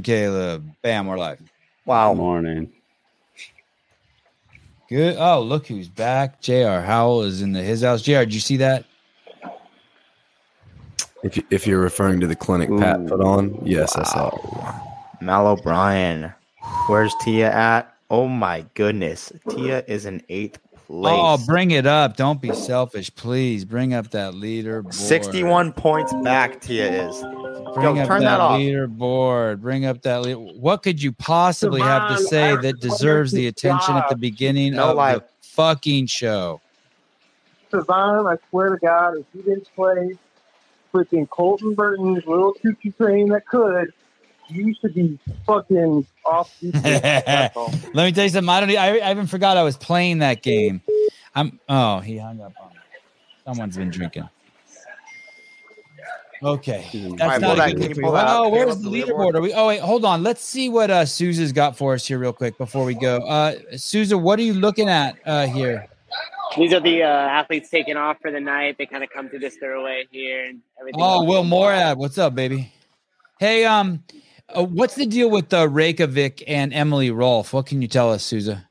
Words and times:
morning, 0.00 0.02
Caleb. 0.02 0.74
Bam, 0.82 1.06
we're 1.06 1.18
live. 1.18 1.40
Wow. 1.84 2.14
Morning. 2.14 2.70
Good. 4.88 5.16
Oh, 5.18 5.40
look 5.42 5.66
who's 5.66 5.88
back. 5.88 6.40
Jr. 6.40 6.80
Howell 6.80 7.22
is 7.22 7.42
in 7.42 7.52
the 7.52 7.62
his 7.62 7.82
house. 7.82 8.02
Jr. 8.02 8.20
Did 8.20 8.34
you 8.34 8.40
see 8.40 8.56
that? 8.58 8.84
If 11.22 11.36
you, 11.36 11.42
if 11.50 11.66
you're 11.66 11.80
referring 11.80 12.20
to 12.20 12.26
the 12.26 12.34
clinic 12.34 12.70
Pat 12.78 13.06
put 13.06 13.20
on, 13.20 13.60
yes, 13.62 13.94
I 13.94 14.04
saw. 14.04 14.28
it. 14.28 14.44
Wow. 14.44 14.98
Mal 15.20 15.46
O'Brien. 15.48 16.32
Where's 16.88 17.14
Tia 17.20 17.52
at? 17.52 17.94
Oh 18.10 18.26
my 18.26 18.64
goodness. 18.74 19.32
Tia 19.50 19.84
is 19.86 20.06
in 20.06 20.22
eighth 20.30 20.58
place. 20.86 21.14
Oh, 21.14 21.38
bring 21.46 21.72
it 21.72 21.86
up. 21.86 22.16
Don't 22.16 22.40
be 22.40 22.52
selfish, 22.54 23.14
please. 23.14 23.64
Bring 23.64 23.92
up 23.92 24.10
that 24.10 24.34
leader. 24.34 24.82
61 24.90 25.74
points 25.74 26.12
back, 26.24 26.60
Tia 26.60 27.08
is. 27.08 27.22
Bring 27.74 27.96
Yo, 27.96 28.02
up 28.02 28.08
turn 28.08 28.20
that, 28.22 28.30
that 28.38 28.40
off. 28.40 28.58
leaderboard. 28.60 29.60
Bring 29.60 29.84
up 29.84 30.02
that. 30.02 30.22
lead- 30.22 30.34
what 30.34 30.82
could 30.82 31.02
you 31.02 31.12
possibly 31.12 31.80
have 31.80 32.16
to 32.16 32.22
say 32.24 32.56
that 32.56 32.80
deserves 32.80 33.32
the 33.32 33.46
attention 33.46 33.96
at 33.96 34.08
the 34.08 34.16
beginning 34.16 34.74
No 34.74 34.90
of 34.90 34.96
lie. 34.96 35.14
the 35.14 35.24
fucking 35.42 36.06
show? 36.06 36.60
Sevan, 37.72 38.30
I 38.32 38.36
swear 38.50 38.70
to 38.70 38.78
God, 38.78 39.16
if 39.18 39.24
you 39.34 39.42
didn't 39.42 39.68
play 39.76 40.18
freaking 40.92 41.28
Colton 41.30 41.74
Burton's 41.74 42.26
little 42.26 42.52
choo-choo 42.54 42.90
train 42.92 43.28
that 43.28 43.46
could, 43.46 43.92
you 44.48 44.74
should 44.80 44.94
be 44.94 45.16
fucking 45.46 46.04
off. 46.24 46.56
Let 46.62 47.94
me 47.94 48.12
tell 48.12 48.24
you 48.24 48.30
something. 48.30 48.48
I 48.48 48.60
don't. 48.60 48.70
I, 48.76 48.98
I 48.98 49.10
even 49.12 49.28
forgot 49.28 49.56
I 49.56 49.62
was 49.62 49.76
playing 49.76 50.18
that 50.18 50.42
game. 50.42 50.80
I'm. 51.36 51.60
Oh, 51.68 52.00
he 52.00 52.18
hung 52.18 52.40
up 52.40 52.52
on 52.60 52.70
me. 52.70 52.76
Someone's 53.44 53.76
been 53.76 53.90
drinking. 53.90 54.28
Okay, 56.42 56.88
that's 56.92 57.22
Alright, 57.22 57.40
not 57.40 57.56
pull 57.56 57.60
a 57.60 57.66
good 57.66 57.70
can 57.72 57.78
thing 57.80 57.88
you 57.90 57.94
for 57.96 58.00
pull 58.00 58.10
you. 58.10 58.16
that? 58.16 58.26
Oh, 58.30 58.48
where's 58.48 58.66
the 58.66 58.72
up 58.72 58.80
the 58.80 58.90
leaderboard? 58.90 59.34
Are 59.34 59.40
we? 59.42 59.52
Oh 59.52 59.66
wait, 59.66 59.80
hold 59.80 60.04
on. 60.04 60.22
Let's 60.22 60.42
see 60.42 60.68
what 60.68 60.90
uh 60.90 61.04
Souza's 61.04 61.52
got 61.52 61.76
for 61.76 61.94
us 61.94 62.06
here, 62.06 62.18
real 62.18 62.32
quick, 62.32 62.56
before 62.56 62.84
we 62.84 62.94
go. 62.94 63.18
Uh, 63.18 63.56
Souza, 63.76 64.16
what 64.16 64.38
are 64.38 64.42
you 64.42 64.54
looking 64.54 64.88
at 64.88 65.16
uh 65.26 65.46
here? 65.46 65.86
These 66.56 66.72
are 66.72 66.80
the 66.80 67.02
uh, 67.04 67.06
athletes 67.06 67.70
taking 67.70 67.96
off 67.96 68.18
for 68.20 68.32
the 68.32 68.40
night. 68.40 68.76
They 68.76 68.86
kind 68.86 69.04
of 69.04 69.10
come 69.10 69.28
through 69.28 69.38
this 69.38 69.56
doorway 69.56 70.06
here 70.10 70.46
and 70.46 70.60
everything. 70.80 71.00
Oh, 71.00 71.22
Will 71.24 71.44
Moorad, 71.44 71.96
what's 71.96 72.18
up, 72.18 72.34
baby? 72.34 72.72
Hey, 73.38 73.64
um, 73.64 74.02
uh, 74.48 74.64
what's 74.64 74.96
the 74.96 75.06
deal 75.06 75.30
with 75.30 75.52
uh, 75.54 75.68
Reykjavik 75.68 76.42
and 76.48 76.74
Emily 76.74 77.12
Rolfe? 77.12 77.52
What 77.52 77.66
can 77.66 77.80
you 77.82 77.86
tell 77.88 78.10
us, 78.12 78.24
Souza? 78.24 78.68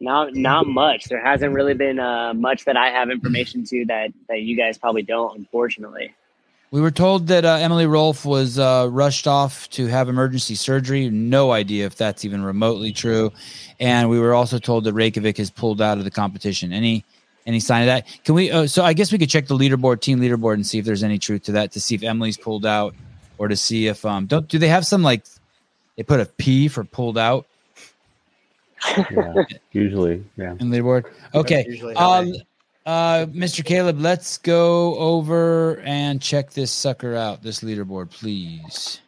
Not 0.00 0.34
not 0.34 0.66
much. 0.66 1.04
There 1.04 1.24
hasn't 1.24 1.54
really 1.54 1.74
been 1.74 2.00
uh, 2.00 2.34
much 2.34 2.64
that 2.64 2.76
I 2.76 2.88
have 2.88 3.10
information 3.10 3.64
to 3.66 3.84
that 3.86 4.12
that 4.28 4.40
you 4.40 4.56
guys 4.56 4.76
probably 4.76 5.02
don't, 5.02 5.38
unfortunately. 5.38 6.12
We 6.74 6.80
were 6.80 6.90
told 6.90 7.28
that 7.28 7.44
uh, 7.44 7.54
Emily 7.60 7.86
Rolfe 7.86 8.24
was 8.24 8.58
uh, 8.58 8.88
rushed 8.90 9.28
off 9.28 9.70
to 9.70 9.86
have 9.86 10.08
emergency 10.08 10.56
surgery. 10.56 11.08
No 11.08 11.52
idea 11.52 11.86
if 11.86 11.94
that's 11.94 12.24
even 12.24 12.42
remotely 12.42 12.90
true. 12.90 13.32
And 13.78 14.10
we 14.10 14.18
were 14.18 14.34
also 14.34 14.58
told 14.58 14.82
that 14.82 14.92
Reykjavik 14.92 15.36
has 15.36 15.52
pulled 15.52 15.80
out 15.80 15.98
of 15.98 16.04
the 16.04 16.10
competition. 16.10 16.72
Any 16.72 17.04
any 17.46 17.60
sign 17.60 17.82
of 17.82 17.86
that? 17.86 18.08
Can 18.24 18.34
we? 18.34 18.50
Uh, 18.50 18.66
so 18.66 18.82
I 18.82 18.92
guess 18.92 19.12
we 19.12 19.18
could 19.18 19.30
check 19.30 19.46
the 19.46 19.56
leaderboard, 19.56 20.00
team 20.00 20.18
leaderboard, 20.18 20.54
and 20.54 20.66
see 20.66 20.80
if 20.80 20.84
there's 20.84 21.04
any 21.04 21.16
truth 21.16 21.44
to 21.44 21.52
that. 21.52 21.70
To 21.70 21.80
see 21.80 21.94
if 21.94 22.02
Emily's 22.02 22.36
pulled 22.36 22.66
out, 22.66 22.92
or 23.38 23.46
to 23.46 23.54
see 23.54 23.86
if 23.86 24.04
um 24.04 24.26
don't 24.26 24.48
do 24.48 24.58
they 24.58 24.66
have 24.66 24.84
some 24.84 25.04
like 25.04 25.22
they 25.96 26.02
put 26.02 26.18
a 26.18 26.26
P 26.26 26.66
for 26.66 26.82
pulled 26.82 27.16
out 27.16 27.46
Yeah, 29.12 29.44
usually, 29.70 30.24
yeah. 30.36 30.52
in 30.52 30.70
leaderboard? 30.70 31.04
Okay. 31.36 31.66
Usually 31.68 31.94
how 31.94 32.24
Uh, 32.86 33.24
Mr. 33.26 33.64
Caleb, 33.64 33.98
let's 33.98 34.36
go 34.38 34.94
over 34.96 35.80
and 35.80 36.20
check 36.20 36.50
this 36.50 36.70
sucker 36.70 37.14
out, 37.14 37.42
this 37.42 37.60
leaderboard, 37.60 38.10
please. 38.10 39.00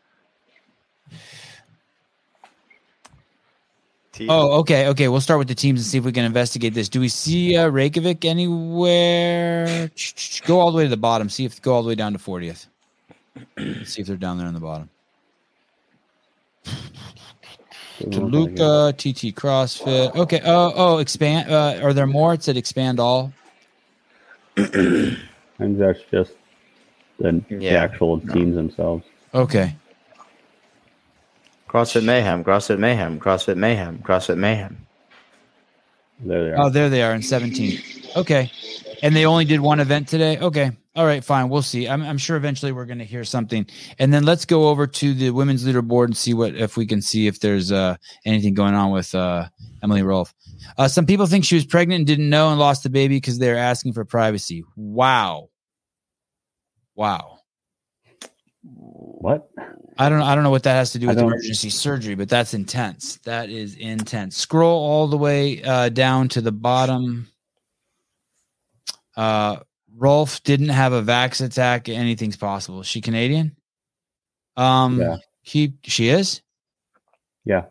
Tia- 4.12 4.28
Oh, 4.30 4.60
okay, 4.60 4.88
okay. 4.88 5.08
We'll 5.08 5.20
start 5.20 5.38
with 5.38 5.48
the 5.48 5.54
teams 5.54 5.80
and 5.80 5.86
see 5.86 5.98
if 5.98 6.04
we 6.04 6.12
can 6.12 6.24
investigate 6.24 6.72
this. 6.72 6.88
Do 6.88 7.00
we 7.00 7.10
see 7.10 7.54
uh, 7.54 7.68
Reykjavik 7.68 8.24
anywhere? 8.24 9.90
Go 10.46 10.58
all 10.58 10.70
the 10.70 10.78
way 10.78 10.84
to 10.84 10.88
the 10.88 10.96
bottom. 10.96 11.28
See 11.28 11.44
if 11.44 11.60
go 11.60 11.74
all 11.74 11.82
the 11.82 11.88
way 11.88 11.94
down 11.94 12.14
to 12.14 12.18
40th. 12.18 12.66
see 13.84 14.00
if 14.00 14.06
they're 14.06 14.16
down 14.16 14.38
there 14.38 14.46
on 14.46 14.54
the 14.54 14.60
bottom. 14.60 14.88
Toluca, 18.10 18.94
TT 18.96 19.34
CrossFit. 19.34 20.14
Okay. 20.16 20.40
Oh, 20.44 20.72
oh, 20.74 20.98
expand. 20.98 21.50
Uh, 21.50 21.78
are 21.82 21.92
there 21.92 22.06
more? 22.06 22.32
It 22.32 22.42
said 22.42 22.56
expand 22.56 22.98
all. 22.98 23.32
And 24.56 25.80
that's 25.80 26.00
just 26.10 26.32
the, 27.18 27.42
the 27.48 27.56
Yeah. 27.56 27.82
actual 27.82 28.20
teams 28.20 28.56
themselves. 28.56 29.04
Okay. 29.34 29.76
CrossFit 31.68 32.04
Mayhem, 32.04 32.44
CrossFit 32.44 32.78
Mayhem, 32.78 33.18
CrossFit 33.20 33.56
Mayhem, 33.56 33.98
CrossFit 33.98 34.38
Mayhem. 34.38 34.86
There 36.20 36.44
they 36.44 36.50
oh, 36.52 36.62
are. 36.62 36.66
Oh, 36.66 36.70
there 36.70 36.88
they 36.88 37.02
are 37.02 37.14
in 37.14 37.22
17. 37.22 37.78
Okay. 38.16 38.50
And 39.02 39.14
they 39.14 39.26
only 39.26 39.44
did 39.44 39.60
one 39.60 39.80
event 39.80 40.08
today. 40.08 40.38
Okay. 40.38 40.72
All 40.94 41.04
right, 41.04 41.22
fine. 41.22 41.50
We'll 41.50 41.60
see. 41.60 41.86
I'm, 41.86 42.02
I'm 42.02 42.16
sure 42.16 42.38
eventually 42.38 42.72
we're 42.72 42.86
going 42.86 43.00
to 43.00 43.04
hear 43.04 43.22
something. 43.22 43.66
And 43.98 44.14
then 44.14 44.24
let's 44.24 44.46
go 44.46 44.68
over 44.68 44.86
to 44.86 45.12
the 45.12 45.30
women's 45.30 45.64
leaderboard 45.64 46.06
and 46.06 46.16
see 46.16 46.32
what 46.32 46.54
if 46.54 46.78
we 46.78 46.86
can 46.86 47.02
see 47.02 47.26
if 47.26 47.40
there's 47.40 47.70
uh, 47.70 47.96
anything 48.24 48.54
going 48.54 48.74
on 48.74 48.92
with 48.92 49.14
uh, 49.14 49.48
Emily 49.82 50.02
Rolfe. 50.02 50.34
Uh, 50.78 50.88
some 50.88 51.04
people 51.04 51.26
think 51.26 51.44
she 51.44 51.54
was 51.54 51.66
pregnant 51.66 51.98
and 51.98 52.06
didn't 52.06 52.30
know 52.30 52.48
and 52.48 52.58
lost 52.58 52.82
the 52.82 52.88
baby 52.88 53.16
because 53.16 53.38
they're 53.38 53.58
asking 53.58 53.92
for 53.92 54.06
privacy. 54.06 54.64
Wow. 54.74 55.50
Wow. 56.94 57.40
what? 58.62 59.50
I 59.98 60.08
don't 60.08 60.22
I 60.22 60.34
don't 60.34 60.44
know 60.44 60.50
what 60.50 60.62
that 60.64 60.74
has 60.74 60.92
to 60.92 60.98
do 60.98 61.06
with 61.08 61.18
emergency 61.18 61.70
surgery, 61.70 62.14
but 62.14 62.28
that's 62.28 62.54
intense. 62.54 63.16
That 63.24 63.48
is 63.50 63.74
intense. 63.74 64.36
Scroll 64.36 64.82
all 64.82 65.06
the 65.08 65.16
way 65.16 65.62
uh, 65.62 65.88
down 65.90 66.28
to 66.30 66.40
the 66.40 66.52
bottom. 66.52 67.28
Uh, 69.16 69.56
Rolfe 69.96 70.42
didn't 70.42 70.68
have 70.68 70.92
a 70.92 71.02
vax 71.02 71.44
attack. 71.44 71.88
Anything's 71.88 72.36
possible. 72.36 72.80
Is 72.80 72.86
she 72.86 73.00
Canadian? 73.00 73.56
Um, 74.56 75.00
Yeah. 75.00 75.16
he 75.42 75.74
she 75.84 76.08
is. 76.08 76.42
Yeah. 77.44 77.66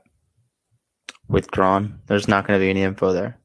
Withdrawn. 1.28 2.00
There's 2.08 2.28
not 2.28 2.48
going 2.48 2.60
to 2.60 2.64
be 2.64 2.70
any 2.70 2.82
info 2.84 3.12
there. 3.14 3.38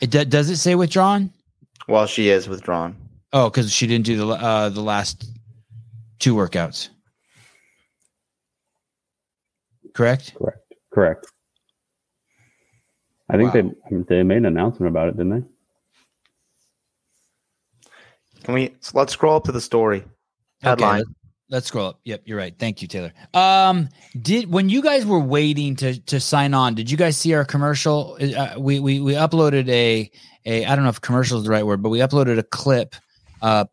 It 0.00 0.10
do- 0.10 0.24
does 0.24 0.50
it 0.50 0.56
say 0.56 0.74
withdrawn? 0.74 1.30
Well, 1.88 2.06
she 2.06 2.28
is 2.30 2.48
withdrawn. 2.48 2.96
Oh, 3.32 3.50
because 3.50 3.72
she 3.72 3.86
didn't 3.86 4.06
do 4.06 4.16
the 4.16 4.26
uh, 4.28 4.68
the 4.70 4.80
last 4.80 5.24
two 6.18 6.34
workouts. 6.34 6.88
Correct. 9.94 10.34
Correct. 10.36 10.58
Correct. 10.92 11.26
I 13.28 13.36
think 13.36 13.54
Wow. 13.54 13.70
they 13.90 13.96
they 14.08 14.22
made 14.22 14.38
an 14.38 14.46
announcement 14.46 14.90
about 14.90 15.08
it, 15.08 15.16
didn't 15.16 15.40
they? 15.40 15.46
Can 18.46 18.54
we 18.54 18.72
so 18.78 18.92
let's 18.96 19.12
scroll 19.12 19.34
up 19.34 19.44
to 19.44 19.52
the 19.52 19.60
story 19.60 19.98
Okay, 19.98 20.70
headline? 20.70 20.98
let- 20.98 21.06
let's 21.50 21.66
scroll 21.66 21.88
up. 21.88 22.00
Yep, 22.04 22.22
you're 22.26 22.38
right. 22.38 22.54
Thank 22.56 22.80
you, 22.80 22.86
Taylor. 22.86 23.12
Um, 23.34 23.88
did 24.22 24.48
when 24.48 24.68
you 24.68 24.82
guys 24.82 25.04
were 25.04 25.18
waiting 25.18 25.74
to 25.76 25.98
to 26.02 26.20
sign 26.20 26.54
on, 26.54 26.76
did 26.76 26.88
you 26.88 26.96
guys 26.96 27.16
see 27.16 27.34
our 27.34 27.44
commercial? 27.44 28.16
Uh, 28.20 28.54
we 28.56 28.78
we 28.78 29.00
we 29.00 29.14
uploaded 29.14 29.68
a 29.68 30.08
a 30.44 30.64
I 30.64 30.76
don't 30.76 30.84
know 30.84 30.90
if 30.90 31.00
commercial 31.00 31.38
is 31.38 31.44
the 31.44 31.50
right 31.50 31.66
word, 31.66 31.82
but 31.82 31.88
we 31.88 31.98
uploaded 31.98 32.38
a 32.38 32.44
clip, 32.44 32.94
uh, 33.42 33.64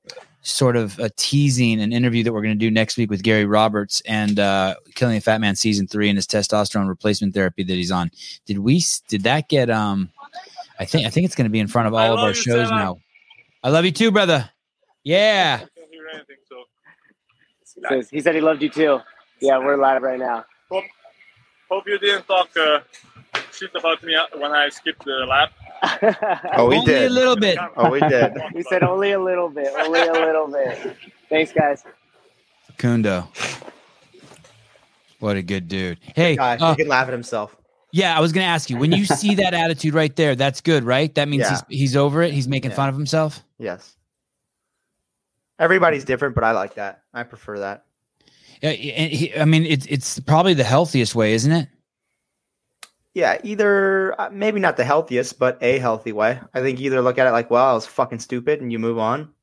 sort 0.41 0.75
of 0.75 0.97
a 0.97 1.11
teasing 1.11 1.79
an 1.79 1.93
interview 1.93 2.23
that 2.23 2.33
we're 2.33 2.41
going 2.41 2.57
to 2.57 2.65
do 2.65 2.71
next 2.71 2.97
week 2.97 3.11
with 3.11 3.21
Gary 3.21 3.45
Roberts 3.45 4.01
and 4.07 4.39
uh, 4.39 4.73
Killing 4.95 5.17
a 5.17 5.21
Fat 5.21 5.39
Man 5.39 5.55
season 5.55 5.85
three 5.85 6.09
and 6.09 6.17
his 6.17 6.25
testosterone 6.25 6.87
replacement 6.87 7.35
therapy 7.35 7.61
that 7.61 7.75
he's 7.75 7.91
on. 7.91 8.09
Did 8.47 8.57
we? 8.57 8.83
Did 9.07 9.21
that 9.23 9.49
get 9.49 9.69
um? 9.69 10.09
I 10.79 10.85
think 10.85 11.05
I 11.05 11.11
think 11.11 11.25
it's 11.25 11.35
going 11.35 11.45
to 11.45 11.51
be 11.51 11.59
in 11.59 11.67
front 11.67 11.87
of 11.87 11.93
all 11.93 12.13
of 12.17 12.19
our 12.21 12.33
shows 12.33 12.71
now. 12.71 12.97
I 13.63 13.69
love 13.69 13.85
you 13.85 13.91
too, 13.91 14.11
brother. 14.11 14.49
Yeah. 15.03 15.57
can't 15.59 15.69
hear 15.91 16.07
anything, 16.13 16.37
so 16.47 16.63
Says- 17.89 18.09
He 18.09 18.19
said 18.21 18.35
he 18.35 18.41
loved 18.41 18.61
you 18.61 18.69
too. 18.69 18.99
Yeah, 19.41 19.57
we're 19.57 19.77
live 19.77 20.01
right 20.03 20.19
now. 20.19 20.45
hope 21.69 21.87
you 21.87 21.97
didn't 21.99 22.25
talk 22.27 22.49
uh, 22.55 22.79
shit 23.51 23.71
about 23.75 24.01
me 24.03 24.15
uh, 24.15 24.25
when 24.37 24.51
I 24.51 24.69
skipped 24.69 25.03
the 25.05 25.25
lap. 25.27 25.51
Oh, 26.55 26.67
we 26.69 26.77
Only 26.77 26.85
did. 26.93 27.11
a 27.11 27.13
little 27.13 27.35
bit. 27.35 27.57
Oh, 27.75 27.89
we 27.89 27.99
did. 27.99 28.31
he 28.53 28.61
said 28.63 28.83
only 28.83 29.11
a 29.11 29.19
little 29.19 29.49
bit. 29.49 29.67
Only 29.77 29.99
a 30.01 30.13
little 30.13 30.47
bit. 30.47 30.95
Thanks, 31.29 31.51
guys. 31.51 31.83
Kundo. 32.77 33.27
What 35.19 35.35
a 35.35 35.41
good 35.41 35.67
dude. 35.67 35.99
Hey, 36.15 36.35
Guy, 36.37 36.55
uh, 36.57 36.71
he 36.75 36.83
can 36.83 36.87
laugh 36.87 37.07
at 37.07 37.13
himself. 37.13 37.55
yeah, 37.91 38.15
I 38.17 38.21
was 38.21 38.31
going 38.31 38.43
to 38.45 38.49
ask 38.49 38.69
you 38.69 38.77
when 38.77 38.91
you 38.93 39.05
see 39.05 39.35
that 39.35 39.53
attitude 39.53 39.93
right 39.93 40.15
there, 40.15 40.35
that's 40.35 40.61
good, 40.61 40.83
right? 40.85 41.13
That 41.15 41.27
means 41.27 41.41
Yeah. 41.41 41.59
he's, 41.69 41.79
he's 41.79 41.95
over 41.97 42.21
it. 42.21 42.33
He's 42.33 42.47
making 42.47 42.71
Yeah. 42.71 42.77
fun 42.77 42.89
of 42.89 42.95
himself. 42.95 43.43
Yes. 43.57 43.95
Everybody's 45.59 46.05
different, 46.05 46.35
but 46.35 46.43
I 46.43 46.51
like 46.51 46.75
that. 46.75 47.03
I 47.13 47.23
prefer 47.23 47.59
that. 47.59 47.85
Yeah, 48.61 48.69
and 48.71 49.11
he, 49.11 49.35
I 49.35 49.45
mean, 49.45 49.65
it's 49.65 49.85
it's 49.87 50.19
probably 50.19 50.53
the 50.53 50.63
healthiest 50.63 51.15
way, 51.15 51.33
isn't 51.33 51.51
it? 51.51 51.69
Yeah, 53.13 53.37
either 53.43 54.19
uh, 54.19 54.29
maybe 54.31 54.59
not 54.59 54.75
the 54.75 54.83
healthiest, 54.83 55.37
but 55.37 55.59
a 55.61 55.77
healthy 55.77 56.11
way. 56.11 56.39
I 56.53 56.61
think 56.61 56.79
either 56.79 57.01
look 57.01 57.19
at 57.19 57.27
it 57.27 57.31
like, 57.31 57.51
well, 57.51 57.65
I 57.65 57.73
was 57.73 57.85
fucking 57.85 58.19
stupid 58.19 58.61
and 58.61 58.71
you 58.71 58.79
move 58.79 58.97
on. 58.97 59.33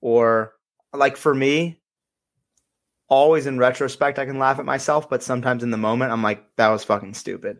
Or 0.00 0.54
like 0.92 1.16
for 1.16 1.32
me, 1.32 1.80
always 3.08 3.46
in 3.46 3.58
retrospect 3.58 4.18
I 4.18 4.24
can 4.24 4.40
laugh 4.40 4.58
at 4.58 4.64
myself, 4.64 5.08
but 5.08 5.22
sometimes 5.22 5.62
in 5.62 5.70
the 5.70 5.76
moment 5.76 6.10
I'm 6.10 6.24
like, 6.24 6.44
that 6.56 6.68
was 6.68 6.82
fucking 6.82 7.14
stupid. 7.14 7.58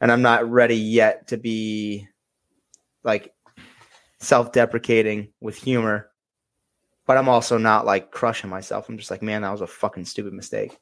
And 0.00 0.12
I'm 0.12 0.22
not 0.22 0.50
ready 0.50 0.76
yet 0.76 1.28
to 1.28 1.38
be 1.38 2.06
like 3.02 3.32
self-deprecating 4.18 5.32
with 5.40 5.56
humor. 5.56 6.09
But 7.10 7.16
I'm 7.16 7.28
also 7.28 7.58
not 7.58 7.86
like 7.86 8.12
crushing 8.12 8.48
myself. 8.50 8.88
I'm 8.88 8.96
just 8.96 9.10
like, 9.10 9.20
man, 9.20 9.42
that 9.42 9.50
was 9.50 9.62
a 9.62 9.66
fucking 9.66 10.04
stupid 10.04 10.32
mistake. 10.32 10.78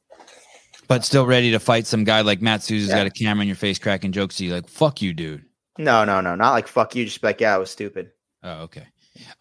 But 0.86 1.02
still 1.02 1.24
ready 1.24 1.50
to 1.52 1.58
fight 1.58 1.86
some 1.86 2.04
guy 2.04 2.20
like 2.20 2.42
Matt 2.42 2.62
Souza's 2.62 2.90
Yeah. 2.90 2.96
got 2.98 3.06
a 3.06 3.10
camera 3.10 3.40
in 3.40 3.48
your 3.48 3.56
face 3.56 3.78
cracking 3.78 4.12
jokes 4.12 4.36
to 4.36 4.44
you 4.44 4.52
like, 4.52 4.68
fuck 4.68 5.00
you, 5.00 5.14
dude. 5.14 5.46
No, 5.78 6.04
no, 6.04 6.20
no, 6.20 6.34
not 6.34 6.50
like 6.52 6.68
fuck 6.68 6.94
you. 6.94 7.06
Just 7.06 7.22
be 7.22 7.28
like, 7.28 7.40
yeah, 7.40 7.56
it 7.56 7.58
was 7.60 7.70
stupid. 7.70 8.10
Oh, 8.42 8.64
okay. 8.64 8.84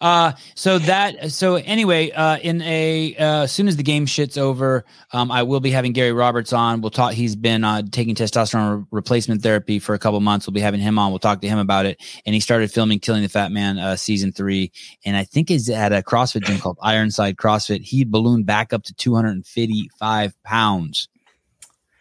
Uh, 0.00 0.32
so 0.54 0.78
that 0.78 1.32
so 1.32 1.56
anyway, 1.56 2.10
uh, 2.10 2.38
in 2.38 2.62
a 2.62 3.16
uh, 3.16 3.42
as 3.42 3.52
soon 3.52 3.68
as 3.68 3.76
the 3.76 3.82
game 3.82 4.06
shit's 4.06 4.38
over, 4.38 4.84
um, 5.12 5.30
I 5.30 5.42
will 5.42 5.60
be 5.60 5.70
having 5.70 5.92
Gary 5.92 6.12
Roberts 6.12 6.52
on. 6.52 6.80
We'll 6.80 6.90
talk. 6.90 7.12
He's 7.12 7.36
been 7.36 7.64
uh, 7.64 7.82
taking 7.90 8.14
testosterone 8.14 8.78
re- 8.78 8.84
replacement 8.90 9.42
therapy 9.42 9.78
for 9.78 9.94
a 9.94 9.98
couple 9.98 10.20
months. 10.20 10.46
We'll 10.46 10.54
be 10.54 10.60
having 10.60 10.80
him 10.80 10.98
on. 10.98 11.10
We'll 11.10 11.18
talk 11.18 11.40
to 11.40 11.48
him 11.48 11.58
about 11.58 11.86
it. 11.86 12.00
And 12.26 12.34
he 12.34 12.40
started 12.40 12.70
filming 12.70 13.00
Killing 13.00 13.22
the 13.22 13.28
Fat 13.28 13.50
Man 13.50 13.78
uh, 13.78 13.96
season 13.96 14.32
three, 14.32 14.72
and 15.04 15.16
I 15.16 15.24
think 15.24 15.50
is 15.50 15.68
at 15.68 15.92
a 15.92 16.02
CrossFit 16.02 16.44
gym 16.44 16.58
called 16.58 16.78
Ironside 16.82 17.36
CrossFit. 17.36 17.82
He 17.82 18.04
ballooned 18.04 18.46
back 18.46 18.72
up 18.72 18.84
to 18.84 18.94
255 18.94 20.42
pounds. 20.44 21.08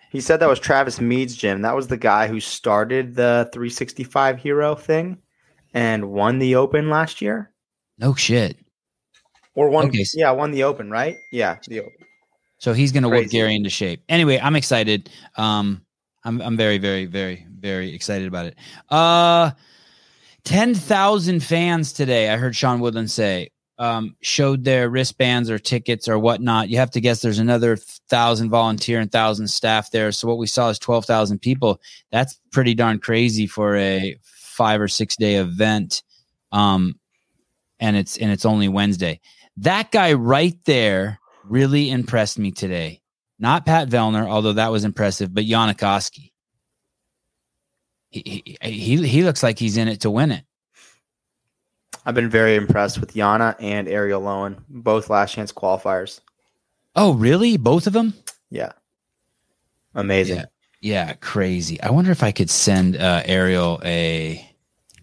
He 0.10 0.22
said 0.22 0.40
that 0.40 0.50
was 0.50 0.60
Travis 0.60 1.02
Mead's 1.02 1.36
gym. 1.36 1.62
That 1.62 1.76
was 1.76 1.88
the 1.88 1.98
guy 1.98 2.28
who 2.28 2.40
started 2.40 3.16
the 3.16 3.50
365 3.52 4.40
hero 4.40 4.76
thing 4.76 5.18
and 5.74 6.10
won 6.12 6.40
the 6.40 6.56
open 6.56 6.90
last 6.90 7.22
year. 7.22 7.52
No 7.98 8.14
shit. 8.14 8.58
Or 9.56 9.70
one, 9.70 9.88
Okay, 9.88 10.06
yeah, 10.14 10.32
won 10.32 10.52
the 10.52 10.64
open, 10.64 10.92
right? 10.92 11.18
Yeah, 11.32 11.58
the 11.68 11.80
open. 11.82 11.94
So 12.60 12.74
he's 12.74 12.92
going 12.92 13.04
to 13.04 13.10
whip 13.10 13.30
Gary 13.30 13.56
into 13.56 13.70
shape. 13.70 14.04
Anyway, 14.10 14.40
I'm 14.42 14.56
excited. 14.56 15.10
Um, 15.36 15.82
I'm 16.24 16.42
I'm 16.42 16.58
very 16.58 16.78
very 16.78 17.06
very 17.06 17.46
very 17.50 17.94
excited 17.94 18.28
about 18.28 18.48
it. 18.48 18.56
Uh, 18.90 19.52
ten 20.44 20.74
thousand 20.76 21.42
fans 21.42 21.94
today. 21.94 22.30
I 22.30 22.38
heard 22.38 22.56
Sean 22.56 22.80
Woodland 22.80 23.10
say 23.10 23.52
um, 23.80 24.16
showed 24.22 24.64
their 24.64 24.90
wristbands 24.90 25.50
or 25.50 25.60
tickets 25.60 26.08
or 26.08 26.18
whatnot. 26.18 26.70
You 26.70 26.78
have 26.78 26.92
to 26.92 27.02
guess 27.02 27.22
there's 27.22 27.40
another 27.40 27.78
thousand 28.10 28.50
volunteer 28.50 29.00
and 29.00 29.12
thousand 29.12 29.48
staff 29.48 29.92
there. 29.92 30.12
So 30.12 30.28
what 30.28 30.38
we 30.38 30.48
saw 30.48 30.70
is 30.70 30.80
twelve 30.80 31.06
thousand 31.06 31.40
people. 31.40 31.80
That's 32.12 32.40
pretty 32.52 32.74
darn 32.74 33.00
crazy 33.00 33.48
for 33.48 33.76
a 33.76 34.18
five 34.24 34.82
or 34.82 34.88
six 34.88 35.16
day 35.16 35.36
event. 35.36 36.04
Um, 36.52 37.00
and 37.80 37.96
it's 37.96 38.18
and 38.18 38.32
it's 38.32 38.46
only 38.46 38.68
Wednesday. 38.68 39.20
That 39.58 39.92
guy 39.92 40.14
right 40.14 40.58
there 40.66 41.20
really 41.44 41.90
impressed 41.90 42.38
me 42.38 42.52
today. 42.52 43.02
Not 43.40 43.66
Pat 43.66 43.90
Vellner, 43.90 44.28
although 44.28 44.54
that 44.54 44.72
was 44.72 44.84
impressive, 44.84 45.34
but 45.34 45.46
Jonne 45.46 45.74
Koski. 45.76 46.32
He, 48.10 48.58
he 48.62 48.70
he 48.70 49.08
he 49.08 49.24
looks 49.24 49.44
like 49.44 49.60
he's 49.60 49.78
in 49.78 49.88
it 49.88 50.02
to 50.02 50.12
win 50.12 50.32
it. 50.32 50.44
I've 52.06 52.16
been 52.16 52.30
very 52.30 52.56
impressed 52.56 53.00
with 53.00 53.14
Jonne 53.14 53.42
and 53.60 53.88
Arielle 53.88 54.22
Loewen, 54.22 54.64
both 54.70 55.10
last 55.10 55.34
chance 55.34 55.52
qualifiers. 55.52 56.22
Oh, 56.96 57.14
really? 57.14 57.58
Both 57.58 57.86
of 57.86 57.92
them? 57.92 58.14
Yeah. 58.50 58.72
Amazing. 59.94 60.38
Yeah. 60.38 60.46
Yeah, 60.80 61.14
crazy. 61.14 61.82
I 61.82 61.92
wonder 61.92 62.12
if 62.12 62.24
I 62.24 62.32
could 62.32 62.50
send 62.50 62.96
uh, 62.96 63.24
Ariel 63.26 63.82
a. 63.84 64.48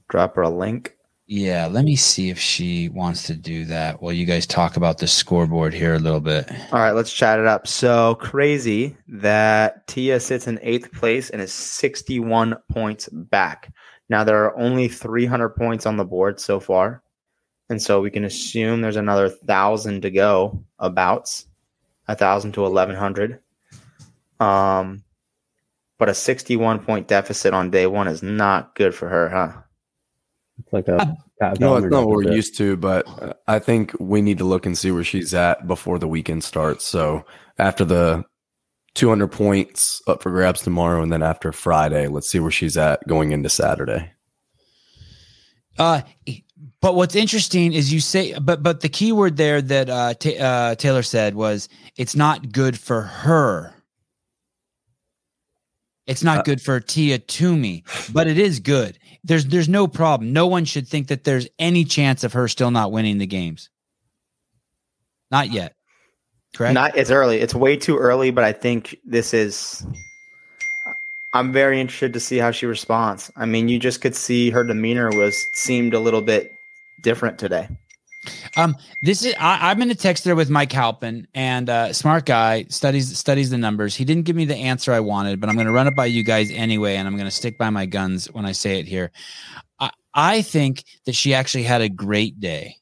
Drop 0.08 0.36
her 0.36 0.42
a 0.42 0.48
link. 0.48 0.96
Yeah, 1.36 1.66
let 1.66 1.84
me 1.84 1.96
see 1.96 2.30
if 2.30 2.38
she 2.38 2.88
wants 2.90 3.24
to 3.24 3.34
do 3.34 3.64
that 3.64 4.00
while 4.00 4.12
you 4.12 4.24
guys 4.24 4.46
talk 4.46 4.76
about 4.76 4.98
the 4.98 5.08
scoreboard 5.08 5.74
here 5.74 5.94
a 5.94 5.98
little 5.98 6.20
bit. 6.20 6.48
All 6.70 6.78
right, 6.78 6.92
let's 6.92 7.12
chat 7.12 7.40
it 7.40 7.46
up. 7.46 7.66
So 7.66 8.14
crazy 8.20 8.96
that 9.08 9.84
Tia 9.88 10.20
sits 10.20 10.46
in 10.46 10.60
eighth 10.62 10.92
place 10.92 11.30
and 11.30 11.42
is 11.42 11.52
61 11.52 12.54
points 12.70 13.08
back. 13.08 13.74
Now, 14.08 14.22
there 14.22 14.44
are 14.44 14.56
only 14.56 14.86
300 14.86 15.48
points 15.56 15.86
on 15.86 15.96
the 15.96 16.04
board 16.04 16.38
so 16.38 16.60
far. 16.60 17.02
And 17.68 17.82
so 17.82 18.00
we 18.00 18.12
can 18.12 18.24
assume 18.24 18.80
there's 18.80 18.94
another 18.94 19.26
1,000 19.26 20.02
to 20.02 20.12
go, 20.12 20.62
abouts, 20.78 21.48
1,000 22.06 22.52
to 22.52 22.60
1,100. 22.60 23.40
Um, 24.38 25.02
but 25.98 26.08
a 26.08 26.14
61 26.14 26.78
point 26.84 27.08
deficit 27.08 27.54
on 27.54 27.72
day 27.72 27.88
one 27.88 28.06
is 28.06 28.22
not 28.22 28.76
good 28.76 28.94
for 28.94 29.08
her, 29.08 29.28
huh? 29.28 29.62
It's 30.58 30.72
like 30.72 30.88
a 30.88 31.16
Pat 31.40 31.58
No, 31.60 31.76
it's 31.76 31.86
not 31.90 32.06
what 32.06 32.10
we're 32.10 32.22
deficit. 32.22 32.36
used 32.36 32.58
to, 32.58 32.76
but 32.76 33.08
uh, 33.22 33.32
I 33.48 33.58
think 33.58 33.92
we 33.98 34.22
need 34.22 34.38
to 34.38 34.44
look 34.44 34.66
and 34.66 34.76
see 34.78 34.90
where 34.92 35.04
she's 35.04 35.34
at 35.34 35.66
before 35.66 35.98
the 35.98 36.06
weekend 36.08 36.44
starts. 36.44 36.84
So 36.84 37.24
after 37.58 37.84
the 37.84 38.24
200 38.94 39.28
points 39.28 40.00
up 40.06 40.22
for 40.22 40.30
grabs 40.30 40.62
tomorrow, 40.62 41.02
and 41.02 41.10
then 41.12 41.22
after 41.22 41.50
Friday, 41.50 42.06
let's 42.06 42.30
see 42.30 42.38
where 42.38 42.52
she's 42.52 42.76
at 42.76 43.04
going 43.08 43.32
into 43.32 43.48
Saturday. 43.48 44.12
Uh, 45.76 46.02
but 46.80 46.94
what's 46.94 47.16
interesting 47.16 47.72
is 47.72 47.92
you 47.92 47.98
say, 47.98 48.38
but 48.38 48.62
but 48.62 48.80
the 48.80 48.88
key 48.88 49.10
word 49.10 49.36
there 49.36 49.60
that 49.60 49.90
uh, 49.90 50.14
Ta 50.14 50.30
uh, 50.30 50.74
Taylor 50.76 51.02
said 51.02 51.34
was 51.34 51.68
it's 51.96 52.14
not 52.14 52.52
good 52.52 52.78
for 52.78 53.02
her. 53.02 53.74
It's 56.06 56.22
not 56.22 56.40
Uh, 56.40 56.42
good 56.42 56.60
for 56.62 56.78
Tia 56.80 57.18
Toomey, 57.18 57.82
but 58.12 58.28
it 58.28 58.38
is 58.38 58.60
good. 58.60 58.98
There's 59.24 59.46
there's 59.46 59.68
no 59.68 59.86
problem. 59.86 60.32
No 60.32 60.46
one 60.46 60.66
should 60.66 60.86
think 60.86 61.08
that 61.08 61.24
there's 61.24 61.48
any 61.58 61.84
chance 61.84 62.24
of 62.24 62.34
her 62.34 62.46
still 62.46 62.70
not 62.70 62.92
winning 62.92 63.18
the 63.18 63.26
games. 63.26 63.70
Not 65.30 65.50
yet. 65.50 65.74
Correct. 66.54 66.74
Not 66.74 66.96
it's 66.96 67.10
early. 67.10 67.40
It's 67.40 67.54
way 67.54 67.76
too 67.76 67.96
early, 67.96 68.30
but 68.30 68.44
I 68.44 68.52
think 68.52 68.96
this 69.04 69.34
is 69.34 69.84
I'm 71.32 71.52
very 71.52 71.80
interested 71.80 72.12
to 72.12 72.20
see 72.20 72.38
how 72.38 72.52
she 72.52 72.66
responds. 72.66 73.32
I 73.34 73.46
mean, 73.46 73.68
you 73.68 73.78
just 73.78 74.00
could 74.00 74.14
see 74.14 74.50
her 74.50 74.62
demeanor 74.62 75.10
was 75.10 75.48
seemed 75.54 75.94
a 75.94 75.98
little 75.98 76.22
bit 76.22 76.52
different 77.02 77.38
today. 77.38 77.68
Um, 78.56 78.76
this 79.02 79.24
is 79.24 79.34
I, 79.38 79.70
I'm 79.70 79.82
in 79.82 79.90
a 79.90 79.94
text 79.94 80.24
there 80.24 80.36
with 80.36 80.50
Mike 80.50 80.72
Halpin, 80.72 81.26
and 81.34 81.68
uh, 81.68 81.92
smart 81.92 82.26
guy 82.26 82.64
studies 82.68 83.16
studies 83.18 83.50
the 83.50 83.58
numbers. 83.58 83.94
He 83.94 84.04
didn't 84.04 84.24
give 84.24 84.36
me 84.36 84.44
the 84.44 84.56
answer 84.56 84.92
I 84.92 85.00
wanted, 85.00 85.40
but 85.40 85.48
I'm 85.48 85.56
going 85.56 85.66
to 85.66 85.72
run 85.72 85.86
it 85.86 85.96
by 85.96 86.06
you 86.06 86.22
guys 86.22 86.50
anyway, 86.50 86.96
and 86.96 87.08
I'm 87.08 87.14
going 87.14 87.26
to 87.26 87.30
stick 87.30 87.58
by 87.58 87.70
my 87.70 87.86
guns 87.86 88.26
when 88.26 88.44
I 88.44 88.52
say 88.52 88.78
it 88.78 88.86
here. 88.86 89.10
I, 89.80 89.90
I 90.14 90.42
think 90.42 90.84
that 91.06 91.14
she 91.14 91.34
actually 91.34 91.64
had 91.64 91.80
a 91.80 91.88
great 91.88 92.40
day 92.40 92.76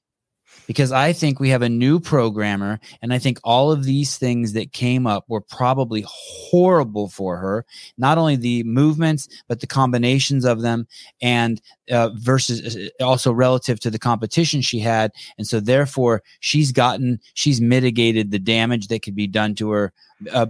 because 0.66 0.92
I 0.92 1.12
think 1.12 1.40
we 1.40 1.50
have 1.50 1.62
a 1.62 1.68
new 1.68 2.00
programmer, 2.00 2.80
and 3.00 3.12
I 3.12 3.18
think 3.18 3.38
all 3.44 3.72
of 3.72 3.84
these 3.84 4.16
things 4.16 4.52
that 4.52 4.72
came 4.72 5.06
up 5.06 5.24
were 5.28 5.40
probably 5.40 6.04
horrible 6.06 7.08
for 7.08 7.36
her. 7.36 7.64
Not 7.98 8.18
only 8.18 8.36
the 8.36 8.62
movements, 8.64 9.28
but 9.48 9.60
the 9.60 9.66
combinations 9.66 10.44
of 10.44 10.62
them, 10.62 10.86
and 11.20 11.60
uh, 11.90 12.10
versus 12.14 12.76
uh, 12.76 13.04
also 13.04 13.32
relative 13.32 13.80
to 13.80 13.90
the 13.90 13.98
competition 13.98 14.60
she 14.60 14.78
had, 14.78 15.12
and 15.38 15.46
so 15.46 15.60
therefore 15.60 16.22
she's 16.40 16.72
gotten 16.72 17.20
she's 17.34 17.60
mitigated 17.60 18.30
the 18.30 18.38
damage 18.38 18.88
that 18.88 19.02
could 19.02 19.16
be 19.16 19.26
done 19.26 19.54
to 19.56 19.70
her 19.70 19.92
uh, 20.32 20.46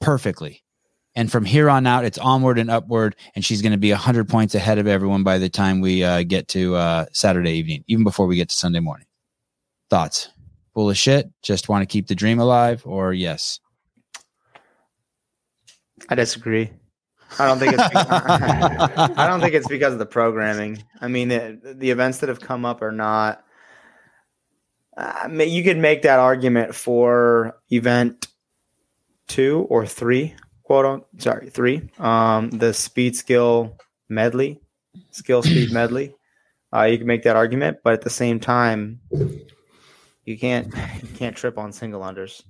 perfectly. 0.00 0.62
And 1.16 1.30
from 1.30 1.44
here 1.44 1.68
on 1.68 1.86
out, 1.88 2.04
it's 2.04 2.18
onward 2.18 2.58
and 2.58 2.70
upward, 2.70 3.16
and 3.34 3.44
she's 3.44 3.62
going 3.62 3.72
to 3.72 3.78
be 3.78 3.90
hundred 3.90 4.28
points 4.28 4.54
ahead 4.54 4.78
of 4.78 4.86
everyone 4.86 5.24
by 5.24 5.38
the 5.38 5.48
time 5.48 5.80
we 5.80 6.04
uh, 6.04 6.22
get 6.22 6.46
to 6.48 6.76
uh, 6.76 7.06
Saturday 7.12 7.52
evening, 7.52 7.84
even 7.88 8.04
before 8.04 8.26
we 8.26 8.36
get 8.36 8.48
to 8.48 8.54
Sunday 8.54 8.80
morning. 8.80 9.06
Thoughts? 9.90 10.30
Full 10.74 10.88
of 10.88 10.96
shit. 10.96 11.30
Just 11.42 11.68
want 11.68 11.82
to 11.82 11.86
keep 11.86 12.06
the 12.06 12.14
dream 12.14 12.38
alive, 12.38 12.82
or 12.86 13.12
yes? 13.12 13.58
I 16.08 16.14
disagree. 16.14 16.70
I 17.38 17.46
don't 17.46 17.58
think 17.58 17.74
it's 17.74 17.82
I 17.94 19.26
don't 19.28 19.40
think 19.40 19.54
it's 19.54 19.68
because 19.68 19.92
of 19.92 19.98
the 19.98 20.06
programming. 20.06 20.82
I 21.00 21.08
mean, 21.08 21.28
the, 21.28 21.90
events 21.90 22.18
that 22.18 22.28
have 22.28 22.40
come 22.40 22.64
up 22.64 22.82
are 22.82 22.92
not 22.92 23.44
uh, 24.96 25.28
you 25.30 25.62
could 25.62 25.78
make 25.78 26.02
that 26.02 26.18
argument 26.18 26.74
for 26.74 27.56
event 27.70 28.26
2 29.28 29.66
or 29.70 29.86
3, 29.86 30.34
quote 30.64 30.84
on 30.84 31.04
sorry, 31.18 31.50
3. 31.50 31.90
Um 31.98 32.50
the 32.50 32.72
speed 32.74 33.16
skill 33.16 33.76
medley, 34.08 34.60
skill 35.10 35.42
speed 35.42 35.72
medley. 35.72 36.14
Uh, 36.72 36.84
you 36.84 36.98
can 36.98 37.06
make 37.06 37.24
that 37.24 37.36
argument, 37.36 37.78
but 37.82 37.92
at 37.92 38.02
the 38.02 38.10
same 38.10 38.38
time 38.38 39.00
you 40.24 40.38
can't 40.38 40.66
you 41.02 41.08
can't 41.16 41.36
trip 41.36 41.58
on 41.58 41.72
single 41.72 42.00
unders. 42.00 42.42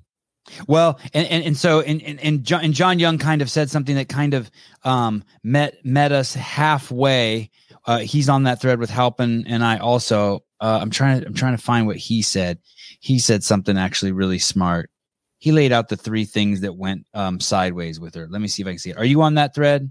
Well, 0.66 0.98
and 1.12 1.26
and, 1.28 1.44
and 1.44 1.56
so 1.56 1.80
and, 1.80 2.02
and 2.02 2.20
and 2.20 2.44
John 2.44 2.64
and 2.64 2.74
John 2.74 2.98
Young 2.98 3.18
kind 3.18 3.42
of 3.42 3.50
said 3.50 3.70
something 3.70 3.94
that 3.96 4.08
kind 4.08 4.34
of 4.34 4.50
um, 4.84 5.22
met 5.42 5.84
met 5.84 6.12
us 6.12 6.34
halfway. 6.34 7.50
Uh, 7.86 7.98
he's 7.98 8.28
on 8.28 8.44
that 8.44 8.60
thread 8.60 8.78
with 8.78 8.90
Halpin 8.90 9.46
and 9.46 9.64
I 9.64 9.78
also. 9.78 10.44
Uh, 10.60 10.78
I'm 10.80 10.90
trying 10.90 11.20
to 11.20 11.26
I'm 11.26 11.34
trying 11.34 11.56
to 11.56 11.62
find 11.62 11.86
what 11.86 11.96
he 11.96 12.22
said. 12.22 12.58
He 13.00 13.18
said 13.18 13.44
something 13.44 13.78
actually 13.78 14.12
really 14.12 14.38
smart. 14.38 14.90
He 15.38 15.52
laid 15.52 15.72
out 15.72 15.88
the 15.88 15.96
three 15.96 16.26
things 16.26 16.60
that 16.60 16.76
went 16.76 17.06
um, 17.14 17.40
sideways 17.40 17.98
with 17.98 18.14
her. 18.14 18.26
Let 18.28 18.42
me 18.42 18.48
see 18.48 18.62
if 18.62 18.68
I 18.68 18.72
can 18.72 18.78
see 18.78 18.90
it. 18.90 18.98
Are 18.98 19.04
you 19.04 19.22
on 19.22 19.34
that 19.34 19.54
thread, 19.54 19.90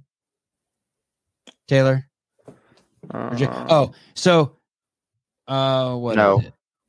Taylor? 1.68 2.06
Uh, 3.12 3.66
oh, 3.70 3.94
so 4.14 4.58
uh, 5.48 5.96
what? 5.96 6.18
No. 6.18 6.44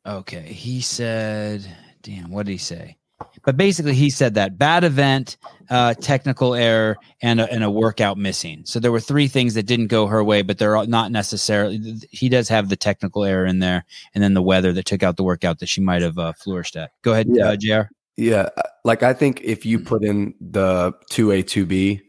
Okay, 0.07 0.53
he 0.53 0.81
said, 0.81 1.65
"Damn, 2.03 2.31
what 2.31 2.47
did 2.47 2.53
he 2.53 2.59
say?" 2.59 2.97
but 3.45 3.57
basically 3.57 3.95
he 3.95 4.11
said 4.11 4.35
that 4.35 4.59
bad 4.59 4.85
event, 4.85 5.37
uh, 5.69 5.95
technical 5.95 6.55
error, 6.55 6.97
and 7.23 7.41
a, 7.41 7.53
and 7.53 7.63
a 7.65 7.71
workout 7.71 8.19
missing. 8.19 8.63
So 8.65 8.81
there 8.81 8.93
were 8.93 9.01
three 9.01 9.29
things 9.29 9.55
that 9.55 9.65
didn't 9.65 9.89
go 9.89 10.07
her 10.07 10.23
way, 10.25 10.43
but 10.43 10.59
they're 10.59 10.87
not 10.87 11.13
necessarily. 11.13 11.81
He 12.11 12.29
does 12.29 12.49
have 12.49 12.69
the 12.69 12.77
technical 12.77 13.25
error 13.25 13.47
in 13.47 13.59
there, 13.59 13.85
and 14.15 14.23
then 14.23 14.35
the 14.35 14.43
weather 14.43 14.73
that 14.73 14.87
took 14.87 15.03
out 15.03 15.17
the 15.17 15.23
workout 15.23 15.59
that 15.61 15.69
she 15.69 15.81
might 15.81 16.03
have 16.03 16.19
uh, 16.19 16.33
flourished 16.33 16.77
at. 16.77 16.91
Go 17.03 17.13
ahead, 17.13 17.27
Yeah. 17.31 17.49
uh, 17.49 17.57
Jr. 17.57 17.89
Yeah, 18.17 18.49
uh, 18.57 18.63
like 18.85 19.03
I 19.03 19.15
think 19.15 19.41
if 19.43 19.65
you 19.65 19.79
put 19.79 20.05
in 20.05 20.35
the 20.41 20.93
two 21.09 21.31
A 21.31 21.43
two 21.43 21.65
B, 21.67 22.03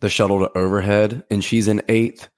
the 0.00 0.08
shuttle 0.08 0.40
to 0.40 0.58
overhead, 0.58 1.24
and 1.30 1.44
she's 1.44 1.68
in 1.68 1.82
eighth, 1.88 2.28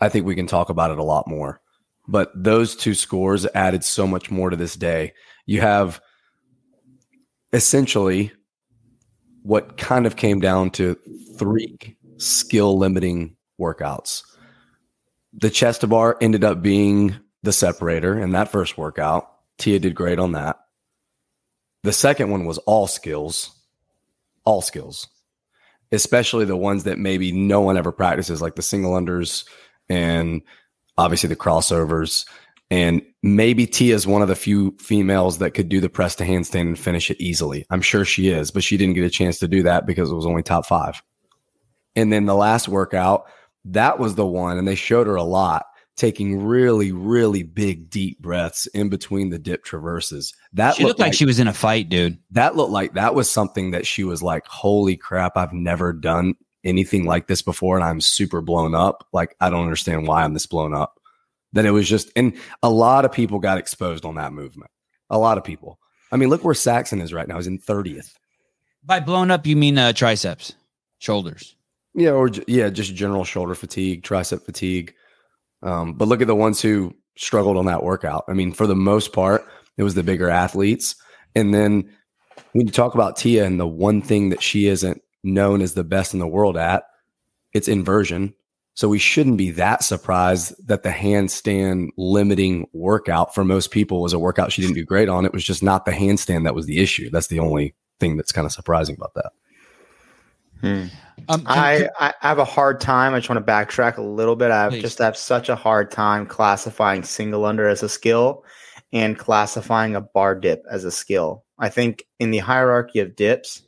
I 0.00 0.08
think 0.08 0.26
we 0.26 0.34
can 0.34 0.46
talk 0.46 0.68
about 0.70 0.90
it 0.90 0.98
a 0.98 1.04
lot 1.04 1.26
more. 1.28 1.60
But 2.08 2.32
those 2.34 2.74
two 2.74 2.94
scores 2.94 3.46
added 3.54 3.84
so 3.84 4.06
much 4.06 4.30
more 4.30 4.48
to 4.48 4.56
this 4.56 4.74
day. 4.74 5.12
You 5.44 5.60
have 5.60 6.00
essentially 7.52 8.32
what 9.42 9.76
kind 9.76 10.06
of 10.06 10.16
came 10.16 10.40
down 10.40 10.70
to 10.70 10.96
three 11.36 11.96
skill 12.16 12.78
limiting 12.78 13.36
workouts. 13.60 14.22
The 15.34 15.50
chest 15.50 15.86
bar 15.88 16.16
ended 16.20 16.44
up 16.44 16.62
being 16.62 17.14
the 17.42 17.52
separator 17.52 18.18
in 18.18 18.32
that 18.32 18.50
first 18.50 18.78
workout. 18.78 19.30
Tia 19.58 19.78
did 19.78 19.94
great 19.94 20.18
on 20.18 20.32
that. 20.32 20.58
The 21.82 21.92
second 21.92 22.30
one 22.30 22.44
was 22.44 22.58
all 22.58 22.86
skills, 22.86 23.54
all 24.44 24.62
skills, 24.62 25.06
especially 25.92 26.44
the 26.44 26.56
ones 26.56 26.84
that 26.84 26.98
maybe 26.98 27.32
no 27.32 27.60
one 27.60 27.76
ever 27.76 27.92
practices, 27.92 28.42
like 28.42 28.56
the 28.56 28.62
single 28.62 28.92
unders 28.92 29.44
and 29.88 30.42
obviously 30.98 31.28
the 31.28 31.36
crossovers. 31.36 32.26
And 32.70 33.00
maybe 33.22 33.66
Tia 33.66 33.94
is 33.94 34.06
one 34.06 34.20
of 34.20 34.28
the 34.28 34.36
few 34.36 34.76
females 34.78 35.38
that 35.38 35.52
could 35.52 35.70
do 35.70 35.80
the 35.80 35.88
press 35.88 36.14
to 36.16 36.24
handstand 36.24 36.60
and 36.62 36.78
finish 36.78 37.10
it 37.10 37.18
easily. 37.18 37.64
I'm 37.70 37.80
sure 37.80 38.04
she 38.04 38.28
is, 38.28 38.50
but 38.50 38.62
she 38.62 38.76
didn't 38.76 38.94
get 38.94 39.04
a 39.04 39.10
chance 39.10 39.38
to 39.38 39.48
do 39.48 39.62
that 39.62 39.86
because 39.86 40.10
it 40.10 40.14
was 40.14 40.26
only 40.26 40.42
top 40.42 40.66
five. 40.66 41.02
And 41.96 42.12
then 42.12 42.26
the 42.26 42.34
last 42.34 42.68
workout, 42.68 43.24
that 43.64 43.98
was 43.98 44.16
the 44.16 44.26
one, 44.26 44.58
and 44.58 44.68
they 44.68 44.74
showed 44.74 45.06
her 45.06 45.16
a 45.16 45.22
lot, 45.22 45.64
taking 45.96 46.44
really, 46.44 46.92
really 46.92 47.42
big, 47.42 47.88
deep 47.88 48.20
breaths 48.20 48.66
in 48.66 48.90
between 48.90 49.30
the 49.30 49.38
dip 49.38 49.64
traverses. 49.64 50.34
That 50.52 50.76
She 50.76 50.84
looked 50.84 51.00
like 51.00 51.14
she 51.14 51.24
was 51.24 51.40
in 51.40 51.48
a 51.48 51.54
fight, 51.54 51.88
dude. 51.88 52.18
that 52.32 52.54
looked 52.54 52.70
like 52.70 52.92
that 52.94 53.14
was 53.14 53.30
something 53.30 53.70
that 53.70 53.86
she 53.86 54.04
was 54.04 54.22
like, 54.22 54.46
holy 54.46 54.96
crap, 54.96 55.36
I've 55.36 55.54
never 55.54 55.94
done 55.94 56.34
anything 56.68 57.04
like 57.04 57.26
this 57.26 57.42
before. 57.42 57.76
And 57.76 57.84
I'm 57.84 58.00
super 58.00 58.40
blown 58.40 58.74
up. 58.74 59.06
Like, 59.12 59.36
I 59.40 59.50
don't 59.50 59.64
understand 59.64 60.06
why 60.06 60.22
I'm 60.22 60.34
this 60.34 60.46
blown 60.46 60.74
up. 60.74 61.00
That 61.54 61.64
it 61.64 61.70
was 61.70 61.88
just, 61.88 62.10
and 62.14 62.36
a 62.62 62.70
lot 62.70 63.04
of 63.04 63.12
people 63.12 63.38
got 63.38 63.58
exposed 63.58 64.04
on 64.04 64.16
that 64.16 64.32
movement. 64.32 64.70
A 65.10 65.18
lot 65.18 65.38
of 65.38 65.44
people. 65.44 65.78
I 66.12 66.16
mean, 66.16 66.28
look 66.28 66.44
where 66.44 66.54
Saxon 66.54 67.00
is 67.00 67.12
right 67.12 67.26
now. 67.26 67.36
He's 67.36 67.46
in 67.46 67.58
30th. 67.58 68.14
By 68.84 69.00
blown 69.00 69.30
up, 69.30 69.46
you 69.46 69.56
mean 69.56 69.78
uh, 69.78 69.92
triceps, 69.92 70.54
shoulders. 70.98 71.56
Yeah. 71.94 72.10
Or, 72.10 72.30
yeah, 72.46 72.68
just 72.68 72.94
general 72.94 73.24
shoulder 73.24 73.54
fatigue, 73.54 74.02
tricep 74.02 74.42
fatigue. 74.42 74.94
Um, 75.62 75.94
but 75.94 76.08
look 76.08 76.20
at 76.20 76.26
the 76.26 76.34
ones 76.34 76.60
who 76.60 76.94
struggled 77.16 77.56
on 77.56 77.66
that 77.66 77.82
workout. 77.82 78.24
I 78.28 78.34
mean, 78.34 78.52
for 78.52 78.66
the 78.66 78.76
most 78.76 79.12
part, 79.12 79.46
it 79.76 79.82
was 79.82 79.94
the 79.94 80.02
bigger 80.02 80.28
athletes. 80.28 80.94
And 81.34 81.52
then 81.52 81.90
when 82.52 82.66
you 82.66 82.72
talk 82.72 82.94
about 82.94 83.16
Tia 83.16 83.44
and 83.44 83.58
the 83.58 83.66
one 83.66 84.02
thing 84.02 84.28
that 84.30 84.42
she 84.42 84.66
isn't 84.66 85.02
known 85.22 85.62
as 85.62 85.74
the 85.74 85.84
best 85.84 86.14
in 86.14 86.20
the 86.20 86.26
world 86.26 86.56
at, 86.56 86.84
it's 87.52 87.68
inversion. 87.68 88.34
So 88.74 88.88
we 88.88 88.98
shouldn't 88.98 89.38
be 89.38 89.50
that 89.52 89.82
surprised 89.82 90.54
that 90.68 90.84
the 90.84 90.90
handstand 90.90 91.88
limiting 91.96 92.68
workout 92.72 93.34
for 93.34 93.44
most 93.44 93.72
people 93.72 94.00
was 94.00 94.12
a 94.12 94.20
workout 94.20 94.52
she 94.52 94.62
didn't 94.62 94.76
do 94.76 94.84
great 94.84 95.08
on. 95.08 95.24
It 95.24 95.32
was 95.32 95.42
just 95.42 95.62
not 95.62 95.84
the 95.84 95.90
handstand 95.90 96.44
that 96.44 96.54
was 96.54 96.66
the 96.66 96.78
issue. 96.78 97.10
That's 97.10 97.26
the 97.26 97.40
only 97.40 97.74
thing 97.98 98.16
that's 98.16 98.30
kind 98.30 98.46
of 98.46 98.52
surprising 98.52 98.94
about 98.96 99.14
that. 99.14 99.32
Um, 101.28 101.42
I, 101.46 101.88
I 101.98 102.14
have 102.20 102.38
a 102.38 102.44
hard 102.44 102.80
time. 102.80 103.14
I 103.14 103.18
just 103.18 103.28
want 103.28 103.44
to 103.44 103.52
backtrack 103.52 103.96
a 103.96 104.02
little 104.02 104.36
bit. 104.36 104.50
I 104.50 104.68
Please. 104.68 104.82
just 104.82 104.98
have 104.98 105.16
such 105.16 105.48
a 105.48 105.56
hard 105.56 105.90
time 105.90 106.26
classifying 106.26 107.02
single 107.02 107.44
under 107.44 107.68
as 107.68 107.82
a 107.82 107.88
skill 107.88 108.44
and 108.92 109.18
classifying 109.18 109.94
a 109.94 110.00
bar 110.00 110.34
dip 110.34 110.64
as 110.70 110.84
a 110.84 110.90
skill. 110.90 111.44
I 111.58 111.68
think 111.68 112.04
in 112.18 112.30
the 112.30 112.38
hierarchy 112.38 113.00
of 113.00 113.16
dips, 113.16 113.62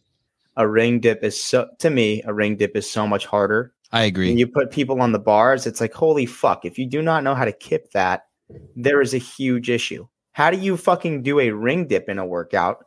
a 0.61 0.69
ring 0.69 1.01
dip 1.01 1.25
is 1.25 1.43
so 1.43 1.69
to 1.79 1.89
me, 1.89 2.23
a 2.27 2.35
ring 2.35 2.55
dip 2.57 2.77
is 2.77 2.89
so 2.89 3.07
much 3.07 3.25
harder. 3.25 3.73
I 3.93 4.05
agree. 4.05 4.29
When 4.29 4.39
you 4.39 4.47
put 4.47 4.71
people 4.71 5.01
on 5.01 5.13
the 5.13 5.19
bars, 5.19 5.67
it's 5.67 5.81
like, 5.81 5.95
holy 5.95 6.27
fuck, 6.27 6.65
if 6.65 6.79
you 6.79 6.87
do 6.87 7.01
not 7.03 7.25
know 7.25 7.35
how 7.35 7.47
to 7.47 7.53
kip 7.53 7.91
that, 7.93 8.27
there 8.77 9.01
is 9.01 9.15
a 9.15 9.19
huge 9.19 9.71
issue. 9.71 10.07
How 10.33 10.51
do 10.51 10.59
you 10.59 10.77
fucking 10.77 11.23
do 11.23 11.41
a 11.41 11.51
ring 11.51 11.89
dip 11.89 12.09
in 12.09 12.19
a 12.19 12.27
workout? 12.27 12.85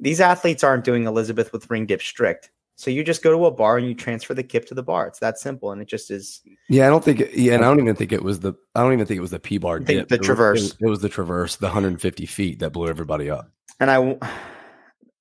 These 0.00 0.20
athletes 0.20 0.64
aren't 0.64 0.84
doing 0.84 1.06
Elizabeth 1.06 1.52
with 1.52 1.70
ring 1.70 1.84
dip 1.86 2.00
strict. 2.00 2.50
So 2.76 2.90
you 2.90 3.04
just 3.04 3.22
go 3.22 3.36
to 3.36 3.44
a 3.46 3.50
bar 3.50 3.76
and 3.76 3.86
you 3.86 3.94
transfer 3.94 4.34
the 4.34 4.42
kip 4.44 4.64
to 4.66 4.74
the 4.74 4.82
bar. 4.82 5.08
It's 5.08 5.18
that 5.18 5.38
simple. 5.38 5.72
And 5.72 5.82
it 5.82 5.88
just 5.88 6.10
is 6.10 6.40
Yeah, 6.68 6.86
I 6.86 6.90
don't 6.90 7.04
think. 7.04 7.20
Yeah, 7.34 7.54
and 7.54 7.64
I 7.64 7.68
don't 7.68 7.80
even 7.80 7.96
think 7.96 8.12
it 8.12 8.22
was 8.22 8.40
the. 8.40 8.54
I 8.74 8.82
don't 8.82 8.92
even 8.92 9.04
think 9.04 9.18
it 9.18 9.20
was 9.20 9.32
the 9.32 9.40
P 9.40 9.58
bar 9.58 9.78
dip. 9.78 10.08
the 10.08 10.16
traverse. 10.16 10.60
It 10.60 10.62
was, 10.62 10.76
it 10.80 10.88
was 10.88 11.00
the 11.00 11.08
traverse, 11.08 11.56
the 11.56 11.66
150 11.66 12.24
feet 12.26 12.60
that 12.60 12.70
blew 12.70 12.88
everybody 12.88 13.28
up. 13.28 13.50
and 13.80 13.90
I, 13.90 14.16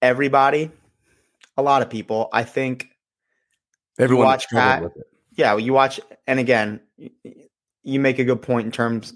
everybody, 0.01 0.71
a 1.57 1.61
lot 1.61 1.81
of 1.81 1.89
people, 1.89 2.29
I 2.31 2.43
think 2.43 2.89
Everyone 3.99 4.25
watch 4.25 4.47
Pat- 4.49 4.83
with 4.83 4.95
it. 4.97 5.07
yeah, 5.35 5.57
you 5.57 5.73
watch, 5.73 5.99
and 6.27 6.39
again, 6.39 6.79
you 7.83 7.99
make 7.99 8.19
a 8.19 8.23
good 8.23 8.41
point 8.41 8.65
in 8.65 8.71
terms 8.71 9.15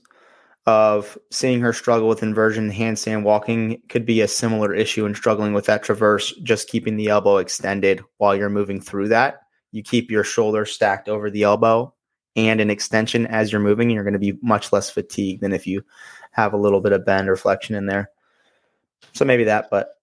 of 0.66 1.18
seeing 1.32 1.60
her 1.62 1.74
struggle 1.74 2.08
with 2.08 2.24
inversion, 2.24 2.72
handstand 2.72 3.24
walking 3.24 3.82
could 3.90 4.06
be 4.06 4.22
a 4.22 4.28
similar 4.28 4.74
issue 4.74 5.06
in 5.06 5.16
struggling 5.16 5.54
with 5.54 5.66
that 5.66 5.84
traverse, 5.84 6.34
just 6.44 6.68
keeping 6.68 6.98
the 6.98 7.08
elbow 7.08 7.38
extended 7.38 8.04
while 8.18 8.36
you're 8.36 8.50
moving 8.50 8.80
through 8.80 9.08
that. 9.08 9.42
You 9.72 9.82
keep 9.82 10.12
your 10.12 10.24
shoulder 10.24 10.66
stacked 10.66 11.10
over 11.10 11.32
the 11.32 11.44
elbow 11.44 11.94
and 12.36 12.62
an 12.62 12.70
extension 12.70 13.26
as 13.28 13.52
you're 13.52 13.62
moving, 13.62 13.88
and 13.88 13.96
you're 13.96 14.04
going 14.04 14.14
to 14.14 14.20
be 14.20 14.38
much 14.42 14.72
less 14.72 14.90
fatigued 14.90 15.42
than 15.42 15.52
if 15.52 15.66
you 15.66 15.84
have 16.32 16.54
a 16.54 16.58
little 16.58 16.80
bit 16.80 16.94
of 16.94 17.06
bend 17.06 17.28
or 17.28 17.36
flexion 17.36 17.76
in 17.76 17.88
there. 17.88 18.10
So 19.14 19.26
maybe 19.26 19.46
that, 19.46 19.70
but 19.70 19.96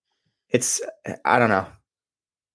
it's, 0.51 0.81
I 1.25 1.39
don't 1.39 1.51
know. 1.51 1.67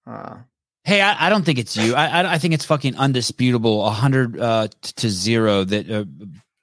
Uh, 0.05 0.37
Hey, 0.85 0.99
I, 0.99 1.27
I 1.27 1.29
don't 1.29 1.45
think 1.45 1.59
it's 1.59 1.77
you. 1.77 1.95
I, 1.95 2.07
I 2.07 2.33
I 2.33 2.37
think 2.37 2.53
it's 2.53 2.65
fucking 2.65 2.97
undisputable, 2.97 3.85
a 3.85 3.89
hundred 3.89 4.37
uh, 4.37 4.67
to 4.81 5.09
zero 5.09 5.63
that 5.63 5.89
uh, 5.89 6.03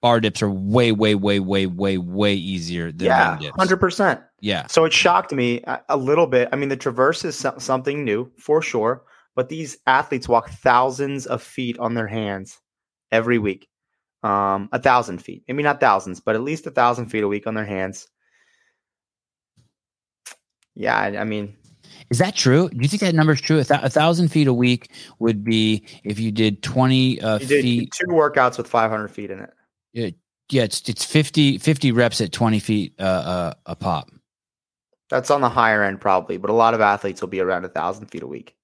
bar 0.02 0.20
dips 0.20 0.42
are 0.42 0.50
way, 0.50 0.92
way, 0.92 1.14
way, 1.14 1.40
way, 1.40 1.64
way, 1.66 1.96
way 1.96 2.34
easier 2.34 2.92
than 2.92 3.06
yeah, 3.06 3.38
hundred 3.56 3.78
percent. 3.78 4.20
Yeah, 4.40 4.66
So 4.66 4.84
it 4.84 4.92
shocked 4.92 5.32
me 5.32 5.62
a, 5.62 5.80
a 5.90 5.96
little 5.96 6.26
bit. 6.26 6.50
I 6.52 6.56
mean, 6.56 6.68
the 6.68 6.76
traverse 6.76 7.24
is 7.24 7.34
so- 7.34 7.56
something 7.58 8.04
new 8.04 8.30
for 8.38 8.60
sure, 8.60 9.04
but 9.36 9.48
these 9.48 9.78
athletes 9.86 10.28
walk 10.28 10.50
thousands 10.50 11.26
of 11.26 11.42
feet 11.42 11.78
on 11.78 11.94
their 11.94 12.06
hands 12.06 12.58
every 13.10 13.38
week. 13.38 13.68
Um, 14.22 14.68
a 14.72 14.78
thousand 14.78 15.22
feet, 15.22 15.44
maybe 15.48 15.62
not 15.62 15.80
thousands, 15.80 16.20
but 16.20 16.34
at 16.34 16.42
least 16.42 16.66
a 16.66 16.70
thousand 16.70 17.06
feet 17.06 17.24
a 17.24 17.28
week 17.28 17.46
on 17.46 17.54
their 17.54 17.64
hands. 17.64 18.06
Yeah, 20.74 20.96
I, 20.98 21.16
I 21.18 21.24
mean, 21.24 21.56
is 22.10 22.18
that 22.18 22.34
true? 22.34 22.68
Do 22.68 22.78
you 22.80 22.88
think 22.88 23.00
that 23.02 23.14
number 23.14 23.32
is 23.32 23.40
true? 23.40 23.60
A, 23.60 23.64
thou- 23.64 23.82
a 23.82 23.88
thousand 23.88 24.28
feet 24.28 24.48
a 24.48 24.52
week 24.52 24.90
would 25.20 25.44
be 25.44 25.84
if 26.02 26.18
you 26.18 26.32
did 26.32 26.62
twenty 26.62 27.20
uh, 27.20 27.38
you 27.38 27.46
did 27.46 27.62
feet. 27.62 27.92
two 27.92 28.06
workouts 28.08 28.58
with 28.58 28.66
500 28.66 29.08
feet 29.08 29.30
in 29.30 29.38
it. 29.38 29.50
Yeah, 29.92 30.64
it's 30.64 30.88
it's 30.88 31.04
50, 31.04 31.58
50 31.58 31.92
reps 31.92 32.20
at 32.20 32.32
twenty 32.32 32.58
feet 32.58 32.94
uh, 32.98 33.02
uh, 33.02 33.54
a 33.66 33.76
pop. 33.76 34.10
That's 35.08 35.30
on 35.30 35.40
the 35.40 35.48
higher 35.48 35.84
end, 35.84 36.00
probably, 36.00 36.36
but 36.36 36.50
a 36.50 36.54
lot 36.54 36.74
of 36.74 36.80
athletes 36.80 37.20
will 37.20 37.28
be 37.28 37.40
around 37.40 37.64
a 37.64 37.68
thousand 37.68 38.06
feet 38.08 38.22
a 38.22 38.26
week. 38.26 38.56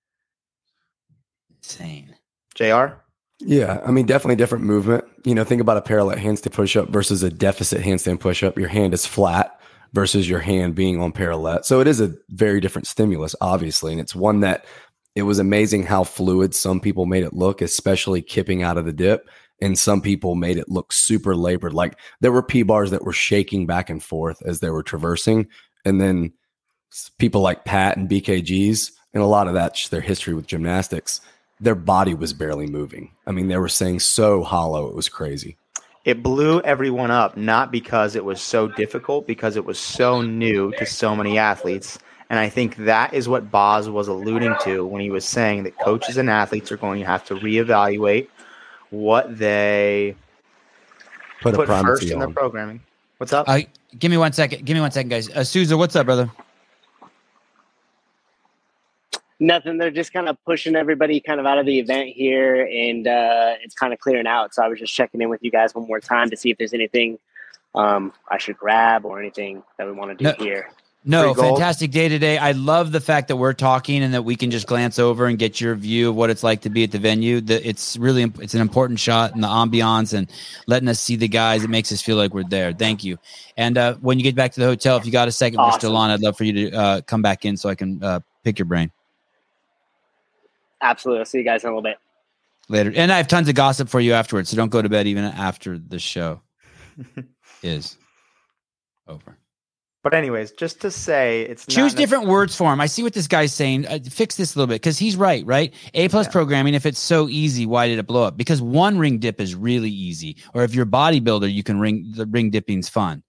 Insane. 1.57 2.15
Jr. 2.55 2.95
Yeah, 3.41 3.81
I 3.85 3.91
mean, 3.91 4.07
definitely 4.07 4.37
different 4.37 4.65
movement. 4.65 5.05
You 5.25 5.35
know, 5.35 5.45
think 5.45 5.61
about 5.61 5.77
a 5.77 5.83
parallel 5.83 6.17
handstand 6.17 6.53
push-up 6.53 6.89
versus 6.89 7.23
a 7.23 7.31
deficit 7.31 7.83
handstand 7.83 8.21
push-up. 8.21 8.57
Your 8.57 8.69
hand 8.69 8.95
is 8.95 9.05
flat 9.05 9.56
versus 9.97 10.29
your 10.29 10.41
hand 10.41 10.75
being 10.75 11.01
on 11.01 11.11
parallel. 11.11 11.63
So 11.63 11.81
it 11.81 11.87
is 11.87 12.03
a 12.03 12.15
very 12.29 12.61
different 12.61 12.87
stimulus, 12.87 13.35
obviously, 13.41 13.93
and 13.93 14.01
it's 14.01 14.15
one 14.15 14.41
that 14.41 14.67
it 15.15 15.23
was 15.23 15.39
amazing 15.39 15.85
how 15.85 16.05
fluid 16.05 16.55
some 16.55 16.81
people 16.81 17.07
made 17.07 17.25
it 17.25 17.33
look, 17.33 17.63
especially 17.63 18.21
kipping 18.21 18.63
out 18.63 18.77
of 18.77 18.85
the 18.85 18.93
dip, 18.93 19.27
and 19.63 19.79
some 19.79 20.03
people 20.03 20.35
made 20.35 20.59
it 20.59 20.69
look 20.69 20.93
super 20.93 21.35
labored. 21.35 21.73
Like 21.73 21.99
there 22.21 22.31
were 22.31 22.43
P 22.43 22.63
bars 22.63 22.91
that 22.91 23.07
were 23.07 23.15
shaking 23.15 23.67
back 23.67 23.89
and 23.89 24.03
forth 24.03 24.43
as 24.45 24.61
they 24.61 24.69
were 24.69 24.83
traversing, 24.83 25.47
and 25.87 25.99
then 25.99 26.31
people 27.19 27.41
like 27.41 27.65
Pat 27.65 27.97
and 27.97 28.07
BKGs, 28.07 28.93
and 29.15 29.23
a 29.23 29.27
lot 29.27 29.49
of 29.49 29.55
that's 29.55 29.89
their 29.89 30.03
history 30.03 30.35
with 30.35 30.47
gymnastics 30.47 31.23
their 31.61 31.75
body 31.75 32.15
was 32.15 32.33
barely 32.33 32.67
moving. 32.67 33.13
I 33.27 33.33
mean, 33.33 33.49
they 33.49 33.57
were 33.57 33.69
saying 33.69 34.01
so 34.01 34.43
hollow, 34.43 34.89
it 34.89 34.95
was 34.95 35.09
crazy. 35.09 35.57
It 36.07 36.23
blew 36.23 36.61
everyone 36.63 37.11
up 37.11 37.37
not 37.37 37.71
because 37.71 38.17
it 38.17 38.25
was 38.25 38.41
so 38.41 38.69
difficult 38.69 39.27
because 39.27 39.57
it 39.57 39.65
was 39.67 39.79
so 39.79 40.23
new 40.23 40.73
to 40.79 40.87
so 40.87 41.15
many 41.15 41.37
athletes 41.37 41.99
and 42.31 42.39
i 42.39 42.49
think 42.49 42.77
that 42.77 43.13
is 43.13 43.29
what 43.29 43.51
boz 43.51 43.91
was 43.91 44.09
alluding 44.09 44.55
to 44.63 44.87
when 44.87 45.03
he 45.03 45.11
was 45.11 45.25
saying 45.25 45.65
that 45.65 45.77
coaches 45.81 46.17
and 46.17 46.31
athletes 46.31 46.73
are 46.73 46.79
going 46.79 47.01
to 47.01 47.07
have 47.07 47.25
to 47.25 47.35
reevaluate 47.35 48.29
what 48.91 49.37
they 49.39 50.17
Put, 51.43 51.53
a 51.53 51.57
put 51.59 51.69
first 51.69 51.83
primacy 51.83 52.13
in 52.13 52.19
their 52.21 52.31
programming 52.31 52.81
what's 53.19 53.33
up 53.33 53.47
Uh, 53.49 53.61
give 53.99 54.11
me 54.11 54.17
one 54.17 54.33
second. 54.33 54.65
Give 54.65 54.75
me 54.75 54.81
one 54.81 54.91
second, 54.91 55.11
guys. 55.11 55.29
Uh, 55.31 55.45
Souza, 55.45 55.77
what's 55.77 55.97
up, 55.97 56.07
brother? 56.07 56.31
Nothing. 59.39 59.77
They're 59.77 59.91
just 59.91 60.13
kind 60.13 60.29
of 60.29 60.43
pushing 60.45 60.77
everybody 60.77 61.21
kind 61.21 61.41
of 61.41 61.47
out 61.47 61.59
of 61.59 61.67
the 61.67 61.79
event 61.79 62.09
here, 62.09 62.65
and 62.65 63.07
uh, 63.07 63.55
it's 63.63 63.75
kind 63.75 63.93
of 63.93 63.99
clearing 63.99 64.27
out. 64.27 64.55
So 64.55 64.63
I 64.63 64.69
was 64.69 64.79
just 64.79 64.95
checking 64.95 65.21
in 65.21 65.29
with 65.29 65.43
you 65.43 65.51
guys 65.51 65.75
one 65.75 65.87
more 65.87 66.01
time 66.01 66.31
to 66.31 66.37
see 66.37 66.51
if 66.51 66.57
there's 66.57 66.73
anything 66.73 67.19
um, 67.75 68.13
I 68.31 68.39
should 68.39 68.57
grab 68.57 69.05
or 69.05 69.21
anything 69.21 69.63
that 69.77 69.87
we 69.87 69.93
want 69.93 70.17
to 70.17 70.17
do 70.17 70.25
No. 70.25 70.45
here. 70.45 70.71
No, 71.09 71.35
fantastic 71.35 71.93
day 71.93 72.09
today. 72.09 72.37
I 72.37 72.51
love 72.51 72.91
the 72.91 73.01
fact 73.01 73.29
that 73.29 73.37
we're 73.37 73.53
talking 73.53 74.03
and 74.03 74.13
that 74.13 74.23
we 74.23 74.35
can 74.35 74.51
just 74.51 74.67
glance 74.67 74.99
over 74.99 75.27
and 75.27 75.39
get 75.39 75.61
your 75.61 75.77
view 75.77 76.11
of 76.11 76.17
what 76.17 76.31
it's 76.31 76.43
like 76.43 76.63
to 76.63 76.71
be 76.71 76.83
at 76.83 76.91
the 76.91 76.99
venue. 76.99 77.41
The, 77.41 77.65
it's 77.65 77.97
really 77.97 78.25
it's 78.41 78.55
an 78.55 78.61
important 78.61 78.99
shot 78.99 79.33
and 79.33 79.41
the 79.41 79.47
ambiance 79.47 80.15
and 80.15 80.29
letting 80.67 80.89
us 80.89 80.99
see 80.99 81.15
the 81.15 81.29
guys. 81.29 81.63
It 81.63 81.71
makes 81.71 81.93
us 81.93 82.03
feel 82.03 82.17
like 82.17 82.35
we're 82.35 82.43
there. 82.43 82.73
Thank 82.73 83.05
you. 83.05 83.19
And 83.57 83.79
uh, 83.79 83.95
when 84.01 84.19
you 84.19 84.25
get 84.25 84.35
back 84.35 84.51
to 84.55 84.61
the 84.61 84.67
hotel, 84.67 84.97
if 84.97 85.07
you 85.07 85.13
got 85.13 85.29
a 85.29 85.33
second, 85.33 85.61
we're 85.61 85.71
still 85.71 85.97
on. 85.97 86.11
I'd 86.11 86.23
love 86.23 86.37
for 86.37 86.43
you 86.43 86.71
to 86.71 86.77
uh, 86.77 87.01
come 87.03 87.23
back 87.23 87.45
in 87.45 87.57
so 87.57 87.69
I 87.69 87.77
can 87.77 88.03
uh, 88.03 88.19
pick 88.43 88.59
your 88.59 88.67
brain 88.67 88.91
Absolutely. 90.91 91.21
I'll 91.21 91.25
see 91.27 91.39
you 91.39 91.45
guys 91.45 91.65
in 91.65 91.69
a 91.69 91.73
little 91.73 91.83
bit. 91.83 91.99
later. 92.69 92.93
And 92.95 93.13
I 93.13 93.17
have 93.17 93.29
tons 93.29 93.49
of 93.49 93.55
gossip 93.55 93.89
for 93.89 94.01
you 94.01 94.13
afterwards. 94.13 94.51
So 94.51 94.57
don't 94.57 94.71
go 94.71 94.83
to 94.83 94.89
bed 94.89 95.07
even 95.07 95.25
after 95.25 95.79
the 95.79 95.99
show 95.99 96.41
is 97.63 97.97
over. 99.09 99.39
But 100.03 100.15
anyways, 100.15 100.53
just 100.53 100.81
to 100.83 100.91
say, 100.93 101.43
it's 101.43 101.67
choose 101.67 101.93
not 101.93 101.99
different 101.99 102.27
words 102.29 102.55
for 102.55 102.73
him. 102.73 102.81
I 102.81 102.87
see 102.87 103.03
what 103.03 103.13
this 103.13 103.27
guy's 103.27 103.53
saying. 103.53 103.89
Uh, 103.89 103.99
fix 104.09 104.37
this 104.37 104.55
a 104.55 104.59
little 104.59 104.69
bit 104.69 104.77
because 104.81 104.99
he's 104.99 105.17
right. 105.17 105.45
Right? 105.45 105.75
A 105.95 106.09
plus 106.09 106.27
Yeah. 106.27 106.31
programming. 106.33 106.75
If 106.75 106.87
it's 106.87 107.01
so 107.01 107.29
easy, 107.29 107.67
why 107.67 107.89
did 107.89 107.99
it 107.99 108.07
blow 108.07 108.23
up? 108.23 108.37
Because 108.37 108.63
one 108.63 108.99
ring 108.99 109.19
dip 109.19 109.41
is 109.41 109.57
really 109.57 109.91
easy. 109.91 110.37
Or 110.55 110.63
if 110.63 110.75
you're 110.77 110.85
a 110.85 110.89
bodybuilder, 110.89 111.53
you 111.53 111.65
can 111.65 111.81
ring 111.81 112.13
the 112.15 112.25
ring 112.27 112.51
dipping's 112.51 112.89
fun. 112.89 113.25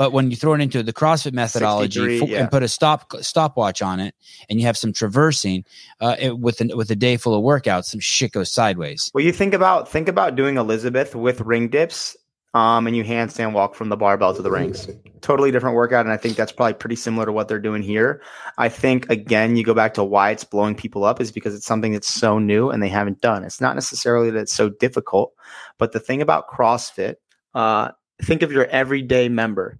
But 0.00 0.14
when 0.14 0.30
you 0.30 0.36
throw 0.38 0.54
it 0.54 0.62
into 0.62 0.82
the 0.82 0.94
CrossFit 0.94 1.34
methodology 1.34 2.00
63, 2.00 2.32
yeah. 2.32 2.40
and 2.40 2.50
put 2.50 2.62
a 2.62 2.68
stop 2.68 3.12
stopwatch 3.20 3.82
on 3.82 4.00
it, 4.00 4.14
and 4.48 4.58
you 4.58 4.64
have 4.64 4.78
some 4.78 4.94
traversing 4.94 5.62
uh, 6.00 6.16
it, 6.18 6.38
with 6.38 6.62
an, 6.62 6.74
with 6.74 6.90
a 6.90 6.96
day 6.96 7.18
full 7.18 7.34
of 7.34 7.44
workouts, 7.44 7.84
some 7.84 8.00
shit 8.00 8.32
goes 8.32 8.50
sideways. 8.50 9.10
Well, 9.12 9.22
you 9.22 9.30
think 9.30 9.52
about 9.52 9.90
think 9.90 10.08
about 10.08 10.36
doing 10.36 10.56
Elizabeth 10.56 11.14
with 11.14 11.42
ring 11.42 11.68
dips, 11.68 12.16
um, 12.54 12.86
and 12.86 12.96
you 12.96 13.04
handstand 13.04 13.52
walk 13.52 13.74
from 13.74 13.90
the 13.90 13.96
barbell 13.98 14.34
to 14.34 14.40
the 14.40 14.50
rings. 14.50 14.88
Totally 15.20 15.50
different 15.50 15.76
workout, 15.76 16.06
and 16.06 16.14
I 16.14 16.16
think 16.16 16.34
that's 16.34 16.50
probably 16.50 16.72
pretty 16.72 16.96
similar 16.96 17.26
to 17.26 17.32
what 17.32 17.48
they're 17.48 17.58
doing 17.58 17.82
here. 17.82 18.22
I 18.56 18.70
think 18.70 19.06
again, 19.10 19.54
you 19.56 19.64
go 19.64 19.74
back 19.74 19.92
to 19.94 20.02
why 20.02 20.30
it's 20.30 20.44
blowing 20.44 20.76
people 20.76 21.04
up 21.04 21.20
is 21.20 21.30
because 21.30 21.54
it's 21.54 21.66
something 21.66 21.92
that's 21.92 22.08
so 22.08 22.38
new 22.38 22.70
and 22.70 22.82
they 22.82 22.88
haven't 22.88 23.20
done. 23.20 23.44
It's 23.44 23.60
not 23.60 23.74
necessarily 23.74 24.30
that 24.30 24.40
it's 24.40 24.54
so 24.54 24.70
difficult, 24.70 25.34
but 25.76 25.92
the 25.92 26.00
thing 26.00 26.22
about 26.22 26.48
CrossFit, 26.48 27.16
uh, 27.54 27.90
think 28.22 28.40
of 28.40 28.50
your 28.50 28.64
everyday 28.68 29.28
member, 29.28 29.78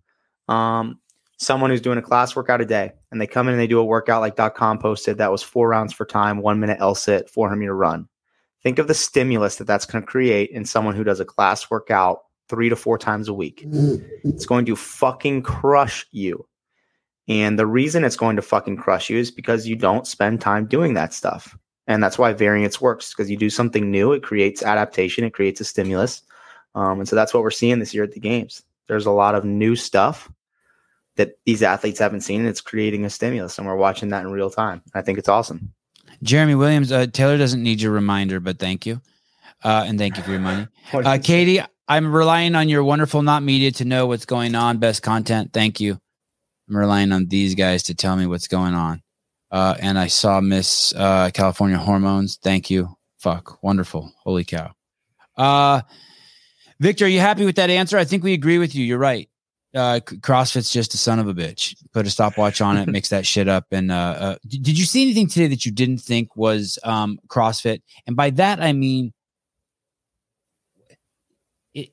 um, 0.50 0.99
someone 1.38 1.71
who's 1.71 1.80
doing 1.80 1.99
a 1.99 2.02
class 2.02 2.37
workout 2.37 2.61
a 2.61 2.66
day, 2.66 2.92
and 3.11 3.21
they 3.21 3.26
come 3.26 3.49
in 3.49 3.54
and 3.54 3.61
they 3.61 3.66
do 3.66 3.78
a 3.78 3.85
workout 3.85 4.21
like 4.21 4.54
.com 4.54 4.78
posted 4.78 5.19
that 5.19 5.33
was 5.33 5.42
four 5.42 5.69
rounds 5.69 5.92
for 5.92 6.04
time, 6.04 6.42
one 6.42 6.61
minute 6.61 6.78
L 6.80 6.95
sit, 6.95 7.30
400 7.30 7.57
meter 7.57 7.75
run 7.75 8.09
think 8.62 8.78
of 8.78 8.88
the 8.88 8.95
stimulus 8.95 9.57
that 9.57 9.66
that's 9.66 9.87
going 9.87 10.02
to 10.02 10.11
create 10.11 10.50
in 10.50 10.64
someone 10.64 10.95
who 10.95 11.04
does 11.04 11.21
a 11.21 11.25
class 11.25 11.71
workout 11.71 12.23
three 12.49 12.69
to 12.69 12.76
four 12.76 12.99
times 12.99 13.28
a 13.28 13.35
week. 13.35 13.62
It's 14.25 14.47
going 14.47 14.66
to 14.66 14.76
fucking 14.76 15.42
crush 15.42 16.07
you. 16.11 16.47
And 17.28 17.59
the 17.59 17.66
reason 17.66 18.04
it's 18.04 18.16
going 18.16 18.37
to 18.37 18.42
fucking 18.42 18.76
crush 18.76 19.09
you 19.09 19.19
is 19.19 19.30
because 19.30 19.66
you 19.66 19.76
don't 19.76 20.07
spend 20.07 20.40
time 20.40 20.66
doing 20.66 20.95
that 20.95 21.14
stuff. 21.14 21.57
And 21.87 22.02
that's 22.02 22.19
why 22.19 22.33
variance 22.33 22.80
works 22.80 23.12
because 23.12 23.30
you 23.30 23.37
do 23.37 23.50
something 23.50 23.90
new, 23.90 24.12
it 24.12 24.23
creates 24.23 24.62
adaptation, 24.62 25.25
it 25.25 25.33
creates 25.33 25.61
a 25.61 25.64
stimulus. 25.64 26.23
Um, 26.75 27.00
and 27.00 27.09
so 27.09 27.16
that's 27.16 27.33
what 27.33 27.42
we're 27.42 27.50
seeing 27.50 27.78
this 27.78 27.95
year 27.95 28.04
at 28.04 28.12
the 28.12 28.21
games. 28.21 28.62
There's 28.88 29.07
a 29.07 29.11
lot 29.12 29.35
of 29.35 29.45
new 29.45 29.76
stuff 29.76 30.30
that 31.20 31.38
these 31.44 31.62
athletes 31.62 31.98
haven't 31.98 32.22
seen, 32.22 32.40
and 32.40 32.48
it's 32.48 32.62
creating 32.62 33.04
a 33.04 33.10
stimulus. 33.10 33.58
And 33.58 33.66
we're 33.66 33.76
watching 33.76 34.08
that 34.08 34.24
in 34.24 34.32
real 34.32 34.48
time. 34.48 34.80
I 34.94 35.02
think 35.02 35.18
it's 35.18 35.28
awesome. 35.28 35.74
Jeremy 36.22 36.54
Williams, 36.54 36.90
uh, 36.90 37.06
Taylor 37.06 37.36
doesn't 37.36 37.62
need 37.62 37.82
your 37.82 37.92
reminder, 37.92 38.40
but 38.40 38.58
thank 38.58 38.86
you, 38.86 39.02
uh, 39.62 39.84
and 39.86 39.99
thank 39.99 40.16
you 40.16 40.23
for 40.23 40.30
your 40.30 40.40
money. 40.40 40.66
Uh, 40.92 41.18
Katie, 41.23 41.60
I'm 41.86 42.12
relying 42.12 42.56
on 42.56 42.68
your 42.68 42.82
wonderful 42.82 43.23
not 43.23 43.45
media 43.45 43.71
to 43.73 43.84
know 43.84 44.06
what's 44.06 44.25
going 44.25 44.56
on. 44.56 44.78
Best 44.78 45.02
content. 45.02 45.52
Thank 45.52 45.78
you. 45.78 46.00
I'm 46.68 46.76
relying 46.76 47.12
on 47.12 47.26
these 47.26 47.54
guys 47.54 47.84
to 47.84 47.95
tell 47.95 48.16
me 48.16 48.26
what's 48.26 48.49
going 48.49 48.75
on. 48.75 49.02
Uh, 49.52 49.76
and 49.78 49.99
I 49.99 50.08
saw 50.08 50.40
Miss 50.40 50.92
uh, 50.97 51.30
California 51.32 51.78
Hormones. 51.78 52.38
Thank 52.42 52.71
you. 52.71 52.97
Fuck. 53.18 53.62
Wonderful. 53.62 54.12
Holy 54.25 54.45
cow. 54.45 54.73
Uh, 55.36 55.82
Victor, 56.80 57.04
are 57.04 57.08
you 57.08 57.21
happy 57.21 57.45
with 57.45 57.56
that 57.56 57.71
answer? 57.71 57.97
I 57.97 58.04
think 58.04 58.25
we 58.25 58.32
agree 58.32 58.58
with 58.58 58.75
you. 58.75 58.84
You're 58.84 58.99
right. 58.99 59.29
Uh, 59.75 60.00
CrossFit's 60.02 60.73
just 60.73 60.95
a 60.95 60.97
son 60.97 61.21
of 61.21 61.28
a 61.28 61.35
bitch. 61.35 61.76
Put 61.93 62.06
a 62.06 62.11
stopwatch 62.11 62.61
on 62.61 62.76
it, 62.76 62.89
mix 62.89 63.09
that 63.11 63.25
shit 63.25 63.47
up. 63.49 63.67
And 63.71 63.93
uh, 63.93 63.95
uh, 63.95 64.37
did 64.49 64.76
you 64.76 64.85
see 64.85 65.02
anything 65.02 65.28
today 65.28 65.47
that 65.47 65.65
you 65.65 65.71
didn't 65.71 65.99
think 65.99 66.35
was 66.37 66.78
um, 66.83 67.21
CrossFit? 67.28 67.80
And 68.06 68.17
by 68.17 68.30
that, 68.30 68.61
I 68.61 68.73
mean, 68.73 69.13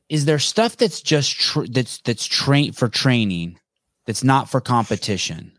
is 0.09 0.25
there 0.25 0.39
stuff 0.39 0.77
that's 0.77 1.01
just 1.01 1.37
tr- 1.39 1.67
that's 1.69 1.99
that's 2.01 2.25
trained 2.25 2.75
for 2.75 2.87
training 2.89 3.59
that's 4.05 4.23
not 4.23 4.49
for 4.49 4.59
competition 4.59 5.51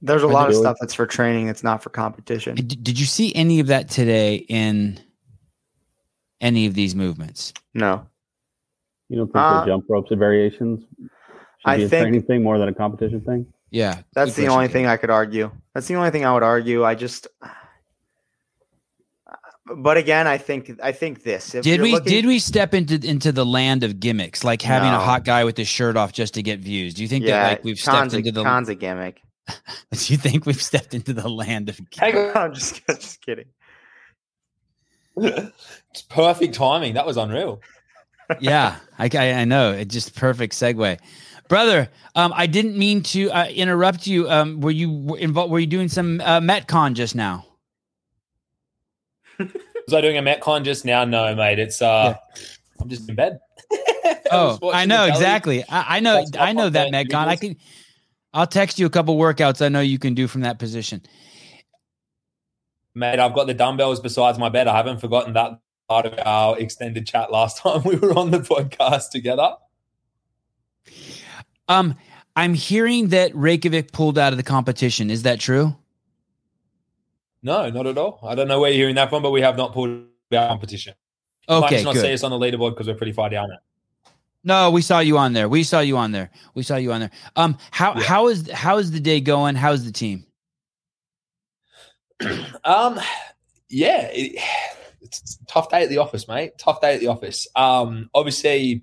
There's 0.00 0.22
a 0.22 0.26
Are 0.26 0.32
lot 0.32 0.48
they 0.48 0.54
of 0.54 0.60
stuff 0.60 0.76
that's 0.80 0.94
for 0.94 1.06
training, 1.06 1.46
that's 1.46 1.64
not 1.64 1.82
for 1.82 1.90
competition. 1.90 2.54
D- 2.54 2.62
did 2.62 3.00
you 3.00 3.06
see 3.06 3.34
any 3.34 3.58
of 3.58 3.66
that 3.66 3.90
today 3.90 4.36
in 4.48 5.00
any 6.40 6.66
of 6.66 6.74
these 6.74 6.94
movements 6.94 7.52
No. 7.74 8.06
You 9.10 9.16
don't 9.16 9.26
think 9.26 9.36
Uh, 9.36 9.60
the 9.60 9.66
jump 9.66 9.84
ropes 9.88 10.10
and 10.10 10.18
variations 10.18 10.80
should 10.98 11.10
I 11.66 11.76
be 11.76 11.82
a 11.84 11.88
think- 11.88 12.02
training 12.04 12.22
thing 12.22 12.42
more 12.42 12.58
than 12.58 12.68
a 12.68 12.74
competition 12.74 13.20
thing? 13.20 13.46
yeah 13.70 14.02
That's 14.14 14.34
the 14.34 14.46
only 14.48 14.66
Kate. 14.68 14.72
thing 14.72 14.86
I 14.86 14.96
could 14.96 15.10
argue. 15.10 15.50
That's 15.74 15.86
the 15.86 15.94
only 15.96 16.10
thing 16.10 16.24
I 16.24 16.32
would 16.32 16.42
argue. 16.42 16.84
I 16.84 16.94
just 16.94 17.26
but 19.76 19.96
again, 19.96 20.26
I 20.26 20.36
think 20.38 20.70
I 20.82 20.90
think 20.90 21.22
this. 21.22 21.54
If 21.54 21.62
did 21.62 21.80
we 21.80 21.92
looking- 21.92 22.10
did 22.12 22.26
we 22.26 22.38
step 22.40 22.74
into 22.74 22.94
into 23.06 23.30
the 23.30 23.46
land 23.46 23.84
of 23.84 24.00
gimmicks 24.00 24.42
like 24.42 24.62
having 24.62 24.88
a 24.90 24.98
hot 24.98 25.24
guy 25.24 25.44
with 25.44 25.56
his 25.56 25.68
shirt 25.68 25.96
off 25.96 26.12
just 26.12 26.34
to 26.34 26.42
get 26.42 26.58
views 26.60 26.94
do 26.94 27.02
you 27.02 27.08
think 27.08 27.24
yeah, 27.24 27.42
that 27.42 27.48
like 27.50 27.64
we've 27.64 27.78
stepped 27.78 27.96
Khan's 27.96 28.14
a, 28.14 28.18
into 28.18 28.32
the 28.32 28.42
Khan's 28.42 28.68
a 28.68 28.74
gimmick. 28.74 29.20
do 29.92 30.12
you 30.12 30.16
think 30.16 30.46
we've 30.46 30.60
stepped 30.62 30.92
into 30.94 31.12
the 31.12 31.28
land 31.28 31.68
of 31.68 31.80
Hang 31.96 32.16
on. 32.16 32.36
I'm 32.36 32.54
just 32.54 32.84
just 32.86 33.20
kidding. 33.24 33.46
It's 35.92 36.02
perfect 36.08 36.54
timing. 36.54 36.94
That 36.94 37.04
was 37.06 37.16
unreal. 37.16 37.60
Yeah, 38.40 38.76
I, 38.98 39.08
I 39.12 39.32
I 39.32 39.44
know. 39.44 39.72
It's 39.72 39.92
just 39.92 40.14
perfect 40.14 40.54
segue, 40.54 40.98
brother. 41.48 41.88
Um, 42.14 42.32
I 42.34 42.46
didn't 42.46 42.76
mean 42.76 43.02
to 43.04 43.30
uh, 43.30 43.46
interrupt 43.46 44.06
you. 44.06 44.28
Um, 44.30 44.60
were 44.60 44.70
you 44.70 45.16
involved? 45.16 45.52
Were 45.52 45.58
you 45.58 45.66
doing 45.66 45.88
some 45.88 46.20
uh, 46.20 46.40
MetCon 46.40 46.94
just 46.94 47.14
now? 47.14 47.46
Was 49.38 49.94
I 49.94 50.00
doing 50.00 50.18
a 50.18 50.22
Metcon 50.22 50.64
just 50.64 50.84
now? 50.84 51.04
No, 51.04 51.34
mate. 51.34 51.58
It's 51.58 51.82
uh, 51.82 52.14
I'm 52.80 52.88
just 52.88 53.08
in 53.08 53.14
bed. 53.14 53.38
Oh, 54.32 54.58
watching 54.62 54.78
I 54.78 54.84
know 54.84 55.06
exactly. 55.06 55.64
I, 55.68 55.96
I 55.96 56.00
know. 56.00 56.24
I 56.38 56.52
know 56.52 56.68
that 56.68 56.92
MetCon. 56.92 57.26
I 57.26 57.34
can. 57.34 57.56
I'll 58.32 58.46
text 58.46 58.78
you 58.78 58.86
a 58.86 58.90
couple 58.90 59.16
workouts 59.16 59.64
I 59.64 59.68
know 59.68 59.80
you 59.80 59.98
can 59.98 60.14
do 60.14 60.28
from 60.28 60.42
that 60.42 60.60
position. 60.60 61.02
Mate, 62.94 63.18
I've 63.18 63.34
got 63.34 63.48
the 63.48 63.54
dumbbells 63.54 63.98
besides 63.98 64.38
my 64.38 64.48
bed. 64.48 64.68
I 64.68 64.76
haven't 64.76 65.00
forgotten 65.00 65.32
that 65.34 65.58
part 65.90 66.06
of 66.06 66.14
our 66.24 66.56
extended 66.58 67.04
chat 67.04 67.32
last 67.32 67.56
time 67.62 67.82
we 67.84 67.96
were 67.96 68.16
on 68.16 68.30
the 68.30 68.38
podcast 68.38 69.10
together. 69.10 69.54
Um, 71.68 71.96
I'm 72.36 72.54
hearing 72.54 73.08
that 73.08 73.34
Reykjavik 73.34 73.90
pulled 73.90 74.16
out 74.16 74.32
of 74.32 74.36
the 74.36 74.44
competition. 74.44 75.10
Is 75.10 75.24
that 75.24 75.40
true? 75.40 75.76
No, 77.42 77.68
not 77.70 77.86
at 77.88 77.98
all. 77.98 78.20
I 78.22 78.36
don't 78.36 78.46
know 78.46 78.60
where 78.60 78.70
you're 78.70 78.78
hearing 78.78 78.94
that 78.94 79.10
from, 79.10 79.22
but 79.22 79.30
we 79.32 79.40
have 79.40 79.56
not 79.56 79.72
pulled 79.72 80.04
out 80.32 80.48
competition. 80.48 80.94
You 81.48 81.56
might 81.60 81.66
Okay, 81.66 81.76
just 81.76 81.84
not 81.86 81.94
good. 81.94 82.02
see 82.02 82.12
us 82.12 82.22
on 82.22 82.30
the 82.30 82.38
leaderboard 82.38 82.70
because 82.70 82.86
we're 82.86 82.94
pretty 82.94 83.12
far 83.12 83.28
down 83.28 83.48
there. 83.48 83.58
No, 84.44 84.70
we 84.70 84.82
saw 84.82 85.00
you 85.00 85.18
on 85.18 85.32
there. 85.32 85.48
We 85.48 85.64
saw 85.64 85.80
you 85.80 85.96
on 85.96 86.12
there. 86.12 86.30
We 86.54 86.62
saw 86.62 86.76
you 86.76 86.92
on 86.92 87.00
there. 87.00 87.10
Um, 87.34 87.58
how 87.72 87.94
Yeah. 87.94 88.02
how 88.02 88.28
is 88.28 88.48
how 88.50 88.78
is 88.78 88.90
the 88.92 89.00
day 89.00 89.20
going? 89.20 89.56
How's 89.56 89.84
the 89.84 89.92
team? 89.92 90.24
Um, 92.64 93.00
yeah, 93.68 94.08
it, 94.12 94.38
it's 95.00 95.38
a 95.42 95.46
tough 95.46 95.70
day 95.70 95.82
at 95.82 95.88
the 95.88 95.98
office, 95.98 96.28
mate. 96.28 96.52
Tough 96.58 96.80
day 96.80 96.94
at 96.94 97.00
the 97.00 97.08
office. 97.08 97.46
Um, 97.56 98.10
obviously, 98.14 98.82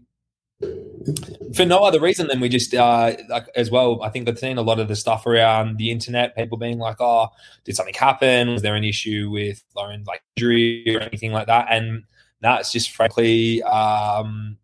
for 0.59 1.65
no 1.65 1.83
other 1.83 1.99
reason 1.99 2.27
than 2.27 2.39
we 2.39 2.49
just 2.49 2.73
uh, 2.73 3.15
like 3.29 3.47
as 3.55 3.69
well. 3.69 4.01
I 4.01 4.09
think 4.09 4.27
I've 4.27 4.39
seen 4.39 4.57
a 4.57 4.63
lot 4.63 4.79
of 4.79 4.87
the 4.87 4.95
stuff 4.95 5.25
around 5.25 5.77
the 5.77 5.91
internet. 5.91 6.35
People 6.35 6.57
being 6.57 6.79
like, 6.79 6.97
"Oh, 6.99 7.29
did 7.63 7.75
something 7.75 7.93
happen? 7.93 8.49
Was 8.49 8.61
there 8.61 8.75
an 8.75 8.83
issue 8.83 9.29
with 9.31 9.63
Lauren, 9.75 10.03
like 10.05 10.23
injury 10.35 10.83
or 10.95 10.99
anything 10.99 11.31
like 11.31 11.47
that?" 11.47 11.67
And 11.69 12.03
that's 12.41 12.71
just 12.71 12.91
frankly. 12.91 13.61
Um, 13.63 14.57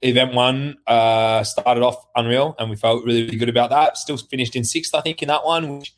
Event 0.00 0.32
one 0.32 0.76
uh, 0.86 1.42
started 1.42 1.82
off 1.82 2.06
unreal, 2.14 2.54
and 2.60 2.70
we 2.70 2.76
felt 2.76 3.04
really, 3.04 3.24
really 3.24 3.36
good 3.36 3.48
about 3.48 3.70
that. 3.70 3.96
Still 3.96 4.16
finished 4.16 4.54
in 4.54 4.62
sixth, 4.62 4.94
I 4.94 5.00
think, 5.00 5.22
in 5.22 5.28
that 5.28 5.44
one, 5.44 5.78
which 5.78 5.92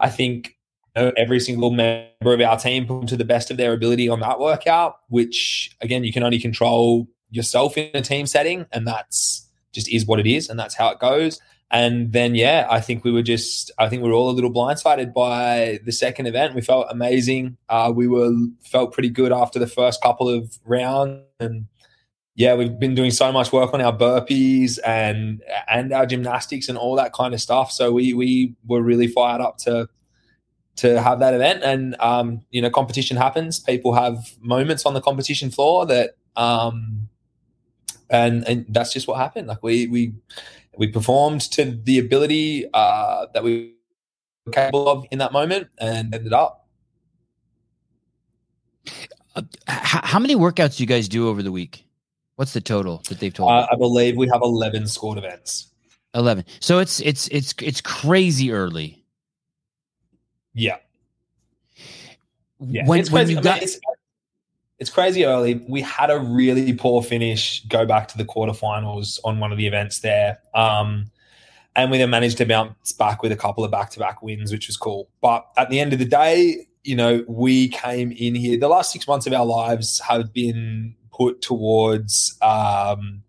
I 0.00 0.10
think 0.10 0.56
know, 0.96 1.12
every 1.16 1.40
single 1.40 1.70
member 1.70 2.34
of 2.34 2.40
our 2.40 2.58
team 2.58 2.86
put 2.86 3.08
to 3.08 3.16
the 3.16 3.24
best 3.24 3.50
of 3.50 3.56
their 3.56 3.72
ability 3.72 4.08
on 4.08 4.20
that 4.20 4.38
workout, 4.38 4.96
which 5.08 5.74
again, 5.80 6.04
you 6.04 6.12
can 6.12 6.22
only 6.22 6.38
control 6.38 7.08
yourself 7.30 7.78
in 7.78 7.90
a 7.94 8.02
team 8.02 8.26
setting, 8.26 8.66
and 8.72 8.86
that's 8.86 9.48
just 9.72 9.88
is 9.90 10.06
what 10.06 10.20
it 10.20 10.26
is, 10.26 10.48
and 10.48 10.58
that's 10.58 10.74
how 10.74 10.90
it 10.90 10.98
goes. 10.98 11.40
and 11.72 12.12
then 12.12 12.34
yeah, 12.34 12.66
I 12.70 12.80
think 12.80 13.02
we 13.02 13.10
were 13.10 13.22
just 13.22 13.70
I 13.78 13.88
think 13.88 14.02
we 14.02 14.08
were 14.10 14.14
all 14.14 14.30
a 14.30 14.32
little 14.32 14.52
blindsided 14.52 15.14
by 15.14 15.80
the 15.84 15.92
second 15.92 16.26
event. 16.26 16.54
We 16.54 16.60
felt 16.60 16.86
amazing. 16.90 17.56
Uh, 17.68 17.90
we 17.94 18.06
were 18.06 18.30
felt 18.62 18.92
pretty 18.92 19.08
good 19.08 19.32
after 19.32 19.58
the 19.58 19.66
first 19.66 20.02
couple 20.02 20.28
of 20.28 20.58
rounds, 20.66 21.22
and 21.40 21.66
yeah, 22.34 22.54
we've 22.54 22.78
been 22.78 22.94
doing 22.94 23.10
so 23.10 23.32
much 23.32 23.52
work 23.52 23.72
on 23.72 23.80
our 23.80 23.96
burpees 23.96 24.78
and 24.86 25.42
and 25.68 25.92
our 25.92 26.04
gymnastics 26.04 26.68
and 26.68 26.76
all 26.76 26.96
that 26.96 27.14
kind 27.14 27.32
of 27.32 27.40
stuff. 27.40 27.72
So 27.72 27.90
we 27.92 28.12
we 28.12 28.54
were 28.66 28.82
really 28.82 29.06
fired 29.06 29.40
up 29.40 29.56
to 29.58 29.88
to 30.76 31.00
have 31.00 31.20
that 31.20 31.34
event. 31.34 31.62
And 31.62 31.96
um, 32.00 32.42
you 32.50 32.62
know, 32.62 32.70
competition 32.70 33.16
happens. 33.16 33.60
People 33.60 33.94
have 33.94 34.32
moments 34.40 34.86
on 34.86 34.94
the 34.94 35.00
competition 35.00 35.50
floor 35.50 35.86
that 35.86 36.16
um, 36.36 37.08
and 38.10 38.46
and 38.48 38.66
that's 38.68 38.92
just 38.92 39.08
what 39.08 39.18
happened. 39.18 39.48
Like 39.48 39.62
we 39.62 39.86
we 39.86 40.14
we 40.76 40.86
performed 40.86 41.42
to 41.52 41.78
the 41.84 41.98
ability 41.98 42.66
uh, 42.72 43.26
that 43.34 43.42
we 43.42 43.74
were 44.46 44.52
capable 44.52 44.88
of 44.88 45.06
in 45.10 45.18
that 45.18 45.32
moment 45.32 45.68
and 45.78 46.14
ended 46.14 46.32
up. 46.32 46.66
Uh, 49.34 49.42
how 49.66 50.18
many 50.18 50.34
workouts 50.34 50.76
do 50.76 50.82
you 50.82 50.86
guys 50.86 51.08
do 51.08 51.28
over 51.28 51.42
the 51.42 51.52
week? 51.52 51.86
What's 52.36 52.52
the 52.52 52.60
total 52.60 53.02
that 53.08 53.20
they've 53.20 53.32
told? 53.32 53.50
Uh. 53.50 53.66
I 53.70 53.76
believe 53.76 54.16
we 54.16 54.28
have 54.28 54.42
eleven 54.42 54.86
scored 54.86 55.18
events. 55.18 55.68
Eleven. 56.14 56.44
So 56.60 56.78
it's 56.78 57.00
it's 57.00 57.28
it's 57.28 57.54
it's 57.62 57.80
crazy 57.80 58.52
early. 58.52 59.01
Yeah. 60.54 60.76
Yeah, 62.60 62.86
When 62.86 63.00
it's 63.00 63.10
when 63.10 63.26
crazy. 63.26 63.32
you 63.34 63.38
I 63.40 63.54
mean, 63.54 63.62
it's, 63.62 63.80
it's 64.78 64.90
crazy 64.90 65.24
early. 65.24 65.64
We 65.68 65.80
had 65.80 66.10
a 66.10 66.18
really 66.18 66.72
poor 66.74 67.02
finish, 67.02 67.64
go 67.66 67.84
back 67.86 68.08
to 68.08 68.18
the 68.18 68.24
quarterfinals 68.24 69.18
on 69.24 69.40
one 69.40 69.52
of 69.52 69.58
the 69.58 69.66
events 69.66 70.00
there. 70.00 70.38
Um, 70.54 71.10
and 71.74 71.90
we 71.90 71.98
then 71.98 72.10
managed 72.10 72.38
to 72.38 72.44
bounce 72.44 72.92
back 72.92 73.22
with 73.22 73.32
a 73.32 73.36
couple 73.36 73.64
of 73.64 73.70
back 73.70 73.90
to 73.90 73.98
back 73.98 74.22
wins, 74.22 74.52
which 74.52 74.66
was 74.66 74.76
cool. 74.76 75.08
But 75.20 75.46
at 75.56 75.70
the 75.70 75.80
end 75.80 75.92
of 75.92 75.98
the 75.98 76.04
day, 76.04 76.66
you 76.84 76.96
know, 76.96 77.24
we 77.26 77.68
came 77.68 78.12
in 78.12 78.34
here. 78.34 78.58
The 78.58 78.68
last 78.68 78.92
six 78.92 79.08
months 79.08 79.26
of 79.26 79.32
our 79.32 79.46
lives 79.46 80.00
have 80.00 80.32
been 80.32 80.94
put 81.12 81.40
towards 81.40 82.36
um, 82.42 83.22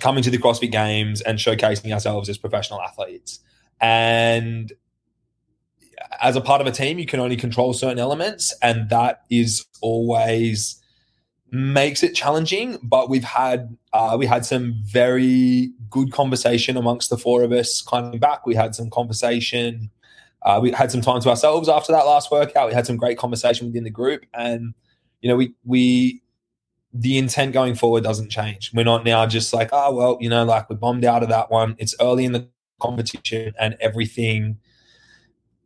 coming 0.00 0.22
to 0.22 0.30
the 0.30 0.38
CrossFit 0.38 0.72
Games 0.72 1.20
and 1.22 1.38
showcasing 1.38 1.92
ourselves 1.92 2.28
as 2.28 2.38
professional 2.38 2.80
athletes. 2.82 3.40
And 3.80 4.72
as 6.20 6.36
a 6.36 6.40
part 6.40 6.60
of 6.60 6.66
a 6.66 6.70
team, 6.70 6.98
you 6.98 7.06
can 7.06 7.20
only 7.20 7.36
control 7.36 7.72
certain 7.72 7.98
elements, 7.98 8.54
and 8.62 8.88
that 8.90 9.22
is 9.30 9.66
always 9.80 10.80
makes 11.50 12.02
it 12.02 12.14
challenging. 12.14 12.78
But 12.82 13.08
we've 13.08 13.24
had 13.24 13.76
uh, 13.92 14.16
we 14.18 14.26
had 14.26 14.44
some 14.44 14.74
very 14.84 15.70
good 15.90 16.12
conversation 16.12 16.76
amongst 16.76 17.10
the 17.10 17.18
four 17.18 17.42
of 17.42 17.52
us 17.52 17.82
coming 17.82 18.18
back. 18.18 18.46
We 18.46 18.54
had 18.54 18.74
some 18.74 18.90
conversation. 18.90 19.90
Uh, 20.42 20.60
we 20.62 20.70
had 20.70 20.90
some 20.90 21.00
time 21.00 21.20
to 21.20 21.28
ourselves 21.30 21.68
after 21.68 21.92
that 21.92 22.06
last 22.06 22.30
workout. 22.30 22.68
We 22.68 22.74
had 22.74 22.86
some 22.86 22.96
great 22.96 23.18
conversation 23.18 23.66
within 23.66 23.84
the 23.84 23.90
group, 23.90 24.24
and 24.34 24.74
you 25.20 25.28
know, 25.28 25.36
we 25.36 25.54
we 25.64 26.22
the 26.92 27.18
intent 27.18 27.52
going 27.52 27.74
forward 27.74 28.02
doesn't 28.02 28.30
change. 28.30 28.72
We're 28.72 28.84
not 28.84 29.04
now 29.04 29.26
just 29.26 29.52
like, 29.52 29.70
oh 29.72 29.94
well, 29.94 30.18
you 30.20 30.28
know, 30.28 30.44
like 30.44 30.68
we 30.68 30.76
bombed 30.76 31.04
out 31.04 31.22
of 31.22 31.28
that 31.28 31.50
one. 31.50 31.76
It's 31.78 31.94
early 32.00 32.24
in 32.24 32.32
the 32.32 32.48
competition, 32.80 33.52
and 33.60 33.76
everything 33.80 34.58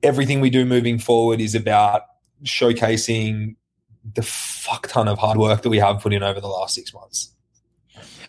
everything 0.03 0.41
we 0.41 0.51
do 0.51 0.65
moving 0.65 0.99
forward 0.99 1.41
is 1.41 1.55
about 1.55 2.03
showcasing 2.45 3.57
the 4.15 4.23
fuck 4.23 4.89
ton 4.89 5.09
of 5.09 5.19
hard 5.19 5.39
work 5.39 5.63
that 5.63 5.71
we 5.71 5.79
have 5.79 6.01
put 6.01 6.13
in 6.13 6.23
over 6.23 6.41
the 6.41 6.49
last 6.49 6.75
six 6.75 6.93
months. 6.93 7.29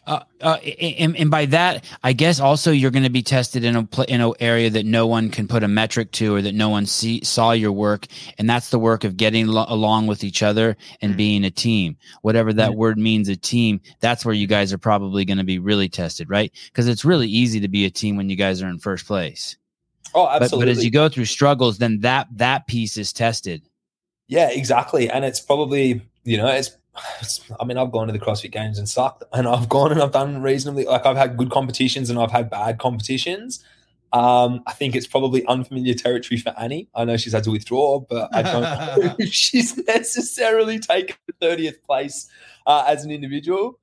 Uh, 0.06 0.20
uh, 0.42 0.58
and, 0.58 1.16
and 1.16 1.32
by 1.32 1.46
that, 1.46 1.86
I 2.04 2.12
guess 2.12 2.42
also 2.42 2.72
you're 2.72 2.92
going 2.92 3.06
to 3.06 3.10
be 3.10 3.24
tested 3.24 3.64
in 3.64 3.78
a 3.78 3.84
pl- 3.86 4.04
in 4.04 4.20
an 4.20 4.34
area 4.42 4.70
that 4.70 4.86
no 4.86 5.08
one 5.08 5.30
can 5.30 5.48
put 5.48 5.64
a 5.64 5.68
metric 5.70 6.12
to, 6.14 6.36
or 6.36 6.42
that 6.42 6.54
no 6.54 6.68
one 6.68 6.86
see 6.86 7.24
saw 7.24 7.54
your 7.54 7.72
work, 7.72 8.08
and 8.38 8.50
that's 8.50 8.70
the 8.70 8.78
work 8.80 9.06
of 9.06 9.16
getting 9.16 9.48
lo- 9.48 9.66
along 9.70 10.08
with 10.08 10.26
each 10.26 10.44
other 10.44 10.76
and 11.02 11.14
Mm. 11.14 11.18
being 11.18 11.46
a 11.46 11.50
team. 11.50 11.96
Whatever 12.22 12.52
that 12.52 12.72
Mm. 12.72 12.76
word 12.76 12.98
means, 12.98 13.30
a 13.30 13.38
team. 13.38 13.80
That's 14.02 14.26
where 14.26 14.36
you 14.36 14.46
guys 14.46 14.74
are 14.74 14.78
probably 14.78 15.24
going 15.24 15.38
to 15.38 15.46
be 15.46 15.58
really 15.58 15.88
tested, 15.88 16.30
right? 16.30 16.52
Because 16.66 16.90
it's 16.90 17.06
really 17.06 17.30
easy 17.30 17.62
to 17.62 17.70
be 17.70 17.86
a 17.86 17.90
team 17.90 18.18
when 18.18 18.30
you 18.30 18.36
guys 18.36 18.62
are 18.62 18.68
in 18.68 18.80
first 18.80 19.08
place. 19.08 19.56
Oh, 20.16 20.26
But, 20.26 20.44
absolutely. 20.44 20.66
but 20.66 20.78
as 20.78 20.84
you 20.86 20.92
go 20.92 21.10
through 21.10 21.26
struggles, 21.26 21.78
then 21.80 22.00
that 22.02 22.28
that 22.38 22.68
piece 22.68 22.98
is 22.98 23.12
tested. 23.14 23.62
yeah, 24.28 24.50
exactly. 24.50 25.10
And 25.10 25.26
it's 25.26 25.40
probably, 25.40 26.02
you 26.24 26.38
know, 26.38 26.48
it's, 26.48 26.76
it's, 27.22 27.42
I 27.60 27.66
mean, 27.66 27.78
I've 27.78 27.92
gone 27.92 28.08
to 28.08 28.14
the 28.14 28.20
CrossFit 28.20 28.52
Games 28.52 28.78
and 28.78 28.88
sucked, 28.88 29.24
and 29.34 29.48
I've 29.48 29.68
gone 29.70 29.92
and 29.92 30.02
I've 30.02 30.12
done 30.12 30.42
reasonably, 30.42 30.86
like, 30.86 31.06
I've 31.06 31.18
had 31.18 31.38
good 31.38 31.50
competitions 31.52 32.10
and 32.10 32.18
I've 32.20 32.32
had 32.32 32.50
bad 32.50 32.78
competitions. 32.80 33.64
Um, 34.12 34.62
I 34.68 34.74
think 34.74 34.96
it's 34.96 35.08
probably 35.08 35.44
unfamiliar 35.48 35.96
territory 35.96 36.40
for 36.40 36.54
Annie. 36.60 36.88
I 36.94 37.04
know 37.06 37.18
she's 37.18 37.34
had 37.34 37.44
to 37.46 37.52
withdraw, 37.52 38.00
but 38.00 38.30
I 38.34 38.44
don't 38.44 38.62
know 38.62 39.16
if 39.20 39.34
she's 39.34 39.76
necessarily 39.88 40.78
taken 40.80 41.16
the 41.28 41.34
30th 41.46 41.82
place 41.82 42.30
uh, 42.68 42.86
as 42.88 43.04
an 43.06 43.10
individual. 43.12 43.80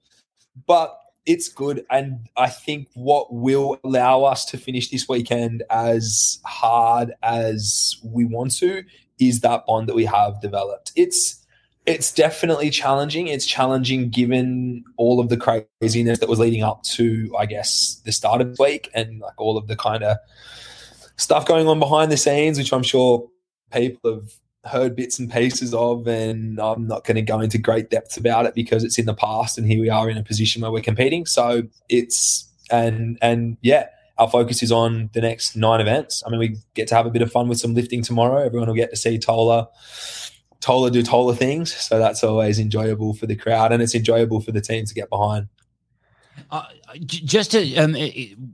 But 0.66 0.96
it's 1.26 1.48
good. 1.48 1.84
And 1.90 2.28
I 2.36 2.48
think 2.48 2.88
what 2.94 3.32
will 3.32 3.78
allow 3.84 4.24
us 4.24 4.44
to 4.46 4.58
finish 4.58 4.90
this 4.90 5.08
weekend 5.08 5.62
as 5.70 6.40
hard 6.44 7.12
as 7.22 7.96
we 8.04 8.24
want 8.24 8.56
to 8.58 8.84
is 9.18 9.40
that 9.40 9.66
bond 9.66 9.88
that 9.88 9.94
we 9.94 10.06
have 10.06 10.40
developed. 10.40 10.92
It's 10.96 11.36
it's 11.86 12.12
definitely 12.12 12.70
challenging. 12.70 13.28
It's 13.28 13.46
challenging 13.46 14.10
given 14.10 14.84
all 14.96 15.18
of 15.18 15.28
the 15.28 15.36
craziness 15.36 16.18
that 16.18 16.28
was 16.28 16.38
leading 16.38 16.62
up 16.62 16.82
to, 16.84 17.34
I 17.38 17.46
guess, 17.46 18.00
the 18.04 18.12
start 18.12 18.40
of 18.40 18.54
the 18.56 18.62
week 18.62 18.90
and 18.94 19.20
like 19.20 19.40
all 19.40 19.56
of 19.56 19.66
the 19.66 19.76
kind 19.76 20.04
of 20.04 20.18
stuff 21.16 21.46
going 21.46 21.66
on 21.68 21.78
behind 21.78 22.12
the 22.12 22.16
scenes, 22.16 22.58
which 22.58 22.72
I'm 22.72 22.82
sure 22.82 23.28
people 23.72 24.14
have 24.14 24.30
heard 24.64 24.94
bits 24.94 25.18
and 25.18 25.30
pieces 25.30 25.72
of. 25.74 26.06
And 26.06 26.60
I'm 26.60 26.86
not 26.86 27.04
going 27.04 27.16
to 27.16 27.22
go 27.22 27.40
into 27.40 27.58
great 27.58 27.90
depth 27.90 28.16
about 28.16 28.46
it 28.46 28.54
because 28.54 28.84
it's 28.84 28.98
in 28.98 29.06
the 29.06 29.14
past 29.14 29.58
and 29.58 29.66
here 29.66 29.80
we 29.80 29.90
are 29.90 30.10
in 30.10 30.16
a 30.16 30.22
position 30.22 30.62
where 30.62 30.70
we're 30.70 30.82
competing. 30.82 31.26
So 31.26 31.62
it's, 31.88 32.48
and, 32.70 33.18
and 33.20 33.56
yeah, 33.62 33.86
our 34.18 34.28
focus 34.28 34.62
is 34.62 34.70
on 34.70 35.10
the 35.14 35.20
next 35.20 35.56
nine 35.56 35.80
events. 35.80 36.22
I 36.26 36.30
mean, 36.30 36.40
we 36.40 36.56
get 36.74 36.88
to 36.88 36.94
have 36.94 37.06
a 37.06 37.10
bit 37.10 37.22
of 37.22 37.32
fun 37.32 37.48
with 37.48 37.58
some 37.58 37.74
lifting 37.74 38.02
tomorrow. 38.02 38.44
Everyone 38.44 38.68
will 38.68 38.74
get 38.74 38.90
to 38.90 38.96
see 38.96 39.18
Tola, 39.18 39.68
Tola 40.60 40.90
do 40.90 41.02
Tola 41.02 41.34
things. 41.34 41.74
So 41.74 41.98
that's 41.98 42.22
always 42.22 42.58
enjoyable 42.58 43.14
for 43.14 43.26
the 43.26 43.36
crowd 43.36 43.72
and 43.72 43.82
it's 43.82 43.94
enjoyable 43.94 44.40
for 44.40 44.52
the 44.52 44.60
team 44.60 44.84
to 44.84 44.94
get 44.94 45.08
behind. 45.08 45.48
Uh, 46.50 46.64
just 47.06 47.52
to 47.52 47.76
um, 47.76 47.94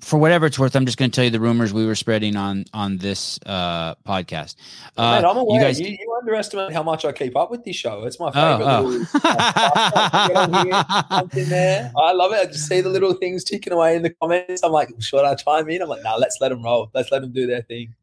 for 0.01 0.19
whatever 0.19 0.47
it's 0.47 0.59
worth, 0.59 0.75
I'm 0.77 0.85
just 0.87 0.99
going 0.99 1.11
to 1.11 1.15
tell 1.15 1.25
you 1.25 1.31
the 1.31 1.41
rumors 1.41 1.73
we 1.73 1.87
were 1.87 1.95
spreading 1.95 2.37
on 2.37 2.65
on 2.75 2.99
this 2.99 3.39
uh, 3.47 3.95
podcast. 4.07 4.57
Uh, 4.97 5.21
Mate, 5.21 5.29
I'm 5.29 5.37
aware. 5.37 5.59
you 5.59 5.65
guys, 5.65 5.81
you, 5.81 5.89
you 5.89 6.17
underestimate 6.21 6.73
how 6.73 6.83
much 6.83 7.05
I 7.05 7.13
keep 7.13 7.37
up 7.37 7.51
with 7.51 7.65
this 7.65 7.77
show. 7.77 8.05
It's 8.05 8.19
my 8.21 8.29
Oh, 8.35 8.59
favorite. 8.59 8.77
oh. 8.77 8.83
little 8.83 9.07
stuff 9.07 10.29
get 10.29 10.37
on 10.37 11.31
here, 11.33 11.45
there. 11.47 11.93
I 11.97 12.13
love 12.13 12.33
it. 12.33 12.41
I 12.41 12.47
just 12.47 12.67
see 12.69 12.81
the 12.81 12.89
little 12.91 13.15
things 13.15 13.45
ticking 13.45 13.73
away 13.73 13.97
in 13.97 14.03
the 14.03 14.11
comments. 14.11 14.63
I'm 14.63 14.73
like, 14.73 14.89
should 15.01 15.25
I 15.25 15.35
chime 15.35 15.69
in? 15.71 15.83
I'm 15.83 15.89
like, 15.89 16.03
nah, 16.03 16.17
let's 16.17 16.39
let 16.41 16.49
them 16.51 16.63
roll. 16.63 16.91
Let's 16.95 17.11
let 17.11 17.23
them 17.23 17.33
do 17.33 17.47
their 17.47 17.63
thing. 17.63 17.95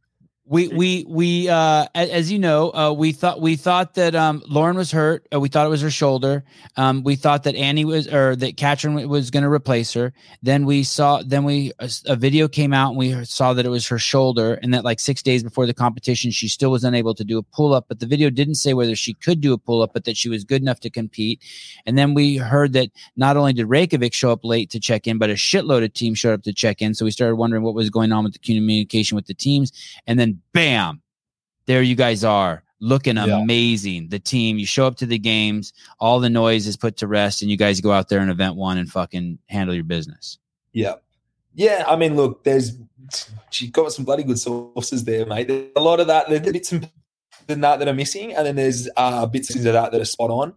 We 0.45 0.67
we 0.67 1.05
we 1.07 1.47
uh 1.47 1.85
as 1.95 2.29
you 2.29 2.37
know 2.37 2.69
uh 2.71 2.91
we 2.91 3.13
thought 3.13 3.39
we 3.39 3.55
thought 3.55 3.93
that 3.93 4.13
um 4.13 4.43
lauren 4.49 4.75
was 4.75 4.91
hurt. 4.91 5.25
Uh, 5.33 5.39
we 5.39 5.47
thought 5.47 5.65
it 5.65 5.69
was 5.69 5.81
her 5.81 5.89
shoulder. 5.89 6.43
Um 6.75 7.01
we 7.03 7.15
thought 7.15 7.43
that 7.43 7.55
annie 7.55 7.85
was 7.85 8.07
or 8.09 8.35
that 8.35 8.57
katrin 8.57 9.07
was 9.07 9.31
going 9.31 9.43
to 9.43 9.49
replace 9.49 9.93
her. 9.93 10.11
Then 10.41 10.65
we 10.65 10.83
saw 10.83 11.23
then 11.23 11.45
we 11.45 11.71
a 11.79 12.17
video 12.17 12.49
came 12.49 12.73
out 12.73 12.89
and 12.89 12.97
we 12.97 13.23
saw 13.23 13.53
that 13.53 13.65
it 13.65 13.69
was 13.69 13.87
her 13.87 13.97
shoulder 13.97 14.55
and 14.61 14.73
that 14.73 14.83
like 14.83 14.99
six 14.99 15.21
days 15.21 15.43
before 15.43 15.65
the 15.65 15.73
competition 15.73 16.29
she 16.29 16.49
still 16.49 16.71
was 16.71 16.83
unable 16.83 17.15
to 17.15 17.23
do 17.23 17.37
a 17.37 17.43
pull-up 17.43 17.85
but 17.87 18.01
the 18.01 18.05
video 18.05 18.29
didn't 18.29 18.55
say 18.55 18.73
whether 18.73 18.97
she 18.97 19.13
could 19.13 19.39
do 19.39 19.53
a 19.53 19.57
pull-up 19.57 19.93
but 19.93 20.03
that 20.03 20.17
she 20.17 20.27
was 20.27 20.43
good 20.43 20.61
enough 20.61 20.81
to 20.81 20.89
compete. 20.89 21.41
And 21.85 21.97
then 21.97 22.13
we 22.13 22.35
heard 22.35 22.73
that 22.73 22.89
not 23.15 23.37
only 23.37 23.53
did 23.53 23.67
Reykjavik 23.67 24.13
show 24.13 24.33
up 24.33 24.43
late 24.43 24.69
to 24.71 24.79
check 24.81 25.07
in 25.07 25.17
but 25.19 25.29
a 25.29 25.33
shitload 25.35 25.85
of 25.85 25.93
teams 25.93 26.19
showed 26.19 26.33
up 26.33 26.43
to 26.43 26.53
check 26.53 26.81
in. 26.81 26.93
So 26.93 27.05
we 27.05 27.11
started 27.11 27.35
wondering 27.35 27.63
what 27.63 27.75
was 27.75 27.89
going 27.89 28.11
on 28.11 28.25
with 28.25 28.33
the 28.33 28.39
communication 28.39 29.15
with 29.15 29.27
the 29.27 29.33
teams. 29.33 29.71
And 30.05 30.19
then 30.19 30.32
bam, 30.53 31.01
there 31.65 31.81
you 31.81 31.95
guys 31.95 32.23
are 32.23 32.63
looking 32.79 33.15
Yeah. 33.15 33.39
amazing. 33.39 34.09
The 34.09 34.19
team, 34.19 34.57
you 34.57 34.65
show 34.65 34.85
up 34.85 34.97
to 34.97 35.05
the 35.05 35.17
games, 35.17 35.73
all 35.99 36.19
the 36.19 36.29
noise 36.29 36.67
is 36.67 36.75
put 36.75 36.97
to 36.97 37.07
rest, 37.07 37.41
and 37.41 37.49
you 37.49 37.57
guys 37.57 37.79
go 37.79 37.91
out 37.91 38.09
there 38.09 38.21
in 38.21 38.29
event 38.29 38.55
one 38.55 38.77
and 38.77 38.91
fucking 38.91 39.39
handle 39.47 39.73
your 39.73 39.85
business. 39.85 40.37
Yeah. 40.73 40.95
Yeah. 41.55 41.85
I 41.87 41.95
mean, 41.95 42.15
look, 42.15 42.43
there's, 42.43 42.77
she 43.51 43.67
got 43.69 43.93
some 43.93 44.03
bloody 44.05 44.23
good 44.23 44.39
sources 44.39 45.03
there, 45.05 45.25
mate. 45.25 45.47
There's 45.47 45.69
a 45.75 45.81
lot 45.81 45.99
of 45.99 46.07
that. 46.07 46.27
There's 46.27 46.41
bits 46.41 46.71
and 46.71 46.89
than 47.47 47.61
that 47.61 47.79
that 47.79 47.87
are 47.87 47.93
missing. 47.93 48.33
And 48.33 48.45
then 48.45 48.55
there's 48.55 48.89
uh, 48.97 49.25
bits 49.25 49.55
into 49.55 49.71
that 49.71 49.91
that 49.91 50.01
are 50.01 50.05
spot 50.05 50.29
on. 50.29 50.53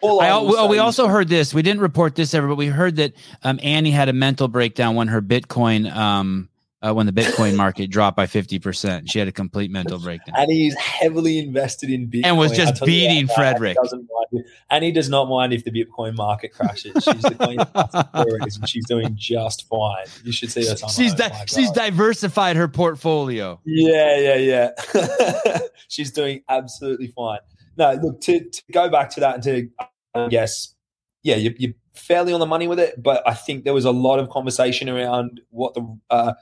All 0.00 0.20
I, 0.20 0.28
I 0.28 0.30
oh, 0.32 0.68
we 0.68 0.78
also 0.78 1.08
heard 1.08 1.28
this. 1.28 1.52
We 1.52 1.62
didn't 1.62 1.80
report 1.80 2.14
this 2.14 2.32
ever, 2.32 2.46
but 2.46 2.56
we 2.56 2.66
heard 2.66 2.96
that 2.96 3.14
um, 3.42 3.58
Annie 3.62 3.90
had 3.90 4.08
a 4.08 4.12
mental 4.12 4.46
breakdown 4.46 4.94
when 4.94 5.08
her 5.08 5.20
Bitcoin 5.20 5.92
um, 5.92 6.48
uh, 6.80 6.92
when 6.92 7.06
the 7.06 7.12
Bitcoin 7.12 7.56
market 7.56 7.90
dropped 7.90 8.16
by 8.16 8.26
fifty 8.26 8.58
percent. 8.58 9.10
She 9.10 9.18
had 9.18 9.28
a 9.28 9.32
complete 9.32 9.70
mental 9.70 9.98
breakdown. 9.98 10.36
and 10.38 10.50
he's 10.50 10.74
heavily 10.76 11.38
invested 11.38 11.90
in 11.90 12.08
Bitcoin. 12.08 12.22
And 12.26 12.38
was 12.38 12.52
just 12.52 12.84
beating 12.84 13.26
that, 13.26 13.34
Frederik. 13.34 13.76
he 13.76 13.82
doesn't 13.82 14.08
mind. 14.32 14.44
And 14.70 14.84
he 14.84 14.92
does 14.92 15.08
not 15.08 15.28
mind 15.28 15.52
if 15.52 15.64
the 15.64 15.70
Bitcoin 15.70 16.16
market 16.16 16.52
crashes. 16.52 16.92
She's 17.02 17.22
the 17.22 17.34
queen 17.34 17.58
of 17.60 17.68
and 18.40 18.68
she's 18.68 18.86
doing 18.86 19.14
just 19.16 19.66
fine. 19.68 20.06
You 20.22 20.32
should 20.32 20.52
see 20.52 20.66
her. 20.66 20.76
She's 20.76 21.14
Oh 21.14 21.16
di- 21.16 21.28
my 21.30 21.44
she's 21.46 21.70
diversified 21.72 22.56
her 22.56 22.68
portfolio. 22.68 23.60
Yeah, 23.64 24.36
yeah, 24.36 24.70
yeah. 24.94 25.58
she's 25.88 26.10
doing 26.12 26.42
absolutely 26.48 27.08
fine. 27.08 27.38
No, 27.76 27.92
look 27.94 28.20
to, 28.22 28.40
to 28.48 28.62
go 28.72 28.88
back 28.88 29.10
to 29.10 29.20
that 29.20 29.34
and 29.36 29.42
to 29.44 29.68
uh, 30.14 30.28
yes, 30.30 30.74
yeah, 31.22 31.36
you, 31.36 31.54
you're 31.58 31.74
fairly 31.94 32.32
on 32.32 32.40
the 32.40 32.46
money 32.46 32.68
with 32.68 32.78
it, 32.78 33.02
but 33.02 33.26
I 33.26 33.34
think 33.34 33.64
there 33.64 33.74
was 33.74 33.84
a 33.84 33.90
lot 33.90 34.18
of 34.18 34.30
conversation 34.30 34.88
around 34.88 35.40
what 35.50 35.74
the 35.74 35.98
uh, 36.10 36.32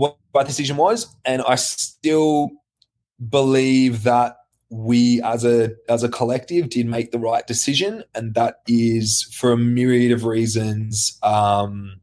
what 0.00 0.16
my 0.32 0.42
decision 0.42 0.78
was, 0.78 1.14
and 1.26 1.42
I 1.42 1.56
still 1.56 2.50
believe 3.28 4.04
that 4.04 4.38
we 4.70 5.20
as 5.22 5.44
a 5.44 5.72
as 5.90 6.02
a 6.02 6.08
collective 6.08 6.70
did 6.70 6.86
make 6.86 7.10
the 7.12 7.18
right 7.18 7.46
decision, 7.46 8.02
and 8.14 8.34
that 8.34 8.62
is 8.66 9.24
for 9.34 9.52
a 9.52 9.58
myriad 9.58 10.10
of 10.10 10.24
reasons. 10.24 11.18
Um, 11.22 12.00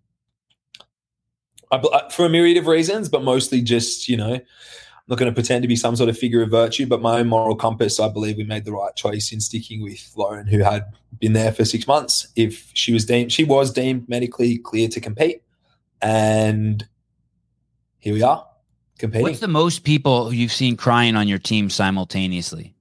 I, 1.71 1.77
uh, 1.77 2.09
for 2.09 2.27
a 2.27 2.29
myriad 2.29 2.57
of 2.57 2.67
reasons, 2.67 3.09
but 3.09 3.23
mostly 3.23 3.61
just 3.61 4.07
you 4.07 4.15
know, 4.15 4.33
I'm 4.33 4.43
not 5.07 5.17
going 5.17 5.31
to 5.31 5.35
pretend 5.35 5.63
to 5.63 5.67
be 5.67 5.75
some 5.75 5.95
sort 5.95 6.09
of 6.09 6.19
figure 6.19 6.43
of 6.43 6.51
virtue, 6.51 6.85
but 6.85 7.01
my 7.01 7.19
own 7.19 7.27
moral 7.27 7.55
compass. 7.55 7.99
I 7.99 8.09
believe 8.09 8.37
we 8.37 8.43
made 8.43 8.65
the 8.65 8.73
right 8.73 8.95
choice 8.95 9.31
in 9.31 9.41
sticking 9.41 9.81
with 9.81 10.13
Lauren, 10.15 10.45
who 10.45 10.59
had 10.59 10.85
been 11.17 11.33
there 11.33 11.51
for 11.51 11.65
six 11.65 11.87
months. 11.87 12.27
If 12.35 12.69
she 12.75 12.93
was 12.93 13.05
deemed, 13.05 13.31
she 13.31 13.43
was 13.43 13.73
deemed 13.73 14.07
medically 14.07 14.59
clear 14.59 14.87
to 14.89 15.01
compete, 15.01 15.41
and 15.99 16.87
here 17.99 18.13
we 18.13 18.21
are 18.21 18.45
competing. 18.97 19.23
What's 19.23 19.39
the 19.39 19.47
most 19.47 19.83
people 19.83 20.33
you've 20.33 20.51
seen 20.51 20.77
crying 20.77 21.15
on 21.15 21.27
your 21.27 21.39
team 21.39 21.69
simultaneously? 21.69 22.73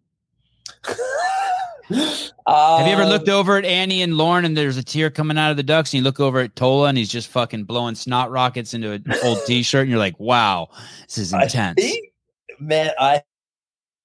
Have 1.88 2.86
you 2.86 2.92
ever 2.92 3.04
looked 3.04 3.28
over 3.28 3.56
at 3.56 3.64
Annie 3.64 4.02
and 4.02 4.16
Lauren 4.16 4.44
and 4.44 4.56
there's 4.56 4.76
a 4.76 4.82
tear 4.82 5.10
coming 5.10 5.38
out 5.38 5.50
of 5.50 5.56
the 5.56 5.62
ducks 5.62 5.92
and 5.92 5.98
you 5.98 6.04
look 6.04 6.20
over 6.20 6.40
at 6.40 6.54
Tola 6.54 6.88
and 6.88 6.98
he's 6.98 7.08
just 7.08 7.28
fucking 7.28 7.64
blowing 7.64 7.94
snot 7.94 8.30
rockets 8.30 8.74
into 8.74 8.92
an 8.92 9.04
old 9.24 9.38
t-shirt 9.46 9.82
and 9.82 9.90
you're 9.90 9.98
like, 9.98 10.18
wow, 10.20 10.68
this 11.06 11.18
is 11.18 11.32
I 11.32 11.44
intense. 11.44 11.80
think, 11.80 12.12
man, 12.60 12.90
I 12.98 13.22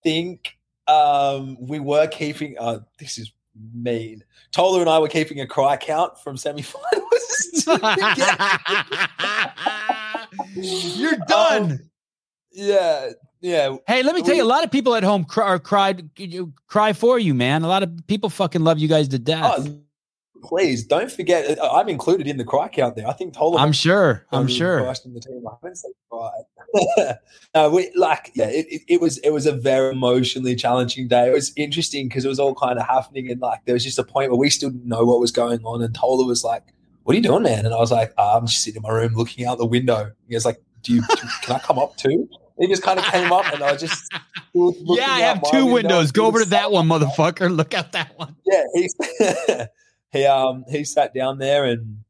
think 0.03 0.57
um, 0.87 1.57
we 1.59 1.79
were 1.79 2.07
keeping. 2.07 2.55
Uh, 2.59 2.79
this 2.97 3.17
is 3.17 3.31
mean. 3.73 4.23
Tola 4.51 4.81
and 4.81 4.89
I 4.89 4.99
were 4.99 5.07
keeping 5.07 5.39
a 5.41 5.47
cry 5.47 5.77
count 5.77 6.19
from 6.19 6.37
semi-finals. 6.37 7.67
You're 10.55 11.17
done. 11.27 11.63
Um, 11.63 11.79
yeah, 12.51 13.11
yeah. 13.39 13.77
hey, 13.87 14.03
let 14.03 14.15
me 14.15 14.21
tell 14.21 14.35
you, 14.35 14.43
a 14.43 14.45
lot 14.45 14.63
of 14.63 14.71
people 14.71 14.95
at 14.95 15.03
home 15.03 15.23
cry, 15.23 15.45
are 15.45 15.59
cried, 15.59 16.09
you 16.17 16.53
cry 16.67 16.93
for 16.93 17.17
you, 17.17 17.33
man. 17.33 17.63
A 17.63 17.67
lot 17.67 17.83
of 17.83 17.91
people 18.07 18.29
fucking 18.29 18.61
love 18.61 18.77
you 18.77 18.87
guys 18.87 19.07
to 19.09 19.19
death. 19.19 19.55
Oh, 19.57 19.81
please 20.43 20.83
don't 20.83 21.11
forget. 21.11 21.57
uh, 21.57 21.71
I'm 21.71 21.87
included 21.87 22.27
in 22.27 22.37
the 22.37 22.43
cry 22.43 22.67
count 22.67 22.95
there. 22.95 23.07
I 23.07 23.13
think 23.13 23.33
Tola. 23.33 23.59
I'm 23.59 23.71
sure. 23.71 24.25
I'm 24.31 24.47
sure. 24.47 24.79
In 24.79 25.13
the 25.13 25.19
team. 25.19 25.43
I 25.47 25.53
haven't 25.61 25.75
said 25.77 25.91
cry. 26.09 26.31
no, 27.55 27.69
we 27.69 27.91
like 27.95 28.31
yeah. 28.33 28.49
It, 28.49 28.65
it, 28.69 28.81
it 28.87 29.01
was 29.01 29.17
it 29.19 29.31
was 29.31 29.45
a 29.45 29.51
very 29.51 29.91
emotionally 29.91 30.55
challenging 30.55 31.07
day. 31.07 31.27
It 31.27 31.33
was 31.33 31.51
interesting 31.55 32.07
because 32.07 32.25
it 32.25 32.29
was 32.29 32.39
all 32.39 32.55
kind 32.55 32.79
of 32.79 32.85
happening, 32.85 33.29
and 33.29 33.41
like 33.41 33.65
there 33.65 33.73
was 33.73 33.83
just 33.83 33.99
a 33.99 34.03
point 34.03 34.31
where 34.31 34.39
we 34.39 34.49
still 34.49 34.69
didn't 34.69 34.87
know 34.87 35.03
what 35.05 35.19
was 35.19 35.31
going 35.31 35.63
on, 35.63 35.81
and 35.81 35.93
Tola 35.93 36.25
was 36.25 36.43
like, 36.43 36.63
"What 37.03 37.13
are 37.13 37.17
you 37.17 37.23
doing, 37.23 37.43
man?" 37.43 37.65
And 37.65 37.73
I 37.73 37.77
was 37.77 37.91
like, 37.91 38.13
"Ah, 38.17 38.37
"I'm 38.37 38.47
just 38.47 38.63
sitting 38.63 38.77
in 38.77 38.83
my 38.83 38.89
room 38.95 39.13
looking 39.13 39.45
out 39.45 39.57
the 39.57 39.65
window." 39.65 40.11
He 40.27 40.35
was 40.35 40.45
like, 40.45 40.61
"Do 40.83 40.93
you? 40.93 41.01
can 41.41 41.55
I 41.55 41.59
come 41.59 41.79
up 41.79 41.97
too?" 41.97 42.29
He 42.59 42.67
just 42.67 42.83
kind 42.83 42.99
of 42.99 43.05
came 43.05 43.31
up, 43.31 43.51
and 43.53 43.63
I 43.63 43.71
was 43.71 43.81
just 43.81 44.11
Yeah, 44.53 45.07
I 45.09 45.19
have 45.21 45.41
two 45.49 45.65
window 45.65 45.73
windows. 45.73 46.11
Go 46.11 46.25
over 46.25 46.39
to 46.39 46.49
that 46.49 46.71
one, 46.71 46.87
motherfucker. 46.87 47.55
Look 47.55 47.73
out 47.73 47.93
that 47.93 48.17
one. 48.17 48.35
yeah, 48.45 48.63
he 48.73 48.89
he 50.19 50.25
um 50.25 50.65
he 50.69 50.83
sat 50.83 51.13
down 51.13 51.37
there 51.37 51.65
and 51.65 52.03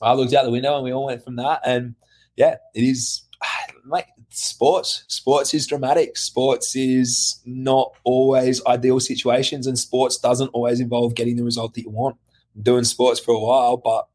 I 0.00 0.14
looked 0.14 0.32
out 0.34 0.44
the 0.44 0.50
window 0.50 0.74
and 0.76 0.84
we 0.84 0.92
all 0.92 1.06
went 1.06 1.22
from 1.24 1.36
that. 1.36 1.60
And 1.64 1.94
yeah, 2.36 2.56
it 2.74 2.82
is 2.82 3.22
like 3.86 4.08
sports. 4.30 5.04
Sports 5.08 5.52
is 5.52 5.66
dramatic. 5.66 6.16
Sports 6.16 6.74
is 6.74 7.40
not 7.44 7.92
always 8.04 8.64
ideal 8.66 9.00
situations, 9.00 9.66
and 9.66 9.78
sports 9.78 10.18
doesn't 10.18 10.48
always 10.48 10.80
involve 10.80 11.14
getting 11.14 11.36
the 11.36 11.44
result 11.44 11.74
that 11.74 11.82
you 11.82 11.90
want. 11.90 12.16
I'm 12.56 12.62
doing 12.62 12.84
sports 12.84 13.20
for 13.20 13.34
a 13.34 13.40
while, 13.40 13.76
but 13.76 14.08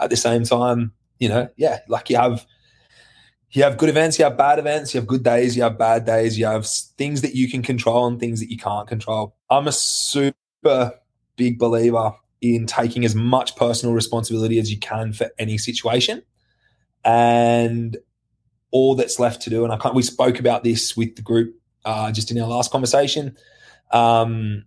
at 0.00 0.10
the 0.10 0.16
same 0.16 0.44
time, 0.44 0.92
you 1.18 1.28
know, 1.28 1.48
yeah, 1.56 1.80
like 1.88 2.10
you 2.10 2.16
have 2.16 2.46
you 3.50 3.62
have 3.62 3.78
good 3.78 3.88
events, 3.88 4.18
you 4.18 4.24
have 4.24 4.36
bad 4.36 4.58
events, 4.58 4.92
you 4.92 5.00
have 5.00 5.06
good 5.06 5.22
days, 5.22 5.56
you 5.56 5.62
have 5.62 5.78
bad 5.78 6.04
days, 6.04 6.36
you 6.36 6.44
have 6.44 6.66
things 6.66 7.22
that 7.22 7.36
you 7.36 7.48
can 7.48 7.62
control 7.62 8.06
and 8.06 8.18
things 8.18 8.40
that 8.40 8.50
you 8.50 8.58
can't 8.58 8.88
control. 8.88 9.36
I'm 9.48 9.68
a 9.68 9.72
super 9.72 10.98
big 11.36 11.58
believer 11.58 12.12
in 12.40 12.66
taking 12.66 13.04
as 13.04 13.14
much 13.14 13.54
personal 13.54 13.94
responsibility 13.94 14.58
as 14.58 14.72
you 14.72 14.78
can 14.78 15.12
for 15.12 15.30
any 15.38 15.56
situation. 15.56 16.22
And 17.04 17.96
all 18.72 18.96
that's 18.96 19.20
left 19.20 19.42
to 19.42 19.50
do, 19.50 19.62
and 19.62 19.72
I 19.72 19.76
can't, 19.76 19.94
we 19.94 20.02
spoke 20.02 20.40
about 20.40 20.64
this 20.64 20.96
with 20.96 21.14
the 21.14 21.22
group 21.22 21.54
uh, 21.84 22.10
just 22.10 22.32
in 22.32 22.40
our 22.40 22.48
last 22.48 22.72
conversation. 22.72 23.36
Um, 23.92 24.64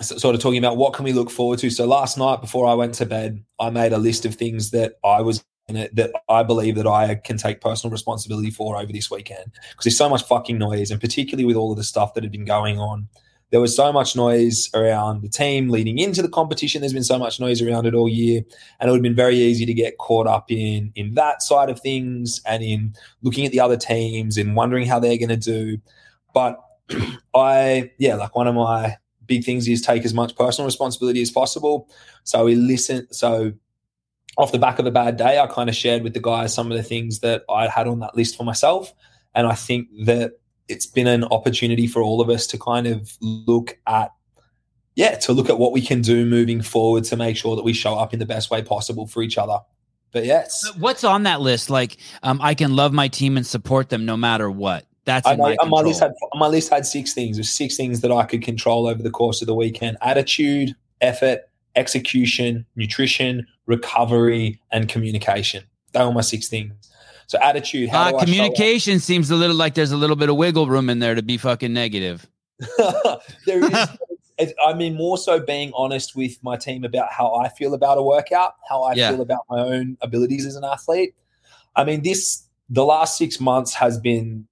sort 0.00 0.34
of 0.34 0.40
talking 0.40 0.58
about 0.58 0.76
what 0.76 0.94
can 0.94 1.04
we 1.04 1.12
look 1.12 1.30
forward 1.30 1.58
to. 1.60 1.70
So 1.70 1.86
last 1.86 2.16
night 2.16 2.40
before 2.40 2.66
I 2.66 2.74
went 2.74 2.94
to 2.94 3.06
bed, 3.06 3.44
I 3.58 3.70
made 3.70 3.92
a 3.92 3.98
list 3.98 4.24
of 4.24 4.34
things 4.34 4.70
that 4.70 4.94
I 5.04 5.20
was 5.20 5.44
in 5.68 5.76
it 5.76 5.94
that 5.96 6.10
I 6.28 6.42
believe 6.42 6.74
that 6.76 6.86
I 6.86 7.14
can 7.14 7.36
take 7.36 7.60
personal 7.60 7.92
responsibility 7.92 8.50
for 8.50 8.76
over 8.76 8.92
this 8.92 9.10
weekend 9.10 9.52
because 9.70 9.84
there's 9.84 9.98
so 9.98 10.08
much 10.08 10.24
fucking 10.24 10.58
noise, 10.58 10.90
and 10.90 11.00
particularly 11.00 11.44
with 11.44 11.56
all 11.56 11.70
of 11.70 11.76
the 11.76 11.84
stuff 11.84 12.14
that 12.14 12.24
had 12.24 12.32
been 12.32 12.44
going 12.44 12.78
on, 12.78 13.08
there 13.50 13.60
was 13.60 13.74
so 13.74 13.92
much 13.92 14.14
noise 14.14 14.68
around 14.74 15.22
the 15.22 15.28
team 15.28 15.68
leading 15.68 15.98
into 15.98 16.22
the 16.22 16.28
competition. 16.28 16.80
There's 16.80 16.92
been 16.92 17.04
so 17.04 17.18
much 17.18 17.40
noise 17.40 17.60
around 17.60 17.86
it 17.86 17.94
all 17.94 18.08
year, 18.08 18.42
and 18.78 18.88
it 18.88 18.90
would 18.90 18.98
have 18.98 19.02
been 19.02 19.14
very 19.14 19.36
easy 19.36 19.66
to 19.66 19.74
get 19.74 19.98
caught 19.98 20.26
up 20.26 20.50
in 20.50 20.92
in 20.94 21.14
that 21.14 21.42
side 21.42 21.70
of 21.70 21.80
things 21.80 22.40
and 22.46 22.62
in 22.62 22.94
looking 23.22 23.46
at 23.46 23.52
the 23.52 23.60
other 23.60 23.76
teams 23.76 24.36
and 24.36 24.56
wondering 24.56 24.86
how 24.86 24.98
they're 24.98 25.18
going 25.18 25.28
to 25.28 25.36
do. 25.36 25.78
But 26.34 26.60
I, 27.34 27.92
yeah, 27.98 28.16
like 28.16 28.34
one 28.34 28.46
of 28.46 28.54
my 28.54 28.96
big 29.30 29.44
things 29.44 29.66
is 29.68 29.80
take 29.80 30.04
as 30.04 30.12
much 30.12 30.36
personal 30.36 30.66
responsibility 30.66 31.22
as 31.22 31.30
possible. 31.30 31.88
So 32.24 32.44
we 32.44 32.56
listen. 32.56 33.10
So 33.12 33.52
off 34.36 34.52
the 34.52 34.58
back 34.58 34.78
of 34.78 34.86
a 34.86 34.90
bad 34.90 35.16
day, 35.16 35.38
I 35.38 35.46
kind 35.46 35.70
of 35.70 35.76
shared 35.76 36.02
with 36.02 36.12
the 36.12 36.20
guys 36.20 36.52
some 36.52 36.70
of 36.70 36.76
the 36.76 36.82
things 36.82 37.20
that 37.20 37.44
I 37.48 37.68
had 37.68 37.86
on 37.86 38.00
that 38.00 38.16
list 38.16 38.36
for 38.36 38.44
myself. 38.44 38.92
And 39.34 39.46
I 39.46 39.54
think 39.54 39.88
that 40.04 40.32
it's 40.68 40.86
been 40.86 41.06
an 41.06 41.24
opportunity 41.24 41.86
for 41.86 42.02
all 42.02 42.20
of 42.20 42.28
us 42.28 42.46
to 42.48 42.58
kind 42.58 42.88
of 42.88 43.16
look 43.20 43.78
at, 43.86 44.12
yeah, 44.96 45.16
to 45.18 45.32
look 45.32 45.48
at 45.48 45.58
what 45.58 45.72
we 45.72 45.80
can 45.80 46.00
do 46.00 46.26
moving 46.26 46.60
forward 46.60 47.04
to 47.04 47.16
make 47.16 47.36
sure 47.36 47.54
that 47.54 47.64
we 47.64 47.72
show 47.72 47.94
up 47.94 48.12
in 48.12 48.18
the 48.18 48.26
best 48.26 48.50
way 48.50 48.62
possible 48.62 49.06
for 49.06 49.22
each 49.22 49.38
other. 49.38 49.58
But 50.12 50.24
yes, 50.24 50.68
What's 50.76 51.04
on 51.04 51.22
that 51.22 51.40
list? 51.40 51.70
Like, 51.70 51.98
um, 52.24 52.40
I 52.42 52.54
can 52.54 52.74
love 52.74 52.92
my 52.92 53.06
team 53.06 53.36
and 53.36 53.46
support 53.46 53.90
them 53.90 54.04
no 54.04 54.16
matter 54.16 54.50
what. 54.50 54.84
That's 55.04 55.26
I 55.26 55.36
my, 55.36 55.56
my 55.66 55.80
list 55.80 56.00
had 56.00 56.12
my 56.34 56.46
list 56.46 56.70
had 56.70 56.86
six 56.86 57.14
things. 57.14 57.36
There's 57.36 57.50
six 57.50 57.76
things 57.76 58.00
that 58.00 58.12
I 58.12 58.24
could 58.24 58.42
control 58.42 58.86
over 58.86 59.02
the 59.02 59.10
course 59.10 59.40
of 59.40 59.46
the 59.46 59.54
weekend: 59.54 59.96
attitude, 60.02 60.74
effort, 61.00 61.40
execution, 61.76 62.66
nutrition, 62.76 63.46
recovery, 63.66 64.60
and 64.70 64.88
communication. 64.88 65.64
They 65.92 66.04
were 66.04 66.12
my 66.12 66.20
six 66.20 66.48
things. 66.48 66.72
So 67.26 67.38
attitude, 67.40 67.88
how 67.90 68.00
Uh, 68.00 68.02
do 68.02 68.08
I 68.08 68.10
show 68.10 68.16
up? 68.18 68.26
communication 68.26 68.98
seems 69.00 69.30
a 69.30 69.36
little 69.36 69.56
like 69.56 69.74
there's 69.74 69.92
a 69.92 69.96
little 69.96 70.16
bit 70.16 70.28
of 70.28 70.36
wiggle 70.36 70.66
room 70.66 70.90
in 70.90 70.98
there 70.98 71.14
to 71.14 71.22
be 71.22 71.36
fucking 71.38 71.72
negative. 71.72 72.28
there 73.46 73.64
is. 73.64 73.88
I 74.64 74.72
mean, 74.72 74.94
more 74.94 75.18
so 75.18 75.38
being 75.38 75.70
honest 75.74 76.16
with 76.16 76.42
my 76.42 76.56
team 76.56 76.82
about 76.82 77.12
how 77.12 77.34
I 77.34 77.50
feel 77.50 77.74
about 77.74 77.98
a 77.98 78.02
workout, 78.02 78.54
how 78.68 78.82
I 78.82 78.94
Yeah. 78.94 79.10
feel 79.10 79.20
about 79.20 79.40
my 79.50 79.60
own 79.60 79.98
abilities 80.00 80.46
as 80.46 80.56
an 80.56 80.64
athlete. 80.64 81.14
I 81.76 81.84
mean, 81.84 82.02
this 82.02 82.44
the 82.70 82.84
last 82.84 83.18
six 83.18 83.38
months 83.38 83.74
has 83.74 83.98
been 83.98 84.46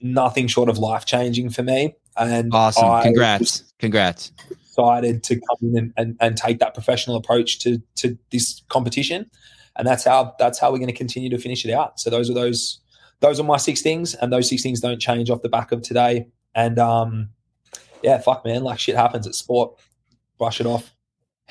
nothing 0.00 0.46
short 0.46 0.68
of 0.68 0.78
life 0.78 1.04
changing 1.04 1.50
for 1.50 1.62
me, 1.62 1.94
and 2.16 2.52
Awesome. 2.54 2.88
I 2.88 3.02
Congrats. 3.02 3.64
Congrats. 3.78 4.32
decided 4.64 5.22
to 5.24 5.36
come 5.36 5.56
in 5.62 5.76
and, 5.76 5.92
and, 5.96 6.16
and 6.20 6.36
take 6.36 6.58
that 6.60 6.74
professional 6.74 7.16
approach 7.16 7.58
to 7.60 7.82
to 7.96 8.16
this 8.30 8.62
competition, 8.68 9.30
and 9.76 9.86
that's 9.86 10.04
how 10.04 10.34
that's 10.38 10.58
how 10.58 10.70
we're 10.70 10.78
going 10.78 10.88
to 10.88 10.96
continue 10.96 11.30
to 11.30 11.38
finish 11.38 11.64
it 11.64 11.72
out. 11.72 12.00
So 12.00 12.10
those 12.10 12.30
are 12.30 12.34
those 12.34 12.80
those 13.20 13.38
are 13.38 13.44
my 13.44 13.56
six 13.56 13.82
things, 13.82 14.14
and 14.14 14.32
those 14.32 14.48
six 14.48 14.62
things 14.62 14.80
don't 14.80 15.00
change 15.00 15.30
off 15.30 15.42
the 15.42 15.48
back 15.48 15.72
of 15.72 15.82
today. 15.82 16.28
And 16.54 16.78
um, 16.78 17.30
yeah, 18.02 18.18
fuck 18.18 18.44
man, 18.44 18.64
like 18.64 18.78
shit 18.78 18.96
happens 18.96 19.26
at 19.26 19.34
sport. 19.34 19.78
Brush 20.38 20.60
it 20.60 20.66
off. 20.66 20.94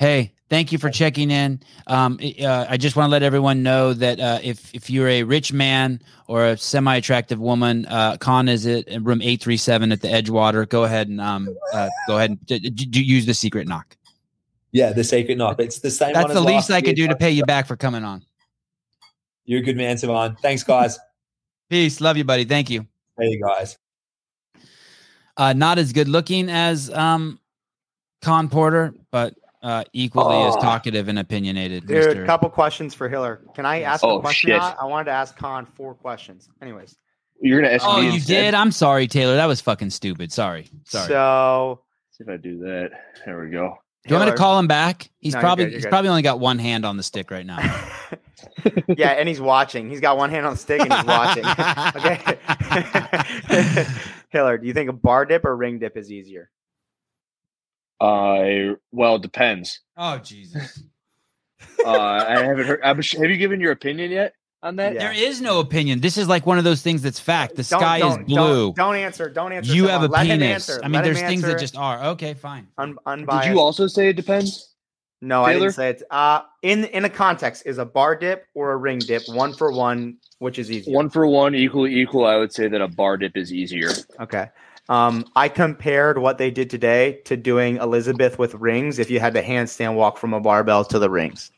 Hey, 0.00 0.32
thank 0.48 0.72
you 0.72 0.78
for 0.78 0.88
checking 0.88 1.30
in. 1.30 1.60
Um, 1.86 2.18
uh, 2.42 2.64
I 2.66 2.78
just 2.78 2.96
want 2.96 3.08
to 3.08 3.10
let 3.10 3.22
everyone 3.22 3.62
know 3.62 3.92
that 3.92 4.18
uh, 4.18 4.38
if 4.42 4.74
if 4.74 4.88
you're 4.88 5.08
a 5.08 5.24
rich 5.24 5.52
man 5.52 6.00
or 6.26 6.46
a 6.46 6.56
semi 6.56 6.96
attractive 6.96 7.38
woman, 7.38 7.84
uh, 7.84 8.16
Khan 8.16 8.48
is 8.48 8.64
it 8.64 8.88
in 8.88 9.04
room 9.04 9.20
eight 9.20 9.42
three 9.42 9.58
seven 9.58 9.92
at 9.92 10.00
the 10.00 10.08
Edgewater. 10.08 10.66
Go 10.66 10.84
ahead 10.84 11.08
and 11.08 11.20
um, 11.20 11.54
uh, 11.74 11.90
go 12.08 12.16
ahead 12.16 12.30
and 12.30 12.46
d- 12.46 12.70
d- 12.70 13.02
use 13.02 13.26
the 13.26 13.34
secret 13.34 13.68
knock. 13.68 13.94
Yeah, 14.72 14.94
the 14.94 15.04
secret 15.04 15.36
knock. 15.36 15.60
It's 15.60 15.80
the 15.80 15.90
same. 15.90 16.14
That's 16.14 16.32
the 16.32 16.40
as 16.40 16.46
least 16.46 16.70
I 16.70 16.80
could 16.80 16.96
do 16.96 17.06
to 17.06 17.14
pay 17.14 17.32
you 17.32 17.44
back 17.44 17.66
for 17.66 17.76
coming 17.76 18.02
on. 18.02 18.24
You're 19.44 19.60
a 19.60 19.62
good 19.62 19.76
man, 19.76 19.96
Sevan. 19.96 20.40
Thanks, 20.40 20.64
guys. 20.64 20.98
Peace. 21.68 22.00
Love 22.00 22.16
you, 22.16 22.24
buddy. 22.24 22.46
Thank 22.46 22.70
you. 22.70 22.86
Hey, 23.18 23.38
guys. 23.38 23.76
Uh, 25.36 25.52
not 25.52 25.78
as 25.78 25.92
good 25.92 26.08
looking 26.08 26.48
as 26.48 26.88
um, 26.88 27.38
Khan 28.22 28.48
Porter, 28.48 28.94
but 29.10 29.34
uh, 29.62 29.84
equally 29.92 30.36
as 30.44 30.56
Oh. 30.56 30.60
talkative 30.60 31.08
and 31.08 31.18
opinionated. 31.18 31.86
Dude, 31.86 32.16
Mr. 32.16 32.26
couple 32.26 32.48
questions 32.50 32.94
for 32.94 33.08
Hiller. 33.08 33.42
Can 33.54 33.66
I 33.66 33.82
ask 33.82 34.02
Oh, 34.04 34.18
a 34.18 34.20
question? 34.20 34.50
shit. 34.50 34.60
I 34.60 34.84
wanted 34.86 35.04
to 35.06 35.10
ask 35.12 35.36
Khan 35.36 35.66
four 35.66 35.94
questions. 35.94 36.48
Anyways, 36.62 36.96
You're 37.42 37.60
gonna 37.62 37.72
ask 37.74 37.84
Oh, 37.86 38.00
me 38.00 38.08
you 38.08 38.12
instead? 38.14 38.34
did? 38.42 38.54
I'm 38.54 38.70
sorry, 38.72 39.06
Taylor. 39.06 39.36
That 39.36 39.46
was 39.46 39.60
fucking 39.60 39.90
stupid. 39.90 40.30
Sorry. 40.32 40.68
Sorry. 40.84 41.08
so 41.08 41.80
See 42.12 42.24
if 42.24 42.28
I 42.30 42.36
do 42.36 42.58
that. 42.60 42.90
There 43.24 43.40
we 43.42 43.50
go. 43.50 43.76
Do 44.06 44.14
you 44.14 44.16
want 44.18 44.26
me 44.30 44.32
to 44.32 44.36
call 44.38 44.58
him 44.58 44.66
back? 44.66 45.10
He's 45.18 45.34
No, 45.34 45.38
you're 45.40 45.42
probably 45.42 45.64
good, 45.66 45.70
you're 45.72 45.78
he's 45.78 45.84
good. 45.84 45.90
probably 45.90 46.08
only 46.10 46.22
got 46.22 46.38
one 46.40 46.58
hand 46.58 46.84
on 46.86 46.96
the 46.96 47.02
stick 47.02 47.30
right 47.30 47.44
now. 47.44 47.58
yeah, 48.88 49.10
and 49.10 49.28
he's 49.28 49.40
watching. 49.40 49.90
He's 49.90 50.00
got 50.00 50.16
one 50.16 50.30
hand 50.30 50.46
on 50.46 50.52
the 50.54 50.58
stick 50.58 50.80
and 50.80 50.90
he's 50.92 51.04
watching. 51.04 51.44
okay. 51.96 53.84
Hiller, 54.30 54.58
do 54.58 54.66
you 54.66 54.72
think 54.72 54.88
a 54.88 54.92
bar 54.94 55.24
dip 55.26 55.44
or 55.44 55.54
ring 55.56 55.78
dip 55.78 55.96
is 55.96 56.10
easier? 56.10 56.50
Uh, 58.00 58.74
well, 58.92 59.16
it 59.16 59.22
depends. 59.22 59.80
oh 59.96 60.18
Jesus. 60.18 60.82
Uh, 61.84 61.90
I 61.90 62.42
haven't 62.42 62.66
heard. 62.66 62.80
I'm- 62.82 62.96
Have 63.02 63.30
you 63.30 63.36
given 63.36 63.60
your 63.60 63.72
opinion 63.72 64.10
yet 64.10 64.34
on 64.62 64.76
that? 64.76 64.94
Yeah. 64.94 65.00
There 65.00 65.12
is 65.12 65.40
no 65.40 65.60
opinion. 65.60 66.00
This 66.00 66.16
is 66.18 66.28
like 66.28 66.44
one 66.46 66.58
of 66.58 66.64
those 66.64 66.82
things 66.82 67.00
that's 67.02 67.18
fact. 67.20 67.52
The 67.56 67.62
Don't- 67.62 67.80
sky 67.80 67.96
is 67.96 68.02
don't- 68.02 68.26
blue. 68.26 68.66
Don't, 68.68 68.76
don't 68.76 68.96
answer. 68.96 69.28
Don't 69.30 69.52
answer. 69.52 69.72
you 69.74 69.84
Sevan. 69.84 69.88
have 69.90 70.02
a 70.02 70.06
Let 70.08 70.26
penis. 70.26 70.68
answer. 70.68 70.80
I 70.84 70.88
mean, 70.88 70.94
Let 70.94 71.04
there's 71.04 71.20
things 71.20 71.42
that 71.42 71.58
just 71.58 71.76
are. 71.76 72.02
Okay, 72.12 72.34
fine. 72.34 72.66
Un- 72.78 72.96
unbiased. 73.06 73.44
Did 73.46 73.54
you 73.54 73.60
also 73.60 73.86
say 73.86 74.08
it 74.08 74.16
depends? 74.16 74.74
No, 75.22 75.42
I 75.44 75.52
didn't 75.54 75.72
say 75.72 75.90
it. 75.90 76.02
Uh, 76.10 76.42
in 76.62 76.84
in 76.86 77.04
a 77.04 77.10
context, 77.10 77.64
is 77.66 77.76
a 77.78 77.84
bar 77.84 78.16
dip 78.16 78.46
or 78.54 78.72
a 78.72 78.76
ring 78.76 78.98
dip 78.98 79.22
one 79.28 79.52
for 79.54 79.70
one, 79.72 80.16
which 80.38 80.58
is 80.58 80.70
easier? 80.70 80.94
One 80.94 81.10
for 81.10 81.26
one, 81.26 81.54
equally 81.54 81.94
equal. 82.00 82.24
I 82.26 82.36
would 82.36 82.52
say 82.54 82.68
that 82.68 82.80
a 82.80 82.88
bar 82.88 83.18
dip 83.18 83.36
is 83.36 83.52
easier. 83.52 83.90
Okay. 84.18 84.48
Um, 84.90 85.24
I 85.36 85.48
compared 85.48 86.18
what 86.18 86.38
they 86.38 86.50
did 86.50 86.68
today 86.68 87.20
to 87.24 87.36
doing 87.36 87.76
Elizabeth 87.76 88.38
with 88.40 88.54
rings. 88.54 88.98
If 88.98 89.08
you 89.08 89.20
had 89.20 89.34
to 89.34 89.42
handstand 89.42 89.94
walk 89.94 90.18
from 90.18 90.34
a 90.34 90.40
barbell 90.40 90.84
to 90.86 90.98
the 90.98 91.08
rings, 91.08 91.52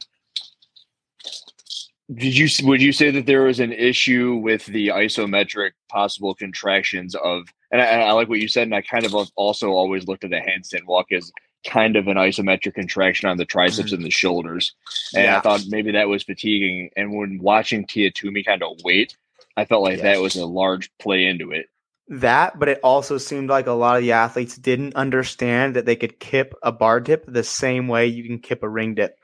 Did 2.14 2.37
you 2.37 2.49
would 2.66 2.83
you 2.83 2.92
say 2.92 3.11
that 3.11 3.25
there 3.25 3.45
was 3.45 3.59
an 3.59 3.73
issue 3.73 4.37
with 4.37 4.66
the 4.66 4.88
isometric 4.88 5.71
possible 5.88 6.35
contractions 6.35 7.14
of? 7.14 7.45
And 7.71 7.81
I, 7.81 8.03
I 8.03 8.12
like 8.12 8.29
what 8.29 8.40
you 8.40 8.49
said, 8.49 8.64
and 8.64 8.75
I 8.75 8.83
kind 8.83 9.07
of 9.07 9.14
also 9.37 9.71
always 9.71 10.07
looked 10.07 10.25
at 10.25 10.31
the 10.31 10.37
handstand 10.37 10.85
walk 10.85 11.11
as 11.11 11.33
kind 11.66 11.97
of 11.97 12.09
an 12.09 12.18
isometric 12.18 12.75
contraction 12.75 13.31
on 13.31 13.38
the 13.38 13.47
triceps 13.47 13.92
and 13.92 14.05
the 14.05 14.11
shoulders, 14.11 14.75
and 15.16 15.27
I 15.31 15.40
thought 15.40 15.62
maybe 15.68 15.92
that 15.92 16.09
was 16.09 16.23
fatiguing. 16.23 16.90
And 16.99 17.14
when 17.14 17.38
watching 17.38 17.87
Tia 17.87 18.11
Toomey 18.11 18.42
kind 18.42 18.62
of 18.62 18.77
wait, 18.85 19.16
I 19.57 19.64
felt 19.64 19.83
like 19.83 19.99
Yes. 19.99 20.03
that 20.03 20.21
was 20.21 20.37
a 20.37 20.45
large 20.45 20.90
play 20.99 21.25
into 21.25 21.51
it. 21.53 21.71
That, 22.12 22.59
but 22.59 22.68
it 22.68 22.79
also 22.83 23.18
seemed 23.18 23.48
like 23.48 23.66
a 23.66 23.72
lot 23.72 23.96
of 23.96 24.03
the 24.03 24.12
athletes 24.12 24.57
didn't 24.57 24.94
understand 24.94 25.77
that 25.77 25.87
they 25.87 25.96
could 25.96 26.20
kip 26.20 26.55
a 26.62 26.70
bar 26.70 27.01
dip 27.01 27.25
the 27.27 27.42
same 27.42 27.88
way 27.88 28.07
you 28.07 28.25
can 28.25 28.38
kip 28.38 28.62
a 28.62 28.68
ring 28.68 28.94
dip. 28.94 29.18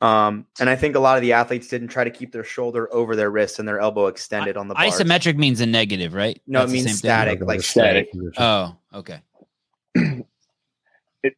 Um, 0.00 0.46
and 0.60 0.70
I 0.70 0.76
think 0.76 0.94
a 0.94 1.00
lot 1.00 1.16
of 1.16 1.22
the 1.22 1.32
athletes 1.32 1.66
didn't 1.66 1.88
try 1.88 2.04
to 2.04 2.10
keep 2.10 2.30
their 2.30 2.44
shoulder 2.44 2.88
over 2.94 3.16
their 3.16 3.30
wrist 3.30 3.58
and 3.58 3.66
their 3.66 3.80
elbow 3.80 4.06
extended 4.06 4.56
on 4.56 4.68
the 4.68 4.74
bars. 4.74 4.94
Isometric 4.94 5.36
means 5.36 5.60
a 5.60 5.66
negative, 5.66 6.14
right? 6.14 6.40
No, 6.46 6.60
That's 6.60 6.70
it 6.70 6.74
means 6.74 6.84
same 6.86 6.92
thing? 6.92 6.98
static, 6.98 7.40
like 7.42 7.62
Static. 7.62 8.08
Oh, 8.38 8.76
okay. 8.94 9.20
It, 11.24 11.34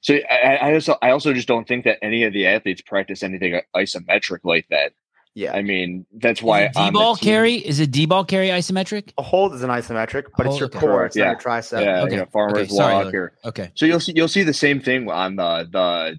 so 0.00 0.18
I, 0.28 0.56
I 0.56 0.74
also 0.74 0.96
I 1.00 1.10
also 1.10 1.32
just 1.32 1.46
don't 1.46 1.68
think 1.68 1.84
that 1.84 1.98
any 2.02 2.24
of 2.24 2.32
the 2.32 2.48
athletes 2.48 2.82
practice 2.82 3.22
anything 3.22 3.60
isometric 3.76 4.40
like 4.42 4.66
that. 4.70 4.92
Yeah, 5.36 5.52
I 5.52 5.60
mean, 5.60 6.06
that's 6.14 6.40
why 6.42 6.62
Is 6.64 6.70
it 6.70 6.78
D-ball 6.86 7.16
carry 7.16 7.54
is 7.56 7.78
it 7.78 7.90
D-ball 7.90 8.24
carry 8.24 8.48
isometric? 8.48 9.12
a 9.18 9.22
hold 9.22 9.52
is 9.54 9.62
an 9.62 9.68
isometric, 9.68 10.24
but 10.36 10.46
it's 10.46 10.58
your 10.58 10.66
okay. 10.68 10.78
core, 10.78 10.90
Correct, 11.00 11.14
it's 11.14 11.16
not 11.16 11.24
yeah. 11.24 11.30
your 11.30 11.38
tricep. 11.40 11.84
Yeah, 11.84 12.02
Okay, 12.04 12.10
you 12.12 12.16
know, 12.20 12.26
farmer's 12.32 12.58
okay, 12.60 12.68
sorry, 12.68 12.94
walk 12.94 13.02
Hillary. 13.12 13.18
or 13.18 13.32
Okay. 13.44 13.70
so 13.74 13.84
you'll 13.84 14.00
see 14.00 14.12
you'll 14.16 14.28
see 14.28 14.42
the 14.44 14.54
same 14.54 14.80
thing 14.80 15.10
on 15.10 15.36
the 15.36 15.68
the 15.70 16.18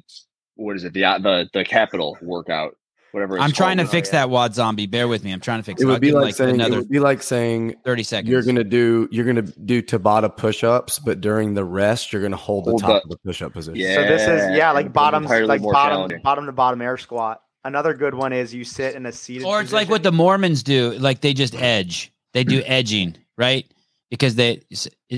what 0.56 0.76
is 0.76 0.84
it 0.84 0.94
the 0.94 1.02
the 1.02 1.50
the 1.52 1.66
capital 1.66 2.16
workout 2.22 2.76
whatever. 3.12 3.38
It's 3.38 3.44
I'm 3.44 3.52
trying 3.54 3.78
to 3.78 3.84
called. 3.86 3.92
fix 3.92 4.10
that 4.10 4.30
wad 4.30 4.54
zombie. 4.54 4.86
Bear 4.86 5.08
with 5.08 5.24
me. 5.24 5.32
I'm 5.32 5.40
trying 5.40 5.60
to 5.60 5.64
fix 5.64 5.82
It 5.82 5.86
it. 5.86 5.88
I'll 5.88 5.94
would 5.94 6.02
be 6.02 6.12
like, 6.12 6.26
like 6.26 6.36
saying 6.36 6.60
it 6.60 6.70
would 6.70 6.90
be 6.90 7.00
like 7.00 7.24
saying 7.24 7.74
30 7.86 8.04
seconds. 8.04 8.30
you're 8.30 8.44
gonna 8.44 8.64
do 8.64 9.08
you're 9.12 9.26
gonna 9.26 9.42
do 9.42 9.82
Tabata 9.82 10.36
push-ups, 10.38 11.00
but 11.00 11.22
during 11.22 11.56
the 11.56 11.64
rest 11.66 12.14
you're 12.14 12.22
gonna 12.22 12.36
hold 12.36 12.66
the 12.66 12.78
top 12.78 12.88
the- 12.88 12.96
of 13.06 13.10
the 13.10 13.18
push-up 13.26 13.54
position. 13.54 13.80
Yeah. 13.82 13.96
So 13.96 14.02
this 14.04 14.22
is 14.28 14.56
yeah, 14.56 14.72
like 14.74 14.86
and 14.86 14.94
bottom 14.94 15.24
like 15.24 15.62
bottom 15.64 15.74
challenging. 15.74 16.22
bottom 16.22 16.46
to 16.46 16.52
bottom 16.52 16.82
air 16.84 16.98
squat. 16.98 17.42
Another 17.68 17.94
good 17.94 18.14
one 18.14 18.32
is 18.32 18.54
you 18.54 18.64
sit 18.64 18.96
in 18.96 19.06
a 19.06 19.12
seated 19.12 19.44
or 19.44 19.60
it's 19.60 19.74
like 19.74 19.90
what 19.90 20.02
the 20.02 20.12
Mormons 20.12 20.64
do. 20.64 20.92
Like 20.94 21.20
they 21.20 21.34
just 21.34 21.54
edge. 21.54 22.14
They 22.32 22.46
do 22.46 22.64
edging, 22.66 23.18
right? 23.38 23.70
Because 24.10 24.36
they 24.36 24.62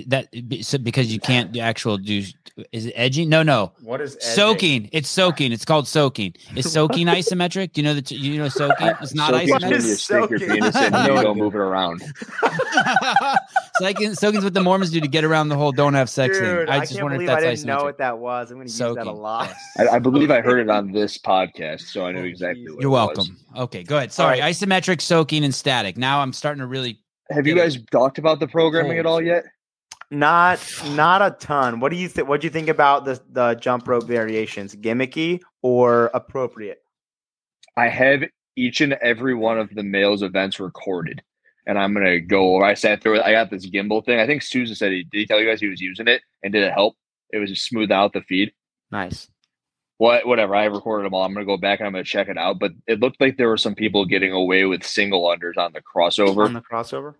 that 0.07 0.29
because 0.83 1.13
you 1.13 1.19
can't 1.19 1.51
do 1.51 1.59
actual 1.59 1.97
do 1.97 2.23
is 2.71 2.87
it 2.87 2.93
edging? 2.95 3.29
No, 3.29 3.43
no. 3.43 3.71
what 3.83 4.01
is 4.01 4.15
edging? 4.15 4.29
Soaking. 4.31 4.89
It's 4.91 5.07
soaking. 5.07 5.51
It's 5.51 5.63
called 5.63 5.87
soaking. 5.87 6.33
Is 6.55 6.71
soaking 6.73 7.05
isometric? 7.05 7.73
Do 7.73 7.81
you 7.81 7.85
know 7.87 7.93
that 7.93 8.09
you 8.09 8.37
know 8.39 8.49
soaking? 8.49 8.87
It's 8.99 9.13
not 9.13 9.29
Soaking's 9.31 9.51
What 9.51 9.61
when 9.61 9.71
isometric. 9.71 9.75
is 9.77 9.87
you 9.87 9.95
stick 9.95 10.29
your 10.31 10.39
soaking? 10.39 10.53
penis 10.55 10.75
in 10.75 10.93
and 10.95 11.07
you 11.07 11.13
No, 11.15 11.21
go 11.21 11.31
it- 11.31 11.35
move 11.37 11.53
it 11.53 11.59
around. 11.59 12.01
Soaking, 13.79 14.13
soaking's 14.15 14.43
what 14.43 14.53
the 14.53 14.61
Mormons 14.61 14.91
do 14.91 14.99
to 14.99 15.07
get 15.07 15.23
around 15.23 15.49
the 15.49 15.55
whole 15.55 15.71
don't 15.71 15.93
have 15.93 16.09
sex 16.09 16.37
Dude, 16.37 16.67
thing. 16.67 16.69
I, 16.69 16.77
I 16.77 16.79
just 16.81 16.93
can't 16.93 17.03
wonder 17.03 17.15
if 17.15 17.19
believe 17.19 17.29
I 17.37 17.41
that's 17.41 17.61
didn't 17.61 17.77
know 17.77 17.83
what 17.83 17.97
that 17.99 18.17
was. 18.19 18.51
I'm 18.51 18.57
going 18.57 18.67
to 18.67 18.71
use 18.73 18.95
that 18.95 19.07
a 19.07 19.11
lot. 19.11 19.53
I, 19.77 19.87
I 19.87 19.99
believe 19.99 20.31
I 20.31 20.41
heard 20.41 20.59
it 20.59 20.69
on 20.69 20.91
this 20.91 21.17
podcast, 21.17 21.81
so 21.81 22.05
I 22.05 22.11
know 22.11 22.21
Oh, 22.21 22.23
exactly. 22.25 22.61
Jesus. 22.63 22.75
What 22.75 22.81
You're 22.81 22.89
it 22.91 22.93
was. 22.93 23.17
welcome. 23.17 23.37
Okay, 23.55 23.83
go 23.83 23.97
ahead. 23.97 24.11
Sorry, 24.11 24.39
right. 24.41 24.53
isometric, 24.53 24.99
soaking, 25.01 25.43
and 25.45 25.53
static. 25.55 25.95
Now 25.97 26.19
I'm 26.21 26.33
starting 26.33 26.59
to 26.59 26.67
really. 26.67 26.99
Have 27.31 27.45
you 27.45 27.55
guys 27.55 27.77
talked 27.91 28.17
about 28.17 28.39
the 28.39 28.47
programming 28.47 28.97
at 28.97 29.05
all 29.05 29.21
yet? 29.21 29.45
Not 30.11 30.59
not 30.91 31.21
a 31.21 31.31
ton. 31.39 31.79
What 31.79 31.89
do 31.91 31.97
you 31.97 32.07
think? 32.07 32.27
What 32.27 32.41
do 32.41 32.47
you 32.47 32.51
think 32.51 32.69
about 32.69 33.05
the 33.05 33.21
the 33.29 33.55
jump 33.55 33.87
rope 33.87 34.05
variations? 34.05 34.75
Gimmicky 34.75 35.41
or 35.61 36.09
appropriate? 36.13 36.79
I 37.77 37.87
have 37.87 38.23
each 38.55 38.81
and 38.81 38.93
every 38.93 39.35
one 39.35 39.59
of 39.59 39.73
the 39.73 39.83
males 39.83 40.21
events 40.21 40.59
recorded, 40.59 41.21
and 41.67 41.77
I'm 41.77 41.93
gonna 41.93 42.19
go. 42.19 42.55
over 42.55 42.65
I 42.65 42.73
sat 42.73 43.01
through 43.01 43.19
it. 43.19 43.25
I 43.25 43.31
got 43.31 43.51
this 43.51 43.69
gimbal 43.69 44.03
thing. 44.03 44.19
I 44.19 44.25
think 44.25 44.41
Susan 44.41 44.75
said 44.75 44.91
he 44.91 45.03
did. 45.03 45.19
He 45.19 45.25
tell 45.25 45.39
you 45.39 45.47
guys 45.47 45.61
he 45.61 45.69
was 45.69 45.81
using 45.81 46.07
it, 46.07 46.21
and 46.43 46.51
did 46.51 46.63
it 46.63 46.73
help? 46.73 46.95
It 47.31 47.37
was 47.37 47.51
just 47.51 47.65
smooth 47.65 47.91
out 47.91 48.13
the 48.13 48.21
feed. 48.21 48.51
Nice. 48.91 49.29
What 49.99 50.25
whatever. 50.25 50.55
I 50.55 50.63
recorded 50.63 51.05
them 51.05 51.13
all. 51.13 51.23
I'm 51.23 51.33
gonna 51.33 51.45
go 51.45 51.57
back 51.57 51.79
and 51.79 51.87
I'm 51.87 51.91
gonna 51.91 52.05
check 52.05 52.29
it 52.29 52.37
out. 52.37 52.57
But 52.57 52.71
it 52.87 53.01
looked 53.01 53.19
like 53.19 53.35
there 53.35 53.49
were 53.49 53.57
some 53.57 53.75
people 53.75 54.05
getting 54.05 54.31
away 54.31 54.63
with 54.63 54.81
single 54.83 55.25
unders 55.25 55.57
on 55.57 55.73
the 55.73 55.81
crossover. 55.81 56.45
On 56.45 56.53
the 56.53 56.61
crossover. 56.61 57.15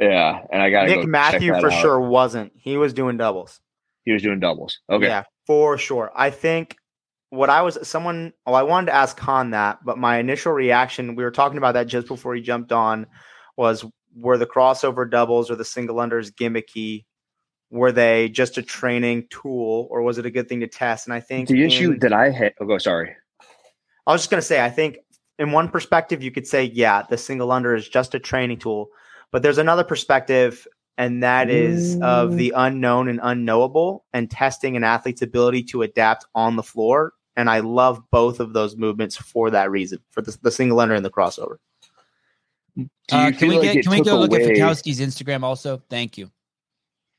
yeah, 0.00 0.42
and 0.50 0.60
I 0.60 0.70
gotta 0.70 0.88
Nick 0.88 0.96
go 0.96 1.02
check 1.02 1.08
Matthew 1.08 1.52
for 1.60 1.70
out. 1.70 1.80
sure 1.80 2.00
wasn't. 2.00 2.52
He 2.56 2.76
was 2.76 2.92
doing 2.92 3.16
doubles. 3.16 3.60
He 4.04 4.12
was 4.12 4.22
doing 4.22 4.40
doubles. 4.40 4.80
Okay. 4.90 5.06
Yeah, 5.06 5.22
for 5.46 5.78
sure. 5.78 6.10
I 6.16 6.30
think 6.30 6.76
what 7.30 7.48
I 7.48 7.62
was 7.62 7.78
someone. 7.88 8.32
Oh, 8.44 8.54
I 8.54 8.64
wanted 8.64 8.86
to 8.86 8.94
ask 8.96 9.16
Khan 9.16 9.50
that, 9.50 9.84
but 9.84 9.96
my 9.96 10.18
initial 10.18 10.52
reaction. 10.52 11.14
We 11.14 11.22
were 11.22 11.30
talking 11.30 11.58
about 11.58 11.74
that 11.74 11.86
just 11.86 12.08
before 12.08 12.34
he 12.34 12.42
jumped 12.42 12.72
on. 12.72 13.06
Was 13.56 13.84
were 14.16 14.36
the 14.36 14.46
crossover 14.46 15.08
doubles 15.08 15.48
or 15.48 15.54
the 15.54 15.64
single 15.64 15.96
unders 15.96 16.32
gimmicky? 16.32 17.04
Were 17.70 17.92
they 17.92 18.28
just 18.28 18.58
a 18.58 18.62
training 18.62 19.26
tool, 19.28 19.88
or 19.90 20.02
was 20.02 20.18
it 20.18 20.26
a 20.26 20.30
good 20.30 20.48
thing 20.48 20.60
to 20.60 20.68
test? 20.68 21.06
And 21.06 21.14
I 21.14 21.20
think 21.20 21.48
The 21.48 21.64
issue 21.64 21.92
in- 21.92 21.98
that 22.00 22.12
I 22.12 22.30
had. 22.30 22.54
Oh, 22.60 22.66
go 22.66 22.78
sorry. 22.78 23.16
I 24.06 24.12
was 24.12 24.20
just 24.20 24.30
going 24.30 24.40
to 24.40 24.46
say, 24.46 24.64
I 24.64 24.70
think 24.70 24.98
in 25.38 25.50
one 25.50 25.68
perspective, 25.68 26.22
you 26.22 26.30
could 26.30 26.46
say, 26.46 26.64
yeah, 26.64 27.02
the 27.02 27.18
single 27.18 27.50
under 27.50 27.74
is 27.74 27.88
just 27.88 28.14
a 28.14 28.20
training 28.20 28.58
tool. 28.58 28.88
But 29.32 29.42
there's 29.42 29.58
another 29.58 29.82
perspective, 29.82 30.66
and 30.96 31.22
that 31.24 31.50
is 31.50 32.00
of 32.00 32.36
the 32.36 32.52
unknown 32.56 33.08
and 33.08 33.18
unknowable 33.22 34.04
and 34.12 34.30
testing 34.30 34.76
an 34.76 34.84
athlete's 34.84 35.22
ability 35.22 35.64
to 35.64 35.82
adapt 35.82 36.24
on 36.34 36.54
the 36.56 36.62
floor. 36.62 37.12
And 37.36 37.50
I 37.50 37.58
love 37.58 38.00
both 38.10 38.40
of 38.40 38.52
those 38.52 38.76
movements 38.76 39.16
for 39.16 39.50
that 39.50 39.70
reason, 39.70 39.98
for 40.10 40.22
the, 40.22 40.38
the 40.40 40.50
single 40.50 40.80
under 40.80 40.94
and 40.94 41.04
the 41.04 41.10
crossover. 41.10 41.56
Uh, 43.10 43.32
can 43.36 43.48
we 43.48 43.58
like 43.58 43.72
get? 43.72 43.82
Can 43.82 43.90
we 43.90 43.96
took 43.98 44.06
go 44.06 44.20
look 44.20 44.32
at 44.32 44.42
away 44.42 44.54
Fikowski's 44.54 45.00
Instagram 45.00 45.42
also? 45.42 45.82
Thank 45.90 46.16
you. 46.16 46.30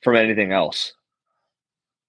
From 0.04 0.16
anything 0.16 0.52
else? 0.52 0.94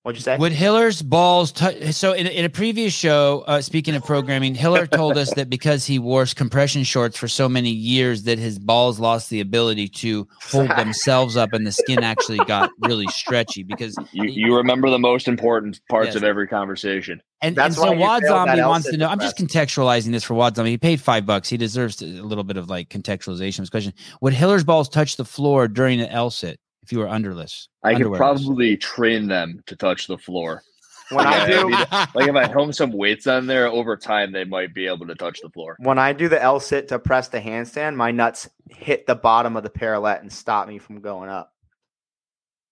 What'd 0.04 0.18
you 0.20 0.22
say? 0.22 0.38
Would 0.38 0.52
Hiller's 0.52 1.02
balls 1.02 1.52
touch? 1.52 1.92
So 1.92 2.12
in, 2.12 2.26
in 2.28 2.44
a 2.44 2.48
previous 2.48 2.94
show, 2.94 3.44
uh, 3.46 3.60
speaking 3.60 3.94
of 3.94 4.04
programming, 4.04 4.54
Hiller 4.54 4.86
told 4.86 5.18
us 5.18 5.34
that 5.34 5.50
because 5.50 5.84
he 5.84 5.98
wore 5.98 6.24
compression 6.24 6.84
shorts 6.84 7.18
for 7.18 7.28
so 7.28 7.46
many 7.48 7.70
years, 7.70 8.22
that 8.22 8.38
his 8.38 8.58
balls 8.58 8.98
lost 9.00 9.28
the 9.28 9.40
ability 9.40 9.88
to 9.88 10.26
hold 10.50 10.70
themselves 10.70 11.36
up, 11.36 11.52
and 11.52 11.66
the 11.66 11.72
skin 11.72 12.02
actually 12.04 12.38
got 12.38 12.70
really 12.80 13.08
stretchy. 13.08 13.64
Because 13.64 13.96
You 14.12 14.24
you 14.30 14.56
remember 14.56 14.88
the 14.88 15.00
most 15.00 15.28
important 15.28 15.80
parts 15.90 16.06
Yes. 16.08 16.16
of 16.16 16.24
every 16.24 16.46
conversation. 16.46 17.20
and, 17.42 17.54
That's 17.56 17.76
and 17.76 17.84
so 17.90 17.92
Wad 17.92 18.22
Zombie 18.24 18.62
wants 18.62 18.88
to 18.88 18.96
know. 18.96 19.08
I'm 19.08 19.20
just 19.20 19.36
contextualizing 19.36 20.12
this 20.12 20.24
for 20.24 20.34
Wad 20.34 20.56
Zombie. 20.56 20.70
He 20.70 20.78
paid 20.78 21.00
five 21.02 21.26
bucks. 21.26 21.48
He 21.50 21.56
deserves 21.58 21.96
to- 21.96 22.06
a 22.06 22.22
little 22.22 22.44
bit 22.44 22.56
of 22.56 22.70
like 22.70 22.88
contextualization. 22.88 23.58
of 23.58 23.62
This 23.64 23.70
question: 23.70 23.92
Would 24.22 24.32
Hiller's 24.32 24.64
balls 24.64 24.88
touch 24.88 25.16
the 25.16 25.24
floor 25.24 25.66
during 25.68 26.00
an 26.00 26.08
L 26.08 26.30
sit 26.30 26.60
if 26.88 26.92
you 26.92 27.00
were 27.00 27.06
underless? 27.06 27.68
I 27.84 27.94
could 27.96 28.14
probably 28.14 28.74
train 28.78 29.28
them 29.28 29.62
to 29.66 29.76
touch 29.76 30.06
the 30.06 30.16
floor. 30.16 30.62
When 31.10 31.26
I 31.26 31.36
Yeah, 31.36 31.46
do 31.46 31.60
I 31.60 31.64
mean, 31.64 32.08
like 32.14 32.28
if 32.28 32.34
I 32.34 32.50
home 32.50 32.72
some 32.72 32.92
weights 32.92 33.26
on 33.26 33.46
there, 33.46 33.66
over 33.68 33.94
time 33.94 34.32
they 34.32 34.44
might 34.44 34.72
be 34.72 34.86
able 34.86 35.06
to 35.06 35.14
touch 35.14 35.38
the 35.42 35.50
floor. 35.50 35.76
when 35.80 35.98
I 35.98 36.14
do 36.14 36.30
the 36.30 36.42
L 36.42 36.60
sit 36.60 36.88
to 36.88 36.98
press 36.98 37.28
the 37.28 37.40
handstand, 37.40 37.96
my 37.96 38.10
nuts 38.10 38.48
hit 38.70 39.06
the 39.06 39.14
bottom 39.14 39.54
of 39.54 39.64
the 39.64 39.70
parallel 39.70 40.16
and 40.16 40.32
stop 40.32 40.66
me 40.66 40.78
from 40.78 41.02
going 41.02 41.28
up. 41.28 41.52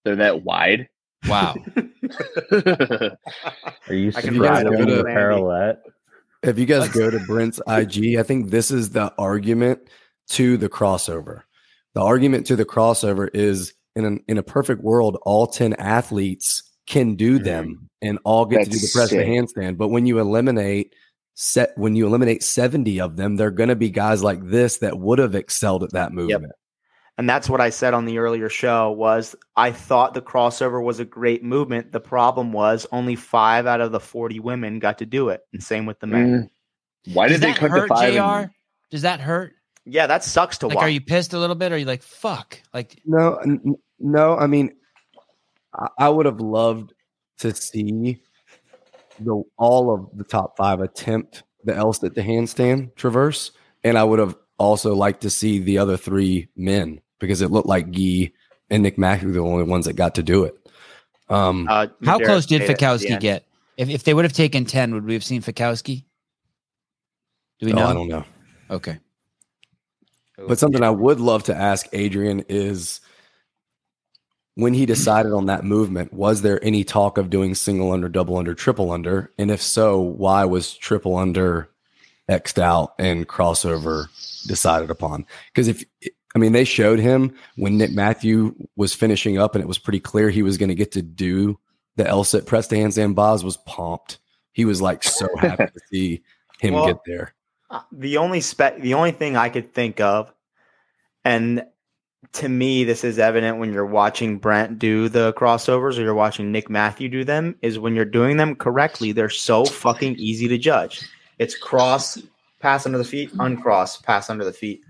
They're 0.03 0.15
that 0.15 0.43
wide. 0.43 0.89
wow. 1.29 1.53
Are 2.51 3.93
you 3.93 4.11
I 4.15 4.21
can 4.21 4.33
you 4.33 4.41
guys 4.41 4.61
surprised 4.61 4.65
go 4.65 4.85
the 4.85 5.03
parallel? 5.03 5.77
If 6.41 6.57
you 6.57 6.65
guys 6.65 6.89
go 6.89 7.11
to 7.11 7.19
Brent's 7.27 7.59
IG, 7.67 8.17
I 8.17 8.23
think 8.23 8.49
this 8.49 8.71
is 8.71 8.89
the 8.89 9.13
argument 9.19 9.81
to 10.29 10.57
the 10.57 10.69
crossover. 10.69 11.43
The 11.93 12.01
argument 12.01 12.47
to 12.47 12.55
the 12.55 12.65
crossover 12.65 13.29
is 13.33 13.73
in 13.97 14.05
an, 14.05 14.23
in 14.27 14.37
a 14.37 14.43
perfect 14.43 14.81
world, 14.83 15.17
all 15.23 15.47
10 15.47 15.73
athletes 15.73 16.63
can 16.85 17.15
do 17.15 17.39
them 17.39 17.89
and 18.01 18.19
all 18.23 18.45
get 18.45 18.63
to 18.63 18.69
do 18.69 18.77
the 18.77 18.81
That's 18.81 18.93
press 18.93 19.09
the 19.09 19.15
sick. 19.17 19.27
handstand. 19.27 19.77
But 19.77 19.89
when 19.89 20.05
you 20.05 20.19
eliminate 20.19 20.93
set 21.39 21.77
when 21.77 21.95
you 21.95 22.07
eliminate 22.07 22.41
70 22.43 22.99
of 23.01 23.15
them, 23.17 23.35
they're 23.35 23.51
going 23.51 23.69
to 23.69 23.75
be 23.75 23.89
guys 23.89 24.23
like 24.23 24.39
this 24.43 24.77
that 24.77 24.97
would 24.99 25.19
have 25.19 25.35
excelled 25.35 25.83
at 25.83 25.91
that 25.93 26.11
movement. 26.13 26.53
And 27.19 27.27
that's 27.29 27.49
what 27.49 27.59
I 27.61 27.69
said 27.71 27.93
on 27.95 28.05
the 28.05 28.19
earlier 28.19 28.47
show 28.49 28.91
was 28.91 29.35
I 29.55 29.71
thought 29.71 30.13
the 30.13 30.21
crossover 30.21 30.83
was 30.83 30.99
a 30.99 31.05
great 31.05 31.43
movement. 31.43 31.91
The 31.91 31.99
problem 31.99 32.53
was 32.53 32.85
only 32.91 33.15
5 33.15 33.65
out 33.65 33.81
of 33.81 33.91
the 33.91 33.99
40 33.99 34.39
women 34.39 34.77
got 34.79 34.99
to 34.99 35.05
do 35.05 35.29
it. 35.29 35.41
And 35.51 35.61
same 35.63 35.85
with 35.87 35.99
the 35.99 36.07
men. 36.07 36.49
Mm. 37.07 37.13
Why 37.15 37.27
Does 37.27 37.39
did 37.39 37.43
they 37.47 37.51
that 37.53 37.59
cut 37.59 37.71
hurt, 37.71 37.89
the 37.89 37.95
five? 37.95 38.13
Jr? 38.13 38.19
and- 38.21 38.49
Does 38.91 39.01
that 39.01 39.19
hurt? 39.19 39.53
Yeah, 39.85 40.05
that 40.07 40.23
sucks 40.23 40.57
to 40.59 40.67
Like, 40.67 40.75
watch. 40.75 40.83
are 40.85 40.89
you 40.89 41.01
pissed 41.01 41.33
a 41.33 41.39
little 41.39 41.55
bit? 41.55 41.71
Or 41.71 41.75
are 41.75 41.77
you 41.77 41.85
like, 41.85 42.03
fuck? 42.03 42.61
Like, 42.73 43.01
No, 43.05 43.35
n- 43.37 43.61
n- 43.65 43.75
no. 43.99 44.37
I 44.37 44.47
mean, 44.47 44.75
I, 45.73 45.87
I 45.99 46.09
would 46.09 46.25
have 46.25 46.39
loved 46.39 46.93
to 47.39 47.53
see 47.53 48.21
the 49.19 49.43
all 49.57 49.93
of 49.93 50.17
the 50.17 50.23
top 50.23 50.57
five 50.57 50.79
attempt 50.79 51.43
the 51.63 51.75
L 51.75 51.93
sit 51.93 52.15
the 52.15 52.21
handstand 52.21 52.95
traverse, 52.95 53.51
and 53.83 53.97
I 53.97 54.03
would 54.03 54.19
have 54.19 54.35
also 54.57 54.95
liked 54.95 55.21
to 55.21 55.29
see 55.29 55.59
the 55.59 55.77
other 55.77 55.97
three 55.97 56.47
men 56.55 57.01
because 57.19 57.41
it 57.41 57.51
looked 57.51 57.67
like 57.67 57.91
Gee 57.91 58.33
and 58.69 58.83
Nick 58.83 58.97
Matthew 58.97 59.27
were 59.27 59.33
the 59.33 59.39
only 59.39 59.63
ones 59.63 59.85
that 59.85 59.93
got 59.93 60.15
to 60.15 60.23
do 60.23 60.43
it. 60.43 60.55
Um, 61.29 61.67
Uh, 61.69 61.87
how 62.03 62.17
Medeiros 62.19 62.25
close 62.25 62.45
did 62.45 62.61
made 62.61 62.69
it 62.69 62.71
at 62.71 62.77
the 62.79 62.85
Fikowski 62.85 63.19
get? 63.19 63.45
If, 63.77 63.89
if 63.89 64.03
they 64.03 64.13
would 64.13 64.25
have 64.25 64.33
taken 64.33 64.65
10, 64.65 64.93
would 64.93 65.05
we 65.05 65.13
have 65.13 65.23
seen 65.23 65.41
Fikowski? 65.41 66.05
Do 67.59 67.65
we 67.67 67.73
oh, 67.73 67.75
know? 67.75 67.87
I 67.87 67.93
don't 67.93 68.07
know. 68.07 68.23
Okay. 68.69 68.97
But 70.47 70.59
something 70.59 70.83
I 70.83 70.89
would 70.89 71.19
love 71.19 71.43
to 71.45 71.55
ask 71.55 71.87
Adrian 71.93 72.43
is 72.47 73.01
when 74.57 74.73
he 74.73 74.87
decided 74.87 75.33
on 75.33 75.45
that 75.45 75.63
movement, 75.63 76.11
was 76.11 76.41
there 76.41 76.63
any 76.63 76.83
talk 76.83 77.19
of 77.19 77.29
doing 77.29 77.53
single 77.53 77.91
under, 77.91 78.09
double 78.09 78.37
under, 78.37 78.55
triple 78.55 78.91
under? 78.91 79.31
And 79.37 79.51
if 79.51 79.61
so, 79.61 79.99
why 79.99 80.45
was 80.45 80.73
triple 80.73 81.15
under 81.15 81.69
X'd 82.27 82.59
out 82.59 82.95
and 82.97 83.27
crossover 83.27 84.07
decided 84.47 84.89
upon? 84.89 85.27
Because 85.53 85.67
if 85.67 85.85
I 86.35 86.39
mean 86.39 86.53
they 86.53 86.63
showed 86.63 86.97
him 86.97 87.35
when 87.55 87.77
Nick 87.77 87.91
Matthew 87.91 88.55
was 88.75 88.95
finishing 88.95 89.37
up 89.37 89.53
and 89.53 89.61
it 89.63 89.67
was 89.67 89.77
pretty 89.77 89.99
clear 89.99 90.31
he 90.31 90.41
was 90.41 90.57
going 90.57 90.69
to 90.69 90.75
get 90.75 90.91
to 90.93 91.03
do 91.03 91.59
the 91.95 92.07
L 92.07 92.23
sit 92.23 92.47
press 92.47 92.67
to 92.69 92.75
handstand 92.75 93.13
Boz 93.13 93.43
was 93.43 93.57
pumped. 93.57 94.17
He 94.53 94.65
was 94.65 94.81
like 94.81 95.03
so 95.03 95.27
happy 95.37 95.67
to 95.67 95.79
see 95.91 96.23
him 96.59 96.73
Well, 96.73 96.87
get 96.87 96.97
there. 97.05 97.35
Uh, 97.69 97.81
the 97.91 98.17
only 98.17 98.41
spec 98.41 98.81
the 98.81 98.95
only 98.95 99.11
thing 99.11 99.37
I 99.37 99.49
could 99.49 99.71
think 99.71 99.99
of, 99.99 100.33
and 101.23 101.63
to 102.33 102.49
me 102.49 102.83
this 102.83 103.03
is 103.03 103.19
evident 103.19 103.59
when 103.59 103.73
you're 103.73 103.85
watching 103.85 104.37
Brent 104.37 104.79
do 104.79 105.09
the 105.09 105.33
crossovers 105.33 105.97
or 105.97 106.01
you're 106.01 106.13
watching 106.13 106.51
Nick 106.51 106.69
Matthew 106.69 107.09
do 107.09 107.23
them, 107.23 107.55
is 107.61 107.79
when 107.79 107.95
you're 107.95 108.05
doing 108.05 108.37
them 108.37 108.55
correctly, 108.55 109.11
they're 109.11 109.29
so 109.29 109.65
fucking 109.65 110.15
easy 110.15 110.47
to 110.47 110.57
judge. 110.57 111.01
It's 111.39 111.57
cross, 111.57 112.21
pass 112.59 112.85
under 112.85 112.97
the 112.97 113.03
feet, 113.03 113.31
uncross, 113.39 114.01
pass 114.01 114.29
under 114.29 114.45
the 114.45 114.53
feet. 114.53 114.81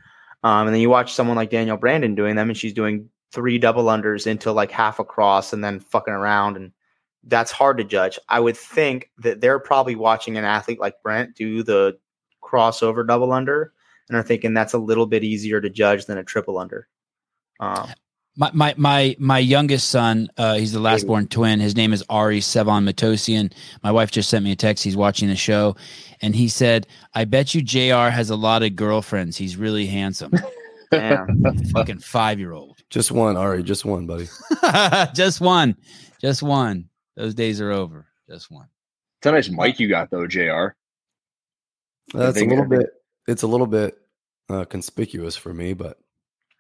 Um, 0.44 0.68
and 0.68 0.74
then 0.74 0.82
you 0.82 0.90
watch 0.90 1.14
someone 1.14 1.36
like 1.36 1.50
Danielle 1.50 1.78
Brandon 1.78 2.16
doing 2.16 2.36
them, 2.36 2.50
and 2.50 2.58
she's 2.58 2.74
doing 2.74 3.10
three 3.32 3.58
double 3.58 3.86
unders 3.86 4.28
into 4.28 4.52
like 4.52 4.72
half 4.72 5.00
a 5.00 5.04
cross 5.04 5.54
and 5.54 5.64
then 5.64 5.80
fucking 5.80 6.14
around 6.14 6.56
and 6.56 6.72
that's 7.24 7.52
hard 7.52 7.78
to 7.78 7.84
judge. 7.84 8.18
I 8.30 8.40
would 8.40 8.56
think 8.56 9.12
that 9.18 9.42
they're 9.42 9.60
probably 9.60 9.96
watching 9.96 10.38
an 10.38 10.46
athlete 10.46 10.80
like 10.80 11.02
Brent 11.04 11.36
do 11.36 11.62
the 11.62 11.98
crossover 12.42 13.06
double 13.06 13.34
under 13.34 13.74
and 14.08 14.18
are 14.18 14.24
thinking 14.24 14.54
that's 14.54 14.74
a 14.74 14.80
little 14.80 15.06
bit 15.06 15.24
easier 15.24 15.60
to 15.60 15.70
judge 15.70 16.06
than 16.06 16.18
a 16.18 16.24
triple 16.24 16.58
under. 16.58 16.88
Um, 17.60 17.90
My 18.36 18.52
my 18.54 18.74
my 18.78 19.16
my 19.20 19.40
youngest 19.40 19.90
son, 19.90 20.30
uh, 20.38 20.56
he's 20.56 20.72
the 20.72 20.80
last 20.80 21.08
born 21.08 21.28
twin. 21.28 21.60
His 21.60 21.76
name 21.76 21.92
is 21.92 22.04
Ari 22.10 22.40
Sevan 22.40 22.88
Matossian. 22.88 23.52
My 23.84 23.92
wife 23.92 24.12
just 24.12 24.30
sent 24.30 24.46
me 24.46 24.52
a 24.52 24.56
text. 24.56 24.84
He's 24.84 24.96
watching 24.96 25.28
the 25.28 25.36
show, 25.36 25.76
and 26.22 26.36
he 26.36 26.48
said, 26.48 26.86
"I 27.16 27.26
bet 27.26 27.56
you 27.56 27.62
Jr. 27.64 28.10
has 28.12 28.30
a 28.30 28.36
lot 28.36 28.62
of 28.62 28.76
girlfriends. 28.76 29.38
He's 29.38 29.58
really 29.58 29.88
handsome. 29.88 30.34
damn. 30.92 31.44
Fucking 31.74 32.00
five 32.00 32.40
year 32.40 32.54
old. 32.54 32.78
Just 32.90 33.12
one, 33.12 33.36
Ari, 33.36 33.64
just 33.64 33.86
one, 33.86 34.06
buddy. 34.06 34.28
just 35.14 35.42
one, 35.42 35.76
just 36.22 36.44
one. 36.44 36.90
Those 37.16 37.34
days 37.34 37.60
are 37.60 37.72
over. 37.72 38.06
Just 38.30 38.52
one. 38.52 38.68
It's 39.20 39.26
a 39.26 39.32
nice 39.32 39.50
mic 39.50 39.80
you 39.80 39.90
got 39.90 40.12
though, 40.12 40.28
Jr. 40.28 40.68
That's 42.14 42.40
a 42.40 42.46
little 42.46 42.66
bit. 42.66 42.88
It's 43.28 43.44
a 43.44 43.48
little 43.48 43.68
bit 43.68 43.98
uh, 44.50 44.66
conspicuous 44.66 45.36
for 45.36 45.54
me, 45.54 45.74
but 45.74 45.98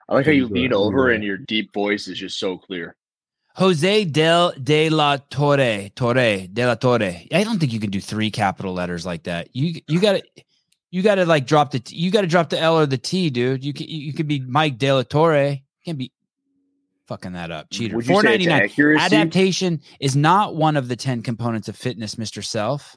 I 0.09 0.15
like 0.15 0.25
how 0.25 0.31
you 0.31 0.47
lean 0.47 0.73
over 0.73 1.09
and 1.11 1.23
your 1.23 1.37
deep 1.37 1.73
voice 1.73 2.07
is 2.07 2.17
just 2.17 2.39
so 2.39 2.57
clear. 2.57 2.95
Jose 3.55 4.05
del 4.05 4.53
de 4.63 4.89
la 4.89 5.17
Torre, 5.29 5.89
Torre 5.95 6.47
de 6.47 6.65
la 6.65 6.75
Torre. 6.75 7.25
I 7.33 7.43
don't 7.43 7.59
think 7.59 7.73
you 7.73 7.79
can 7.79 7.89
do 7.89 7.99
three 7.99 8.29
capital 8.31 8.73
letters 8.73 9.05
like 9.05 9.23
that. 9.23 9.49
You 9.53 9.81
you 9.87 9.99
got 9.99 10.13
to 10.13 10.23
you 10.91 11.01
got 11.01 11.15
to 11.15 11.25
like 11.25 11.45
drop 11.47 11.71
the 11.71 11.79
T, 11.79 11.95
you 11.95 12.11
got 12.11 12.21
to 12.21 12.27
drop 12.27 12.49
the 12.49 12.59
L 12.59 12.77
or 12.77 12.85
the 12.85 12.97
T, 12.99 13.29
dude. 13.29 13.65
You 13.65 13.73
can 13.73 13.87
you 13.89 14.13
could 14.13 14.27
be 14.27 14.39
Mike 14.41 14.77
de 14.77 14.93
la 14.93 15.01
Torre. 15.03 15.49
You 15.49 15.59
can't 15.83 15.97
be 15.97 16.11
fucking 17.07 17.33
that 17.33 17.51
up, 17.51 17.69
cheater. 17.71 17.95
Would 17.95 18.05
you 18.05 18.13
Four 18.13 18.21
say 18.21 18.29
ninety 18.29 18.43
it's 18.45 18.49
nine. 18.51 18.61
accuracy? 18.63 19.03
Adaptation 19.05 19.81
is 19.99 20.15
not 20.15 20.55
one 20.55 20.77
of 20.77 20.87
the 20.87 20.95
ten 20.95 21.21
components 21.23 21.67
of 21.67 21.75
fitness, 21.75 22.17
Mister 22.17 22.41
Self. 22.41 22.95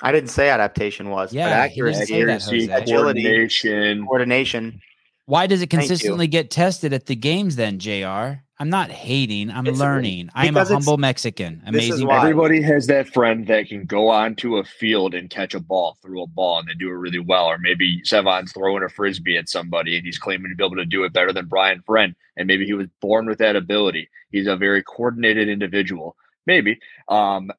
I 0.00 0.12
didn't 0.12 0.30
say 0.30 0.48
adaptation 0.48 1.10
was, 1.10 1.32
Yeah, 1.32 1.48
but 1.48 1.70
he 1.70 1.80
accuracy, 1.82 2.66
that, 2.66 2.82
Agility. 2.82 3.22
coordination. 3.22 4.06
coordination. 4.06 4.80
Why 5.26 5.46
does 5.46 5.62
it 5.62 5.70
consistently 5.70 6.26
get 6.26 6.50
tested 6.50 6.92
at 6.92 7.06
the 7.06 7.14
games 7.14 7.56
then, 7.56 7.78
Jr.? 7.78 8.40
I'm 8.58 8.70
not 8.70 8.90
hating. 8.90 9.50
I'm 9.50 9.66
It's- 9.66 9.80
learning. 9.80 10.30
I 10.34 10.46
am 10.46 10.56
a 10.56 10.64
humble 10.64 10.96
Mexican. 10.96 11.62
this 11.72 11.84
is 11.84 11.90
Amazing. 11.90 12.06
why- 12.06 12.20
Everybody 12.20 12.62
has 12.62 12.86
that 12.88 13.08
friend 13.08 13.46
that 13.48 13.68
can 13.68 13.84
go 13.86 14.08
onto 14.08 14.56
a 14.58 14.64
field 14.64 15.14
and 15.14 15.28
catch 15.30 15.54
a 15.54 15.60
ball, 15.60 15.96
throw 16.02 16.22
a 16.22 16.26
ball, 16.28 16.60
and 16.60 16.68
they 16.68 16.74
do 16.74 16.88
it 16.88 16.94
really 16.94 17.18
well. 17.18 17.46
Or 17.46 17.58
maybe 17.58 18.00
Sevan's 18.04 18.52
throwing 18.52 18.82
a 18.84 18.88
frisbee 18.88 19.36
at 19.36 19.48
somebody 19.48 19.96
and 19.96 20.04
he's 20.06 20.18
claiming 20.18 20.50
to 20.50 20.56
be 20.56 20.64
able 20.64 20.76
to 20.76 20.84
do 20.84 21.02
it 21.04 21.12
better 21.12 21.32
than 21.32 21.46
Brian 21.46 21.82
Friend. 21.82 22.14
And 22.36 22.46
maybe 22.46 22.66
he 22.66 22.72
was 22.72 22.86
born 23.00 23.26
with 23.26 23.38
that 23.38 23.56
ability. 23.56 24.08
He's 24.30 24.46
a 24.46 24.56
very 24.56 24.82
coordinated 24.82 25.48
individual. 25.48 26.16
Maybe. 26.46 26.78
Um, 27.08 27.50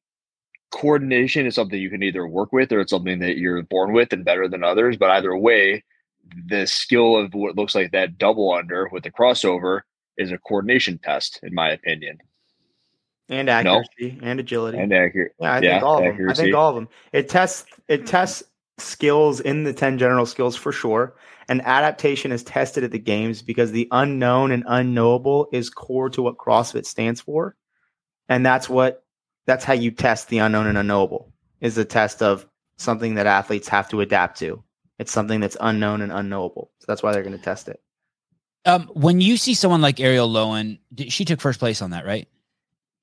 coordination 0.72 1.46
is 1.46 1.56
something 1.56 1.80
you 1.80 1.90
can 1.90 2.04
either 2.04 2.26
work 2.28 2.52
with 2.54 2.72
or 2.72 2.80
it's 2.80 2.90
something 2.92 3.20
that 3.20 3.38
you're 3.38 3.62
born 3.64 3.94
with 3.94 4.12
and 4.14 4.24
better 4.26 4.48
than 4.48 4.64
others. 4.64 4.98
But 4.98 5.12
either 5.12 5.36
way, 5.36 5.84
the 6.48 6.66
skill 6.66 7.18
of 7.18 7.34
what 7.34 7.56
looks 7.56 7.76
like 7.76 7.92
that 7.92 8.18
double 8.18 8.52
under 8.54 8.90
with 8.92 9.04
the 9.04 9.12
crossover 9.12 9.82
is 10.18 10.32
a 10.32 10.38
coordination 10.38 10.98
test, 10.98 11.40
in 11.44 11.54
my 11.54 11.72
opinion. 11.72 12.20
And 13.30 13.48
No. 13.48 13.54
accuracy 13.54 14.20
and 14.22 14.40
agility. 14.40 14.78
And 14.78 14.94
accurate. 14.94 15.34
Yeah, 15.40 15.54
I 15.54 15.60
Yeah, 15.60 15.74
think 15.74 15.84
all 15.84 15.98
of 15.98 16.18
them. 16.18 16.30
I 16.30 16.34
think 16.34 16.56
all 16.56 16.70
of 16.70 16.76
them. 16.76 16.90
It 17.14 17.30
tests 17.30 17.66
it 17.88 18.02
hmm. 18.02 18.06
tests 18.06 18.44
skills 18.78 19.40
in 19.40 19.64
the 19.64 19.74
10 19.74 19.98
general 19.98 20.26
skills 20.26 20.56
for 20.56 20.72
sure. 20.72 21.16
And 21.48 21.62
adaptation 21.62 22.32
is 22.32 22.44
tested 22.44 22.84
at 22.84 22.92
the 22.92 23.00
games 23.00 23.42
because 23.42 23.72
the 23.72 23.88
unknown 23.92 24.52
and 24.52 24.64
unknowable 24.68 25.48
is 25.52 25.70
core 25.70 26.10
to 26.10 26.22
what 26.22 26.38
CrossFit 26.38 26.86
stands 26.86 27.22
for. 27.22 27.56
And 28.30 28.46
that's 28.46 28.70
what 28.70 29.04
that's 29.46 29.66
how 29.66 29.74
you 29.74 29.92
test 29.92 30.30
the 30.30 30.38
unknown 30.40 30.68
and 30.68 30.78
unknowable 30.78 31.32
is 31.60 31.78
a 31.78 31.86
test 31.86 32.22
of 32.22 32.48
something 32.78 33.16
that 33.16 33.28
athletes 33.28 33.68
have 33.68 33.90
to 33.90 34.02
adapt 34.02 34.38
to. 34.40 34.64
It's 35.00 35.12
something 35.12 35.40
that's 35.40 35.58
unknown 35.60 36.02
and 36.02 36.12
unknowable. 36.12 36.72
So 36.80 36.86
that's 36.88 37.02
why 37.04 37.12
they're 37.14 37.24
going 37.24 37.38
to 37.38 37.44
test 37.44 37.68
it. 37.68 37.82
Um, 38.66 38.88
when 38.94 39.20
you 39.22 39.36
see 39.38 39.54
someone 39.54 39.82
like 39.82 39.98
Arielle 39.98 40.32
Loewen, 40.32 40.80
she 41.12 41.26
took 41.26 41.42
first 41.42 41.60
place 41.60 41.82
on 41.82 41.90
that, 41.92 42.06
right? 42.06 42.28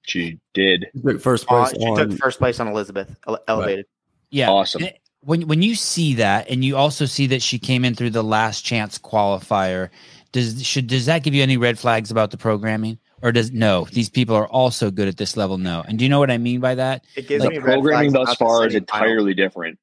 She 0.06 0.38
did. 0.54 0.86
he 0.94 1.00
took 1.02 1.20
first 1.20 1.44
Uh, 1.48 1.64
place 1.66 1.72
she 1.80 1.86
on. 1.86 1.96
took 2.08 2.18
first 2.18 2.38
place 2.38 2.58
on 2.60 2.68
Elizabeth 2.68 3.14
ele- 3.28 3.42
elevated. 3.46 3.86
Yeah. 4.30 4.48
Awesome. 4.48 4.84
And 4.84 4.94
When 5.22 5.46
when 5.48 5.60
you 5.60 5.74
see 5.74 6.14
that, 6.14 6.48
and 6.48 6.64
you 6.64 6.76
also 6.78 7.04
see 7.04 7.26
that 7.26 7.42
she 7.42 7.58
came 7.58 7.84
in 7.84 7.94
through 7.94 8.10
the 8.10 8.24
last 8.24 8.62
chance 8.64 8.98
qualifier, 8.98 9.90
does 10.32 10.64
should 10.64 10.86
does 10.86 11.04
that 11.06 11.22
give 11.24 11.34
you 11.34 11.42
any 11.42 11.58
red 11.58 11.78
flags 11.78 12.10
about 12.10 12.30
the 12.30 12.38
programming, 12.38 12.98
or 13.20 13.30
does 13.30 13.52
no? 13.52 13.86
These 13.92 14.08
people 14.08 14.34
are 14.34 14.46
also 14.48 14.90
good 14.90 15.08
at 15.08 15.18
this 15.18 15.36
level. 15.36 15.58
No, 15.58 15.84
and 15.86 15.98
do 15.98 16.06
you 16.06 16.08
know 16.08 16.18
what 16.20 16.30
I 16.30 16.38
mean 16.38 16.60
by 16.60 16.74
that? 16.76 17.04
It 17.16 17.28
gives 17.28 17.44
Like 17.44 17.50
me 17.52 17.58
red 17.58 17.64
Programming 17.74 18.12
flags 18.12 18.28
thus 18.28 18.36
far 18.38 18.66
is 18.66 18.72
semifinal. 18.72 18.76
entirely 18.78 19.34
different. 19.34 19.78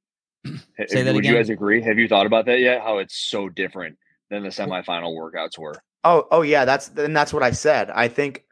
Say 0.88 1.04
that 1.04 1.14
Would 1.14 1.20
again? 1.20 1.34
you 1.34 1.40
guys 1.40 1.50
agree? 1.50 1.82
Have 1.82 1.98
you 1.98 2.08
thought 2.08 2.26
about 2.26 2.46
that 2.46 2.60
yet? 2.60 2.82
How 2.82 2.98
it's 3.00 3.16
so 3.16 3.50
different 3.50 3.98
than 4.30 4.44
the 4.44 4.50
semifinal 4.50 5.16
workouts 5.16 5.58
were. 5.58 5.76
Oh, 6.04 6.28
oh 6.32 6.42
yeah, 6.42 6.66
that's 6.66 6.90
and 6.90 7.16
that's 7.16 7.34
what 7.34 7.44
I 7.44 7.52
said. 7.52 7.90
I 7.90 8.08
think 8.08 8.46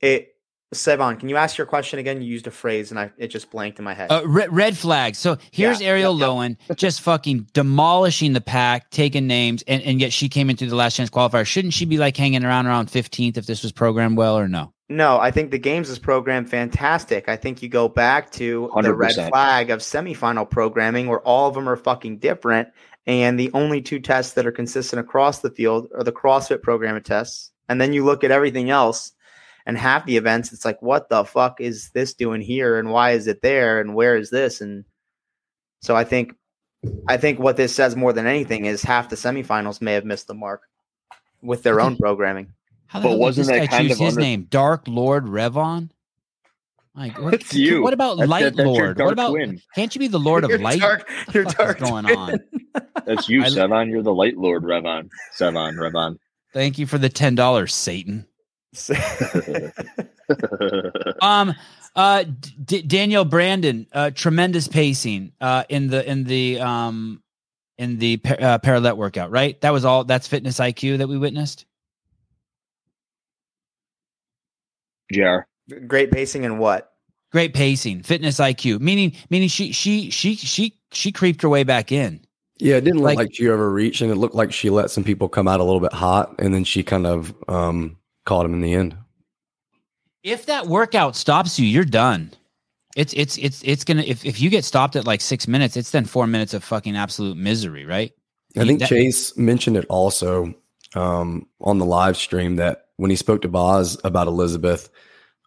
it 0.00 0.34
Sevan, 0.74 1.18
can 1.18 1.28
you 1.28 1.36
ask 1.36 1.58
your 1.58 1.66
question 1.66 1.98
again? 1.98 2.22
You 2.22 2.28
used 2.28 2.46
a 2.46 2.50
phrase 2.50 2.90
and 2.90 3.00
I 3.00 3.10
it 3.18 3.28
just 3.28 3.50
blanked 3.50 3.78
in 3.78 3.84
my 3.84 3.92
head. 3.92 4.10
Uh, 4.10 4.22
red, 4.24 4.52
red 4.52 4.76
flag. 4.76 5.16
So 5.16 5.36
here's 5.50 5.80
Yeah, 5.80 5.92
Arielle 5.92 6.18
yep, 6.18 6.28
yep. 6.28 6.28
Loewen 6.68 6.76
just 6.76 7.00
fucking 7.00 7.48
demolishing 7.52 8.34
the 8.34 8.40
pack, 8.40 8.90
taking 8.90 9.26
names, 9.26 9.64
and, 9.66 9.82
and 9.82 10.00
yet 10.00 10.12
she 10.12 10.28
came 10.28 10.48
into 10.48 10.66
the 10.66 10.76
last 10.76 10.96
chance 10.96 11.10
qualifier. 11.10 11.44
Shouldn't 11.44 11.74
she 11.74 11.86
be 11.86 11.98
like 11.98 12.16
hanging 12.16 12.44
around 12.44 12.66
around 12.66 12.88
15th 12.88 13.36
if 13.36 13.46
this 13.46 13.62
was 13.62 13.72
programmed 13.72 14.16
well 14.16 14.38
or 14.38 14.48
no? 14.48 14.72
No, 14.90 15.20
I 15.20 15.30
think 15.30 15.52
the 15.52 15.58
games 15.58 15.88
is 15.88 16.00
programmed 16.00 16.50
fantastic. 16.50 17.28
I 17.28 17.36
think 17.36 17.62
you 17.62 17.68
go 17.68 17.88
back 17.88 18.32
to 18.32 18.68
the 18.82 18.92
red 18.92 19.14
flag 19.14 19.70
of 19.70 19.78
semifinal 19.78 20.50
programming 20.50 21.06
where 21.06 21.20
all 21.20 21.46
of 21.46 21.54
them 21.54 21.68
are 21.68 21.76
fucking 21.76 22.18
different. 22.18 22.68
And 23.06 23.38
the 23.38 23.52
only 23.54 23.82
two 23.82 24.00
tests 24.00 24.34
that 24.34 24.46
are 24.46 24.52
consistent 24.52 24.98
across 24.98 25.38
the 25.38 25.50
field 25.50 25.88
are 25.96 26.02
the 26.02 26.10
CrossFit 26.10 26.60
program 26.62 27.00
tests. 27.02 27.52
And 27.68 27.80
then 27.80 27.92
you 27.92 28.04
look 28.04 28.24
at 28.24 28.32
everything 28.32 28.70
else 28.70 29.12
and 29.64 29.78
half 29.78 30.06
the 30.06 30.16
events, 30.16 30.52
it's 30.52 30.64
like, 30.64 30.82
what 30.82 31.08
the 31.08 31.24
fuck 31.24 31.60
is 31.60 31.90
this 31.90 32.14
doing 32.14 32.40
here? 32.40 32.76
And 32.76 32.90
why 32.90 33.12
is 33.12 33.28
it 33.28 33.42
there? 33.42 33.80
And 33.80 33.94
where 33.94 34.16
is 34.16 34.30
this? 34.30 34.60
And 34.60 34.84
so 35.82 35.94
I 35.94 36.02
think 36.02 36.34
I 37.06 37.16
think 37.16 37.38
what 37.38 37.56
this 37.56 37.72
says 37.72 37.94
more 37.94 38.12
than 38.12 38.26
anything 38.26 38.64
is 38.64 38.82
half 38.82 39.08
the 39.08 39.14
semifinals 39.14 39.80
may 39.80 39.92
have 39.92 40.04
missed 40.04 40.26
the 40.26 40.34
mark 40.34 40.62
with 41.42 41.62
their 41.62 41.80
own 41.80 41.96
programming. 42.00 42.54
How 42.90 43.00
But 43.00 43.18
wasn't 43.20 43.46
this 43.46 43.56
that 43.56 43.70
kind 43.70 43.88
choose 43.88 43.92
of 44.00 44.04
his 44.04 44.14
under- 44.16 44.20
name? 44.20 44.42
Dark 44.50 44.82
Lord 44.88 45.26
Revon? 45.26 45.90
Like, 46.96 47.16
what, 47.20 47.30
That's 47.30 47.54
you. 47.54 47.82
What 47.82 47.92
about 47.94 48.16
That's- 48.16 48.28
Light 48.28 48.56
that- 48.56 48.66
Lord? 48.66 48.98
What 48.98 49.12
about? 49.12 49.30
twin. 49.30 49.62
Can't 49.76 49.94
you 49.94 50.00
be 50.00 50.08
the 50.08 50.18
Lord 50.28 50.42
of 50.42 50.50
Your 50.50 50.58
Light? 50.58 50.80
dark- 50.80 51.08
What 51.26 51.34
your 51.34 51.44
the 51.44 51.50
dark 51.52 51.78
going 51.78 52.04
twin. 52.06 52.16
on? 52.18 52.40
That's 53.06 53.28
you, 53.28 53.44
I- 53.44 53.48
Sevan. 53.48 53.90
You're 53.90 54.02
the 54.02 54.12
light 54.12 54.36
lord, 54.36 54.64
Revon. 54.64 55.08
Sevan, 55.38 55.74
Revon. 55.76 56.16
Thank 56.52 56.78
you 56.80 56.86
for 56.86 56.98
the 56.98 57.08
ten 57.08 57.36
dollars, 57.36 57.72
Satan. 57.74 58.26
Um, 61.22 61.54
uh, 61.96 62.24
D- 62.64 62.82
Danielle 62.82 63.24
Brandon, 63.24 63.86
uh, 63.92 64.10
tremendous 64.10 64.68
pacing, 64.68 65.32
uh, 65.40 65.64
in 65.68 65.88
the 65.88 66.08
in 66.08 66.22
the 66.24 66.60
um, 66.60 67.22
in 67.78 67.98
the 67.98 68.18
pa- 68.18 68.34
uh, 68.34 68.58
parallel 68.58 68.96
workout. 68.96 69.30
Right, 69.32 69.60
that 69.60 69.72
was 69.72 69.84
all. 69.84 70.04
That's 70.04 70.28
fitness 70.28 70.58
IQ 70.58 70.98
that 70.98 71.08
we 71.08 71.18
witnessed. 71.18 71.66
JR. 75.12 75.40
Great 75.86 76.10
pacing 76.10 76.44
and 76.44 76.58
what? 76.58 76.92
Great 77.32 77.54
pacing, 77.54 78.02
fitness 78.02 78.38
IQ, 78.40 78.80
meaning 78.80 79.12
meaning 79.30 79.48
she 79.48 79.70
she 79.72 80.10
she 80.10 80.34
she 80.34 80.74
she 80.92 81.12
creeped 81.12 81.42
her 81.42 81.48
way 81.48 81.62
back 81.62 81.92
in. 81.92 82.20
Yeah, 82.58 82.76
it 82.76 82.82
didn't 82.82 82.98
look 83.00 83.06
Like- 83.06 83.18
like, 83.18 83.34
she 83.34 83.48
ever 83.48 83.70
reached, 83.72 84.02
and 84.02 84.10
it 84.10 84.16
looked 84.16 84.34
like 84.34 84.52
she 84.52 84.68
let 84.68 84.90
some 84.90 85.04
people 85.04 85.28
come 85.28 85.48
out 85.48 85.60
a 85.60 85.64
little 85.64 85.80
bit 85.80 85.92
hot, 85.92 86.34
and 86.40 86.52
then 86.52 86.64
she 86.64 86.82
kind 86.82 87.06
of 87.06 87.34
um, 87.48 87.96
caught 88.26 88.44
him 88.44 88.52
in 88.52 88.60
the 88.60 88.74
end. 88.74 88.96
If 90.22 90.46
that 90.46 90.66
workout 90.66 91.16
stops 91.16 91.58
you, 91.58 91.66
you're 91.66 91.84
done. 91.84 92.32
It's 92.96 93.12
it's 93.14 93.38
it's 93.38 93.62
it's 93.62 93.84
gonna 93.84 94.02
if, 94.02 94.24
if 94.24 94.40
you 94.40 94.50
get 94.50 94.64
stopped 94.64 94.96
at 94.96 95.06
like 95.06 95.20
six 95.20 95.46
minutes, 95.46 95.76
it's 95.76 95.92
then 95.92 96.04
four 96.04 96.26
minutes 96.26 96.52
of 96.52 96.64
fucking 96.64 96.96
absolute 96.96 97.36
misery, 97.36 97.86
right? 97.86 98.12
I 98.58 98.64
think 98.64 98.80
That- 98.80 98.88
Chase 98.88 99.36
mentioned 99.36 99.76
it 99.76 99.86
also 99.88 100.52
um, 100.96 101.46
on 101.60 101.78
the 101.78 101.84
live 101.84 102.16
stream 102.16 102.56
that 102.56 102.86
when 103.00 103.10
he 103.10 103.16
spoke 103.16 103.40
to 103.40 103.48
Boz 103.48 103.98
about 104.04 104.26
Elizabeth, 104.26 104.90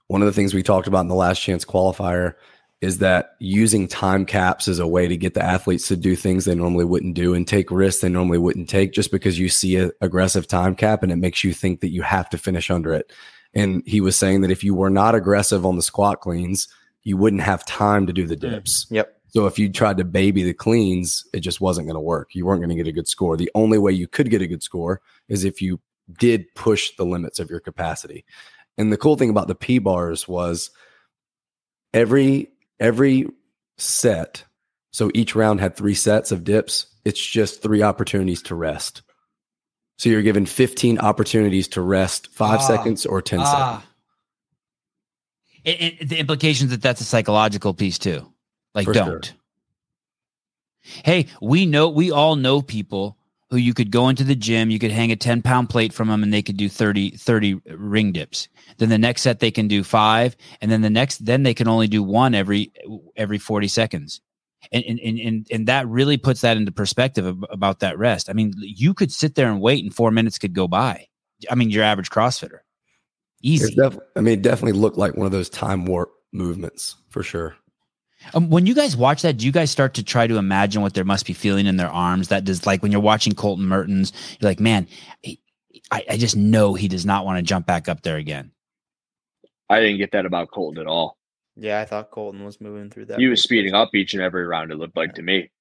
one 0.07 0.23
of 0.23 0.25
the 0.25 0.33
things 0.33 0.55
we 0.55 0.63
talked 0.63 0.87
about 0.87 1.01
in 1.01 1.07
the 1.07 1.13
last 1.13 1.39
chance 1.39 1.63
qualifier 1.63 2.33
is 2.81 2.97
that 2.97 3.35
using 3.39 3.87
time 3.87 4.25
caps 4.25 4.67
as 4.67 4.79
a 4.79 4.87
way 4.87 5.07
to 5.07 5.15
get 5.15 5.35
the 5.35 5.43
athletes 5.43 5.87
to 5.87 5.95
do 5.95 6.15
things 6.15 6.45
they 6.45 6.55
normally 6.55 6.83
wouldn't 6.83 7.13
do 7.13 7.35
and 7.35 7.47
take 7.47 7.69
risks 7.69 8.01
they 8.01 8.09
normally 8.09 8.39
wouldn't 8.39 8.67
take 8.67 8.91
just 8.91 9.11
because 9.11 9.37
you 9.37 9.49
see 9.49 9.77
an 9.77 9.91
aggressive 10.01 10.47
time 10.47 10.73
cap 10.73 11.03
and 11.03 11.11
it 11.11 11.17
makes 11.17 11.43
you 11.43 11.53
think 11.53 11.79
that 11.81 11.91
you 11.91 12.01
have 12.01 12.27
to 12.27 12.39
finish 12.39 12.71
under 12.71 12.91
it. 12.91 13.13
And 13.53 13.83
he 13.85 14.01
was 14.01 14.17
saying 14.17 14.41
that 14.41 14.51
if 14.51 14.63
you 14.63 14.73
were 14.73 14.89
not 14.89 15.13
aggressive 15.13 15.63
on 15.63 15.75
the 15.75 15.83
squat 15.83 16.21
cleans, 16.21 16.67
you 17.03 17.17
wouldn't 17.17 17.43
have 17.43 17.63
time 17.67 18.07
to 18.07 18.13
do 18.13 18.25
the 18.25 18.35
mm. 18.35 18.49
dips. 18.49 18.87
Yep. 18.89 19.15
So 19.27 19.45
if 19.45 19.59
you 19.59 19.71
tried 19.71 19.97
to 19.97 20.03
baby 20.03 20.41
the 20.41 20.55
cleans, 20.55 21.23
it 21.33 21.41
just 21.41 21.61
wasn't 21.61 21.85
going 21.85 21.95
to 21.95 22.01
work. 22.01 22.33
You 22.33 22.47
weren't 22.47 22.61
going 22.61 22.69
to 22.69 22.75
get 22.75 22.87
a 22.87 22.91
good 22.91 23.07
score. 23.07 23.37
The 23.37 23.51
only 23.53 23.77
way 23.77 23.91
you 23.91 24.07
could 24.07 24.31
get 24.31 24.41
a 24.41 24.47
good 24.47 24.63
score 24.63 25.01
is 25.29 25.43
if 25.43 25.61
you 25.61 25.79
did 26.17 26.53
push 26.55 26.95
the 26.97 27.05
limits 27.05 27.39
of 27.39 27.49
your 27.49 27.59
capacity. 27.59 28.25
And 28.77 28.91
the 28.91 28.97
cool 28.97 29.15
thing 29.15 29.29
about 29.29 29.47
the 29.47 29.55
P 29.55 29.77
bars 29.79 30.27
was 30.27 30.71
every 31.93 32.49
every 32.79 33.27
set, 33.77 34.43
so 34.91 35.09
each 35.13 35.35
round 35.35 35.59
had 35.59 35.75
3 35.75 35.93
sets 35.93 36.31
of 36.31 36.43
dips. 36.43 36.87
It's 37.05 37.23
just 37.25 37.61
3 37.61 37.81
opportunities 37.83 38.41
to 38.43 38.55
rest. 38.55 39.01
So 39.97 40.09
you're 40.09 40.21
given 40.23 40.45
15 40.45 40.99
opportunities 40.99 41.67
to 41.69 41.81
rest 41.81 42.27
5 42.27 42.59
Ah. 42.59 42.63
seconds 42.67 43.05
or 43.05 43.21
10 43.21 43.39
seconds. 43.39 43.53
Ah. 43.55 43.85
It, 45.63 45.81
it, 46.01 46.09
the 46.09 46.17
implications 46.19 46.71
that 46.71 46.81
that's 46.81 46.99
a 47.01 47.05
psychological 47.05 47.73
piece 47.73 47.97
too. 47.99 48.27
Like, 48.73 48.85
For 48.85 48.93
don't. 48.93 49.25
sure. 49.25 49.35
Hey, 51.05 51.27
we 51.41 51.65
know, 51.65 51.87
we 51.89 52.11
all 52.11 52.35
know 52.35 52.61
people 52.61 53.17
who 53.53 53.59
you 53.59 53.75
could 53.75 53.91
go 53.91 54.09
into 54.09 54.23
the 54.23 54.35
gym, 54.35 54.71
you 54.71 54.79
could 54.79 54.91
hang 54.91 55.11
a 55.11 55.15
10 55.15 55.43
pound 55.43 55.69
plate 55.69 55.93
from 55.93 56.07
them 56.07 56.23
and 56.23 56.33
they 56.33 56.41
could 56.41 56.57
do 56.57 56.67
30, 56.67 57.11
30 57.11 57.61
ring 57.67 58.11
dips. 58.11 58.47
Then 58.79 58.89
the 58.89 58.97
next 58.97 59.21
set 59.21 59.39
they 59.39 59.51
can 59.51 59.67
do 59.67 59.83
five. 59.83 60.35
And 60.59 60.71
then 60.71 60.81
the 60.81 60.89
next, 60.89 61.23
then 61.23 61.43
they 61.43 61.53
can 61.53 61.67
only 61.67 61.87
do 61.87 62.01
one 62.01 62.33
every, 62.33 62.73
every 63.15 63.37
40 63.37 63.67
seconds. 63.67 64.21
And, 64.71 64.83
and, 64.83 64.99
and, 64.99 65.47
and, 65.51 65.67
that 65.67 65.87
really 65.87 66.17
puts 66.17 66.41
that 66.41 66.57
into 66.57 66.71
perspective 66.71 67.43
about 67.51 67.81
that 67.81 67.99
rest. 67.99 68.27
I 68.29 68.33
mean, 68.33 68.53
you 68.57 68.95
could 68.95 69.11
sit 69.11 69.35
there 69.35 69.51
and 69.51 69.61
wait 69.61 69.83
and 69.83 69.93
four 69.93 70.09
minutes 70.09 70.39
could 70.39 70.53
go 70.53 70.67
by. 70.67 71.07
I 71.51 71.55
mean, 71.55 71.69
your 71.69 71.83
average 71.83 72.09
CrossFitter. 72.09 72.59
Easy. 73.43 73.75
Def- 73.75 73.99
I 74.15 74.21
mean, 74.21 74.39
it 74.39 74.41
definitely 74.41 74.79
looked 74.79 74.97
like 74.97 75.15
one 75.15 75.25
of 75.25 75.31
those 75.31 75.49
time 75.49 75.85
warp 75.85 76.11
movements 76.31 76.95
for 77.09 77.21
sure. 77.21 77.55
Um, 78.33 78.49
when 78.49 78.65
you 78.65 78.73
guys 78.73 78.95
watch 78.95 79.21
that, 79.21 79.37
do 79.37 79.45
you 79.45 79.51
guys 79.51 79.71
start 79.71 79.93
to 79.95 80.03
try 80.03 80.27
to 80.27 80.37
imagine 80.37 80.81
what 80.81 80.93
they 80.93 81.03
must 81.03 81.25
be 81.25 81.33
feeling 81.33 81.65
in 81.65 81.77
their 81.77 81.89
arms? 81.89 82.29
That 82.29 82.45
does 82.45 82.65
like 82.65 82.81
when 82.81 82.91
you're 82.91 83.01
watching 83.01 83.33
Colton 83.33 83.65
Mertens, 83.65 84.13
you're 84.39 84.49
like, 84.49 84.59
man, 84.59 84.87
I, 85.91 86.05
I 86.09 86.17
just 86.17 86.35
know 86.35 86.73
he 86.73 86.87
does 86.87 87.05
not 87.05 87.25
want 87.25 87.37
to 87.37 87.43
jump 87.43 87.65
back 87.65 87.89
up 87.89 88.01
there 88.01 88.17
again. 88.17 88.51
I 89.69 89.79
didn't 89.79 89.97
get 89.97 90.11
that 90.11 90.25
about 90.25 90.51
Colton 90.51 90.81
at 90.81 90.87
all. 90.87 91.17
Yeah, 91.55 91.79
I 91.79 91.85
thought 91.85 92.11
Colton 92.11 92.43
was 92.43 92.59
moving 92.59 92.89
through 92.89 93.05
that. 93.05 93.19
He 93.19 93.27
was 93.27 93.43
speeding 93.43 93.73
up 93.73 93.93
each 93.93 94.13
and 94.13 94.23
every 94.23 94.45
round. 94.45 94.71
It 94.71 94.77
looked 94.77 94.97
like 94.97 95.13
to 95.15 95.21
me. 95.21 95.51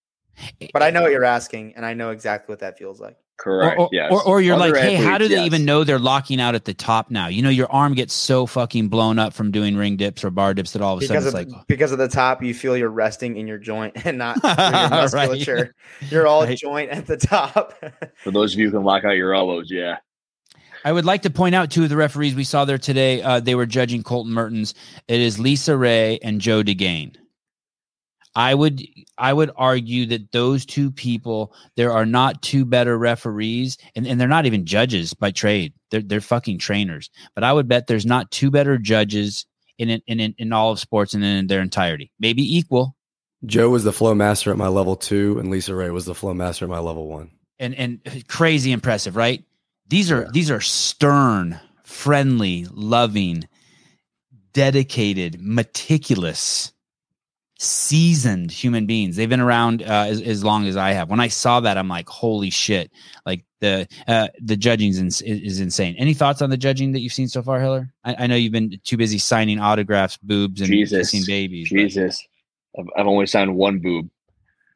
But 0.73 0.83
I 0.83 0.91
know 0.91 1.03
what 1.03 1.13
you're 1.13 1.25
asking, 1.25 1.75
and 1.77 1.85
I 1.85 1.93
know 1.93 2.11
exactly 2.11 2.53
what 2.53 2.61
that 2.61 2.79
feels 2.79 3.01
like. 3.01 3.17
Correct. 3.39 3.79
Or, 3.79 3.87
or, 3.87 3.89
yes. 3.93 4.13
or, 4.13 4.23
or 4.23 4.41
you're 4.41 4.55
Other 4.55 4.73
like, 4.73 4.81
hey, 4.83 4.95
how 4.95 5.19
do 5.19 5.27
they 5.27 5.37
yes. 5.37 5.47
even 5.47 5.65
know 5.65 5.83
they're 5.83 5.99
locking 5.99 6.41
out 6.41 6.55
at 6.55 6.65
the 6.65 6.75
top 6.75 7.11
now? 7.11 7.27
You 7.27 7.43
know, 7.43 7.49
your 7.51 7.71
arm 7.73 7.95
gets 7.95 8.15
so 8.15 8.47
fucking 8.47 8.89
blown 8.89 9.19
up 9.19 9.33
from 9.33 9.51
doing 9.51 9.77
ring 9.77 9.97
dips 9.97 10.23
or 10.23 10.31
bar 10.31 10.55
dips 10.55 10.73
that 10.73 10.83
all 10.83 10.95
of 10.95 10.99
a 10.99 11.01
Because 11.01 11.25
sudden 11.25 11.41
of 11.41 11.47
it's 11.47 11.53
like, 11.57 11.67
because 11.67 11.91
of 11.91 11.99
the 11.99 12.07
top, 12.09 12.43
you 12.43 12.55
feel 12.55 12.77
you're 12.77 12.89
resting 12.89 13.37
in 13.37 13.49
your 13.49 13.59
joint 13.59 13.95
and 14.07 14.19
not 14.19 14.41
through 14.41 14.51
your 14.51 14.59
Right. 14.59 14.91
musculature. 14.91 15.75
You're 16.11 16.27
all 16.29 16.45
Right. 16.45 16.57
joint 16.57 16.91
at 16.91 17.07
the 17.07 17.17
top. 17.17 17.75
For 18.23 18.31
those 18.31 18.55
of 18.55 18.61
you 18.61 18.67
who 18.67 18.73
can 18.73 18.85
lock 18.85 19.05
out 19.05 19.17
your 19.17 19.35
elbows, 19.35 19.71
yeah. 19.71 19.97
I 20.85 20.93
would 20.93 21.05
like 21.05 21.23
to 21.23 21.31
point 21.31 21.55
out 21.55 21.71
two 21.71 21.85
of 21.85 21.89
the 21.91 21.97
referees 21.97 22.35
we 22.35 22.45
saw 22.45 22.65
there 22.65 22.79
today. 22.79 23.23
Uh, 23.23 23.41
they 23.41 23.55
were 23.55 23.67
judging 23.67 24.03
Colton 24.03 24.33
Mertens. 24.33 24.75
It 25.09 25.21
is 25.21 25.39
Lisa 25.39 25.77
Ray 25.77 26.19
and 26.23 26.41
Joe 26.41 26.63
DeGain. 26.63 27.17
I 28.35 28.55
would 28.55 28.83
I 29.19 29.33
would 29.33 29.51
argue 29.57 30.07
that 30.07 30.33
those 30.33 30.65
two 30.65 30.91
people, 30.91 31.55
there 31.77 31.93
are 31.93 32.07
not 32.07 32.43
two 32.43 32.65
better 32.65 32.97
referees, 32.99 33.77
and, 33.95 34.07
and 34.07 34.21
they're 34.21 34.29
not 34.29 34.47
even 34.47 34.65
judges 34.65 35.13
by 35.15 35.31
trade. 35.31 35.75
They're 35.91 36.03
they're 36.03 36.21
fucking 36.21 36.59
trainers. 36.59 37.11
But 37.35 37.45
I 37.45 37.53
would 37.53 37.69
bet 37.69 37.87
there's 37.87 38.07
not 38.07 38.31
two 38.31 38.51
better 38.51 38.79
judges 38.79 39.47
in 39.79 39.91
in 39.91 40.21
in, 40.21 40.35
in 40.39 40.53
all 40.53 40.73
of 40.73 40.81
sports 40.81 41.15
and 41.15 41.23
in 41.23 41.47
their 41.47 41.61
entirety. 41.61 42.11
Maybe 42.19 42.57
equal. 42.57 42.97
Joe 43.45 43.71
was 43.71 43.85
the 43.85 43.93
flow 43.93 44.15
master 44.15 44.51
at 44.53 44.57
my 44.57 44.69
level 44.69 44.97
two, 44.97 45.39
and 45.39 45.51
Lisa 45.51 45.75
Ray 45.75 45.91
was 45.91 46.07
the 46.07 46.15
flow 46.15 46.33
master 46.33 46.65
at 46.65 46.71
my 46.71 46.79
level 46.79 47.09
one. 47.09 47.33
and 47.63 47.75
and 47.77 48.01
uh, 48.07 48.11
crazy 48.29 48.73
impressive, 48.73 49.17
right? 49.17 49.45
These 49.89 50.11
are 50.11 50.31
these 50.33 50.51
are 50.51 50.61
stern, 50.61 51.61
friendly, 51.85 52.67
loving, 52.71 53.49
dedicated, 54.53 55.41
meticulous, 55.41 56.73
seasoned 57.63 58.51
human 58.51 58.87
beings. 58.87 59.17
They've 59.17 59.29
been 59.29 59.41
around 59.41 59.83
uh, 59.83 60.07
as, 60.09 60.21
as 60.21 60.43
long 60.43 60.67
as 60.67 60.77
I 60.77 60.93
have. 60.93 61.09
When 61.09 61.21
I 61.21 61.29
saw 61.29 61.61
that, 61.61 61.79
I'm 61.79 61.89
like, 61.89 62.09
holy 62.09 62.51
shit! 62.51 62.91
Like 63.25 63.45
the 63.61 63.87
uh, 64.09 64.29
the 64.41 64.57
judging 64.57 64.91
is, 64.91 65.23
is 65.23 65.61
insane. 65.61 65.95
Any 65.99 66.15
thoughts 66.15 66.43
on 66.43 66.51
the 66.51 66.57
judging 66.57 66.93
that 66.93 67.01
you've 67.01 67.13
seen 67.13 67.29
so 67.29 67.43
far, 67.43 67.61
Hiller? 67.61 67.93
I, 68.05 68.25
I 68.25 68.27
know 68.27 68.37
you've 68.37 68.53
been 68.53 68.81
too 68.85 68.97
busy 68.97 69.19
signing 69.19 69.59
autographs, 69.59 70.17
boobs, 70.17 70.61
and 70.61 70.69
Jesus. 70.69 71.11
kissing 71.11 71.25
babies. 71.27 71.69
Jesus. 71.69 72.27
I've, 72.79 72.87
I've 72.97 73.07
only 73.07 73.27
signed 73.27 73.55
one 73.55 73.79
boob. 73.79 74.09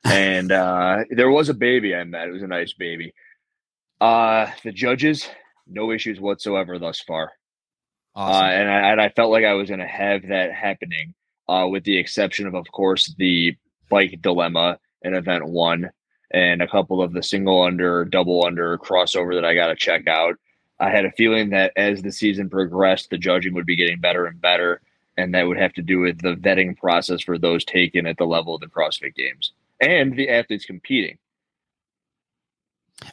And 0.04 0.52
uh, 0.52 0.98
there 1.10 1.30
was 1.30 1.48
a 1.48 1.54
baby 1.54 1.94
I 1.94 2.04
met. 2.04 2.28
It 2.28 2.32
was 2.32 2.42
a 2.42 2.46
nice 2.46 2.72
baby. 2.72 3.12
Uh, 4.00 4.46
the 4.62 4.70
judges, 4.70 5.28
no 5.66 5.90
issues 5.90 6.20
whatsoever 6.20 6.78
thus 6.78 7.00
far. 7.00 7.32
Awesome. 8.14 8.44
Uh, 8.44 8.48
and, 8.48 8.70
I, 8.70 8.90
and 8.92 9.00
I 9.00 9.08
felt 9.08 9.32
like 9.32 9.44
I 9.44 9.54
was 9.54 9.68
going 9.68 9.80
to 9.80 9.86
have 9.86 10.28
that 10.28 10.52
happening, 10.52 11.14
uh, 11.48 11.66
with 11.70 11.84
the 11.84 11.98
exception 11.98 12.46
of, 12.46 12.54
of 12.54 12.70
course, 12.72 13.14
the 13.18 13.56
bike 13.88 14.18
dilemma 14.20 14.78
in 15.02 15.14
event 15.14 15.46
one 15.46 15.90
and 16.32 16.60
a 16.60 16.68
couple 16.68 17.00
of 17.00 17.12
the 17.12 17.22
single 17.22 17.62
under, 17.62 18.04
double 18.04 18.44
under 18.44 18.76
crossover 18.78 19.34
that 19.34 19.44
I 19.44 19.54
got 19.54 19.68
to 19.68 19.76
check 19.76 20.08
out. 20.08 20.34
I 20.80 20.90
had 20.90 21.04
a 21.04 21.12
feeling 21.12 21.50
that 21.50 21.72
as 21.76 22.02
the 22.02 22.12
season 22.12 22.50
progressed, 22.50 23.10
the 23.10 23.18
judging 23.18 23.54
would 23.54 23.66
be 23.66 23.76
getting 23.76 24.00
better 24.00 24.26
and 24.26 24.40
better, 24.40 24.82
and 25.16 25.34
that 25.34 25.46
would 25.46 25.56
have 25.56 25.72
to 25.74 25.82
do 25.82 26.00
with 26.00 26.20
the 26.20 26.34
vetting 26.34 26.76
process 26.76 27.22
for 27.22 27.38
those 27.38 27.64
taken 27.64 28.06
at 28.06 28.18
the 28.18 28.26
level 28.26 28.54
of 28.54 28.60
the 28.60 28.66
CrossFit 28.66 29.14
Games 29.14 29.52
and 29.80 30.16
the 30.16 30.28
athletes 30.28 30.66
competing. 30.66 31.16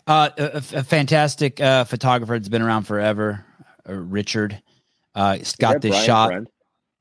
Uh, 0.07 0.29
a, 0.37 0.63
a- 0.73 0.83
fantastic 0.83 1.61
uh, 1.61 1.83
photographer 1.83 2.37
that's 2.37 2.49
been 2.49 2.61
around 2.61 2.83
forever, 2.83 3.45
uh, 3.87 3.93
Richard. 3.93 4.61
Uh, 5.13 5.37
it's 5.39 5.55
got 5.55 5.81
this 5.81 5.91
Brian 5.91 6.05
shot. 6.05 6.27
Friend? 6.27 6.47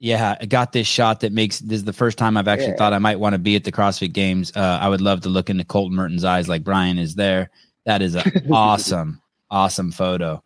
Yeah, 0.05 0.37
I 0.41 0.47
got 0.47 0.73
this 0.73 0.89
shot 0.89 1.21
that 1.21 1.31
makes 1.31 1.61
this 1.61 1.77
is 1.77 1.85
the 1.85 1.93
first 1.93 2.19
time 2.19 2.37
I've 2.37 2.49
actually 2.49 2.71
Yeah. 2.71 2.77
thought 2.77 2.93
I 2.93 2.99
might 2.99 3.21
want 3.21 3.35
to 3.35 3.39
be 3.39 3.55
at 3.55 3.63
the 3.63 3.71
CrossFit 3.71 4.13
Games. 4.13 4.51
Uh, 4.53 4.79
I 4.83 4.89
would 4.89 5.01
love 5.01 5.21
to 5.21 5.29
look 5.29 5.49
into 5.49 5.63
Colton 5.65 5.95
Mertens' 5.97 6.25
eyes 6.25 6.49
like 6.49 6.65
Brian 6.65 6.99
is 6.99 7.15
there. 7.15 7.51
That 7.87 8.03
is 8.03 8.17
an 8.17 8.25
awesome, 8.53 9.23
awesome 9.49 9.93
photo. 9.93 10.43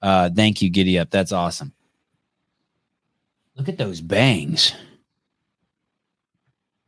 Uh, 0.00 0.30
thank 0.32 0.62
you, 0.62 0.70
Giddy 0.70 0.96
Up. 0.96 1.10
That's 1.10 1.32
awesome. 1.32 1.72
Look 3.56 3.68
at 3.68 3.78
those 3.78 4.00
bangs. 4.00 4.74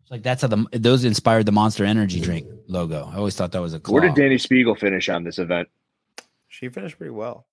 It's 0.03 0.11
like 0.12 0.23
that's 0.23 0.43
how 0.43 0.49
the 0.49 0.64
those 0.75 1.05
inspired 1.05 1.47
the 1.47 1.53
Monster 1.53 1.85
Energy 1.85 2.20
drink 2.20 2.47
logo. 2.68 3.11
I 3.12 3.16
always 3.16 3.35
thought 3.35 3.51
that 3.51 3.61
was 3.61 3.75
a 3.75 3.81
claw. 3.81 3.95
Where 3.95 4.03
did 4.09 4.12
Dani 4.14 4.37
Speegle 4.37 4.79
finish 4.79 5.09
on 5.09 5.25
this 5.25 5.41
event? 5.41 5.68
She 6.47 6.68
finished 6.68 6.99
pretty 6.99 7.11
well. 7.11 7.47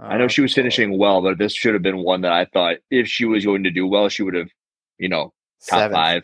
I 0.00 0.18
know 0.18 0.28
she 0.28 0.40
was 0.40 0.54
finishing 0.54 0.98
well, 0.98 1.22
but 1.22 1.38
this 1.38 1.54
should 1.54 1.74
have 1.74 1.82
been 1.82 1.98
one 1.98 2.22
that 2.22 2.32
I 2.32 2.46
thought 2.46 2.76
if 2.90 3.06
she 3.06 3.24
was 3.24 3.44
going 3.44 3.64
to 3.64 3.70
do 3.70 3.86
well, 3.86 4.08
she 4.08 4.22
would 4.22 4.34
have, 4.34 4.48
you 4.98 5.08
know, 5.08 5.32
top 5.68 5.92
five. 5.92 6.22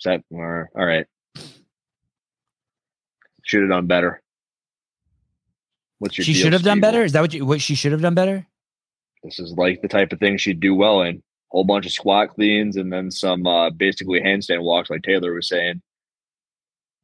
Seven, 0.00 0.24
or, 0.30 0.70
all 0.74 0.84
right. 0.84 1.06
Should 3.42 3.62
have 3.62 3.70
done 3.70 3.86
better. 3.86 4.22
What's 5.98 6.16
your 6.16 6.24
she 6.24 6.32
should 6.32 6.54
have 6.54 6.62
done 6.62 6.80
better. 6.80 7.04
Is 7.04 7.12
that 7.12 7.20
what 7.20 7.34
you, 7.34 7.44
what 7.44 7.60
she 7.60 7.74
should 7.74 7.92
have 7.92 8.00
done 8.00 8.14
better? 8.14 8.46
This 9.22 9.38
is 9.38 9.52
like 9.52 9.82
the 9.82 9.88
type 9.88 10.12
of 10.12 10.18
thing 10.18 10.38
she'd 10.38 10.60
do 10.60 10.74
well 10.74 11.02
in. 11.02 11.16
a 11.16 11.20
Whole 11.50 11.64
bunch 11.64 11.84
of 11.84 11.92
squat 11.92 12.30
cleans 12.30 12.76
and 12.76 12.90
then 12.90 13.10
some 13.10 13.46
uh, 13.46 13.68
basically 13.70 14.20
handstand 14.20 14.62
walks, 14.62 14.88
like 14.88 15.02
Taylor 15.02 15.34
was 15.34 15.48
saying. 15.48 15.82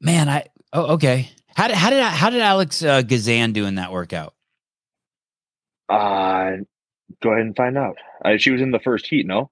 Man, 0.00 0.28
I 0.28 0.46
oh 0.72 0.94
okay. 0.94 1.28
How 1.54 1.68
did 1.68 1.76
how 1.76 1.90
did 1.90 2.02
how 2.02 2.30
did 2.30 2.40
Alex 2.40 2.82
uh, 2.82 3.02
Gazan 3.02 3.52
do 3.52 3.66
in 3.66 3.74
that 3.74 3.92
workout? 3.92 4.34
Uh, 5.88 6.56
go 7.22 7.30
ahead 7.30 7.42
and 7.46 7.56
find 7.56 7.76
out. 7.78 7.96
Uh, 8.24 8.36
she 8.38 8.50
was 8.50 8.60
in 8.60 8.70
the 8.70 8.80
first 8.80 9.06
heat, 9.06 9.26
no? 9.26 9.50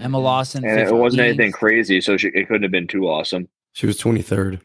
Emma 0.00 0.18
Lawson, 0.18 0.64
And 0.64 0.80
it 0.80 0.92
wasn't 0.94 1.20
15. 1.20 1.24
anything 1.24 1.52
crazy, 1.52 2.00
so 2.00 2.16
she, 2.16 2.28
it 2.28 2.46
couldn't 2.48 2.62
have 2.62 2.72
been 2.72 2.86
too 2.88 3.08
awesome. 3.08 3.48
She 3.72 3.86
was 3.86 3.98
23rd. 4.00 4.60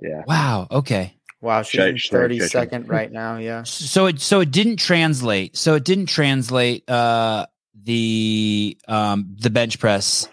Yeah. 0.00 0.22
Wow. 0.26 0.66
Okay. 0.70 1.14
Wow, 1.42 1.62
she's 1.62 1.80
Shy- 1.80 1.88
in 1.88 1.96
shy 1.96 2.10
thirty 2.10 2.38
kitchen. 2.38 2.86
right 2.86 3.10
now. 3.10 3.38
Yeah. 3.38 3.62
So 3.62 4.06
it 4.06 4.20
so 4.20 4.40
it 4.40 4.50
didn't 4.50 4.76
translate. 4.76 5.56
So 5.56 5.74
it 5.74 5.84
didn't 5.84 6.06
translate 6.06 6.88
uh 6.88 7.46
the 7.82 8.76
um 8.86 9.34
the 9.40 9.48
bench 9.48 9.78
press 9.78 10.28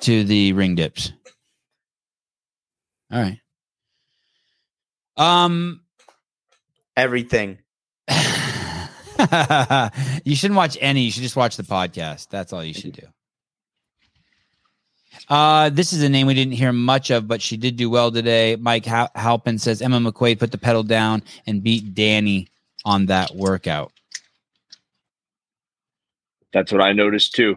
to 0.00 0.24
the 0.24 0.52
ring 0.54 0.74
dips. 0.74 1.12
All 3.12 3.20
right. 3.22 3.38
Um 5.16 5.82
Everything. 6.96 7.58
you 10.24 10.36
shouldn't 10.36 10.56
watch 10.56 10.76
any. 10.80 11.02
You 11.02 11.10
should 11.10 11.22
just 11.22 11.36
watch 11.36 11.56
the 11.56 11.62
podcast. 11.62 12.28
That's 12.28 12.52
all 12.52 12.64
you 12.64 12.74
should 12.74 12.92
do. 12.92 13.06
Uh, 15.28 15.70
this 15.70 15.92
is 15.92 16.02
a 16.02 16.08
name 16.08 16.26
we 16.26 16.34
didn't 16.34 16.52
hear 16.52 16.72
much 16.72 17.10
of, 17.10 17.26
but 17.26 17.42
she 17.42 17.56
did 17.56 17.76
do 17.76 17.90
well 17.90 18.12
today. 18.12 18.56
Mike 18.56 18.84
Hal- 18.84 19.10
Halpin 19.14 19.58
says 19.58 19.82
Emma 19.82 19.98
McQuaid 19.98 20.38
put 20.38 20.52
the 20.52 20.58
pedal 20.58 20.82
down 20.82 21.22
and 21.46 21.62
beat 21.62 21.94
Dani 21.94 22.48
on 22.84 23.06
that 23.06 23.34
workout. 23.34 23.92
That's 26.52 26.72
what 26.72 26.80
I 26.80 26.92
noticed 26.92 27.34
too. 27.34 27.56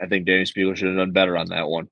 I 0.00 0.06
think 0.06 0.26
Dani 0.26 0.42
Speegle 0.42 0.76
should 0.76 0.88
have 0.88 0.96
done 0.96 1.12
better 1.12 1.36
on 1.36 1.48
that 1.48 1.68
one. 1.68 1.88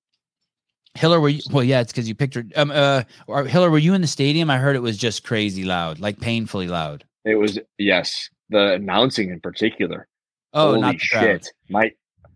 Hiller, 0.94 1.20
were 1.20 1.28
you? 1.28 1.40
Well, 1.52 1.62
yeah, 1.62 1.80
it's 1.80 1.92
because 1.92 2.08
you 2.08 2.14
picked 2.14 2.34
her. 2.34 2.44
Um, 2.56 2.72
uh, 2.72 3.02
Hiller, 3.44 3.70
were 3.70 3.78
you 3.78 3.94
in 3.94 4.00
the 4.00 4.06
stadium? 4.06 4.50
I 4.50 4.58
heard 4.58 4.74
it 4.74 4.82
was 4.82 4.96
just 4.96 5.22
crazy 5.22 5.64
loud, 5.64 6.00
like 6.00 6.18
painfully 6.18 6.66
loud. 6.66 7.04
It 7.24 7.36
was 7.36 7.58
yes, 7.76 8.30
the 8.50 8.74
announcing 8.74 9.30
in 9.30 9.40
particular. 9.40 10.08
Oh, 10.52 10.68
Holy 10.68 10.80
not 10.80 10.94
the 10.98 11.08
crowd. 11.10 11.46
My 11.68 11.92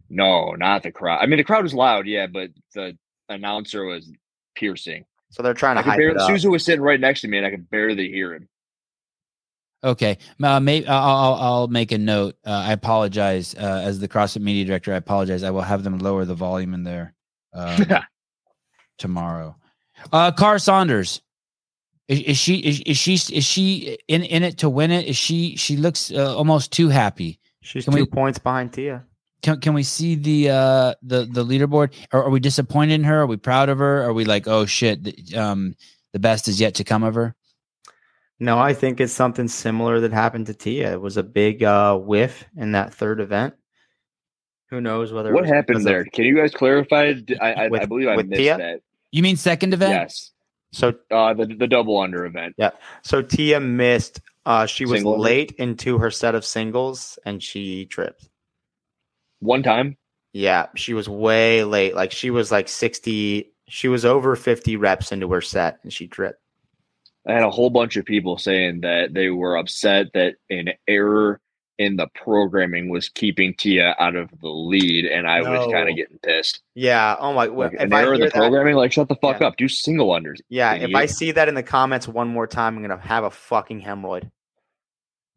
no, 0.09 0.53
not 0.53 0.83
the 0.83 0.93
crowd. 0.93 1.21
I 1.23 1.27
mean, 1.27 1.39
the 1.39 1.45
crowd 1.45 1.63
was 1.63 1.75
loud, 1.75 2.07
yeah, 2.07 2.27
but 2.27 2.51
the 2.75 2.97
announcer 3.29 3.85
was 3.85 4.11
piercing. 4.55 5.05
So 5.31 5.43
they're 5.43 5.55
trying 5.55 5.77
to 5.77 5.81
I 5.81 5.83
could 5.83 5.91
hype 5.91 5.99
barely, 5.99 6.15
it 6.17 6.21
up. 6.21 6.29
Susan 6.29 6.51
was 6.51 6.65
sitting 6.65 6.83
right 6.83 7.01
next 7.01 7.23
to 7.23 7.29
me, 7.29 7.39
and 7.39 7.47
I 7.47 7.51
could 7.51 7.71
barely 7.71 8.11
hear 8.11 8.35
him. 8.35 8.49
Okay, 9.85 10.19
uh, 10.43 10.61
maybe 10.61 10.87
I'll, 10.87 11.03
I'll 11.03 11.35
I'll 11.35 11.69
make 11.69 11.91
a 11.91 11.99
note. 11.99 12.37
Uh, 12.47 12.51
I 12.51 12.73
apologize 12.73 13.55
uh, 13.55 13.83
as 13.85 13.99
the 13.99 14.07
CrossFit 14.07 14.43
media 14.43 14.65
director. 14.65 14.93
I 14.93 14.97
apologize. 14.97 15.43
I 15.43 15.51
will 15.51 15.63
have 15.63 15.83
them 15.83 15.99
lower 15.99 16.25
the 16.25 16.35
volume 16.35 16.75
in 16.75 16.85
there 16.85 17.15
um, 17.53 17.85
tomorrow. 18.99 19.57
Uh, 20.13 20.31
Kara 20.31 20.61
Saunders, 20.61 21.23
is, 22.13 22.21
is 22.21 22.39
she 22.39 22.57
is, 22.57 22.81
is 22.81 22.97
she 22.99 23.15
is 23.15 23.45
she 23.45 23.99
in 24.09 24.23
in 24.23 24.43
it 24.43 24.59
to 24.59 24.69
win 24.69 24.91
it? 24.91 25.07
Is 25.07 25.17
she 25.17 25.57
she 25.57 25.77
looks 25.77 26.11
uh, 26.13 26.37
almost 26.37 26.73
too 26.73 26.89
happy? 26.89 27.39
She's 27.63 27.85
Can 27.85 27.95
two 27.95 28.01
we- 28.01 28.07
points 28.07 28.39
behind 28.39 28.73
Tia. 28.73 29.05
Can 29.43 29.61
can 29.61 29.75
we 29.75 29.83
see 29.83 30.15
the 30.15 30.51
uh 30.51 30.95
the 31.03 31.25
the 31.31 31.45
leaderboard? 31.45 31.93
Are, 32.13 32.25
are 32.25 32.31
we 32.31 32.41
disappointed 32.41 32.95
in 32.95 33.05
her? 33.05 33.23
Are 33.23 33.27
we 33.27 33.37
proud 33.37 33.69
of 33.69 33.79
her? 33.79 34.03
Are 34.03 34.13
we 34.13 34.25
like 34.25 34.47
oh 34.47 34.67
shit? 34.67 35.05
th- 35.05 35.35
Um, 35.35 35.75
the 36.13 36.19
best 36.19 36.47
is 36.49 36.61
yet 36.61 36.75
to 36.77 36.85
come 36.85 37.03
of 37.03 37.15
her. 37.15 37.35
No, 38.39 38.59
I 38.59 38.75
think 38.75 39.01
it's 39.01 39.13
something 39.13 39.47
similar 39.49 40.01
that 40.01 40.13
happened 40.13 40.47
to 40.47 40.55
Tia. 40.55 40.93
It 40.93 41.01
was 41.01 41.17
a 41.17 41.23
big 41.23 41.63
uh, 41.63 41.97
whiff 41.97 42.45
in 42.57 42.73
that 42.73 42.93
third 42.93 43.21
event. 43.21 43.55
Who 44.71 44.81
knows 44.81 45.13
whether 45.13 45.31
it 45.31 45.35
What 45.35 45.43
was 45.43 45.51
happened 45.53 45.85
there? 45.85 46.01
of- 46.01 46.09
Can 46.13 46.25
you 46.25 46.37
guys 46.37 46.53
clarify? 46.53 47.15
I 47.41 47.69
With- 47.69 47.89
believe 47.89 48.09
I 48.09 48.17
missed 48.17 48.33
Tia? 48.41 48.57
that. 48.59 48.81
You 49.13 49.23
mean 49.23 49.37
second 49.37 49.75
event? 49.75 49.93
Yes, 49.93 50.32
So 50.73 50.95
uh, 51.11 51.35
the 51.35 51.47
the 51.47 51.66
double 51.66 51.99
under 52.01 52.25
event. 52.25 52.55
yeah, 52.57 52.70
so 53.03 53.23
Tia 53.23 53.61
missed. 53.61 54.20
Uh, 54.45 54.66
she 54.66 54.85
was 54.85 54.99
Single 55.01 55.18
late 55.20 55.53
into 55.53 55.99
her 55.99 56.11
set 56.11 56.35
of 56.35 56.45
singles 56.45 57.16
and 57.25 57.41
she 57.41 57.87
tripped. 57.87 58.29
One 59.39 59.62
time, 59.62 59.97
Yeah, 60.33 60.66
she 60.75 60.95
was 60.95 61.09
way 61.09 61.62
late. 61.62 61.95
Like 61.95 62.11
she 62.11 62.31
was 62.31 62.51
like 62.51 62.68
sixty. 62.68 63.53
She 63.68 63.89
was 63.89 64.05
over 64.05 64.35
fifty 64.35 64.77
reps 64.77 65.12
into 65.12 65.31
her 65.33 65.41
set 65.41 65.79
and 65.83 65.93
she 65.93 66.09
tripped. 66.09 66.41
I 67.29 67.35
had 67.35 67.43
a 67.45 67.51
whole 67.51 67.70
bunch 67.70 67.97
of 67.97 68.05
people 68.05 68.37
saying 68.37 68.81
that 68.81 69.14
they 69.14 69.29
were 69.29 69.57
upset 69.57 70.09
that 70.14 70.35
an 70.51 70.70
error 70.89 71.41
in 71.83 71.97
the 71.97 72.07
programming 72.14 72.89
was 72.89 73.09
keeping 73.09 73.53
Tia 73.55 73.95
out 73.99 74.14
of 74.16 74.30
the 74.41 74.49
lead, 74.49 75.05
and 75.07 75.26
I 75.28 75.41
was 75.43 75.70
kind 75.72 75.89
of 75.89 75.97
getting 75.97 76.18
pissed. 76.18 76.61
Yeah. 76.74 77.16
Oh 77.18 77.33
my. 77.33 77.47
Like, 77.47 77.74
if 77.74 77.80
an 77.80 77.93
I 77.93 78.03
error 78.03 78.14
in 78.14 78.20
the 78.20 78.26
that- 78.26 78.35
programming, 78.35 78.76
like 78.76 78.93
shut 78.93 79.09
the 79.09 79.16
fuck 79.16 79.41
Yeah. 79.41 79.49
up, 79.49 79.57
do 79.57 79.68
single 79.68 80.09
unders. 80.11 80.41
Yeah, 80.49 80.74
if 80.74 80.95
I 80.95 81.07
see 81.07 81.33
that 81.33 81.49
in 81.49 81.55
the 81.55 81.62
comments 81.62 82.07
one 82.09 82.28
more 82.28 82.47
time, 82.47 82.76
I'm 82.76 82.83
gonna 82.83 83.01
have 83.01 83.24
a 83.24 83.30
fucking 83.30 83.83
hemorrhoid. 83.83 84.30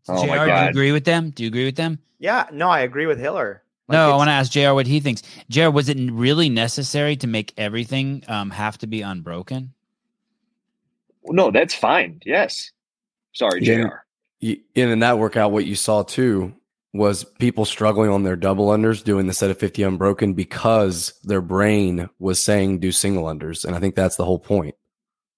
Oh 0.07 0.21
Jr. 0.23 0.27
my 0.27 0.45
Do 0.45 0.51
you 0.51 0.69
agree 0.69 0.91
with 0.91 1.05
them? 1.05 1.31
Do 1.31 1.43
you 1.43 1.47
agree 1.47 1.65
with 1.65 1.75
them? 1.75 1.99
Yeah, 2.19 2.45
no, 2.53 2.69
I 2.69 2.81
agree 2.81 3.07
with 3.07 3.19
Hiller. 3.19 3.63
Like, 3.87 3.95
no, 3.97 4.11
I 4.13 4.15
want 4.15 4.27
to 4.29 4.33
ask 4.33 4.51
Jr. 4.51 4.73
what 4.73 4.87
he 4.87 4.99
thinks. 4.99 5.21
Jr. 5.49 5.69
Was 5.69 5.89
it 5.89 5.97
really 6.11 6.49
necessary 6.49 7.15
to 7.17 7.27
make 7.27 7.53
everything 7.57 8.23
um 8.27 8.51
have 8.51 8.77
to 8.79 8.87
be 8.87 9.01
unbroken? 9.01 9.73
no, 11.27 11.49
that's 11.51 11.73
fine. 11.73 12.21
Yes, 12.25 12.71
sorry, 13.33 13.63
Yeah. 13.63 13.75
Jr. 13.87 13.95
Y- 14.45 14.57
And 14.75 14.91
in 14.91 14.99
that 14.99 15.17
workout, 15.17 15.51
what 15.51 15.65
you 15.65 15.75
saw 15.75 16.03
too 16.03 16.53
was 16.93 17.23
people 17.39 17.65
struggling 17.65 18.09
on 18.09 18.23
their 18.23 18.35
double 18.35 18.67
unders 18.67 19.03
doing 19.03 19.27
the 19.27 19.33
set 19.33 19.49
of 19.49 19.57
50 19.57 19.83
unbroken 19.83 20.33
because 20.33 21.13
their 21.23 21.41
brain 21.41 22.09
was 22.19 22.41
saying 22.43 22.79
do 22.79 22.91
single 22.91 23.25
unders. 23.25 23.65
And 23.65 23.75
I 23.75 23.79
think 23.79 23.95
that's 23.95 24.15
the 24.15 24.23
whole 24.25 24.39
point. 24.39 24.75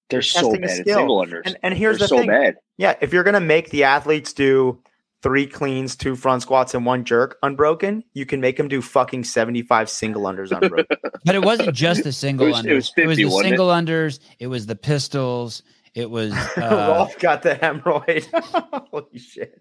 They're 0.09 0.21
so 0.21 0.41
testing 0.41 0.57
a 0.57 0.59
bad 0.67 0.69
at 0.69 0.75
skill. 0.85 0.97
single 0.99 1.17
unders. 1.25 1.41
And, 1.45 1.57
and 1.63 1.73
here's 1.73 1.97
They're 1.97 2.05
the 2.05 2.09
so 2.09 2.17
thing. 2.19 2.27
bad. 2.27 2.55
Yeah, 2.77 2.95
if 3.01 3.11
you're 3.13 3.23
gonna 3.23 3.39
make 3.39 3.71
the 3.71 3.83
athletes 3.85 4.33
do 4.33 4.79
three 5.23 5.47
cleans, 5.47 5.95
two 5.95 6.15
front 6.15 6.43
squats, 6.43 6.75
and 6.75 6.85
one 6.85 7.03
jerk 7.03 7.37
unbroken, 7.41 8.03
you 8.13 8.25
can 8.25 8.39
make 8.39 8.55
them 8.55 8.67
do 8.67 8.81
fucking 8.81 9.23
75 9.23 9.89
single 9.89 10.23
unders 10.23 10.51
unbroken. 10.51 10.97
But 11.25 11.35
it 11.35 11.43
wasn't 11.43 11.75
just 11.75 12.03
the 12.03 12.11
single 12.25 12.45
It 12.47 12.51
was- 12.51 12.61
unders. 12.61 12.65
it 12.67 12.73
was 12.75 12.89
50, 12.95 13.15
the 13.15 13.25
wasn't 13.25 13.45
it? 13.45 13.49
single 13.49 13.67
unders. 13.69 14.19
It 14.39 14.47
was 14.47 14.65
the 14.67 14.75
pistols. 14.75 15.63
It 15.97 16.11
was 16.11 16.31
uh, 16.57 16.93
Rolfe 16.95 17.17
got 17.17 17.41
the 17.41 17.55
hemorrhoid. 17.55 18.27
Holy 18.91 19.17
shit. 19.17 19.59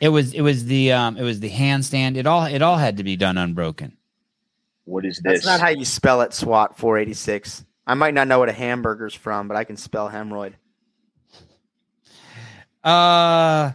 it 0.00 0.08
was 0.08 0.34
it 0.34 0.40
was 0.40 0.64
the 0.64 0.90
um 0.90 1.16
it 1.16 1.22
was 1.22 1.38
the 1.38 1.48
handstand. 1.48 2.16
It 2.16 2.26
all 2.26 2.44
it 2.46 2.62
all 2.62 2.76
had 2.76 2.96
to 2.96 3.04
be 3.04 3.14
done 3.16 3.38
unbroken. 3.38 3.96
What 4.86 5.06
is 5.06 5.20
this? 5.20 5.44
That's 5.44 5.46
not 5.46 5.60
how 5.60 5.68
you 5.68 5.84
spell 5.84 6.20
it, 6.22 6.34
SWAT 6.34 6.76
486. 6.76 7.64
I 7.86 7.94
might 7.94 8.12
not 8.12 8.26
know 8.26 8.40
what 8.40 8.48
a 8.48 8.52
hamburger's 8.52 9.14
from, 9.14 9.46
but 9.46 9.56
I 9.56 9.62
can 9.62 9.76
spell 9.76 10.10
hemorrhoid. 10.10 10.54
Uh, 12.82 13.72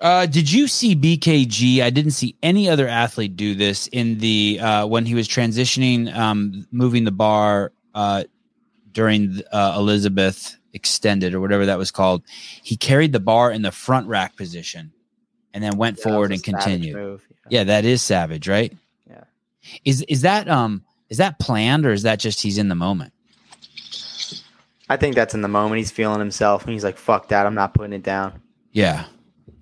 uh, 0.00 0.26
did 0.26 0.50
you 0.50 0.66
see 0.66 0.96
BKG? 0.96 1.82
I 1.82 1.90
didn't 1.90 2.12
see 2.12 2.36
any 2.42 2.70
other 2.70 2.88
athlete 2.88 3.36
do 3.36 3.54
this 3.54 3.86
in 3.88 4.18
the 4.18 4.60
uh, 4.60 4.86
when 4.86 5.04
he 5.04 5.14
was 5.14 5.28
transitioning, 5.28 6.14
um, 6.14 6.66
moving 6.70 7.04
the 7.04 7.12
bar 7.12 7.72
uh, 7.94 8.24
during 8.92 9.40
uh, 9.52 9.74
Elizabeth 9.78 10.56
extended 10.72 11.34
or 11.34 11.40
whatever 11.40 11.66
that 11.66 11.78
was 11.78 11.90
called. 11.90 12.22
He 12.62 12.76
carried 12.76 13.12
the 13.12 13.20
bar 13.20 13.50
in 13.50 13.62
the 13.62 13.70
front 13.70 14.08
rack 14.08 14.36
position 14.36 14.92
and 15.52 15.62
then 15.62 15.76
went 15.76 15.98
Yeah, 15.98 16.04
forward 16.04 16.32
and 16.32 16.42
continued. 16.42 16.96
move. 16.96 17.26
Yeah, 17.48 17.64
that 17.64 17.84
is 17.84 18.02
savage, 18.02 18.48
right? 18.48 18.72
Yeah. 19.08 19.24
Is 19.84 20.02
is 20.02 20.22
that 20.22 20.48
um 20.48 20.82
is 21.10 21.18
that 21.18 21.38
planned 21.38 21.86
or 21.86 21.92
is 21.92 22.02
that 22.02 22.18
just 22.18 22.40
he's 22.42 22.58
in 22.58 22.68
the 22.68 22.74
moment? 22.74 23.12
I 24.88 24.96
think 24.96 25.14
that's 25.14 25.34
in 25.34 25.40
the 25.40 25.48
moment. 25.48 25.78
He's 25.78 25.90
feeling 25.90 26.18
himself, 26.18 26.64
and 26.64 26.72
he's 26.72 26.84
like, 26.84 26.98
"Fuck 26.98 27.28
that! 27.28 27.46
I'm 27.46 27.54
not 27.54 27.72
putting 27.74 27.94
it 27.94 28.02
down." 28.02 28.42
Yeah. 28.72 29.04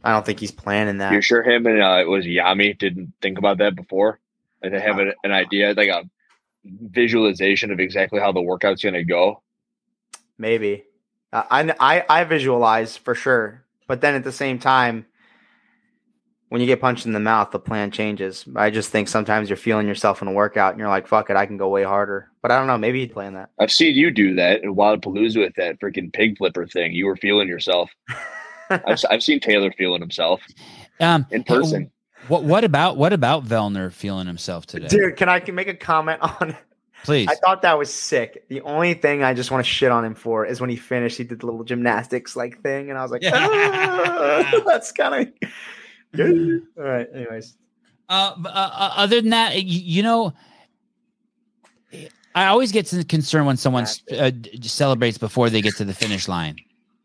I 0.03 0.11
don't 0.12 0.26
think 0.26 0.41
he's 0.41 0.51
planning 0.51 0.99
that. 0.99 1.12
You're 1.12 1.22
sure 1.22 1.43
him 1.45 1.64
and 1.66 1.80
uh, 1.80 1.99
it 2.01 2.09
was 2.09 2.24
Yami 2.24 2.76
didn't 2.76 3.12
think 3.22 3.39
about 3.39 3.59
that 3.59 3.76
before? 3.76 4.18
Like 4.62 4.72
they 4.72 4.80
have 4.80 4.99
an, 4.99 5.12
an 5.22 5.30
idea, 5.30 5.74
like 5.76 5.91
a 5.91 6.03
visualization 6.65 7.71
of 7.71 7.81
exactly 7.81 8.21
how 8.21 8.33
the 8.33 8.41
workout's 8.43 8.83
going 8.83 8.95
to 8.95 9.05
go. 9.05 9.43
Maybe. 10.39 10.85
Uh, 11.33 11.43
I, 11.51 11.75
I 11.81 12.05
I 12.21 12.25
visualize 12.25 12.97
for 12.97 13.15
sure, 13.15 13.65
but 13.87 14.01
then 14.01 14.15
at 14.15 14.25
the 14.25 14.33
same 14.33 14.59
time, 14.59 15.07
when 16.51 16.61
you 16.61 16.67
get 16.67 16.81
punched 16.81 17.07
in 17.07 17.13
the 17.13 17.21
mouth, 17.21 17.51
the 17.51 17.59
plan 17.59 17.91
changes. 17.91 18.45
I 18.55 18.69
just 18.69 18.91
think 18.91 19.09
sometimes 19.09 19.49
you're 19.49 19.57
feeling 19.57 19.87
yourself 19.89 20.21
in 20.21 20.29
a 20.29 20.33
workout, 20.33 20.73
and 20.73 20.79
you're 20.79 20.89
like, 20.91 21.07
"Fuck 21.07 21.31
it, 21.31 21.37
I 21.37 21.47
can 21.47 21.57
go 21.57 21.69
way 21.71 21.85
harder." 21.85 22.29
But 22.43 22.51
I 22.51 22.59
don't 22.59 22.67
know. 22.67 22.77
Maybe 22.77 23.01
he'd 23.01 23.13
plan 23.15 23.33
that. 23.35 23.49
I've 23.59 23.73
seen 23.73 23.95
you 23.95 24.11
do 24.11 24.35
that 24.35 24.63
in 24.63 24.75
Wodapalooza 24.75 25.39
with 25.39 25.55
that 25.57 25.81
freaking 25.81 26.13
pig 26.13 26.37
flipper 26.37 26.67
thing. 26.67 26.93
You 26.93 27.07
were 27.07 27.17
feeling 27.17 27.49
yourself. 27.49 27.91
I've, 28.71 28.83
s- 28.89 29.05
I've 29.07 29.23
seen 29.23 29.41
Taylor 29.41 29.73
feeling 29.77 30.01
himself 30.01 30.43
Um 31.01 31.27
in 31.31 31.45
person. 31.45 31.91
What 32.29 32.45
what 32.45 32.64
about 32.64 32.97
what 32.97 33.12
about 33.12 33.45
Vellner 33.45 33.93
feeling 33.93 34.27
himself 34.27 34.66
today? 34.66 34.89
Dude, 34.89 35.16
can 35.16 35.29
I 35.29 35.41
can 35.41 35.55
make 35.55 35.68
a 35.68 35.75
comment 35.75 36.20
on? 36.23 36.57
Please. 37.05 37.29
I 37.29 37.35
thought 37.35 37.62
that 37.62 37.77
was 37.77 37.93
sick. 37.93 38.45
The 38.49 38.61
only 38.61 38.95
thing 38.95 39.25
I 39.25 39.35
just 39.35 39.51
want 39.51 39.64
to 39.64 39.68
shit 39.70 39.91
on 39.91 40.05
him 40.05 40.14
for 40.14 40.47
is 40.47 40.61
when 40.61 40.70
he 40.70 40.77
finished, 40.77 41.18
he 41.18 41.25
did 41.25 41.41
the 41.41 41.47
little 41.47 41.64
gymnastics 41.64 42.37
like 42.37 42.62
thing, 42.62 42.91
and 42.91 42.99
I 42.99 43.03
was 43.03 43.11
like, 43.11 43.23
"Ah, 43.27 44.62
that's 44.66 44.93
kind 44.93 45.27
of 45.43 45.51
good. 46.14 46.62
All 46.79 46.85
right. 46.85 47.09
Anyways, 47.12 47.57
Uh, 48.09 48.35
uh, 48.45 48.49
uh, 48.49 48.93
other 48.97 49.20
than 49.20 49.31
that, 49.31 49.61
you, 49.64 49.81
you 49.81 50.03
know, 50.05 50.33
I 52.37 52.47
always 52.47 52.70
get 52.70 52.89
concerned 53.09 53.47
when 53.47 53.57
someone 53.57 53.87
uh, 54.16 54.31
celebrates 54.62 55.18
before 55.18 55.51
they 55.51 55.61
get 55.61 55.77
to 55.79 55.85
the 55.85 55.95
finish 55.95 56.29
line. 56.29 56.57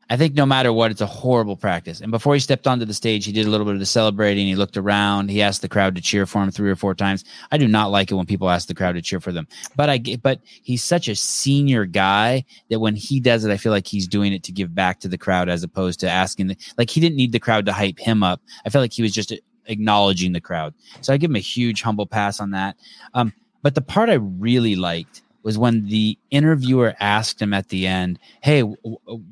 I 0.09 0.15
think 0.15 0.35
no 0.35 0.45
matter 0.45 0.71
what, 0.71 0.91
it's 0.91 1.01
a 1.01 1.05
horrible 1.05 1.57
practice. 1.57 1.99
And 1.99 2.11
before 2.11 2.33
he 2.33 2.39
stepped 2.39 2.65
onto 2.65 2.85
the 2.85 2.93
stage, 2.93 3.25
he 3.25 3.33
did 3.33 3.45
a 3.45 3.49
little 3.49 3.65
bit 3.65 3.73
of 3.73 3.79
the 3.79 3.85
celebrating. 3.85 4.47
He 4.47 4.55
looked 4.55 4.77
around. 4.77 5.29
He 5.29 5.41
asked 5.41 5.61
the 5.61 5.67
crowd 5.67 5.95
to 5.95 6.01
cheer 6.01 6.25
for 6.25 6.41
him 6.41 6.49
three 6.49 6.69
or 6.69 6.77
four 6.77 6.95
times. 6.95 7.25
I 7.51 7.57
do 7.57 7.67
not 7.67 7.91
like 7.91 8.09
it 8.09 8.15
when 8.15 8.25
people 8.25 8.49
ask 8.49 8.67
the 8.67 8.73
crowd 8.73 8.93
to 8.93 9.01
cheer 9.01 9.19
for 9.19 9.33
them. 9.33 9.47
But 9.75 9.89
I 9.89 9.97
get, 9.97 10.21
but 10.21 10.39
he's 10.63 10.83
such 10.83 11.09
a 11.09 11.15
senior 11.15 11.85
guy 11.85 12.45
that 12.69 12.79
when 12.79 12.95
he 12.95 13.19
does 13.19 13.43
it, 13.43 13.51
I 13.51 13.57
feel 13.57 13.73
like 13.73 13.87
he's 13.87 14.07
doing 14.07 14.31
it 14.31 14.43
to 14.43 14.53
give 14.53 14.73
back 14.73 15.01
to 15.01 15.09
the 15.09 15.17
crowd 15.17 15.49
as 15.49 15.61
opposed 15.63 15.99
to 16.01 16.09
asking. 16.09 16.47
The, 16.47 16.57
like 16.77 16.89
he 16.89 17.01
didn't 17.01 17.17
need 17.17 17.33
the 17.33 17.39
crowd 17.39 17.65
to 17.65 17.73
hype 17.73 17.99
him 17.99 18.23
up. 18.23 18.41
I 18.65 18.69
felt 18.69 18.83
like 18.83 18.93
he 18.93 19.01
was 19.01 19.13
just 19.13 19.33
acknowledging 19.65 20.31
the 20.31 20.41
crowd. 20.41 20.73
So 21.01 21.13
I 21.13 21.17
give 21.17 21.29
him 21.29 21.35
a 21.35 21.39
huge 21.39 21.81
humble 21.81 22.05
pass 22.05 22.39
on 22.39 22.51
that. 22.51 22.77
Um, 23.13 23.33
but 23.61 23.75
the 23.75 23.81
part 23.81 24.09
I 24.09 24.13
really 24.13 24.77
liked 24.77 25.21
was 25.43 25.57
when 25.57 25.85
the 25.87 26.17
interviewer 26.31 26.95
asked 26.99 27.41
him 27.41 27.53
at 27.53 27.69
the 27.69 27.87
end, 27.87 28.19
"Hey, 28.41 28.61
w- 28.61 28.77
w- 28.83 29.23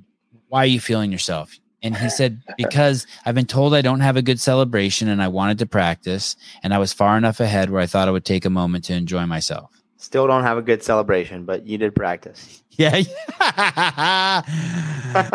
why 0.49 0.63
are 0.63 0.67
you 0.67 0.79
feeling 0.79 1.11
yourself?" 1.11 1.57
And 1.81 1.95
he 1.95 2.09
said, 2.09 2.41
"Because 2.57 3.05
I've 3.25 3.35
been 3.35 3.45
told 3.45 3.73
I 3.73 3.81
don't 3.81 4.01
have 4.01 4.17
a 4.17 4.21
good 4.21 4.39
celebration, 4.39 5.07
and 5.07 5.21
I 5.21 5.27
wanted 5.27 5.59
to 5.59 5.65
practice, 5.65 6.35
and 6.63 6.73
I 6.73 6.77
was 6.77 6.93
far 6.93 7.17
enough 7.17 7.39
ahead 7.39 7.69
where 7.69 7.81
I 7.81 7.85
thought 7.85 8.07
I 8.07 8.11
would 8.11 8.25
take 8.25 8.45
a 8.45 8.49
moment 8.49 8.85
to 8.85 8.93
enjoy 8.93 9.25
myself." 9.25 9.75
still 10.05 10.27
don't 10.27 10.43
have 10.43 10.57
a 10.57 10.61
good 10.61 10.83
celebration, 10.83 11.45
but 11.45 11.65
you 11.65 11.77
did 11.77 11.95
practice. 11.95 12.61
Yeah. 12.77 12.89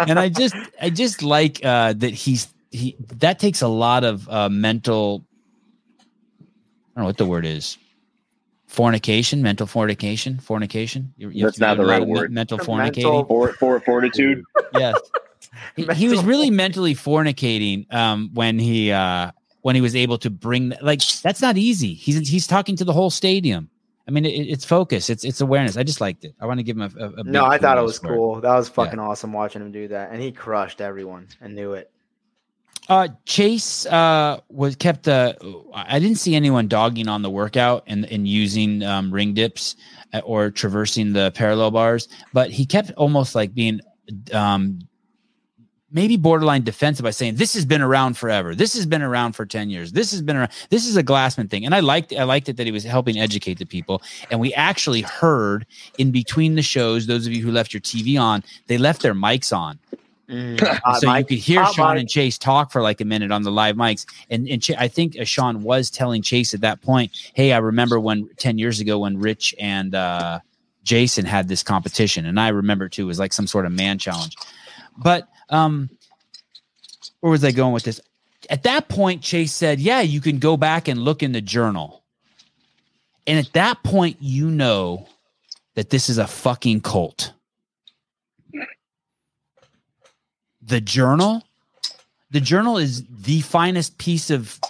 and 0.06 0.18
I 0.18 0.28
just 0.28 0.54
I 0.78 0.90
just 0.90 1.22
like 1.22 1.64
uh 1.64 1.94
that 1.94 2.12
he's 2.12 2.52
he 2.70 2.96
that 3.16 3.38
takes 3.38 3.62
a 3.62 3.68
lot 3.68 4.04
of 4.04 4.28
uh 4.28 4.50
mental 4.50 5.24
I 5.98 6.04
don't 6.96 7.04
know 7.04 7.06
what 7.06 7.16
the 7.16 7.24
word 7.24 7.46
is. 7.46 7.78
Fornication, 8.70 9.42
mental 9.42 9.66
fornication, 9.66 10.38
fornication. 10.38 11.12
You- 11.16 11.30
you 11.30 11.44
That's 11.44 11.58
not 11.58 11.76
the 11.76 11.84
right 11.84 12.02
of 12.02 12.06
me- 12.06 12.14
word. 12.14 12.30
Mental 12.30 12.56
Mental- 12.56 12.76
fornicating. 12.76 13.26
For, 13.26 13.52
for 13.54 13.80
fortitude. 13.80 14.44
yes. 14.74 14.96
He, 15.74 15.86
he 15.92 16.08
was 16.08 16.22
really 16.22 16.50
mentally 16.50 16.94
fornicating 16.94 17.92
um 17.92 18.30
when 18.32 18.60
he 18.60 18.92
uh 18.92 19.32
when 19.62 19.74
he 19.74 19.80
was 19.80 19.96
able 19.96 20.18
to 20.18 20.30
bring 20.30 20.72
like 20.82 21.00
that's 21.20 21.42
not 21.42 21.56
easy. 21.56 21.94
He's 21.94 22.28
he's 22.28 22.46
talking 22.46 22.76
to 22.76 22.84
the 22.84 22.92
whole 22.92 23.10
stadium. 23.10 23.68
I 24.06 24.12
mean, 24.12 24.24
it, 24.24 24.30
it's 24.30 24.64
focus. 24.64 25.10
It's 25.10 25.24
it's 25.24 25.40
awareness. 25.40 25.76
I 25.76 25.82
just 25.82 26.00
liked 26.00 26.24
it. 26.24 26.36
I 26.40 26.46
want 26.46 26.58
to 26.60 26.62
give 26.62 26.76
him 26.76 26.82
a, 26.96 27.04
a, 27.04 27.08
a 27.08 27.24
No, 27.24 27.42
big 27.46 27.52
I 27.54 27.58
thought 27.58 27.76
it 27.76 27.82
was 27.82 27.98
for 27.98 28.14
cool. 28.14 28.40
That 28.40 28.54
was 28.54 28.68
fucking 28.68 29.00
awesome 29.00 29.32
watching 29.32 29.62
him 29.62 29.72
do 29.72 29.88
that, 29.88 30.12
and 30.12 30.22
he 30.22 30.30
crushed 30.30 30.80
everyone 30.80 31.26
and 31.40 31.56
knew 31.56 31.72
it. 31.72 31.89
Uh, 32.88 33.08
Chase 33.24 33.86
uh, 33.86 34.40
was 34.48 34.74
kept. 34.76 35.06
Uh, 35.06 35.34
I 35.72 35.98
didn't 35.98 36.18
see 36.18 36.34
anyone 36.34 36.66
dogging 36.66 37.08
on 37.08 37.22
the 37.22 37.30
workout 37.30 37.84
and, 37.86 38.04
and 38.06 38.26
using 38.26 38.82
um, 38.82 39.12
ring 39.12 39.34
dips 39.34 39.76
uh, 40.12 40.20
or 40.24 40.50
traversing 40.50 41.12
the 41.12 41.30
parallel 41.32 41.70
bars, 41.70 42.08
but 42.32 42.50
he 42.50 42.66
kept 42.66 42.90
almost 42.92 43.34
like 43.34 43.54
being 43.54 43.80
um, 44.32 44.80
maybe 45.92 46.16
borderline 46.16 46.62
defensive 46.62 47.04
by 47.04 47.10
saying 47.10 47.36
this 47.36 47.54
has 47.54 47.64
been 47.64 47.82
around 47.82 48.16
forever. 48.16 48.54
This 48.54 48.74
has 48.74 48.86
been 48.86 49.02
around 49.02 49.32
for 49.32 49.44
10 49.44 49.70
years. 49.70 49.92
This 49.92 50.10
has 50.12 50.22
been 50.22 50.36
around. 50.36 50.50
This 50.70 50.86
is 50.86 50.96
a 50.96 51.02
Glassman 51.02 51.50
thing. 51.50 51.64
And 51.64 51.74
I 51.74 51.80
liked 51.80 52.12
I 52.12 52.24
liked 52.24 52.48
it 52.48 52.56
that 52.56 52.66
he 52.66 52.72
was 52.72 52.84
helping 52.84 53.18
educate 53.18 53.58
the 53.58 53.66
people. 53.66 54.02
And 54.30 54.40
we 54.40 54.54
actually 54.54 55.02
heard 55.02 55.66
in 55.98 56.10
between 56.10 56.54
the 56.54 56.62
shows, 56.62 57.06
those 57.06 57.26
of 57.26 57.32
you 57.32 57.42
who 57.42 57.50
left 57.50 57.72
your 57.72 57.80
TV 57.80 58.20
on, 58.20 58.42
they 58.66 58.78
left 58.78 59.02
their 59.02 59.14
mics 59.14 59.56
on. 59.56 59.78
Hot 60.30 60.96
so 61.00 61.12
you 61.14 61.24
could 61.24 61.38
hear 61.38 61.62
Hot 61.62 61.74
Sean 61.74 61.94
mic. 61.94 62.00
and 62.00 62.08
Chase 62.08 62.38
talk 62.38 62.70
for 62.70 62.82
like 62.82 63.00
a 63.00 63.04
minute 63.04 63.32
on 63.32 63.42
the 63.42 63.50
live 63.50 63.76
mics, 63.76 64.06
and 64.30 64.48
and 64.48 64.62
Ch- 64.62 64.76
I 64.78 64.88
think 64.88 65.18
uh, 65.18 65.24
Sean 65.24 65.62
was 65.62 65.90
telling 65.90 66.22
Chase 66.22 66.54
at 66.54 66.60
that 66.60 66.80
point, 66.82 67.10
"Hey, 67.34 67.52
I 67.52 67.58
remember 67.58 67.98
when 67.98 68.28
ten 68.36 68.58
years 68.58 68.80
ago 68.80 69.00
when 69.00 69.18
Rich 69.18 69.54
and 69.58 69.94
uh, 69.94 70.40
Jason 70.84 71.24
had 71.24 71.48
this 71.48 71.62
competition, 71.62 72.26
and 72.26 72.38
I 72.38 72.48
remember 72.48 72.88
too. 72.88 73.02
It 73.02 73.06
was 73.06 73.18
like 73.18 73.32
some 73.32 73.46
sort 73.46 73.66
of 73.66 73.72
man 73.72 73.98
challenge." 73.98 74.36
But 74.96 75.28
um, 75.48 75.90
where 77.20 77.30
was 77.30 77.44
I 77.44 77.50
going 77.50 77.72
with 77.72 77.84
this? 77.84 78.00
At 78.48 78.62
that 78.64 78.88
point, 78.88 79.22
Chase 79.22 79.52
said, 79.52 79.80
"Yeah, 79.80 80.00
you 80.00 80.20
can 80.20 80.38
go 80.38 80.56
back 80.56 80.86
and 80.86 81.00
look 81.00 81.22
in 81.22 81.32
the 81.32 81.40
journal," 81.40 82.04
and 83.26 83.38
at 83.38 83.52
that 83.54 83.82
point, 83.82 84.18
you 84.20 84.50
know 84.50 85.08
that 85.74 85.90
this 85.90 86.08
is 86.08 86.18
a 86.18 86.26
fucking 86.26 86.82
cult. 86.82 87.32
The 90.70 90.80
journal 90.80 91.42
the 92.30 92.40
journal 92.40 92.78
is 92.78 93.04
the 93.08 93.40
finest 93.40 93.98
piece 93.98 94.30
of 94.30 94.60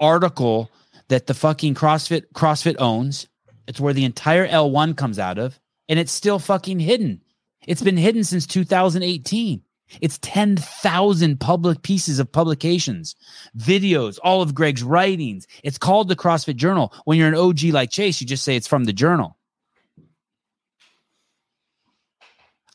article 0.00 0.70
that 1.08 1.26
the 1.26 1.34
fucking 1.34 1.74
crossfit 1.74 2.24
crossfit 2.34 2.74
owns 2.78 3.28
it's 3.68 3.78
where 3.78 3.92
the 3.92 4.04
entire 4.04 4.48
l1 4.48 4.96
comes 4.96 5.18
out 5.18 5.38
of 5.38 5.60
and 5.90 5.98
it's 5.98 6.10
still 6.10 6.38
fucking 6.38 6.80
hidden 6.80 7.20
it's 7.66 7.82
been 7.82 7.98
hidden 7.98 8.24
since 8.24 8.46
2018 8.46 9.62
it's 10.00 10.18
10,000 10.22 11.38
public 11.38 11.82
pieces 11.82 12.18
of 12.18 12.32
publications, 12.32 13.14
videos, 13.58 14.18
all 14.24 14.40
of 14.40 14.54
Greg's 14.54 14.82
writings. 14.82 15.46
It's 15.62 15.76
called 15.76 16.08
the 16.08 16.16
CrossFit 16.16 16.56
Journal. 16.56 16.94
When 17.04 17.18
you're 17.18 17.28
an 17.28 17.34
OG 17.34 17.64
like 17.64 17.90
Chase, 17.90 18.18
you 18.18 18.26
just 18.26 18.42
say 18.42 18.56
it's 18.56 18.66
from 18.66 18.84
the 18.84 18.94
journal. 18.94 19.36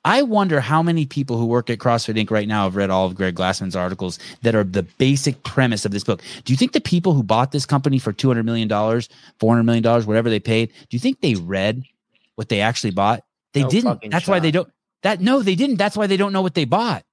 I 0.07 0.21
wonder 0.21 0.61
how 0.61 0.81
many 0.81 1.05
people 1.05 1.37
who 1.37 1.45
work 1.45 1.69
at 1.69 1.79
CrossFit 1.79 2.15
Inc. 2.15 2.31
right 2.31 2.47
now 2.47 2.63
have 2.63 2.77
read 2.77 2.89
all 2.89 3.05
of 3.05 3.13
Greg 3.13 3.35
Glassman's 3.35 3.75
articles 3.75 4.19
that 4.41 4.55
are 4.55 4.63
the 4.63 4.83
basic 4.83 5.43
premise 5.43 5.83
of 5.83 5.91
this 5.91 6.05
book. 6.05 6.21
Do 6.45 6.53
you 6.53 6.57
think 6.57 6.71
the 6.71 6.79
people 6.79 7.13
who 7.13 7.23
bought 7.23 7.51
this 7.51 7.65
company 7.65 7.99
for 7.99 8.13
$200 8.13 8.45
million, 8.45 8.69
$400 8.69 9.65
million, 9.65 9.83
whatever 10.05 10.29
they 10.29 10.39
paid, 10.39 10.69
do 10.69 10.95
you 10.95 10.99
think 10.99 11.19
they 11.19 11.35
read 11.35 11.83
what 12.35 12.47
they 12.47 12.61
actually 12.61 12.91
bought? 12.91 13.25
They 13.51 13.63
No 13.63 13.69
didn't. 13.69 14.09
That's 14.09 14.29
why 14.29 14.39
they 14.39 14.51
don't. 14.51 14.69
That 15.03 15.19
no, 15.19 15.41
they 15.41 15.55
didn't. 15.55 15.75
That's 15.75 15.97
why 15.97 16.07
they 16.07 16.17
don't 16.17 16.31
know 16.31 16.41
what 16.41 16.53
they 16.53 16.65
bought. 16.65 17.03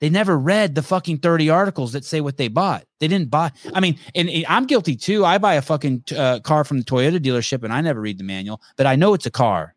They 0.00 0.08
never 0.08 0.38
read 0.38 0.74
the 0.74 0.82
fucking 0.82 1.18
30 1.18 1.50
articles 1.50 1.92
that 1.92 2.06
say 2.06 2.22
what 2.22 2.38
they 2.38 2.48
bought. 2.48 2.84
They 3.00 3.08
didn't 3.08 3.28
buy. 3.28 3.52
I 3.74 3.80
mean, 3.80 3.98
and, 4.14 4.30
and 4.30 4.46
I'm 4.48 4.64
guilty 4.64 4.96
too. 4.96 5.26
I 5.26 5.36
buy 5.36 5.54
a 5.54 5.62
fucking 5.62 6.04
uh, 6.16 6.40
car 6.40 6.64
from 6.64 6.78
the 6.78 6.84
Toyota 6.84 7.18
dealership 7.18 7.64
and 7.64 7.72
I 7.72 7.82
never 7.82 8.00
read 8.00 8.16
the 8.16 8.24
manual, 8.24 8.62
but 8.76 8.86
I 8.86 8.96
know 8.96 9.12
it's 9.12 9.26
a 9.26 9.30
car. 9.30 9.74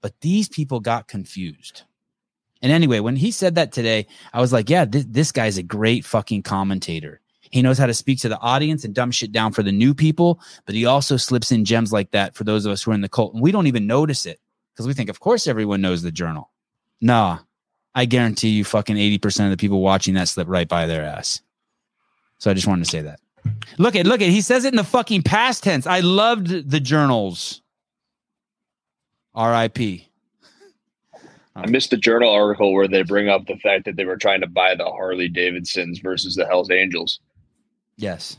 But 0.00 0.20
these 0.20 0.48
people 0.48 0.80
got 0.80 1.08
confused. 1.08 1.82
And 2.62 2.72
anyway, 2.72 3.00
when 3.00 3.16
he 3.16 3.30
said 3.30 3.54
that 3.54 3.72
today, 3.72 4.06
I 4.32 4.40
was 4.40 4.52
like, 4.52 4.68
yeah, 4.68 4.84
this, 4.84 5.04
this 5.08 5.32
guy's 5.32 5.58
a 5.58 5.62
great 5.62 6.04
fucking 6.04 6.42
commentator. 6.42 7.20
He 7.50 7.62
knows 7.62 7.78
how 7.78 7.86
to 7.86 7.94
speak 7.94 8.18
to 8.20 8.28
the 8.28 8.38
audience 8.40 8.84
and 8.84 8.94
dumb 8.94 9.10
shit 9.10 9.32
down 9.32 9.52
for 9.52 9.62
the 9.62 9.72
new 9.72 9.94
people, 9.94 10.40
but 10.66 10.74
he 10.74 10.84
also 10.84 11.16
slips 11.16 11.50
in 11.50 11.64
gems 11.64 11.92
like 11.92 12.10
that 12.10 12.34
for 12.34 12.44
those 12.44 12.66
of 12.66 12.72
us 12.72 12.82
who 12.82 12.90
are 12.90 12.94
in 12.94 13.00
the 13.00 13.08
cult. 13.08 13.32
And 13.32 13.42
we 13.42 13.52
don't 13.52 13.66
even 13.66 13.86
notice 13.86 14.26
it 14.26 14.40
because 14.74 14.86
we 14.86 14.94
think, 14.94 15.08
of 15.08 15.20
course, 15.20 15.46
everyone 15.46 15.80
knows 15.80 16.02
the 16.02 16.12
journal. 16.12 16.50
Nah, 17.00 17.38
I 17.94 18.04
guarantee 18.04 18.50
you 18.50 18.64
fucking 18.64 18.96
80% 18.96 19.44
of 19.46 19.50
the 19.50 19.56
people 19.56 19.80
watching 19.80 20.14
that 20.14 20.28
slip 20.28 20.48
right 20.48 20.68
by 20.68 20.86
their 20.86 21.04
ass. 21.04 21.40
So 22.38 22.50
I 22.50 22.54
just 22.54 22.66
wanted 22.66 22.84
to 22.84 22.90
say 22.90 23.02
that. 23.02 23.20
Look 23.78 23.96
at, 23.96 24.06
look 24.06 24.20
at, 24.20 24.28
he 24.28 24.40
says 24.40 24.64
it 24.64 24.72
in 24.72 24.76
the 24.76 24.84
fucking 24.84 25.22
past 25.22 25.64
tense. 25.64 25.86
I 25.86 26.00
loved 26.00 26.70
the 26.70 26.80
journals. 26.80 27.62
RIP. 29.38 30.02
I 31.54 31.66
missed 31.66 31.90
the 31.90 31.96
journal 31.96 32.32
article 32.32 32.72
where 32.72 32.88
they 32.88 33.02
bring 33.02 33.28
up 33.28 33.46
the 33.46 33.56
fact 33.56 33.84
that 33.84 33.96
they 33.96 34.04
were 34.04 34.16
trying 34.16 34.40
to 34.42 34.46
buy 34.46 34.74
the 34.74 34.84
Harley 34.84 35.28
Davidsons 35.28 35.98
versus 35.98 36.36
the 36.36 36.46
Hells 36.46 36.70
Angels. 36.70 37.20
Yes. 37.96 38.36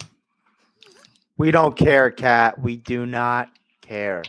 We 1.37 1.51
don't 1.51 1.75
care, 1.75 2.11
Cat. 2.11 2.59
We 2.59 2.77
do 2.77 3.05
not 3.05 3.49
care. 3.81 4.23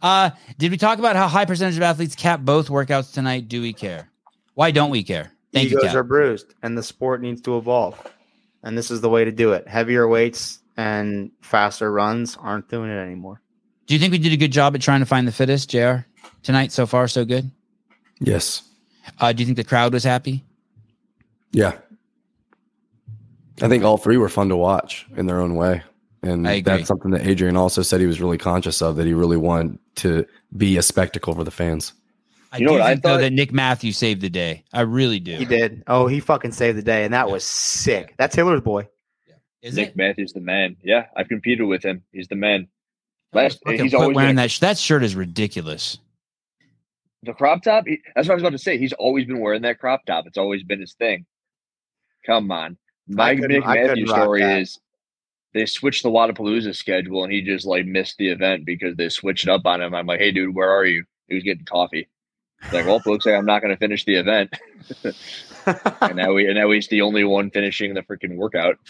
Uh, 0.00 0.30
did 0.58 0.70
we 0.70 0.76
talk 0.76 0.98
about 0.98 1.16
how 1.16 1.28
high 1.28 1.44
percentage 1.44 1.76
of 1.76 1.82
athletes 1.82 2.14
cap 2.14 2.40
both 2.40 2.68
workouts 2.68 3.12
tonight? 3.12 3.48
Do 3.48 3.60
we 3.60 3.72
care? 3.72 4.10
Why 4.54 4.70
don't 4.70 4.90
we 4.90 5.02
care? 5.02 5.32
Thank 5.52 5.70
you, 5.70 5.78
Egos 5.78 5.88
Cap. 5.90 5.96
are 5.96 6.02
bruised, 6.02 6.54
and 6.62 6.76
the 6.76 6.82
sport 6.82 7.20
needs 7.20 7.40
to 7.42 7.58
evolve. 7.58 7.98
And 8.62 8.76
this 8.76 8.90
is 8.90 9.00
the 9.00 9.08
way 9.10 9.24
to 9.24 9.32
do 9.32 9.52
it. 9.52 9.68
Heavier 9.68 10.08
weights 10.08 10.60
and 10.76 11.30
faster 11.42 11.92
runs 11.92 12.36
aren't 12.36 12.68
doing 12.68 12.90
it 12.90 12.96
anymore. 12.96 13.42
Do 13.86 13.94
you 13.94 14.00
think 14.00 14.12
we 14.12 14.18
did 14.18 14.32
a 14.32 14.36
good 14.36 14.52
job 14.52 14.74
at 14.74 14.80
trying 14.80 15.00
to 15.00 15.06
find 15.06 15.26
the 15.26 15.32
fittest, 15.32 15.70
Jr. 15.70 15.96
Tonight 16.42 16.72
so 16.72 16.86
far, 16.86 17.08
so 17.08 17.24
good. 17.24 17.50
Yes. 18.20 18.62
Uh, 19.20 19.32
do 19.32 19.42
you 19.42 19.46
think 19.46 19.56
the 19.56 19.64
crowd 19.64 19.92
was 19.92 20.04
happy? 20.04 20.44
Yeah. 21.52 21.76
I 23.60 23.68
think 23.68 23.84
all 23.84 23.96
three 23.98 24.16
were 24.16 24.28
fun 24.28 24.48
to 24.48 24.56
watch 24.56 25.06
in 25.16 25.26
their 25.26 25.40
own 25.40 25.54
way. 25.54 25.82
And 26.22 26.46
that's 26.46 26.86
something 26.86 27.10
that 27.10 27.26
Adrian 27.26 27.56
also 27.56 27.82
said 27.82 28.00
he 28.00 28.06
was 28.06 28.20
really 28.20 28.38
conscious 28.38 28.80
of, 28.80 28.96
that 28.96 29.06
he 29.06 29.12
really 29.12 29.36
wanted 29.36 29.78
to 29.96 30.24
be 30.56 30.76
a 30.76 30.82
spectacle 30.82 31.34
for 31.34 31.42
the 31.42 31.50
fans. 31.50 31.92
I 32.52 32.58
You 32.58 32.66
know 32.66 32.72
what 32.72 32.82
I 32.82 32.96
thought? 32.96 33.20
that 33.20 33.32
Nick 33.32 33.52
Matthews 33.52 33.96
saved 33.96 34.20
the 34.20 34.30
day. 34.30 34.64
I 34.72 34.82
really 34.82 35.18
do. 35.18 35.36
He 35.36 35.44
did. 35.44 35.82
Oh, 35.86 36.06
he 36.06 36.20
fucking 36.20 36.52
saved 36.52 36.78
the 36.78 36.82
day, 36.82 37.04
and 37.04 37.12
that 37.14 37.28
was 37.30 37.42
sick. 37.44 38.14
That's 38.18 38.36
Taylor's 38.36 38.60
boy. 38.60 38.88
Is 39.62 39.74
Nick 39.76 39.90
it? 39.90 39.96
Matthews, 39.96 40.32
the 40.32 40.40
man. 40.40 40.76
Yeah, 40.82 41.06
I've 41.16 41.28
competed 41.28 41.66
with 41.66 41.82
him. 41.84 42.02
He's 42.12 42.28
the 42.28 42.34
man. 42.36 42.68
Last, 43.32 43.60
he's 43.66 43.94
always 43.94 44.14
wearing 44.14 44.30
been 44.30 44.36
that. 44.36 44.50
sh- 44.50 44.58
That 44.60 44.78
shirt 44.78 45.02
is 45.02 45.14
ridiculous. 45.14 45.98
the 47.22 47.32
crop 47.32 47.62
top. 47.62 47.86
he- 47.86 48.00
that's 48.14 48.28
what 48.28 48.32
I 48.32 48.36
was 48.36 48.42
about 48.42 48.52
to 48.52 48.58
say. 48.58 48.78
He's 48.78 48.92
always 48.92 49.26
been 49.26 49.40
wearing 49.40 49.62
that 49.62 49.78
crop 49.78 50.04
top. 50.06 50.26
It's 50.26 50.38
always 50.38 50.62
been 50.64 50.80
his 50.80 50.94
thing. 50.94 51.24
Come 52.26 52.50
on, 52.52 52.76
my 53.08 53.34
Nick 53.34 53.64
Matthews 53.66 54.10
story 54.10 54.42
is 54.60 54.78
they 55.54 55.66
switched 55.66 56.02
the 56.02 56.10
Wodapalooza 56.10 56.74
schedule 56.76 57.24
and 57.24 57.32
he 57.32 57.42
just 57.42 57.66
like 57.66 57.84
missed 57.86 58.16
the 58.18 58.28
event 58.28 58.64
because 58.64 58.96
they 58.96 59.08
switched 59.08 59.48
up 59.48 59.66
on 59.66 59.80
him. 59.82 59.94
I'm 59.94 60.06
like, 60.06 60.20
hey 60.20 60.30
dude, 60.30 60.54
where 60.54 60.70
are 60.70 60.84
you? 60.84 61.04
He 61.28 61.34
was 61.34 61.42
getting 61.44 61.64
coffee. 61.64 62.08
He's 62.62 62.72
like, 62.72 62.86
well, 62.86 63.02
looks 63.06 63.26
like 63.26 63.34
I'm 63.34 63.44
not 63.46 63.60
going 63.60 63.74
to 63.74 63.78
finish 63.78 64.04
the 64.04 64.14
event. 64.16 64.54
and 66.00 66.16
now 66.16 66.32
we 66.32 66.46
and 66.46 66.54
now 66.56 66.70
he's 66.70 66.86
the 66.88 67.00
only 67.02 67.24
one 67.24 67.50
finishing 67.50 67.94
the 67.94 68.02
freaking 68.02 68.36
workout. 68.36 68.76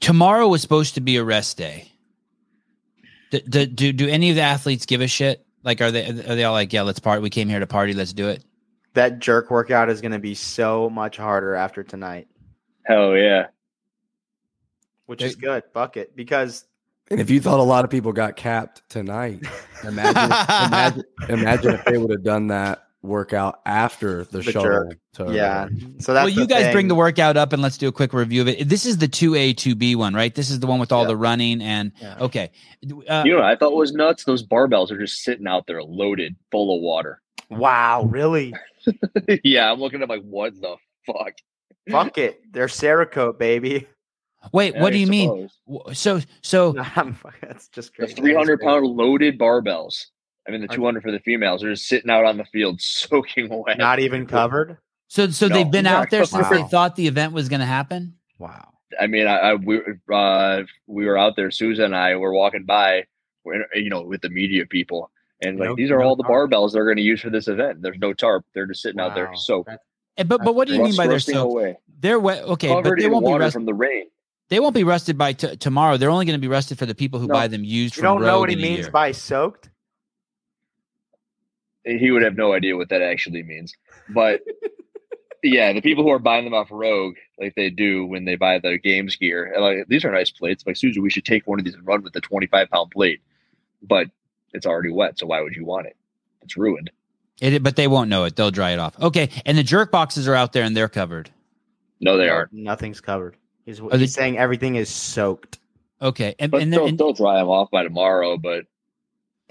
Tomorrow 0.00 0.48
was 0.48 0.62
supposed 0.62 0.94
to 0.94 1.00
be 1.00 1.16
a 1.16 1.24
rest 1.24 1.56
day. 1.56 1.91
Do, 3.32 3.40
do, 3.40 3.66
do, 3.66 3.92
do 3.94 4.08
any 4.08 4.28
of 4.28 4.36
the 4.36 4.42
athletes 4.42 4.84
give 4.84 5.00
a 5.00 5.06
shit? 5.06 5.46
Like, 5.64 5.80
are 5.80 5.90
they 5.90 6.06
are 6.06 6.34
they 6.34 6.44
all 6.44 6.52
like, 6.52 6.70
yeah, 6.70 6.82
let's 6.82 6.98
party? 6.98 7.22
We 7.22 7.30
came 7.30 7.48
here 7.48 7.60
to 7.60 7.66
party. 7.66 7.94
Let's 7.94 8.12
do 8.12 8.28
it. 8.28 8.44
that 8.92 9.20
jerk 9.20 9.50
workout 9.50 9.88
is 9.88 10.02
going 10.02 10.12
to 10.12 10.18
be 10.18 10.34
so 10.34 10.90
much 10.90 11.16
harder 11.16 11.54
after 11.54 11.82
tonight, 11.82 12.28
Hell 12.84 13.16
yeah. 13.16 13.46
which 15.06 15.22
is 15.22 15.34
good. 15.34 15.62
Bucket 15.72 16.14
because 16.14 16.66
And 17.10 17.20
if 17.20 17.30
you 17.30 17.40
thought 17.40 17.58
a 17.58 17.62
lot 17.62 17.84
of 17.86 17.90
people 17.90 18.12
got 18.12 18.36
capped 18.36 18.82
tonight, 18.90 19.40
imagine 19.84 20.24
imagine, 20.66 21.04
imagine 21.30 21.74
if 21.74 21.84
they 21.86 21.96
would 21.96 22.10
have 22.10 22.24
done 22.24 22.48
that 22.48 22.88
workout 23.02 23.60
after 23.66 24.24
the, 24.24 24.38
The 24.38 24.52
shuttle. 24.52 24.92
To, 25.14 25.32
yeah. 25.32 25.68
So 25.98 26.14
that's 26.14 26.24
well, 26.24 26.28
you 26.28 26.40
the 26.42 26.46
guys 26.46 26.72
bring 26.72 26.88
the 26.88 26.94
workout 26.94 27.36
up 27.36 27.52
and 27.52 27.60
let's 27.60 27.76
do 27.76 27.88
a 27.88 27.92
quick 27.92 28.12
review 28.12 28.40
of 28.42 28.48
it. 28.48 28.68
This 28.68 28.86
is 28.86 28.98
the 28.98 29.08
two 29.08 29.34
A 29.34 29.52
two 29.52 29.74
B 29.74 29.94
one, 29.96 30.14
right? 30.14 30.34
This 30.34 30.50
is 30.50 30.60
the 30.60 30.66
one 30.66 30.78
with 30.80 30.92
all 30.92 31.02
Yeah. 31.02 31.08
the 31.08 31.16
running 31.16 31.60
and 31.62 31.92
Yeah. 32.00 32.16
okay. 32.20 32.50
Uh, 33.08 33.22
You 33.24 33.32
know 33.32 33.36
what 33.38 33.44
I 33.46 33.56
thought 33.56 33.72
it 33.72 33.76
was 33.76 33.92
nuts? 33.92 34.24
Those 34.24 34.46
barbells 34.46 34.90
are 34.90 34.98
just 34.98 35.22
sitting 35.22 35.46
out 35.46 35.66
there 35.66 35.82
loaded, 35.82 36.36
full 36.50 36.76
of 36.76 36.82
water. 36.82 37.20
Wow, 37.50 38.04
really? 38.04 38.54
yeah, 39.44 39.70
I'm 39.70 39.80
looking 39.80 40.02
at 40.02 40.08
like, 40.08 40.22
what 40.22 40.54
the 40.60 40.76
fuck? 41.06 41.34
Fuck 41.90 42.18
it. 42.18 42.40
They're 42.52 42.66
Cerakote, 42.68 43.38
baby. 43.38 43.86
wait, 44.52 44.76
what 44.76 44.92
do 44.92 44.98
you 44.98 45.06
mean? 45.08 45.48
suppose. 45.66 45.84
W- 45.84 45.94
So 45.94 46.20
so 46.40 46.78
I'm- 46.96 47.16
That's 47.42 47.68
just 47.68 47.92
The 47.96 48.04
crazy. 48.06 48.14
300 48.14 48.60
pound 48.60 48.86
loaded 48.86 49.38
barbells. 49.38 50.06
I 50.46 50.50
mean, 50.50 50.60
the 50.60 50.68
200 50.68 51.02
for 51.02 51.12
the 51.12 51.20
females 51.20 51.62
are 51.62 51.70
just 51.72 51.86
sitting 51.86 52.10
out 52.10 52.24
on 52.24 52.36
the 52.36 52.44
field 52.44 52.80
soaking 52.80 53.48
wet. 53.48 53.78
Not 53.78 53.98
even 54.00 54.26
covered. 54.38 54.78
so 55.08 55.30
so 55.30 55.48
No, 55.48 55.54
they've 55.56 55.70
been 55.70 55.86
out 55.86 56.10
there 56.10 56.24
since 56.24 56.48
they 56.48 56.62
thought 56.64 56.96
the 56.96 57.06
event 57.06 57.32
was 57.32 57.48
going 57.48 57.60
to 57.60 57.66
happen. 57.66 58.14
Wow. 58.38 58.68
I 59.00 59.06
mean, 59.06 59.26
I, 59.26 59.36
I 59.38 59.54
we 59.54 59.80
uh, 60.12 60.62
we 60.86 61.06
were 61.06 61.16
out 61.16 61.36
there. 61.36 61.50
Susan 61.50 61.86
and 61.86 61.96
I 61.96 62.16
were 62.16 62.32
walking 62.32 62.64
by, 62.64 63.04
we're, 63.44 63.64
you 63.74 63.88
know, 63.88 64.02
with 64.02 64.20
the 64.20 64.28
media 64.28 64.66
people, 64.66 65.10
and 65.40 65.58
like 65.58 65.70
No- 65.70 65.76
these 65.76 65.90
are 65.90 65.98
no 66.00 66.04
all 66.08 66.16
the 66.16 66.24
tarp. 66.24 66.50
barbells 66.50 66.72
they're 66.72 66.84
going 66.84 66.98
to 66.98 67.02
use 67.02 67.20
for 67.22 67.30
this 67.30 67.48
event. 67.48 67.80
There's 67.80 67.98
no 67.98 68.12
tarp. 68.12 68.44
They're 68.54 68.66
just 68.66 68.82
sitting 68.82 69.00
out 69.00 69.14
there 69.14 69.28
Wow. 69.28 69.34
soaked. 69.34 69.66
That's- 69.68 69.86
Eh, 70.18 70.24
But 70.24 70.44
but 70.44 70.54
what 70.54 70.68
do 70.68 70.74
you 70.74 70.82
mean 70.82 70.94
by 70.94 71.04
they're 71.06 71.14
roasting 71.14 71.36
so 71.36 71.48
away, 71.50 71.78
they're 72.00 72.20
wet? 72.20 72.42
Okay, 72.44 72.68
but 72.68 72.98
they 72.98 73.08
won't 73.08 73.24
be 73.24 73.30
water 73.30 73.44
rusted. 73.44 73.54
from 73.54 73.64
the 73.64 73.72
rain. 73.72 74.04
They 74.50 74.60
won't 74.60 74.74
be 74.74 74.84
rusted 74.84 75.16
by 75.16 75.32
t- 75.32 75.56
tomorrow. 75.56 75.96
They're 75.96 76.10
only 76.10 76.26
going 76.26 76.38
to 76.38 76.40
be 76.40 76.48
rusted 76.48 76.78
for 76.78 76.84
the 76.84 76.94
people 76.94 77.18
who 77.18 77.28
No. 77.28 77.32
buy 77.32 77.48
them 77.48 77.64
used. 77.64 77.96
You 77.96 78.02
from 78.02 78.18
don't 78.18 78.26
know 78.26 78.38
what 78.40 78.50
he 78.50 78.56
in 78.56 78.58
a 78.58 78.62
means 78.62 78.78
year. 78.80 78.90
by 78.90 79.12
soaked? 79.12 79.70
He 81.84 82.10
would 82.10 82.22
have 82.22 82.36
no 82.36 82.52
idea 82.52 82.76
what 82.76 82.88
that 82.90 83.02
actually 83.02 83.42
means, 83.42 83.74
but. 84.08 84.40
Yeah, 85.44 85.72
the 85.72 85.82
people 85.82 86.04
who 86.04 86.10
are 86.10 86.20
buying 86.20 86.44
them 86.44 86.54
off 86.54 86.68
Rogue, 86.70 87.16
like 87.36 87.56
they 87.56 87.68
do 87.68 88.06
when 88.06 88.24
they 88.26 88.36
buy 88.36 88.60
the 88.60 88.78
games 88.78 89.16
gear, 89.16 89.52
and 89.52 89.60
like 89.60 89.88
these 89.88 90.04
are 90.04 90.12
nice 90.12 90.30
plates. 90.30 90.62
Like 90.64 90.76
Susan, 90.76 91.02
we 91.02 91.10
should 91.10 91.24
take 91.24 91.48
one 91.48 91.58
of 91.58 91.64
these 91.64 91.74
and 91.74 91.84
run 91.84 92.04
with 92.04 92.12
the 92.12 92.20
twenty-five 92.20 92.70
pound 92.70 92.92
plate, 92.92 93.20
but 93.82 94.06
it's 94.52 94.66
already 94.66 94.90
wet, 94.90 95.18
so 95.18 95.26
why 95.26 95.40
would 95.40 95.56
you 95.56 95.64
want 95.64 95.88
it? 95.88 95.96
It's 96.42 96.56
ruined. 96.56 96.92
It, 97.40 97.60
but 97.60 97.74
they 97.74 97.88
won't 97.88 98.08
know 98.08 98.22
it. 98.22 98.36
They'll 98.36 98.52
dry 98.52 98.70
it 98.70 98.78
off. 98.78 98.96
Okay, 99.00 99.30
and 99.44 99.58
the 99.58 99.64
jerk 99.64 99.90
boxes 99.90 100.28
are 100.28 100.34
out 100.36 100.52
there 100.52 100.62
and 100.62 100.76
they're 100.76 100.88
covered. 100.88 101.30
No, 102.00 102.16
they 102.16 102.28
aren't. 102.28 102.52
Nothing's 102.52 103.00
covered. 103.00 103.36
He's, 103.66 103.80
they- 103.80 104.06
saying 104.06 104.38
everything 104.38 104.76
is 104.76 104.88
soaked. 104.88 105.58
Okay, 106.00 106.36
and 106.38 106.52
But 106.52 106.62
and 106.62 106.72
they'll, 106.72 106.86
and, 106.86 106.96
they'll 106.96 107.14
dry 107.14 107.40
them 107.40 107.48
off 107.48 107.68
by 107.72 107.82
tomorrow. 107.82 108.38
But 108.38 108.66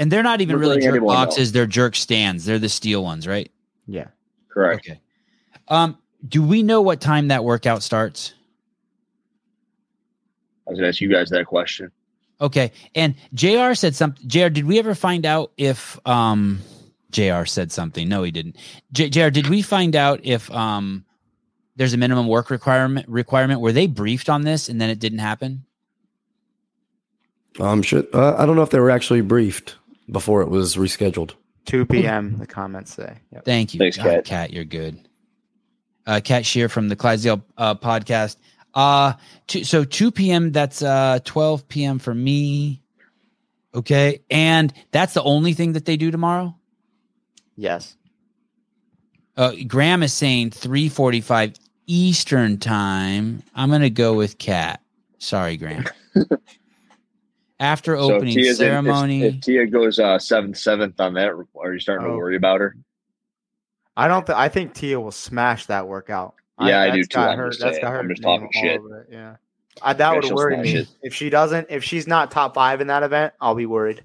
and 0.01 0.11
they're 0.11 0.23
not 0.23 0.41
even 0.41 0.57
really 0.57 0.77
jerk 0.77 0.89
anyone 0.89 1.13
know. 1.13 1.25
boxes. 1.25 1.51
They're 1.51 1.67
jerk 1.67 1.95
stands. 1.95 2.43
They're 2.43 2.57
the 2.57 2.69
steel 2.69 3.03
ones, 3.03 3.27
right? 3.27 3.51
Yeah. 3.85 4.07
correct. 4.49 4.89
Okay. 4.89 4.99
Um, 5.67 5.95
do 6.27 6.41
we 6.41 6.63
know 6.63 6.81
what 6.81 6.99
time 6.99 7.27
that 7.27 7.43
workout 7.43 7.83
starts? 7.83 8.33
I 10.67 10.71
was 10.71 10.79
going 10.79 10.85
to 10.85 10.89
ask 10.89 11.01
you 11.01 11.09
guys 11.09 11.29
that 11.29 11.45
question. 11.45 11.91
Okay, 12.39 12.71
and 12.95 13.13
Jr. 13.35 13.75
said 13.75 13.95
something. 13.95 14.27
Jr. 14.27 14.47
Did 14.47 14.65
we 14.65 14.79
ever 14.79 14.95
find 14.95 15.27
out 15.27 15.51
if 15.55 15.99
um 16.07 16.61
Jr. 17.11 17.45
said 17.45 17.71
something? 17.71 18.09
No, 18.09 18.23
he 18.23 18.31
didn't. 18.31 18.57
J- 18.91 19.09
Jr. 19.09 19.29
Did 19.29 19.47
we 19.49 19.61
find 19.61 19.95
out 19.95 20.21
if 20.23 20.49
um 20.49 21.05
there's 21.75 21.93
a 21.93 21.97
minimum 21.97 22.27
work 22.27 22.49
requirement 22.49 23.07
requirement? 23.07 23.61
Were 23.61 23.71
they 23.71 23.85
briefed 23.85 24.29
on 24.29 24.41
this 24.41 24.67
and 24.67 24.81
then 24.81 24.89
it 24.89 24.97
didn't 24.97 25.19
happen? 25.19 25.65
Um, 27.59 27.83
should, 27.83 28.07
uh, 28.15 28.35
I 28.37 28.45
don't 28.47 28.55
know 28.55 28.63
if 28.63 28.69
they 28.71 28.79
were 28.79 28.89
actually 28.89 29.21
briefed 29.21 29.75
before 30.09 30.41
it 30.41 30.49
was 30.49 30.75
rescheduled. 30.75 31.33
2 31.65 31.85
p.m. 31.85 32.37
The 32.37 32.47
comments 32.47 32.93
say. 32.95 33.17
Yep. 33.31 33.45
Thank 33.45 33.73
you. 33.73 33.77
Thanks, 33.77 33.97
God, 33.97 34.03
Kat. 34.03 34.25
Kat, 34.25 34.53
you're 34.53 34.65
good. 34.65 34.99
Uh, 36.07 36.19
Kat 36.23 36.45
Shear 36.45 36.69
from 36.69 36.89
the 36.89 36.95
Clydesdale 36.95 37.43
uh, 37.57 37.75
podcast. 37.75 38.37
Uh, 38.73 39.13
two, 39.47 39.63
so 39.63 39.83
2 39.83 40.11
p.m. 40.11 40.51
That's 40.51 40.81
uh 40.81 41.19
12 41.23 41.67
p.m. 41.67 41.99
for 41.99 42.13
me. 42.13 42.81
Okay, 43.73 44.21
and 44.29 44.73
that's 44.91 45.13
the 45.13 45.23
only 45.23 45.53
thing 45.53 45.73
that 45.73 45.85
they 45.85 45.97
do 45.97 46.11
tomorrow. 46.11 46.55
Yes. 47.55 47.95
Uh, 49.37 49.53
Graham 49.67 50.03
is 50.03 50.13
saying 50.13 50.51
3:45 50.51 51.55
Eastern 51.87 52.57
time. 52.57 53.43
I'm 53.55 53.69
gonna 53.69 53.89
go 53.89 54.13
with 54.13 54.37
Kat. 54.37 54.81
Sorry, 55.19 55.57
Graham. 55.57 55.85
After 57.61 57.95
So 57.95 58.09
if 58.09 58.15
opening 58.15 58.33
Tia's 58.33 58.59
in- 58.59 58.65
if- 58.65 58.71
ceremony, 58.71 59.23
if, 59.23 59.41
Tia 59.41 59.67
goes 59.67 59.99
uh, 59.99 60.17
seventh, 60.17 60.57
seventh 60.57 60.99
on 60.99 61.13
that, 61.13 61.29
are 61.29 61.73
you 61.73 61.79
starting 61.79 62.07
Oh. 62.07 62.11
to 62.11 62.17
worry 62.17 62.35
about 62.35 62.59
her? 62.59 62.75
I 63.95 64.07
don't. 64.07 64.25
Th- 64.25 64.35
I 64.37 64.49
think 64.49 64.73
Tia 64.73 64.99
will 64.99 65.11
smash 65.11 65.67
that 65.67 65.87
workout. 65.87 66.33
Yeah, 66.59 66.81
I 66.81 66.89
do 66.89 66.97
that's 66.97 67.07
too. 67.09 67.15
got 67.17 67.29
I'm 67.29 67.37
her- 67.37 67.49
just 67.49 67.61
that's 67.61 67.73
saying. 67.75 67.83
got 67.83 67.91
her 67.93 67.99
I'm 67.99 68.09
just 68.09 68.23
talking 68.23 68.49
shit. 68.51 68.81
Yeah. 69.11 69.35
I, 69.81 69.93
that 69.93 70.11
Yeah, 70.13 70.19
would 70.19 70.31
worry 70.33 70.57
me 70.57 70.75
it. 70.75 70.87
if 71.03 71.13
she 71.13 71.29
doesn't. 71.29 71.67
If 71.69 71.83
she's 71.83 72.07
not 72.07 72.31
top 72.31 72.55
five 72.55 72.81
in 72.81 72.87
that 72.87 73.03
event, 73.03 73.33
I'll 73.39 73.55
be 73.55 73.65
worried. 73.67 74.03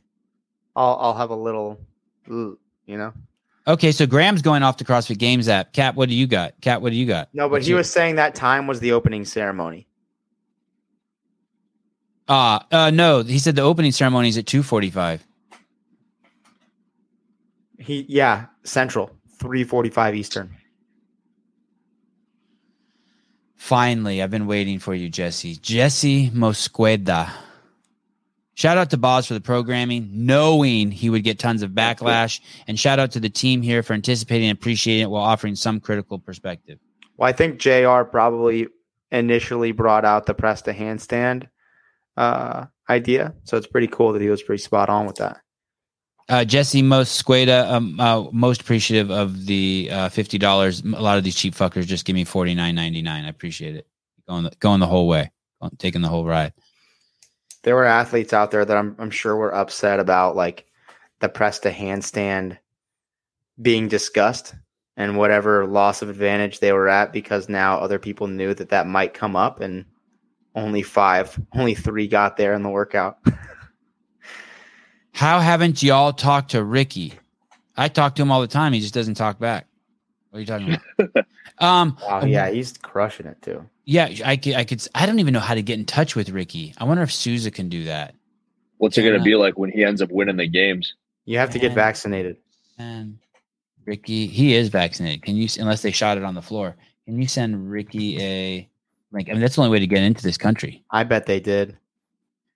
I'll 0.75 0.99
I'll 1.01 1.15
have 1.15 1.31
a 1.31 1.37
little, 1.37 1.81
you 2.29 2.59
know. 2.87 3.13
okay. 3.67 3.91
So 3.91 4.07
Graham's 4.07 4.43
going 4.43 4.63
off 4.63 4.77
the 4.77 4.85
CrossFit 4.85 5.17
Games 5.19 5.49
app. 5.49 5.73
Kat, 5.73 5.95
what 5.97 6.09
do 6.11 6.15
you 6.15 6.27
got? 6.27 6.53
Kat, 6.61 6.83
what 6.83 6.91
do 6.91 6.97
you 6.97 7.07
got? 7.07 7.31
No, 7.33 7.45
but 7.49 7.53
What's 7.53 7.67
he 7.67 7.71
your- 7.71 7.79
was 7.79 7.91
saying 7.91 8.17
that 8.17 8.35
time 8.35 8.67
was 8.67 8.81
the 8.81 8.93
opening 8.93 9.25
ceremony. 9.25 9.87
Uh, 12.29 12.61
uh 12.73 12.91
no, 12.91 13.23
he 13.23 13.39
said 13.39 13.57
the 13.57 13.63
opening 13.63 13.93
ceremony 13.93 14.29
is 14.29 14.39
at 14.39 14.47
2:45. 14.47 15.21
He 17.79 18.05
yeah, 18.09 18.47
Central, 18.65 19.11
three 19.39 19.65
forty-five 19.65 20.15
Eastern. 20.15 20.51
Finally, 23.55 24.23
I've 24.23 24.31
been 24.31 24.47
waiting 24.47 24.79
for 24.79 24.95
you, 24.95 25.09
Jesse. 25.09 25.57
Jesse 25.57 26.31
Mosqueda. 26.31 27.31
Shout 28.55 28.79
out 28.79 28.91
to 28.91 28.97
Boz 28.97 29.27
for 29.27 29.35
the 29.35 29.41
programming, 29.41 30.09
knowing 30.13 30.91
he 30.91 31.11
would 31.11 31.25
get 31.25 31.39
tons 31.39 31.63
of 31.63 31.73
backlash, 31.73 32.41
and 32.67 32.79
shout 32.79 32.99
out 32.99 33.11
to 33.11 33.21
the 33.21 33.29
team 33.29 33.61
here 33.61 33.83
for 33.83 33.93
anticipating 33.93 34.49
and 34.49 34.57
appreciating 34.57 35.03
it 35.03 35.11
while 35.11 35.23
offering 35.23 35.55
some 35.55 35.79
critical 35.79 36.19
perspective. 36.19 36.79
Well, 37.17 37.29
I 37.29 37.33
think 37.33 37.59
Jr. 37.59 38.03
probably 38.05 38.69
initially 39.13 39.73
brought 39.73 40.05
out 40.05 40.27
the 40.27 40.35
press 40.35 40.63
to 40.63 40.73
handstand 40.73 41.49
uh, 42.17 42.67
idea, 42.89 43.35
so 43.45 43.57
it's 43.57 43.67
pretty 43.67 43.89
cool 43.89 44.13
that 44.13 44.23
he 44.23 44.29
was 44.29 44.43
pretty 44.43 44.63
spot 44.63 44.89
on 44.89 45.07
with 45.07 45.17
that. 45.17 45.41
Uh, 46.29 46.45
Jesse 46.45 46.83
Mosqueda, 46.83 47.71
um, 47.71 48.01
uh, 48.01 48.25
most 48.33 48.63
appreciative 48.63 49.11
of 49.11 49.47
the 49.47 49.89
uh, 49.93 50.09
fifty 50.09 50.39
dollars. 50.39 50.83
A 50.83 50.89
lot 50.89 51.19
of 51.19 51.25
these 51.25 51.37
cheap 51.37 51.55
fuckers 51.55 51.87
just 51.87 52.05
give 52.05 52.15
me 52.15 52.25
forty 52.25 52.55
nine 52.55 52.75
ninety 52.75 53.03
nine. 53.03 53.25
I 53.25 53.29
appreciate 53.29 53.77
it. 53.77 53.87
Going 54.29 54.45
the, 54.45 54.53
going 54.59 54.81
the 54.81 54.89
whole 54.89 55.07
way, 55.07 55.31
going, 55.61 55.77
taking 55.79 56.03
the 56.03 56.09
whole 56.09 56.25
ride. 56.25 56.53
There 57.63 57.77
were 57.77 57.85
athletes 57.85 58.33
out 58.33 58.51
there 58.51 58.65
that 58.65 58.77
I'm 58.77 58.97
I'm 58.99 59.11
sure 59.11 59.37
were 59.37 59.55
upset 59.55 60.01
about 60.01 60.35
like 60.35 60.67
the 61.21 61.29
press 61.29 61.61
to 61.61 61.71
handstand 61.71 62.59
being 63.63 63.89
discussed 63.89 64.55
and 64.97 65.17
whatever 65.17 65.67
loss 65.67 66.03
of 66.03 66.11
advantage 66.11 66.59
they 66.59 66.73
were 66.73 66.89
at 66.89 67.13
because 67.13 67.49
now 67.49 67.79
other 67.79 67.99
people 67.99 68.27
knew 68.27 68.53
that 68.55 68.71
that 68.71 68.87
might 68.87 69.15
come 69.15 69.37
up 69.37 69.61
and 69.61 69.85
only 70.57 70.83
five, 70.83 71.39
only 71.55 71.75
three 71.75 72.09
got 72.09 72.37
there 72.37 72.55
in 72.55 72.63
the 72.63 72.69
workout. 72.69 73.19
How 75.13 75.39
haven't 75.39 75.83
y'all 75.83 76.13
talked 76.13 76.51
to 76.51 76.65
Ricky? 76.65 77.15
I 77.77 77.89
talk 77.89 78.17
to 78.17 78.23
him 78.23 78.31
all 78.31 78.41
the 78.41 78.47
time. 78.47 78.73
He 78.73 78.81
just 78.81 78.95
doesn't 78.95 79.15
talk 79.15 79.39
back. 79.39 79.67
What 80.31 80.39
are 80.39 80.41
you 80.41 80.47
talking 80.47 80.79
about? 80.99 81.27
um, 81.59 81.97
wow, 82.03 82.25
yeah, 82.25 82.51
he's 82.51 82.75
crushing 82.77 83.27
it 83.27 83.41
too. 83.41 83.65
Yeah, 83.85 84.11
I 84.25 84.37
could, 84.37 84.55
I 84.55 84.65
could. 84.65 84.87
I 84.95 85.07
don't 85.07 85.19
even 85.21 85.33
know 85.33 85.41
how 85.41 85.55
to 85.55 85.63
get 85.63 85.79
in 85.79 85.85
touch 85.85 86.17
with 86.17 86.31
Ricky. 86.31 86.75
I 86.79 86.85
wonder 86.85 87.03
if 87.03 87.13
Souza 87.13 87.51
can 87.51 87.69
do 87.69 87.85
that. 87.85 88.15
What's 88.79 88.99
it 88.99 89.03
going 89.03 89.17
to 89.17 89.23
be 89.23 89.37
like 89.37 89.57
when 89.57 89.71
he 89.71 89.85
ends 89.85 90.03
up 90.03 90.11
winning 90.11 90.37
the 90.37 90.47
games? 90.47 90.95
You 91.25 91.39
have 91.39 91.51
to 91.51 91.59
get 91.59 91.73
vaccinated. 91.73 92.37
And 92.79 93.19
Ricky, 93.87 94.27
he 94.27 94.55
is 94.55 94.69
vaccinated. 94.69 95.23
Can 95.23 95.37
you, 95.37 95.49
unless 95.59 95.81
they 95.81 95.93
shot 95.93 96.19
it 96.19 96.25
on 96.25 96.35
the 96.35 96.43
floor, 96.43 96.77
can 97.07 97.21
you 97.21 97.27
send 97.27 97.71
Ricky 97.71 98.21
a 98.21 98.69
like? 99.13 99.29
I 99.29 99.33
mean, 99.33 99.41
that's 99.41 99.57
the 99.57 99.63
only 99.63 99.73
way 99.73 99.79
to 99.81 99.87
get 99.87 100.03
into 100.03 100.23
this 100.23 100.37
country. 100.39 100.85
I 100.91 101.05
bet 101.05 101.27
they 101.27 101.41
did. 101.41 101.77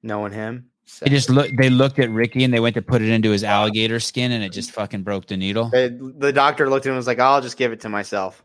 Knowing 0.02 0.32
him, 0.32 0.70
They 1.02 1.10
just 1.10 1.28
look. 1.28 1.50
They 1.58 1.68
looked 1.68 1.98
at 1.98 2.10
Ricky 2.10 2.42
and 2.42 2.54
they 2.54 2.60
went 2.60 2.74
to 2.74 2.82
put 2.82 3.02
it 3.02 3.08
into 3.10 3.30
his 3.30 3.44
alligator 3.44 4.00
skin, 4.00 4.32
and 4.32 4.42
it 4.42 4.50
just 4.52 4.70
fucking 4.72 5.02
broke 5.02 5.26
the 5.26 5.36
needle. 5.36 5.68
They- 5.70 5.88
the 5.88 6.32
doctor 6.32 6.70
looked 6.70 6.86
at 6.86 6.88
him 6.88 6.94
and 6.94 6.98
was 6.98 7.06
like, 7.06 7.18
"I'll 7.20 7.42
just 7.42 7.56
give 7.58 7.70
it 7.72 7.80
to 7.82 7.88
myself." 7.90 8.42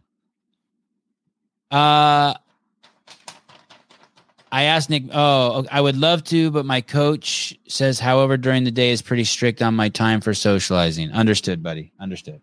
Uh, 1.71 2.33
I 4.51 4.63
asked 4.63 4.89
Nick. 4.89 5.03
Oh, 5.13 5.65
I 5.71 5.81
would 5.81 5.97
love 5.97 6.23
to, 6.25 6.51
but 6.51 6.65
my 6.65 6.79
coach 6.81 7.57
says, 7.67 7.99
however, 7.99 8.37
during 8.37 8.63
the 8.63 8.71
day 8.71 8.91
is 8.91 9.01
pretty 9.01 9.23
strict 9.23 9.61
on 9.61 9.73
my 9.75 9.89
time 9.89 10.21
for 10.21 10.33
socializing. 10.33 11.11
Understood, 11.11 11.61
buddy. 11.63 11.91
Understood. 11.99 12.41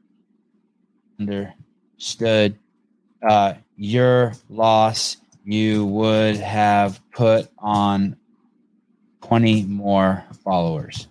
Understood. 1.21 2.59
Uh, 3.27 3.55
your 3.77 4.33
loss, 4.51 5.19
you 5.45 5.87
would 5.87 6.37
have 6.37 7.01
put 7.13 7.49
on 7.59 8.17
twenty 9.21 9.65
more 9.65 10.25
followers. 10.45 11.09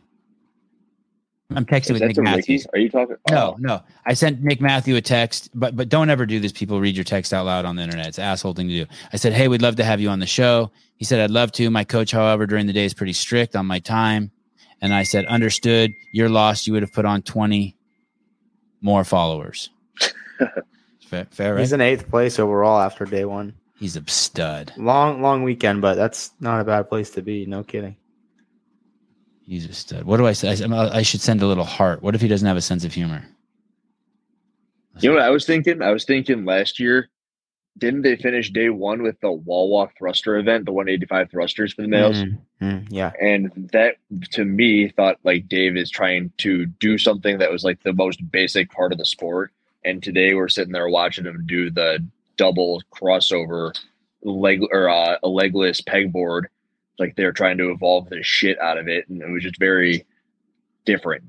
I'm 1.56 1.66
texting 1.66 1.92
with 1.92 2.00
that 2.00 2.08
Nick 2.08 2.16
to 2.16 2.22
Ricky? 2.22 2.64
Are 2.74 2.80
you 2.80 2.90
talking? 2.90 3.16
No, 3.30 3.54
oh. 3.54 3.58
no. 3.60 3.82
I 4.06 4.14
sent 4.14 4.42
Nick 4.42 4.62
Mathew 4.62 4.96
a 4.96 5.02
text, 5.02 5.50
but 5.54 5.76
but 5.76 5.90
don't 5.90 6.10
ever 6.10 6.26
do 6.26 6.40
this. 6.40 6.52
People 6.52 6.80
read 6.80 6.96
your 6.96 7.04
text 7.04 7.34
out 7.34 7.46
loud 7.46 7.66
on 7.66 7.76
the 7.76 7.84
internet. 7.84 8.08
It's 8.08 8.18
an 8.18 8.24
asshole 8.26 8.54
thing 8.54 8.68
to 8.68 8.86
do. 8.86 8.92
I 9.12 9.18
said, 9.18 9.34
Hey, 9.34 9.48
we'd 9.48 9.62
love 9.62 9.76
to 9.78 9.84
have 9.84 10.00
you 10.00 10.10
on 10.10 10.20
the 10.20 10.26
show. 10.26 10.72
He 10.96 11.06
said, 11.06 11.20
I'd 11.20 11.32
love 11.32 11.52
to. 11.54 11.70
My 11.70 11.84
coach, 11.84 12.12
however, 12.12 12.46
during 12.46 12.68
the 12.68 12.74
day 12.74 12.86
is 12.86 12.94
pretty 12.94 13.14
strict 13.14 13.56
on 13.56 13.66
my 13.66 13.80
time. 13.80 14.32
And 14.82 14.94
I 14.94 15.04
said, 15.04 15.26
Understood. 15.26 15.92
You're 16.14 16.30
lost. 16.30 16.68
You 16.68 16.74
would 16.74 16.84
have 16.84 16.94
put 16.94 17.06
on 17.06 17.22
20 17.22 17.76
more 18.82 19.04
followers. 19.04 19.70
fair, 21.08 21.28
fair, 21.32 21.56
right? 21.56 21.60
He's 21.60 21.74
in 21.74 21.82
eighth 21.82 22.10
place 22.10 22.40
overall 22.40 22.80
after 22.80 23.06
day 23.06 23.26
one. 23.26 23.54
He's 23.82 23.98
a 23.98 24.04
stud. 24.06 24.72
Long, 24.78 25.24
long 25.24 25.42
weekend, 25.42 25.82
but 25.82 25.96
that's 25.96 26.34
not 26.40 26.62
a 26.62 26.64
bad 26.64 26.88
place 26.88 27.10
to 27.12 27.24
be. 27.24 27.48
No 27.48 27.64
kidding. 27.64 27.96
He's 29.42 29.66
a 29.66 29.74
stud. 29.74 30.04
What 30.04 30.18
do 30.18 30.28
I 30.28 30.34
say? 30.34 30.50
I, 30.50 30.98
I 30.98 31.02
should 31.02 31.20
send 31.20 31.42
a 31.42 31.48
little 31.48 31.64
heart. 31.64 32.04
What 32.04 32.14
if 32.14 32.22
he 32.22 32.28
doesn't 32.28 32.48
have 32.48 32.58
a 32.58 32.62
sense 32.62 32.86
of 32.86 32.94
humor? 32.94 33.26
You 35.00 35.10
know 35.10 35.16
what 35.16 35.24
I 35.24 35.32
was 35.32 35.48
thinking? 35.48 35.82
I 35.82 35.90
was 35.90 36.06
thinking 36.06 36.46
last 36.46 36.80
year, 36.80 37.10
didn't 37.80 38.04
they 38.04 38.18
finish 38.18 38.52
day 38.52 38.70
one 38.70 39.02
with 39.02 39.20
the 39.20 39.32
wall 39.32 39.72
walk 39.72 39.98
thruster 39.98 40.38
event, 40.38 40.66
the 40.66 40.72
185 40.72 41.32
thrusters 41.32 41.74
for 41.74 41.82
the 41.82 41.88
males? 41.88 42.22
Mhm. 42.22 42.38
Mm, 42.62 42.88
yeah. 42.92 43.14
And 43.20 43.52
that 43.74 43.96
to 44.34 44.46
me 44.46 44.90
thought 44.90 45.18
like 45.24 45.50
Dave 45.50 45.76
is 45.76 45.90
trying 45.90 46.32
to 46.38 46.68
do 46.68 47.00
something 47.00 47.40
that 47.40 47.52
was 47.52 47.64
like 47.64 47.82
the 47.82 47.94
most 47.94 48.30
basic 48.32 48.70
part 48.70 48.92
of 48.92 49.00
the 49.00 49.06
sport. 49.06 49.52
And 49.84 50.04
today 50.04 50.36
we're 50.36 50.50
sitting 50.50 50.72
there 50.72 50.88
watching 50.88 51.26
him 51.26 51.46
do 51.48 51.72
the 51.72 52.06
double 52.42 52.82
crossover 52.92 53.72
leg 54.24 54.62
or 54.72 54.90
uh, 54.90 55.18
a 55.22 55.30
legless 55.30 55.80
pegboard. 55.80 56.46
Like 56.98 57.16
they're 57.16 57.32
trying 57.32 57.60
to 57.60 57.70
evolve 57.70 58.10
the 58.10 58.24
shit 58.24 58.60
out 58.60 58.80
of 58.80 58.88
it. 58.88 59.08
And 59.10 59.22
it 59.22 59.30
was 59.30 59.44
just 59.44 59.60
very 59.60 60.08
different. 60.86 61.24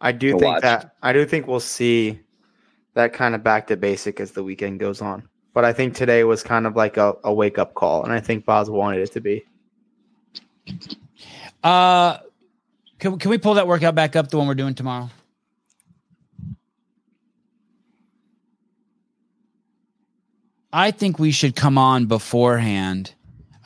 I 0.00 0.10
do 0.10 0.32
think 0.32 0.42
watch. 0.42 0.62
that 0.62 0.96
I 1.02 1.12
do 1.12 1.24
think 1.24 1.46
we'll 1.46 1.60
see 1.60 2.18
that 2.94 3.12
kind 3.12 3.36
of 3.36 3.44
back 3.44 3.68
to 3.68 3.76
basic 3.76 4.18
as 4.18 4.32
the 4.32 4.42
weekend 4.42 4.80
goes 4.80 5.00
on. 5.00 5.28
But 5.54 5.64
I 5.64 5.72
think 5.72 5.94
today 5.94 6.24
was 6.24 6.42
kind 6.42 6.66
of 6.66 6.74
like 6.74 6.96
a, 6.96 7.14
a 7.22 7.32
wake 7.32 7.58
up 7.58 7.74
call, 7.74 8.02
and 8.04 8.12
I 8.12 8.20
think 8.20 8.44
Boz 8.44 8.70
wanted 8.70 9.02
it 9.02 9.12
to 9.12 9.20
be. 9.20 9.44
Uh, 11.62 12.18
can, 12.98 13.18
can 13.18 13.30
we 13.30 13.38
pull 13.38 13.54
that 13.54 13.66
workout 13.66 13.94
back 13.94 14.16
up, 14.16 14.28
the 14.28 14.38
one 14.38 14.46
we're 14.46 14.54
doing 14.54 14.74
tomorrow? 14.74 15.10
I 20.72 20.90
think 20.90 21.18
we 21.18 21.32
should 21.32 21.56
come 21.56 21.78
on 21.78 22.06
beforehand. 22.06 23.14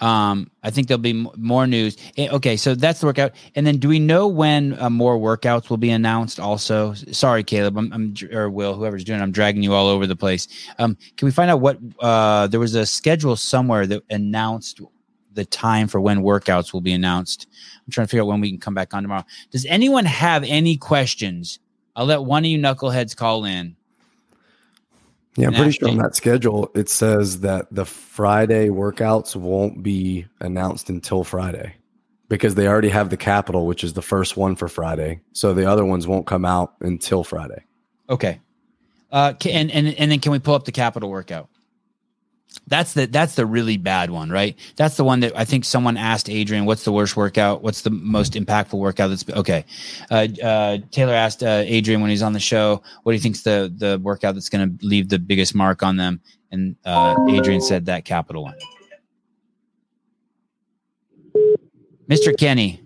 Um, 0.01 0.51
I 0.63 0.71
think 0.71 0.89
there'll 0.89 1.01
be 1.01 1.11
m- 1.11 1.29
more 1.37 1.67
news. 1.67 1.97
Eh, 2.17 2.29
Okay, 2.31 2.57
so 2.57 2.75
that's 2.75 3.01
the 3.01 3.07
workout. 3.07 3.33
And 3.55 3.67
then, 3.67 3.79
do 3.79 3.89
we 3.89 3.99
know 3.99 4.27
when 4.27 4.79
uh, 4.81 4.91
more 4.91 5.17
workouts 5.19 5.71
will 5.71 5.77
be 5.77 5.91
announced? 5.91 6.41
Also, 6.41 6.95
sorry, 6.95 7.45
Caleb, 7.45 7.79
I'm, 7.79 7.93
I'm 7.93 8.15
or 8.33 8.51
Will, 8.51 8.75
whoever's 8.75 9.05
doing, 9.05 9.21
it, 9.21 9.23
I'm 9.23 9.31
dragging 9.33 9.63
you 9.63 9.73
all 9.73 9.87
over 9.87 10.07
the 10.07 10.17
place. 10.17 10.49
Um, 10.79 10.97
can 11.17 11.27
we 11.27 11.33
find 11.33 11.51
out 11.51 11.61
what 11.61 11.79
uh, 12.01 12.49
there 12.49 12.61
was 12.61 12.75
a 12.75 12.85
schedule 12.85 13.37
somewhere 13.37 13.87
that 13.87 14.03
announced 14.11 14.81
the 15.33 15.45
time 15.45 15.89
for 15.89 16.01
when 16.01 16.23
workouts 16.23 16.73
will 16.73 16.81
be 16.81 16.93
announced? 16.93 17.47
I'm 17.87 17.93
trying 17.93 18.07
to 18.07 18.11
figure 18.11 18.23
out 18.23 18.29
when 18.29 18.41
we 18.41 18.51
can 18.51 18.59
come 18.61 18.75
back 18.75 18.95
on 18.95 19.03
tomorrow. 19.05 19.25
Does 19.53 19.65
anyone 19.67 20.07
have 20.07 20.43
any 20.45 20.77
questions? 20.77 21.61
I'll 21.97 22.07
let 22.07 22.25
one 22.25 22.45
of 22.45 22.51
you 22.51 22.59
knuckleheads 22.59 23.17
call 23.17 23.45
in. 23.45 23.77
Yeah, 25.37 25.49
I'm 25.49 25.55
pretty 25.55 25.73
sure 25.73 25.89
on 25.89 25.99
that 25.99 26.15
schedule 26.15 26.71
it 26.75 26.89
says 26.89 27.41
that 27.41 27.67
the 27.73 27.85
Friday 27.85 28.69
workouts 28.69 29.35
won't 29.35 29.83
be 29.83 30.27
announced 30.41 30.89
until 30.91 31.25
Friday 31.25 31.75
because 32.29 32.55
they 32.55 32.69
already 32.69 32.89
have 32.89 33.11
the 33.11 33.17
Capitol, 33.17 33.67
which 33.67 33.83
is 33.83 33.95
the 33.95 34.03
first 34.03 34.37
one 34.37 34.55
for 34.55 34.69
Friday. 34.69 35.21
So 35.33 35.53
the 35.53 35.69
other 35.69 35.85
ones 35.85 36.07
won't 36.07 36.27
come 36.27 36.45
out 36.45 36.75
until 36.81 37.25
Friday. 37.25 37.65
Okay. 38.09 38.41
Uh, 39.11 39.35
and 39.49 39.71
and 39.71 39.89
and 39.89 40.11
then 40.11 40.21
can 40.21 40.33
we 40.33 40.39
pull 40.39 40.55
up 40.55 40.65
the 40.65 40.73
Capitol 40.73 41.11
workout? 41.11 41.49
That's 42.67 42.95
the 42.95 43.07
that's 43.07 43.35
the 43.35 43.47
really 43.47 43.77
bad 43.77 44.11
one, 44.11 44.31
right? 44.31 44.57
That's 44.77 44.97
the 44.97 45.05
one 45.05 45.21
that 45.21 45.37
I 45.37 45.45
think 45.45 45.65
someone 45.65 45.97
asked 45.97 46.31
Adrian, 46.31 46.65
"What's 46.65 46.85
the 46.85 46.93
worst 46.93 47.17
workout? 47.17 47.63
What's 47.63 47.83
the 47.83 47.91
most 47.91 48.35
impactful 48.35 48.79
workout?" 48.79 49.11
That's 49.11 49.29
okay. 49.31 49.65
Uh, 50.11 50.29
uh, 50.43 50.79
Taylor 50.91 51.15
asked 51.15 51.43
uh, 51.43 51.63
Adrian 51.65 52.01
when 52.01 52.11
he's 52.11 52.23
on 52.23 52.33
the 52.33 52.41
show, 52.41 52.83
"What 53.03 53.13
do 53.13 53.17
you 53.17 53.21
think's 53.21 53.43
the 53.43 53.73
the 53.77 53.99
workout 54.03 54.35
that's 54.35 54.49
going 54.49 54.79
to 54.79 54.87
leave 54.87 55.09
the 55.09 55.19
biggest 55.19 55.55
mark 55.55 55.83
on 55.83 55.97
them?" 55.97 56.21
And 56.51 56.77
uh, 56.85 57.17
Adrian 57.29 57.61
said 57.61 57.87
that 57.87 58.05
Capitol 58.05 58.45
one. 58.45 58.57
Mr. 62.09 62.37
Kenny, 62.37 62.83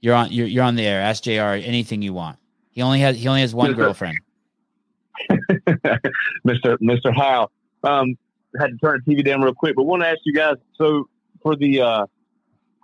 you're 0.00 0.14
on 0.14 0.32
you're, 0.32 0.46
you're 0.46 0.64
on 0.64 0.76
the 0.76 0.86
air. 0.86 1.00
Ask 1.00 1.24
Jr. 1.24 1.30
anything 1.30 2.02
you 2.02 2.12
want. 2.12 2.38
He 2.70 2.82
only 2.82 3.00
has 3.00 3.16
he 3.16 3.28
only 3.28 3.42
has 3.42 3.54
one 3.54 3.74
girlfriend. 3.74 4.18
Mr. 6.46 6.76
Mr. 6.78 7.14
Howe. 7.14 7.50
Um, 7.84 8.16
had 8.58 8.68
to 8.68 8.76
turn 8.78 9.02
the 9.04 9.14
TV 9.14 9.24
down 9.24 9.42
real 9.42 9.54
quick, 9.54 9.76
but 9.76 9.84
want 9.84 10.02
to 10.02 10.08
ask 10.08 10.20
you 10.24 10.32
guys. 10.32 10.56
So 10.76 11.08
for 11.42 11.56
the 11.56 11.80
uh, 11.80 12.06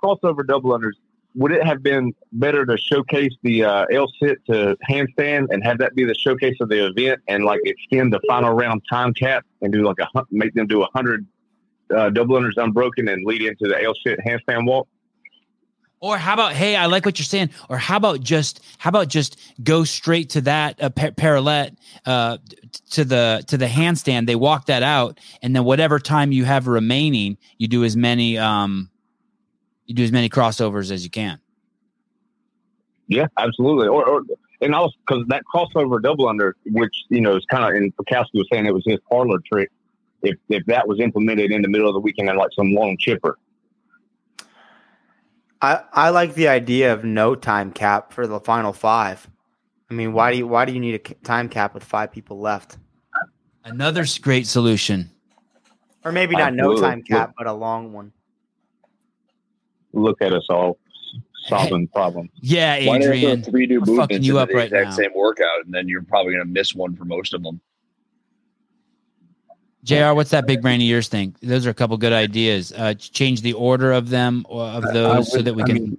crossover 0.02 0.46
double 0.46 0.70
unders, 0.70 0.92
would 1.34 1.52
it 1.52 1.64
have 1.64 1.82
been 1.82 2.14
better 2.32 2.66
to 2.66 2.76
showcase 2.76 3.32
the 3.42 3.64
uh, 3.64 3.86
L 3.92 4.08
sit 4.20 4.44
to 4.46 4.76
handstand 4.88 5.48
and 5.50 5.62
have 5.62 5.78
that 5.78 5.94
be 5.94 6.04
the 6.04 6.14
showcase 6.14 6.56
of 6.60 6.68
the 6.68 6.86
event, 6.86 7.20
and 7.28 7.44
like 7.44 7.60
extend 7.64 8.12
the 8.12 8.20
final 8.28 8.52
round 8.52 8.82
time 8.90 9.14
cap 9.14 9.44
and 9.62 9.72
do 9.72 9.82
like 9.82 9.98
a 10.00 10.24
make 10.30 10.54
them 10.54 10.66
do 10.66 10.82
a 10.82 10.88
hundred 10.94 11.26
uh, 11.94 12.10
double 12.10 12.36
unders 12.36 12.56
unbroken 12.56 13.08
and 13.08 13.24
lead 13.24 13.42
into 13.42 13.68
the 13.68 13.82
L 13.82 13.94
sit 14.04 14.18
handstand 14.26 14.66
walk? 14.66 14.88
Or 16.00 16.16
how 16.16 16.34
about, 16.34 16.52
hey, 16.52 16.76
I 16.76 16.86
like 16.86 17.04
what 17.04 17.18
you're 17.18 17.24
saying. 17.24 17.50
Or 17.68 17.76
how 17.76 17.96
about 17.96 18.20
just, 18.20 18.60
how 18.78 18.90
about 18.90 19.08
just 19.08 19.36
go 19.64 19.82
straight 19.82 20.30
to 20.30 20.40
that 20.42 20.80
uh, 20.80 20.90
par- 20.90 21.12
uh, 22.06 22.38
to 22.90 23.04
the 23.04 23.44
to 23.46 23.56
the 23.56 23.66
handstand. 23.66 24.26
They 24.26 24.36
walk 24.36 24.66
that 24.66 24.82
out, 24.82 25.18
and 25.42 25.54
then 25.54 25.64
whatever 25.64 25.98
time 25.98 26.32
you 26.32 26.44
have 26.44 26.66
remaining, 26.66 27.36
you 27.58 27.68
do 27.68 27.84
as 27.84 27.96
many 27.96 28.38
um, 28.38 28.90
you 29.86 29.94
do 29.94 30.04
as 30.04 30.12
many 30.12 30.28
crossovers 30.28 30.90
as 30.90 31.04
you 31.04 31.10
can. 31.10 31.40
Yeah, 33.08 33.26
absolutely. 33.38 33.88
Or, 33.88 34.06
or 34.06 34.22
and 34.60 34.74
also 34.74 34.94
because 35.06 35.24
that 35.28 35.42
crossover 35.52 36.00
double 36.00 36.28
under, 36.28 36.56
which 36.66 36.94
you 37.08 37.20
know 37.20 37.36
is 37.36 37.44
kind 37.50 37.64
of, 37.64 37.80
and 37.80 37.94
Fikowski 37.96 38.34
was 38.34 38.46
saying 38.52 38.66
it 38.66 38.74
was 38.74 38.84
his 38.86 38.98
parlor 39.10 39.38
trick. 39.50 39.70
If 40.22 40.36
if 40.48 40.64
that 40.66 40.86
was 40.86 41.00
implemented 41.00 41.52
in 41.52 41.62
the 41.62 41.68
middle 41.68 41.88
of 41.88 41.94
the 41.94 42.00
weekend 42.00 42.28
and 42.28 42.38
like 42.38 42.50
some 42.54 42.72
long 42.72 42.96
chipper, 42.98 43.38
I, 45.60 45.80
I 45.92 46.08
like 46.10 46.34
the 46.34 46.48
idea 46.48 46.92
of 46.92 47.04
no 47.04 47.34
time 47.34 47.72
cap 47.72 48.12
for 48.12 48.26
the 48.26 48.40
final 48.40 48.72
five. 48.72 49.28
I 49.90 49.94
mean, 49.94 50.12
why 50.12 50.30
do 50.32 50.38
you 50.38 50.46
why 50.46 50.64
do 50.64 50.72
you 50.72 50.80
need 50.80 50.94
a 50.94 51.14
time 51.24 51.48
cap 51.48 51.74
with 51.74 51.82
five 51.82 52.12
people 52.12 52.38
left? 52.38 52.78
Another 53.64 54.04
great 54.22 54.46
solution. 54.46 55.10
Or 56.04 56.12
maybe 56.12 56.36
not 56.36 56.54
no 56.54 56.72
Absolutely. 56.72 56.88
time 56.88 57.02
cap, 57.02 57.34
but 57.36 57.46
a 57.46 57.52
long 57.52 57.92
one. 57.92 58.12
look 59.92 60.22
at 60.22 60.32
us 60.32 60.46
all 60.48 60.78
solving 61.46 61.88
problems. 61.88 62.30
Yeah, 62.40 62.78
Why 62.86 62.98
not 62.98 63.04
throw 63.04 63.12
Adrian. 63.14 63.42
three 63.42 63.66
new 63.66 63.80
we're 63.80 63.86
fucking 63.96 63.96
movements 63.96 64.26
you 64.26 64.38
up 64.38 64.48
the 64.50 64.54
right 64.54 64.64
exact 64.66 64.90
now. 64.90 64.96
same 64.96 65.10
workout, 65.14 65.64
and 65.64 65.72
then 65.72 65.88
you're 65.88 66.02
probably 66.02 66.34
going 66.34 66.46
to 66.46 66.52
miss 66.52 66.74
one 66.74 66.94
for 66.94 67.04
most 67.04 67.34
of 67.34 67.42
them. 67.42 67.60
Jr. 69.84 70.12
What's 70.14 70.30
that 70.30 70.46
big 70.46 70.60
brain 70.60 70.80
of 70.80 70.86
yours 70.86 71.08
think? 71.08 71.38
Those 71.40 71.64
are 71.66 71.70
a 71.70 71.74
couple 71.74 71.96
good 71.96 72.12
ideas. 72.12 72.72
Uh, 72.72 72.94
change 72.94 73.42
the 73.42 73.52
order 73.54 73.92
of 73.92 74.10
them 74.10 74.44
or 74.48 74.62
of 74.64 74.84
I- 74.84 74.88
I 74.88 74.92
those 74.92 75.30
so 75.32 75.40
that 75.42 75.54
we 75.54 75.62
I 75.62 75.66
can. 75.66 75.74
mean, 75.74 75.98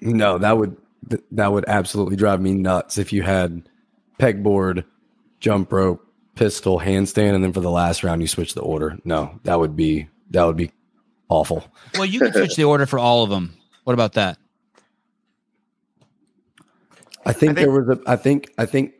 no, 0.00 0.38
that 0.38 0.56
would 0.58 0.76
that 1.32 1.50
would 1.50 1.64
absolutely 1.66 2.16
drive 2.16 2.40
me 2.40 2.52
nuts 2.52 2.98
if 2.98 3.12
you 3.12 3.22
had 3.22 3.62
pegboard, 4.18 4.84
jump 5.40 5.72
rope, 5.72 6.06
pistol, 6.34 6.78
handstand, 6.78 7.34
and 7.34 7.42
then 7.42 7.52
for 7.54 7.60
the 7.60 7.70
last 7.70 8.04
round 8.04 8.20
you 8.20 8.28
switch 8.28 8.52
the 8.54 8.60
order. 8.60 8.98
No, 9.04 9.40
that 9.44 9.58
would 9.58 9.74
be 9.76 10.08
that 10.30 10.44
would 10.44 10.56
be 10.56 10.70
awful. 11.30 11.64
well, 11.94 12.04
you 12.04 12.20
can 12.20 12.32
switch 12.32 12.54
the 12.56 12.64
order 12.64 12.84
for 12.86 12.98
all 12.98 13.24
of 13.24 13.30
them. 13.30 13.54
What 13.84 13.94
about 13.94 14.12
that? 14.12 14.36
I 17.24 17.32
think, 17.32 17.52
I 17.52 17.54
think- 17.54 17.56
there 17.56 17.70
was 17.70 17.88
a 17.98 18.00
I 18.06 18.16
think 18.16 18.50
I 18.58 18.66
think 18.66 18.92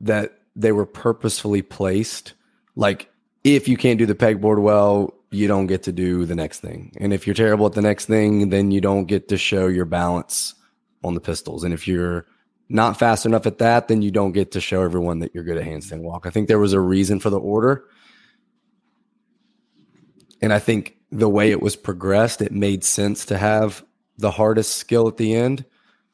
that 0.00 0.38
they 0.56 0.72
were 0.72 0.86
purposefully 0.86 1.62
placed 1.62 2.32
like 2.76 3.09
if 3.44 3.68
you 3.68 3.76
can't 3.76 3.98
do 3.98 4.06
the 4.06 4.14
pegboard 4.14 4.60
well, 4.60 5.14
you 5.30 5.46
don't 5.46 5.66
get 5.66 5.84
to 5.84 5.92
do 5.92 6.26
the 6.26 6.34
next 6.34 6.60
thing. 6.60 6.92
And 6.98 7.12
if 7.12 7.26
you're 7.26 7.34
terrible 7.34 7.66
at 7.66 7.72
the 7.72 7.82
next 7.82 8.06
thing, 8.06 8.50
then 8.50 8.70
you 8.70 8.80
don't 8.80 9.04
get 9.04 9.28
to 9.28 9.38
show 9.38 9.68
your 9.68 9.84
balance 9.84 10.54
on 11.04 11.14
the 11.14 11.20
pistols. 11.20 11.64
And 11.64 11.72
if 11.72 11.86
you're 11.86 12.26
not 12.68 12.98
fast 12.98 13.26
enough 13.26 13.46
at 13.46 13.58
that, 13.58 13.88
then 13.88 14.02
you 14.02 14.10
don't 14.10 14.32
get 14.32 14.52
to 14.52 14.60
show 14.60 14.82
everyone 14.82 15.20
that 15.20 15.34
you're 15.34 15.44
good 15.44 15.56
at 15.56 15.64
handstand 15.64 16.02
walk. 16.02 16.26
I 16.26 16.30
think 16.30 16.48
there 16.48 16.58
was 16.58 16.72
a 16.72 16.80
reason 16.80 17.20
for 17.20 17.30
the 17.30 17.38
order. 17.38 17.84
And 20.42 20.52
I 20.52 20.58
think 20.58 20.96
the 21.10 21.28
way 21.28 21.50
it 21.50 21.62
was 21.62 21.76
progressed, 21.76 22.42
it 22.42 22.52
made 22.52 22.84
sense 22.84 23.24
to 23.26 23.38
have 23.38 23.84
the 24.18 24.30
hardest 24.30 24.76
skill 24.76 25.08
at 25.08 25.16
the 25.16 25.34
end. 25.34 25.64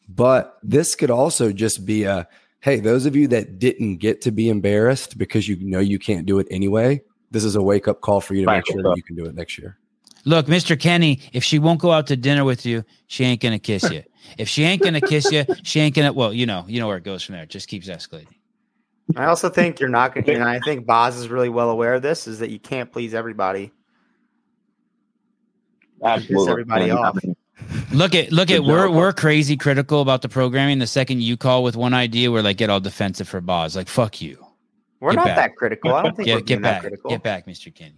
But 0.08 0.58
this 0.62 0.94
could 0.94 1.10
also 1.10 1.52
just 1.52 1.84
be 1.84 2.04
a 2.04 2.28
hey, 2.60 2.80
those 2.80 3.06
of 3.06 3.14
you 3.14 3.28
that 3.28 3.60
didn't 3.60 3.98
get 3.98 4.20
to 4.22 4.32
be 4.32 4.48
embarrassed 4.48 5.16
because 5.16 5.46
you 5.46 5.56
know 5.60 5.78
you 5.78 6.00
can't 6.00 6.26
do 6.26 6.40
it 6.40 6.48
anyway, 6.50 7.00
this 7.30 7.44
is 7.44 7.56
a 7.56 7.62
wake 7.62 7.88
up 7.88 8.00
call 8.00 8.20
for 8.20 8.34
you 8.34 8.44
to 8.44 8.50
make 8.50 8.66
sure 8.66 8.82
that 8.82 8.96
you 8.96 9.02
can 9.02 9.16
do 9.16 9.24
it 9.24 9.34
next 9.34 9.58
year. 9.58 9.78
Look, 10.24 10.46
Mr. 10.46 10.78
Kenny, 10.78 11.20
if 11.32 11.44
she 11.44 11.58
won't 11.58 11.80
go 11.80 11.92
out 11.92 12.08
to 12.08 12.16
dinner 12.16 12.44
with 12.44 12.66
you, 12.66 12.84
she 13.06 13.24
ain't 13.24 13.40
gonna 13.40 13.58
kiss 13.58 13.90
you. 13.90 14.02
If 14.38 14.48
she 14.48 14.64
ain't 14.64 14.82
gonna 14.82 15.00
kiss 15.00 15.30
you, 15.30 15.44
she 15.62 15.78
ain't 15.78 15.94
gonna. 15.94 16.12
Well, 16.12 16.32
you 16.32 16.46
know, 16.46 16.64
you 16.66 16.80
know 16.80 16.88
where 16.88 16.96
it 16.96 17.04
goes 17.04 17.22
from 17.22 17.34
there. 17.34 17.44
It 17.44 17.48
just 17.48 17.68
keeps 17.68 17.86
escalating. 17.86 18.26
I 19.14 19.26
also 19.26 19.48
think 19.48 19.78
you're 19.78 19.88
not 19.88 20.14
going 20.14 20.24
to, 20.24 20.34
and 20.34 20.42
I 20.42 20.58
think 20.58 20.84
Boz 20.84 21.16
is 21.16 21.28
really 21.28 21.48
well 21.48 21.70
aware 21.70 21.94
of 21.94 22.02
this, 22.02 22.26
is 22.26 22.40
that 22.40 22.50
you 22.50 22.58
can't 22.58 22.90
please 22.90 23.14
everybody. 23.14 23.70
Absolutely, 26.02 26.50
everybody 26.50 26.90
off. 26.90 27.16
Look 27.92 28.14
at 28.14 28.32
look 28.32 28.50
at 28.50 28.64
we're 28.64 28.90
we're 28.90 29.12
crazy 29.12 29.56
critical 29.56 30.00
about 30.00 30.22
the 30.22 30.28
programming. 30.28 30.80
The 30.80 30.86
second 30.86 31.22
you 31.22 31.36
call 31.36 31.62
with 31.62 31.76
one 31.76 31.94
idea, 31.94 32.32
we're 32.32 32.42
like 32.42 32.56
get 32.56 32.68
all 32.68 32.80
defensive 32.80 33.28
for 33.28 33.40
Boz. 33.40 33.76
Like 33.76 33.88
fuck 33.88 34.20
you. 34.20 34.45
We're 35.06 35.12
Get 35.12 35.16
not 35.18 35.26
back. 35.26 35.36
that 35.36 35.56
critical. 35.56 35.94
I 35.94 36.02
don't 36.02 36.16
think 36.16 36.26
we're 36.28 36.38
Get 36.40 36.46
being 36.46 36.58
get 36.60 36.62
that 36.64 36.72
back. 36.72 36.80
critical. 36.82 37.10
Get 37.10 37.22
back, 37.22 37.46
Mr. 37.46 37.72
Kenny. 37.72 37.94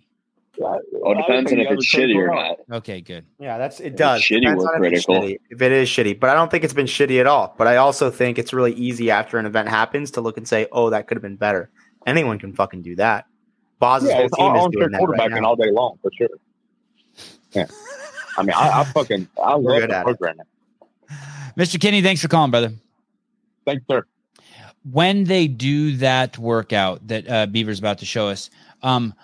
All 0.60 1.14
depends 1.14 1.50
on 1.52 1.58
if 1.58 1.70
it's 1.70 1.86
shitty 1.86 2.14
or 2.16 2.26
not. 2.34 2.58
Okay, 2.70 3.00
good. 3.00 3.24
Yeah, 3.38 3.56
that's 3.56 3.80
it. 3.80 3.92
If 3.92 3.96
Does 3.96 4.18
it's 4.20 4.28
shitty, 4.28 4.40
Depends 4.42 4.62
we're 4.64 4.74
on 4.76 4.84
if 4.84 4.92
it's 4.92 5.06
critical. 5.06 5.28
shitty. 5.28 5.38
If 5.48 5.62
it 5.62 5.72
is 5.72 5.88
shitty, 5.88 6.20
but 6.20 6.28
I 6.28 6.34
don't 6.34 6.50
think 6.50 6.64
it's 6.64 6.74
been 6.74 6.84
shitty 6.86 7.18
at 7.18 7.26
all. 7.26 7.54
But 7.56 7.66
I 7.66 7.76
also 7.76 8.10
think 8.10 8.38
it's 8.38 8.52
really 8.52 8.74
easy 8.74 9.10
after 9.10 9.38
an 9.38 9.46
event 9.46 9.68
happens 9.70 10.10
to 10.12 10.20
look 10.20 10.36
and 10.36 10.46
say, 10.46 10.66
"Oh, 10.70 10.90
that 10.90 11.06
could 11.06 11.16
have 11.16 11.22
been 11.22 11.36
better." 11.36 11.70
Anyone 12.06 12.38
can 12.38 12.52
fucking 12.52 12.82
do 12.82 12.94
that. 12.96 13.24
Boz's 13.78 14.10
yeah, 14.10 14.16
whole 14.16 14.24
it's 14.26 14.36
team 14.36 14.54
is 14.56 14.62
armchair 14.62 14.80
doing 14.88 14.92
that 14.92 14.98
right 15.00 15.30
quarterbacking 15.30 15.40
now. 15.42 15.48
all 15.48 15.56
day 15.56 15.70
long 15.70 15.98
for 16.02 16.10
sure. 16.18 16.28
Yeah, 17.52 17.66
I 18.36 18.42
mean, 18.42 18.52
I, 18.54 18.80
I 18.80 18.84
fucking 18.84 19.28
I 19.42 19.54
love 19.54 19.62
good 19.64 19.88
the 19.90 19.94
at 19.96 20.00
it. 20.00 20.04
programming. 20.04 20.46
Mr. 21.56 21.80
Kenny, 21.80 22.02
thanks 22.02 22.20
for 22.20 22.28
calling, 22.28 22.50
brother. 22.50 22.72
Thanks, 23.64 23.84
sir. 23.90 24.04
When 24.90 25.24
they 25.24 25.48
do 25.48 25.96
that 25.96 26.38
workout 26.38 27.06
that 27.08 27.28
uh, 27.28 27.46
Beaver's 27.46 27.78
about 27.78 27.98
to 27.98 28.06
show 28.06 28.28
us, 28.28 28.50
um, 28.82 29.14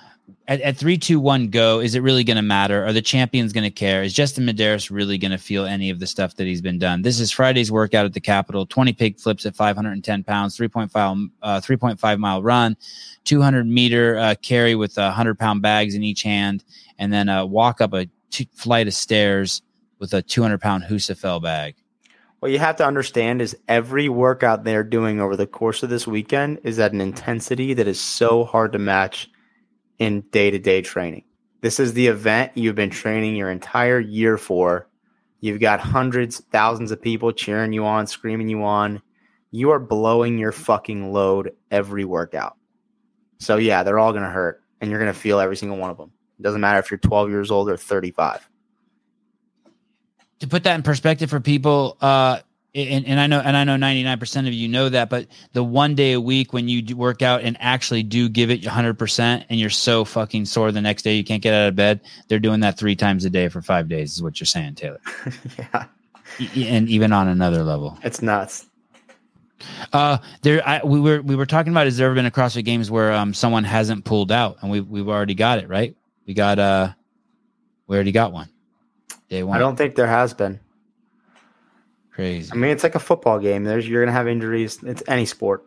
at, 0.46 0.60
at 0.60 0.76
three, 0.76 0.98
two, 0.98 1.20
one, 1.20 1.48
go, 1.48 1.80
is 1.80 1.94
it 1.94 2.00
really 2.00 2.24
going 2.24 2.36
to 2.36 2.42
matter? 2.42 2.84
Are 2.84 2.92
the 2.92 3.02
champions 3.02 3.52
going 3.52 3.64
to 3.64 3.70
care? 3.70 4.02
Is 4.02 4.12
Justin 4.12 4.44
Medeiros 4.44 4.90
really 4.90 5.16
going 5.16 5.30
to 5.30 5.38
feel 5.38 5.64
any 5.64 5.90
of 5.90 6.00
the 6.00 6.06
stuff 6.06 6.36
that 6.36 6.46
he's 6.46 6.60
been 6.60 6.78
done? 6.78 7.02
This 7.02 7.18
is 7.18 7.30
Friday's 7.30 7.72
workout 7.72 8.04
at 8.04 8.12
the 8.12 8.20
Capitol 8.20 8.66
20 8.66 8.92
pig 8.92 9.18
flips 9.18 9.46
at 9.46 9.56
510 9.56 10.24
pounds, 10.24 10.56
3.5, 10.58 11.30
uh, 11.42 11.60
3.5 11.60 12.18
mile 12.18 12.42
run, 12.42 12.76
200 13.24 13.66
meter 13.66 14.18
uh, 14.18 14.34
carry 14.42 14.74
with 14.74 14.96
100 14.96 15.38
pound 15.38 15.62
bags 15.62 15.94
in 15.94 16.02
each 16.02 16.22
hand, 16.22 16.64
and 16.98 17.12
then 17.12 17.28
walk 17.50 17.80
up 17.80 17.94
a 17.94 18.06
flight 18.54 18.86
of 18.86 18.94
stairs 18.94 19.62
with 19.98 20.12
a 20.12 20.22
200 20.22 20.60
pound 20.60 20.84
Husafell 20.84 21.42
bag. 21.42 21.76
What 22.44 22.52
you 22.52 22.58
have 22.58 22.76
to 22.76 22.86
understand 22.86 23.40
is 23.40 23.56
every 23.68 24.10
workout 24.10 24.64
they're 24.64 24.84
doing 24.84 25.18
over 25.18 25.34
the 25.34 25.46
course 25.46 25.82
of 25.82 25.88
this 25.88 26.06
weekend 26.06 26.58
is 26.62 26.78
at 26.78 26.92
an 26.92 27.00
intensity 27.00 27.72
that 27.72 27.88
is 27.88 27.98
so 27.98 28.44
hard 28.44 28.72
to 28.72 28.78
match 28.78 29.30
in 29.98 30.20
day 30.30 30.50
to 30.50 30.58
day 30.58 30.82
training. 30.82 31.24
This 31.62 31.80
is 31.80 31.94
the 31.94 32.06
event 32.08 32.52
you've 32.54 32.74
been 32.74 32.90
training 32.90 33.34
your 33.34 33.50
entire 33.50 33.98
year 33.98 34.36
for. 34.36 34.90
You've 35.40 35.58
got 35.58 35.80
hundreds, 35.80 36.40
thousands 36.52 36.90
of 36.90 37.00
people 37.00 37.32
cheering 37.32 37.72
you 37.72 37.86
on, 37.86 38.06
screaming 38.06 38.50
you 38.50 38.62
on. 38.62 39.00
You 39.50 39.70
are 39.70 39.80
blowing 39.80 40.36
your 40.36 40.52
fucking 40.52 41.14
load 41.14 41.52
every 41.70 42.04
workout. 42.04 42.58
So, 43.38 43.56
yeah, 43.56 43.84
they're 43.84 43.98
all 43.98 44.12
going 44.12 44.22
to 44.22 44.28
hurt, 44.28 44.62
and 44.82 44.90
you're 44.90 45.00
going 45.00 45.10
to 45.10 45.18
feel 45.18 45.40
every 45.40 45.56
single 45.56 45.78
one 45.78 45.88
of 45.88 45.96
them. 45.96 46.12
It 46.38 46.42
doesn't 46.42 46.60
matter 46.60 46.78
if 46.78 46.90
you're 46.90 46.98
12 46.98 47.30
years 47.30 47.50
old 47.50 47.70
or 47.70 47.78
35. 47.78 48.46
To 50.40 50.48
put 50.48 50.64
that 50.64 50.74
in 50.74 50.82
perspective 50.82 51.30
for 51.30 51.40
people 51.40 51.96
uh 52.00 52.40
and, 52.74 53.06
and 53.06 53.20
i 53.20 53.26
know 53.26 53.40
and 53.40 53.56
i 53.56 53.62
know 53.64 53.76
99% 53.76 54.48
of 54.48 54.52
you 54.52 54.68
know 54.68 54.88
that 54.88 55.08
but 55.08 55.26
the 55.52 55.62
one 55.62 55.94
day 55.94 56.12
a 56.12 56.20
week 56.20 56.52
when 56.52 56.68
you 56.68 56.82
do 56.82 56.96
work 56.96 57.22
out 57.22 57.42
and 57.42 57.56
actually 57.60 58.02
do 58.02 58.28
give 58.28 58.50
it 58.50 58.62
100% 58.62 59.44
and 59.48 59.60
you're 59.60 59.70
so 59.70 60.04
fucking 60.04 60.44
sore 60.44 60.72
the 60.72 60.80
next 60.80 61.02
day 61.02 61.14
you 61.14 61.22
can't 61.24 61.42
get 61.42 61.54
out 61.54 61.68
of 61.68 61.76
bed 61.76 62.00
they're 62.28 62.38
doing 62.40 62.60
that 62.60 62.76
three 62.76 62.96
times 62.96 63.24
a 63.24 63.30
day 63.30 63.48
for 63.48 63.62
five 63.62 63.88
days 63.88 64.12
is 64.14 64.22
what 64.22 64.40
you're 64.40 64.46
saying 64.46 64.74
taylor. 64.74 65.00
Yeah, 66.52 66.66
and 66.74 66.88
even 66.88 67.12
on 67.12 67.28
another 67.28 67.62
level. 67.62 67.96
It's 68.02 68.20
nuts. 68.20 68.66
uh 69.92 70.18
there 70.42 70.66
I, 70.66 70.80
we 70.82 70.98
were 70.98 71.22
we 71.22 71.36
were 71.36 71.46
talking 71.46 71.72
about 71.72 71.84
has 71.86 71.96
there 71.96 72.06
ever 72.06 72.14
been 72.16 72.26
a 72.26 72.30
crossfit 72.30 72.64
games 72.64 72.90
where 72.90 73.12
um 73.12 73.32
someone 73.34 73.62
hasn't 73.62 74.04
pulled 74.04 74.32
out 74.32 74.56
and 74.60 74.70
we 74.70 74.80
we've 74.80 75.08
already 75.08 75.34
got 75.34 75.58
it 75.60 75.68
right? 75.68 75.94
We 76.26 76.34
got 76.34 76.58
uh 76.58 76.92
we 77.86 77.94
already 77.94 78.10
got 78.10 78.32
one 78.32 78.48
day 79.28 79.42
one 79.42 79.56
I 79.56 79.60
don't 79.60 79.76
think 79.76 79.94
there 79.94 80.06
has 80.06 80.34
been. 80.34 80.60
crazy 82.12 82.50
I 82.52 82.56
mean, 82.56 82.70
it's 82.70 82.82
like 82.82 82.94
a 82.94 83.00
football 83.00 83.38
game. 83.38 83.64
There's 83.64 83.88
you're 83.88 84.02
gonna 84.04 84.12
have 84.12 84.28
injuries. 84.28 84.82
It's 84.82 85.02
any 85.06 85.26
sport. 85.26 85.66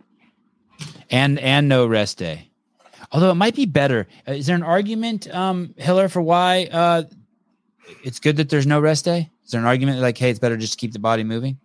and 1.09 1.39
and 1.39 1.67
no 1.67 1.87
rest 1.87 2.17
day. 2.17 2.49
Although 3.11 3.31
it 3.31 3.35
might 3.35 3.55
be 3.55 3.65
better. 3.65 4.07
Uh, 4.27 4.33
Is 4.33 4.47
there 4.47 4.55
an 4.55 4.63
argument, 4.63 5.33
um, 5.33 5.73
Hiller, 5.77 6.09
for 6.09 6.21
why 6.21 6.67
uh, 6.71 7.03
it's 8.03 8.19
good 8.19 8.37
that 8.37 8.49
there's 8.49 8.67
no 8.67 8.79
rest 8.79 9.05
day? 9.05 9.31
Is 9.45 9.51
there 9.51 9.61
an 9.61 9.67
argument 9.67 10.01
like, 10.01 10.17
hey, 10.17 10.29
it's 10.29 10.39
better 10.39 10.57
just 10.57 10.73
to 10.73 10.77
keep 10.77 10.91
the 10.91 10.99
body 10.99 11.23
moving? 11.23 11.57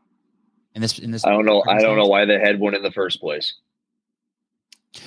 In 0.75 0.81
this, 0.81 0.99
in 0.99 1.11
this, 1.11 1.27
I 1.27 1.31
don't 1.31 1.45
know. 1.45 1.63
I 1.69 1.81
don't 1.81 1.99
know 1.99 2.07
why 2.07 2.25
they 2.25 2.39
had 2.39 2.59
one 2.61 2.75
in 2.75 2.83
the 2.83 2.93
first 2.93 3.21
place. 3.21 3.55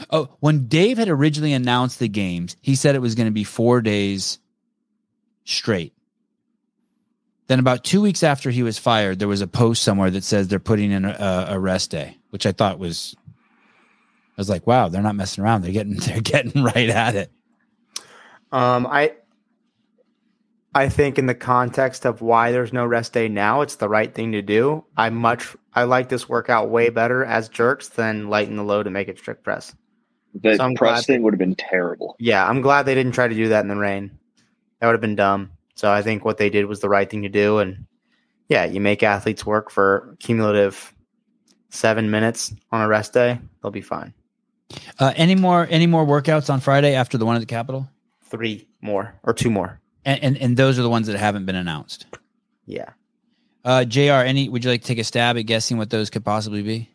Oh, 0.09 0.29
when 0.39 0.67
Dave 0.67 0.97
had 0.97 1.09
originally 1.09 1.53
announced 1.53 1.99
the 1.99 2.07
games, 2.07 2.55
he 2.61 2.75
said 2.75 2.95
it 2.95 2.99
was 2.99 3.15
going 3.15 3.27
to 3.27 3.31
be 3.31 3.43
four 3.43 3.81
days 3.81 4.37
straight. 5.45 5.94
Then, 7.47 7.59
about 7.59 7.83
two 7.83 8.01
weeks 8.01 8.23
after 8.23 8.49
he 8.49 8.63
was 8.63 8.77
fired, 8.79 9.19
there 9.19 9.27
was 9.27 9.41
a 9.41 9.47
post 9.47 9.83
somewhere 9.83 10.09
that 10.09 10.23
says 10.23 10.47
they're 10.47 10.59
putting 10.59 10.91
in 10.91 11.05
a, 11.05 11.45
a 11.49 11.59
rest 11.59 11.91
day, 11.91 12.17
which 12.31 12.45
I 12.47 12.51
thought 12.51 12.79
was, 12.79 13.15
I 13.27 14.37
was 14.37 14.49
like, 14.49 14.65
wow, 14.65 14.89
they're 14.89 15.03
not 15.03 15.15
messing 15.15 15.43
around. 15.43 15.61
They're 15.61 15.71
getting, 15.71 15.95
they're 15.97 16.21
getting 16.21 16.63
right 16.63 16.89
at 16.89 17.15
it. 17.15 17.31
Um, 18.51 18.87
I 18.87 19.13
I 20.73 20.89
think 20.89 21.17
in 21.17 21.25
the 21.25 21.35
context 21.35 22.05
of 22.05 22.21
why 22.21 22.51
there's 22.51 22.73
no 22.73 22.85
rest 22.85 23.13
day 23.13 23.29
now, 23.29 23.61
it's 23.61 23.75
the 23.75 23.87
right 23.89 24.13
thing 24.13 24.31
to 24.33 24.41
do. 24.41 24.83
I 24.97 25.09
much 25.09 25.55
I 25.73 25.83
like 25.83 26.09
this 26.09 26.27
workout 26.27 26.69
way 26.69 26.89
better 26.89 27.23
as 27.23 27.47
jerks 27.49 27.89
than 27.89 28.29
lighten 28.29 28.55
the 28.57 28.63
load 28.63 28.87
and 28.87 28.93
make 28.93 29.07
it 29.07 29.17
strict 29.17 29.43
press. 29.43 29.73
The 30.41 30.57
So 30.57 30.73
press 30.75 30.77
glad- 30.77 31.05
thing 31.05 31.21
would 31.23 31.33
have 31.33 31.39
been 31.39 31.55
terrible. 31.55 32.15
Yeah, 32.19 32.47
I'm 32.47 32.61
glad 32.61 32.83
they 32.83 32.95
didn't 32.95 33.13
try 33.13 33.27
to 33.27 33.35
do 33.35 33.49
that 33.49 33.61
in 33.61 33.67
the 33.67 33.75
rain. 33.75 34.17
That 34.79 34.87
would 34.87 34.93
have 34.93 35.01
been 35.01 35.15
dumb. 35.15 35.51
So 35.75 35.91
I 35.91 36.01
think 36.01 36.25
what 36.25 36.37
they 36.37 36.49
did 36.49 36.65
was 36.65 36.79
the 36.79 36.89
right 36.89 37.09
thing 37.09 37.21
to 37.21 37.29
do, 37.29 37.59
and 37.59 37.85
Yeah, 38.47 38.65
you 38.65 38.79
make 38.79 39.03
athletes 39.03 39.45
work 39.45 39.69
for 39.69 40.15
cumulative 40.19 40.93
seven 41.69 42.09
minutes 42.09 42.53
on 42.71 42.81
a 42.81 42.87
rest 42.87 43.13
day, 43.13 43.39
they'll 43.61 43.71
be 43.71 43.81
fine. 43.81 44.13
Uh, 44.99 45.13
any 45.15 45.35
more 45.35 45.67
any 45.69 45.87
more 45.87 46.05
workouts 46.05 46.49
on 46.49 46.59
Friday 46.59 46.95
after 46.95 47.17
the 47.17 47.25
one 47.25 47.35
at 47.35 47.39
the 47.39 47.45
Capitol? 47.45 47.87
Three 48.23 48.67
more 48.81 49.13
or 49.23 49.33
two 49.33 49.51
more. 49.51 49.79
And 50.05 50.21
and, 50.23 50.37
and 50.37 50.57
those 50.57 50.79
are 50.79 50.81
the 50.81 50.89
ones 50.89 51.07
that 51.07 51.17
haven't 51.17 51.45
been 51.45 51.55
announced. 51.55 52.05
Yeah. 52.65 52.89
Uh, 53.63 53.83
Jr. 53.85 54.23
Any? 54.23 54.49
Would 54.49 54.63
you 54.63 54.71
like 54.71 54.81
to 54.81 54.87
take 54.87 54.99
a 54.99 55.03
stab 55.03 55.37
at 55.37 55.43
guessing 55.43 55.77
what 55.77 55.89
those 55.89 56.09
could 56.09 56.23
possibly 56.23 56.61
be? 56.61 56.89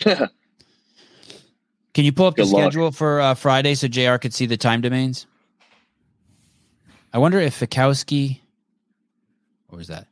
Can 1.94 2.04
you 2.04 2.12
pull 2.12 2.26
up 2.26 2.36
the 2.36 2.44
luck. 2.44 2.62
schedule 2.62 2.92
for 2.92 3.20
uh, 3.20 3.34
Friday 3.34 3.74
so 3.74 3.88
Jr. 3.88 4.16
could 4.16 4.32
see 4.32 4.46
the 4.46 4.56
time 4.56 4.80
domains? 4.80 5.26
I 7.12 7.18
wonder 7.18 7.38
if 7.40 7.58
Fikowski. 7.58 8.40
What 9.68 9.78
was 9.78 9.88
that? 9.88 10.06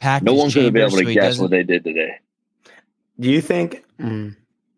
Packed 0.00 0.24
no 0.24 0.32
his 0.32 0.40
one's 0.40 0.54
going 0.54 0.66
to 0.66 0.72
be 0.72 0.80
able 0.80 0.96
to 0.96 1.04
he 1.06 1.14
guess 1.14 1.38
what 1.38 1.50
they 1.50 1.62
did 1.62 1.84
today. 1.84 2.18
Do 3.20 3.30
you 3.30 3.40
think? 3.40 3.84
Mm, 4.00 4.34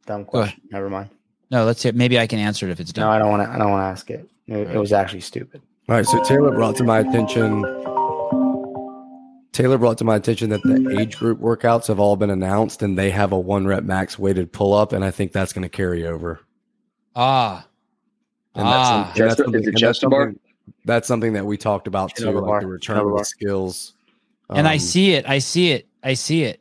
dumb 0.07 0.25
Go 0.25 0.41
ahead. 0.41 0.51
question. 0.55 0.63
Never 0.71 0.91
mind. 0.91 1.11
No, 1.51 1.65
let's 1.65 1.83
hear. 1.83 1.93
Maybe 1.93 2.19
I 2.19 2.27
can 2.27 2.39
answer 2.39 2.67
it 2.69 2.73
if 2.73 2.81
it's 2.81 2.93
done. 2.93 3.07
No, 3.07 3.11
I 3.11 3.19
don't 3.19 3.31
want 3.31 3.43
to. 3.43 3.49
I 3.55 3.59
don't 3.59 3.71
want 3.71 3.83
to 3.83 3.87
ask 3.87 4.11
it. 4.11 4.29
It, 4.47 4.71
it 4.71 4.79
was 4.79 4.93
actually 4.93 5.21
stupid. 5.21 5.63
All 5.89 5.95
right, 5.97 6.07
so 6.07 6.23
Taylor 6.25 6.51
brought 6.51 6.77
to 6.77 6.85
my 6.85 6.99
attention. 7.01 7.63
Taylor 9.53 9.79
brought 9.79 9.99
to 9.99 10.05
my 10.05 10.17
attention 10.17 10.51
that 10.51 10.63
the 10.63 10.97
age 10.99 11.17
group 11.17 11.39
workouts 11.41 11.87
have 11.87 12.01
all 12.01 12.17
been 12.17 12.31
announced, 12.31 12.83
and 12.83 12.99
they 12.99 13.11
have 13.11 13.31
a 13.33 13.39
one 13.39 13.67
rep 13.67 13.85
max 13.85 14.19
weighted 14.19 14.53
pull 14.53 14.75
up, 14.75 14.93
and 14.93 15.05
I 15.05 15.11
think 15.11 15.33
that's 15.33 15.53
going 15.53 15.63
to 15.63 15.69
carry 15.69 16.07
over. 16.07 16.41
Ah, 17.15 17.67
And 18.57 18.67
that's, 18.67 18.89
some- 18.89 19.01
Ah. 19.01 19.13
and 19.15 19.31
that's 19.31 19.37
Chest- 19.37 19.55
is 19.55 19.67
it 19.69 19.77
chest 19.77 20.01
to 20.01 20.09
bar? 20.09 20.35
Something- 20.67 20.83
that's 20.85 21.09
something 21.09 21.33
that 21.35 21.47
we 21.47 21.57
talked 21.57 21.87
about 21.87 22.15
too, 22.15 22.31
like 22.31 22.45
bar. 22.45 22.61
the 22.61 22.67
return 22.67 22.99
of 22.99 23.05
the 23.07 23.11
bar. 23.15 23.25
skills. 23.25 23.95
and 24.51 24.69
I 24.69 24.75
Um, 24.75 24.79
see 24.79 25.13
it. 25.15 25.29
I 25.29 25.39
see 25.39 25.73
it. 25.73 25.89
I 26.03 26.15
see 26.15 26.43
it. 26.45 26.61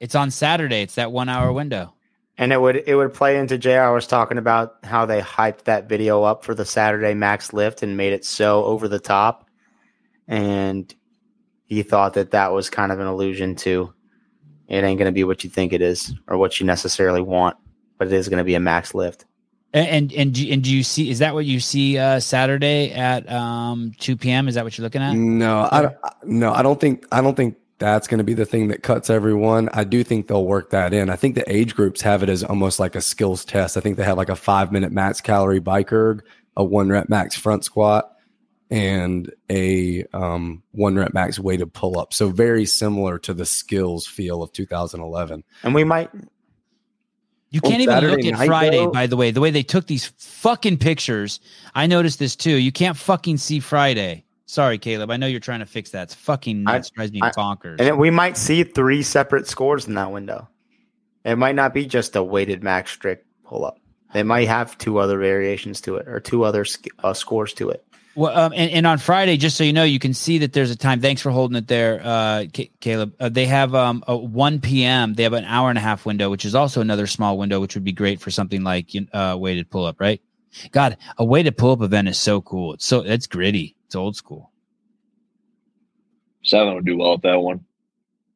It's 0.00 0.14
on 0.14 0.30
Saturday. 0.30 0.82
It's 0.82 0.96
that 0.96 1.12
one 1.12 1.28
hour 1.30 1.50
window. 1.52 1.94
And 2.36 2.52
it 2.52 2.60
would 2.60 2.76
it 2.86 2.94
would 2.94 3.14
play 3.14 3.38
into 3.38 3.56
Jr. 3.58 3.92
was 3.92 4.06
talking 4.06 4.36
about 4.38 4.76
how 4.84 5.06
they 5.06 5.20
hyped 5.20 5.64
that 5.64 5.88
video 5.88 6.22
up 6.24 6.44
for 6.44 6.54
the 6.54 6.64
Saturday 6.64 7.14
Max 7.14 7.52
Lift 7.52 7.82
and 7.82 7.96
made 7.96 8.12
it 8.12 8.24
so 8.24 8.64
over 8.64 8.88
the 8.88 8.98
top, 8.98 9.48
and 10.28 10.92
he 11.66 11.82
thought 11.82 12.14
that 12.14 12.30
that 12.32 12.52
was 12.52 12.68
kind 12.70 12.92
of 12.92 13.00
an 13.00 13.06
allusion 13.06 13.54
to 13.56 13.92
it 14.68 14.82
ain't 14.84 14.98
going 14.98 15.06
to 15.06 15.12
be 15.12 15.24
what 15.24 15.44
you 15.44 15.50
think 15.50 15.72
it 15.72 15.82
is 15.82 16.14
or 16.28 16.36
what 16.38 16.58
you 16.58 16.66
necessarily 16.66 17.20
want, 17.20 17.56
but 17.98 18.06
it 18.08 18.12
is 18.14 18.28
going 18.28 18.38
to 18.38 18.44
be 18.44 18.54
a 18.54 18.60
max 18.60 18.94
lift. 18.94 19.24
And 19.74 19.88
and 19.88 20.12
and 20.12 20.34
do, 20.34 20.52
and 20.52 20.62
do 20.62 20.70
you 20.74 20.82
see? 20.82 21.08
Is 21.08 21.20
that 21.20 21.32
what 21.34 21.46
you 21.46 21.58
see 21.58 21.96
uh, 21.96 22.20
Saturday 22.20 22.92
at 22.92 23.30
um, 23.32 23.92
two 23.98 24.16
p.m.? 24.16 24.46
Is 24.48 24.54
that 24.56 24.64
what 24.64 24.76
you're 24.76 24.82
looking 24.84 25.00
at? 25.02 25.14
No, 25.14 25.68
I 25.72 25.82
don't- 25.82 25.96
no, 26.24 26.52
I 26.52 26.62
don't 26.62 26.78
think 26.78 27.06
I 27.10 27.22
don't 27.22 27.34
think 27.36 27.56
that's 27.78 28.06
going 28.06 28.18
to 28.18 28.24
be 28.24 28.34
the 28.34 28.44
thing 28.44 28.68
that 28.68 28.82
cuts 28.82 29.08
everyone. 29.10 29.68
I 29.72 29.84
do 29.84 30.04
think 30.04 30.28
they'll 30.28 30.44
work 30.46 30.70
that 30.70 30.92
in. 30.92 31.08
I 31.10 31.16
think 31.16 31.34
the 31.34 31.52
age 31.52 31.74
groups 31.74 32.00
have 32.02 32.22
it 32.22 32.28
as 32.28 32.44
almost 32.44 32.78
like 32.78 32.94
a 32.94 33.00
skills 33.00 33.44
test. 33.44 33.76
I 33.76 33.80
think 33.80 33.96
they 33.96 34.04
have 34.04 34.18
like 34.18 34.28
a 34.28 34.36
five 34.36 34.70
minute 34.72 34.92
max 34.92 35.20
calorie 35.20 35.58
bike 35.58 35.92
erg, 35.92 36.22
a 36.56 36.62
one 36.62 36.90
rep 36.90 37.08
max 37.08 37.34
front 37.34 37.64
squat, 37.64 38.12
and 38.70 39.32
a 39.50 40.04
um, 40.12 40.62
one 40.72 40.96
rep 40.96 41.12
max 41.12 41.38
weighted 41.38 41.72
pull 41.72 41.98
up. 41.98 42.14
So 42.14 42.28
very 42.30 42.66
similar 42.66 43.18
to 43.20 43.34
the 43.34 43.44
skills 43.46 44.06
feel 44.06 44.42
of 44.42 44.52
2011. 44.52 45.42
And 45.62 45.74
we 45.74 45.82
might 45.84 46.10
You 47.52 47.60
can't 47.60 47.80
even 47.82 48.00
look 48.10 48.24
at 48.24 48.46
Friday, 48.46 48.78
though- 48.78 48.90
by 48.90 49.06
the 49.06 49.16
way. 49.16 49.30
The 49.30 49.40
way 49.40 49.50
they 49.50 49.62
took 49.62 49.86
these 49.86 50.06
fucking 50.18 50.78
pictures, 50.78 51.38
I 51.74 51.86
noticed 51.86 52.18
this 52.18 52.34
too. 52.34 52.56
You 52.56 52.72
can't 52.72 52.96
fucking 52.96 53.36
see 53.36 53.60
Friday. 53.60 54.24
Sorry, 54.46 54.78
Caleb. 54.78 55.10
I 55.10 55.16
know 55.18 55.26
you're 55.26 55.40
trying 55.40 55.60
to 55.60 55.66
fix 55.66 55.90
that. 55.90 56.04
It's 56.04 56.14
fucking 56.14 56.64
I- 56.66 56.72
nuts. 56.78 56.90
drives 56.90 57.12
me 57.12 57.20
I- 57.22 57.30
bonkers. 57.30 57.80
and 57.80 57.98
we 57.98 58.10
might 58.10 58.36
see 58.36 58.64
three 58.64 59.02
separate 59.02 59.46
scores 59.46 59.86
in 59.86 59.94
that 59.94 60.10
window. 60.10 60.48
It 61.24 61.36
might 61.36 61.54
not 61.54 61.72
be 61.72 61.86
just 61.86 62.16
a 62.16 62.22
weighted 62.22 62.62
max 62.62 62.90
strict 62.90 63.26
pull 63.44 63.64
up. 63.64 63.78
They 64.12 64.22
might 64.24 64.48
have 64.48 64.76
two 64.76 64.98
other 64.98 65.18
variations 65.18 65.80
to 65.82 65.96
it 65.96 66.08
or 66.08 66.20
two 66.20 66.44
other 66.44 66.66
uh, 67.02 67.14
scores 67.14 67.52
to 67.54 67.70
it. 67.70 67.84
Well, 68.14 68.36
um, 68.36 68.52
and, 68.54 68.70
and 68.70 68.86
on 68.86 68.98
Friday, 68.98 69.38
just 69.38 69.56
so 69.56 69.64
you 69.64 69.72
know, 69.72 69.84
you 69.84 69.98
can 69.98 70.12
see 70.12 70.38
that 70.38 70.52
there's 70.52 70.70
a 70.70 70.76
time. 70.76 71.00
Thanks 71.00 71.22
for 71.22 71.30
holding 71.30 71.56
it 71.56 71.66
there, 71.66 72.00
uh, 72.04 72.44
Ca- 72.54 72.70
Caleb. 72.80 73.14
Uh, 73.18 73.30
they 73.30 73.46
have 73.46 73.74
um, 73.74 74.04
a 74.06 74.16
1 74.16 74.60
p.m. 74.60 75.14
They 75.14 75.22
have 75.22 75.32
an 75.32 75.44
hour 75.44 75.70
and 75.70 75.78
a 75.78 75.80
half 75.82 76.04
window, 76.04 76.28
which 76.30 76.44
is 76.44 76.54
also 76.54 76.82
another 76.82 77.06
small 77.06 77.38
window, 77.38 77.60
which 77.60 77.74
would 77.74 77.84
be 77.84 77.92
great 77.92 78.20
for 78.20 78.30
something 78.30 78.62
like 78.62 78.90
uh, 79.14 79.36
weighted 79.38 79.70
pull 79.70 79.86
up, 79.86 79.98
right? 79.98 80.20
God, 80.72 80.98
a 81.16 81.24
weighted 81.24 81.56
pull 81.56 81.72
up 81.72 81.80
event 81.80 82.08
is 82.08 82.18
so 82.18 82.42
cool. 82.42 82.74
It's 82.74 82.84
so 82.84 83.00
it's 83.00 83.26
gritty. 83.26 83.76
It's 83.86 83.94
old 83.94 84.16
school. 84.16 84.50
Seven 86.44 86.74
would 86.74 86.84
do 86.84 86.98
well 86.98 87.14
at 87.14 87.22
that 87.22 87.40
one. 87.40 87.64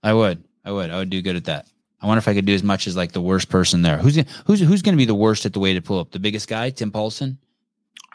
I 0.03 0.15
would, 0.15 0.43
I 0.65 0.73
would, 0.73 0.91
I 0.91 0.99
would 0.99 1.11
do 1.11 1.21
good 1.21 1.37
at 1.37 1.45
that. 1.47 1.67
I 2.01 2.07
wonder 2.07 2.19
if 2.19 2.29
I 2.29 2.35
could 2.35 2.45
do 2.47 2.55
as 2.55 2.63
much 2.63 2.87
as 2.87 2.97
like 2.97 3.13
the 3.13 3.21
worst 3.21 3.49
person 3.49 3.83
there. 3.83 3.99
Who's 3.99 4.17
who's 4.47 4.61
who's 4.61 4.83
going 4.83 4.95
to 4.95 4.99
be 4.99 5.07
the 5.07 5.15
worst 5.15 5.45
at 5.45 5.53
the 5.53 5.61
weighted 5.61 5.85
pull 5.85 5.99
up? 5.99 6.13
The 6.13 6.19
biggest 6.19 6.49
guy, 6.49 6.71
Tim 6.71 6.91
Paulson, 6.91 7.39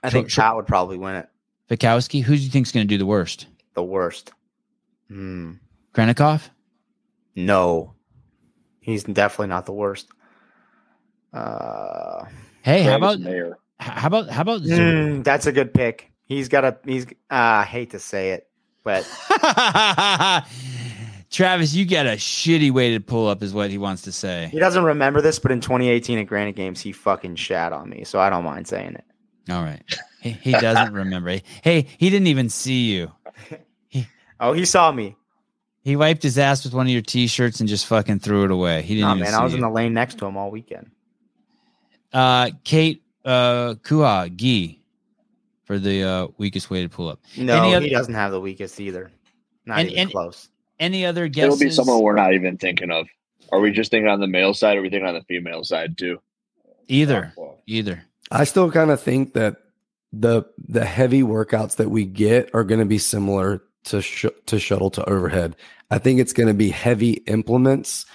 I 0.04 0.10
think 0.10 0.30
sure. 0.30 0.44
Pat 0.44 0.56
would 0.56 0.68
probably 0.68 0.98
win 0.98 1.16
it. 1.16 1.30
Fikowski. 1.72 2.22
Who 2.22 2.36
do 2.36 2.42
you 2.42 2.50
think's 2.50 2.72
going 2.72 2.86
to 2.86 2.94
do 2.94 2.98
the 2.98 3.06
worst? 3.06 3.48
The 3.76 3.84
worst. 3.84 4.34
Hmm. 5.08 5.54
Khrennikov. 5.96 6.42
No, 7.36 7.94
he's 8.82 9.04
definitely 9.06 9.48
not 9.48 9.66
the 9.66 9.72
worst. 9.74 10.08
Uh, 11.34 12.26
Hey, 12.64 12.84
how 12.84 12.98
Travis 12.98 13.16
about 13.16 13.20
Mayer. 13.22 13.58
how 13.80 14.08
about 14.08 14.30
how 14.30 14.42
about 14.42 14.62
mm, 14.62 15.24
that's 15.24 15.48
a 15.48 15.52
good 15.52 15.74
pick. 15.74 16.12
He's 16.26 16.48
got 16.50 16.64
a. 16.64 16.78
He's. 16.86 17.06
Uh, 17.06 17.10
I 17.32 17.64
hate 17.64 17.92
to 17.92 18.00
say 18.00 18.32
it, 18.32 18.48
but 18.84 19.04
Travis, 21.32 21.74
you 21.74 21.86
got 21.86 22.06
a 22.06 22.12
shitty 22.12 22.72
way 22.72 22.92
to 22.94 23.00
pull 23.00 23.28
up, 23.28 23.42
is 23.42 23.54
what 23.54 23.72
he 23.72 23.78
wants 23.78 24.04
to 24.04 24.12
say. 24.12 24.50
he 24.52 24.60
doesn't 24.60 24.84
remember 24.84 25.22
this. 25.22 25.40
But 25.40 25.52
in 25.52 25.62
2018 25.62 26.20
at 26.20 26.24
Granite 26.28 26.56
Games, 26.56 26.82
he 26.82 26.92
fucking 26.92 27.36
shat 27.38 27.74
on 27.74 27.90
me, 27.90 28.04
so 28.04 28.20
I 28.20 28.30
don't 28.30 28.44
mind 28.44 28.68
saying 28.68 28.94
it. 28.96 29.06
All 29.52 29.64
right. 29.64 29.82
He, 30.22 30.32
he 30.32 30.52
doesn't 30.52 30.94
remember. 31.02 31.38
Hey, 31.64 31.88
he 31.98 32.10
didn't 32.10 32.28
even 32.28 32.50
see 32.50 32.92
you. 32.94 33.12
He, 33.90 34.08
Oh, 34.40 34.54
he 34.54 34.66
saw 34.66 34.92
me. 34.92 35.16
He 35.84 35.96
wiped 35.96 36.22
his 36.24 36.38
ass 36.38 36.64
with 36.64 36.74
one 36.74 36.86
of 36.86 36.92
your 36.92 37.02
t 37.02 37.26
shirts 37.28 37.60
and 37.60 37.68
just 37.68 37.88
fucking 37.88 38.20
threw 38.20 38.44
it 38.46 38.52
away. 38.52 38.82
He 38.84 38.96
didn't 38.96 39.10
Oh 39.10 39.14
even 39.14 39.20
man, 39.24 39.32
see 39.34 39.36
I 39.38 39.44
was 39.44 39.54
you. 39.54 39.58
in 39.58 39.62
the 39.64 39.70
lane 39.70 39.94
next 39.94 40.18
to 40.20 40.26
him 40.26 40.38
all 40.38 40.52
weekend. 40.52 40.92
uh, 42.14 42.52
Kate 42.64 43.04
uh, 43.26 43.76
Kuha 43.84 44.36
Gee 44.36 44.82
for 45.64 45.80
the 45.80 46.04
uh, 46.04 46.28
weakest 46.38 46.70
weighted 46.70 46.92
pull 46.92 47.10
up. 47.10 47.20
No, 47.38 47.56
Any 47.64 47.74
other- 47.76 47.86
he 47.86 47.92
doesn't 47.92 48.14
have 48.14 48.32
the 48.32 48.40
weakest 48.42 48.80
either. 48.80 49.12
Not 49.66 49.80
And- 49.80 49.90
even 49.90 50.02
and- 50.04 50.12
close. 50.12 50.50
Any 50.80 51.06
other 51.06 51.28
guesses? 51.28 51.62
It'll 51.62 51.70
be 51.70 51.72
someone 51.72 52.02
we're 52.02 52.16
not 52.16 52.34
even 52.34 52.58
thinking 52.58 52.90
of. 52.90 53.08
Are 53.52 53.60
we 53.60 53.72
just 53.72 53.92
thinking 53.92 54.08
on 54.10 54.20
the 54.20 54.26
male 54.28 54.56
side 54.56 54.78
or 54.78 54.80
are 54.80 54.82
we 54.84 54.90
thinking 54.90 55.08
on 55.08 55.14
the 55.14 55.22
female 55.24 55.64
side 55.64 55.96
too? 55.96 56.20
Either. 56.88 57.34
Either. 57.68 58.04
I 58.32 58.46
still 58.46 58.72
kind 58.72 58.92
of 58.92 59.02
think 59.02 59.34
that 59.34 59.58
the 60.14 60.44
the 60.58 60.86
heavy 60.86 61.22
workouts 61.22 61.78
that 61.78 61.90
we 61.90 62.06
get 62.06 62.50
are 62.54 62.64
going 62.64 62.80
to 62.80 62.86
be 62.86 62.98
similar 62.98 63.64
to 63.86 64.02
sh- 64.02 64.26
to 64.46 64.60
shuttle 64.60 64.90
to 64.92 65.10
overhead. 65.10 65.56
I 65.90 65.98
think 65.98 66.20
it's 66.20 66.34
going 66.34 66.48
to 66.48 66.54
be 66.54 66.70
heavy 66.70 67.14
implements, 67.28 68.06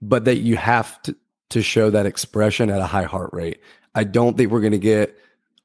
but 0.00 0.24
that 0.26 0.38
you 0.38 0.56
have 0.56 1.00
to 1.02 1.16
to 1.50 1.62
show 1.62 1.90
that 1.90 2.06
expression 2.06 2.70
at 2.70 2.80
a 2.80 2.86
high 2.86 3.04
heart 3.04 3.30
rate. 3.32 3.60
I 3.94 4.04
don't 4.04 4.36
think 4.36 4.50
we're 4.50 4.60
going 4.60 4.72
to 4.72 4.78
get 4.78 5.16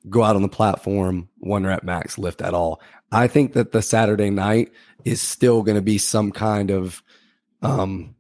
go 0.10 0.24
out 0.24 0.36
on 0.36 0.42
the 0.42 0.50
platform 0.50 1.30
one 1.40 1.66
rep 1.66 1.84
max 1.84 2.18
lift 2.18 2.42
at 2.42 2.54
all. 2.54 2.82
I 3.12 3.28
think 3.28 3.54
that 3.54 3.72
the 3.72 3.82
Saturday 3.82 4.30
night 4.30 4.72
is 5.04 5.22
still 5.22 5.64
going 5.64 5.76
to 5.76 5.82
be 5.82 5.98
some 5.98 6.32
kind 6.32 6.72
of 6.72 7.02
um, 7.62 8.16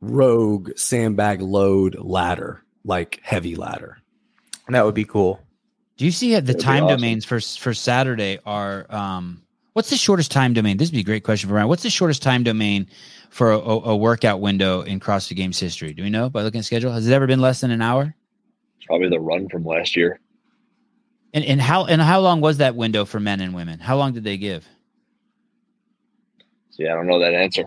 rogue 0.00 0.70
sandbag 0.76 1.40
load 1.40 1.96
ladder, 1.98 2.62
like 2.84 3.20
heavy 3.22 3.56
ladder. 3.56 3.98
That 4.68 4.84
would 4.84 4.94
be 4.94 5.04
cool. 5.04 5.40
Do 5.96 6.04
you 6.04 6.10
see 6.10 6.34
uh, 6.36 6.40
the 6.40 6.46
That'd 6.52 6.60
time 6.60 6.84
awesome. 6.84 6.96
domains 6.98 7.24
for 7.24 7.40
for 7.40 7.72
Saturday 7.74 8.38
are 8.46 8.86
um 8.94 9.42
what's 9.72 9.90
the 9.90 9.96
shortest 9.96 10.30
time 10.30 10.52
domain? 10.52 10.76
This 10.76 10.88
would 10.90 10.94
be 10.94 11.00
a 11.00 11.04
great 11.04 11.24
question 11.24 11.48
for 11.48 11.54
Ryan. 11.56 11.68
What's 11.68 11.82
the 11.82 11.90
shortest 11.90 12.22
time 12.22 12.42
domain 12.42 12.86
for 13.30 13.52
a, 13.52 13.58
a, 13.58 13.80
a 13.90 13.96
workout 13.96 14.40
window 14.40 14.82
in 14.82 15.00
CrossFit 15.00 15.36
Games 15.36 15.58
history? 15.58 15.92
Do 15.94 16.02
we 16.02 16.10
know 16.10 16.28
by 16.30 16.42
looking 16.42 16.58
at 16.60 16.64
schedule? 16.66 16.92
Has 16.92 17.08
it 17.08 17.12
ever 17.12 17.26
been 17.26 17.40
less 17.40 17.60
than 17.62 17.70
an 17.70 17.82
hour? 17.82 18.14
It's 18.76 18.86
probably 18.86 19.08
the 19.08 19.20
run 19.20 19.48
from 19.48 19.64
last 19.64 19.96
year. 19.96 20.20
And 21.34 21.44
and 21.44 21.60
how 21.60 21.86
and 21.86 22.00
how 22.00 22.20
long 22.20 22.40
was 22.40 22.58
that 22.58 22.74
window 22.76 23.04
for 23.04 23.18
men 23.20 23.40
and 23.40 23.54
women? 23.54 23.78
How 23.80 23.96
long 23.96 24.12
did 24.12 24.24
they 24.24 24.36
give? 24.36 24.66
See, 26.70 26.86
I 26.86 26.94
don't 26.94 27.06
know 27.06 27.18
that 27.18 27.34
answer. 27.34 27.64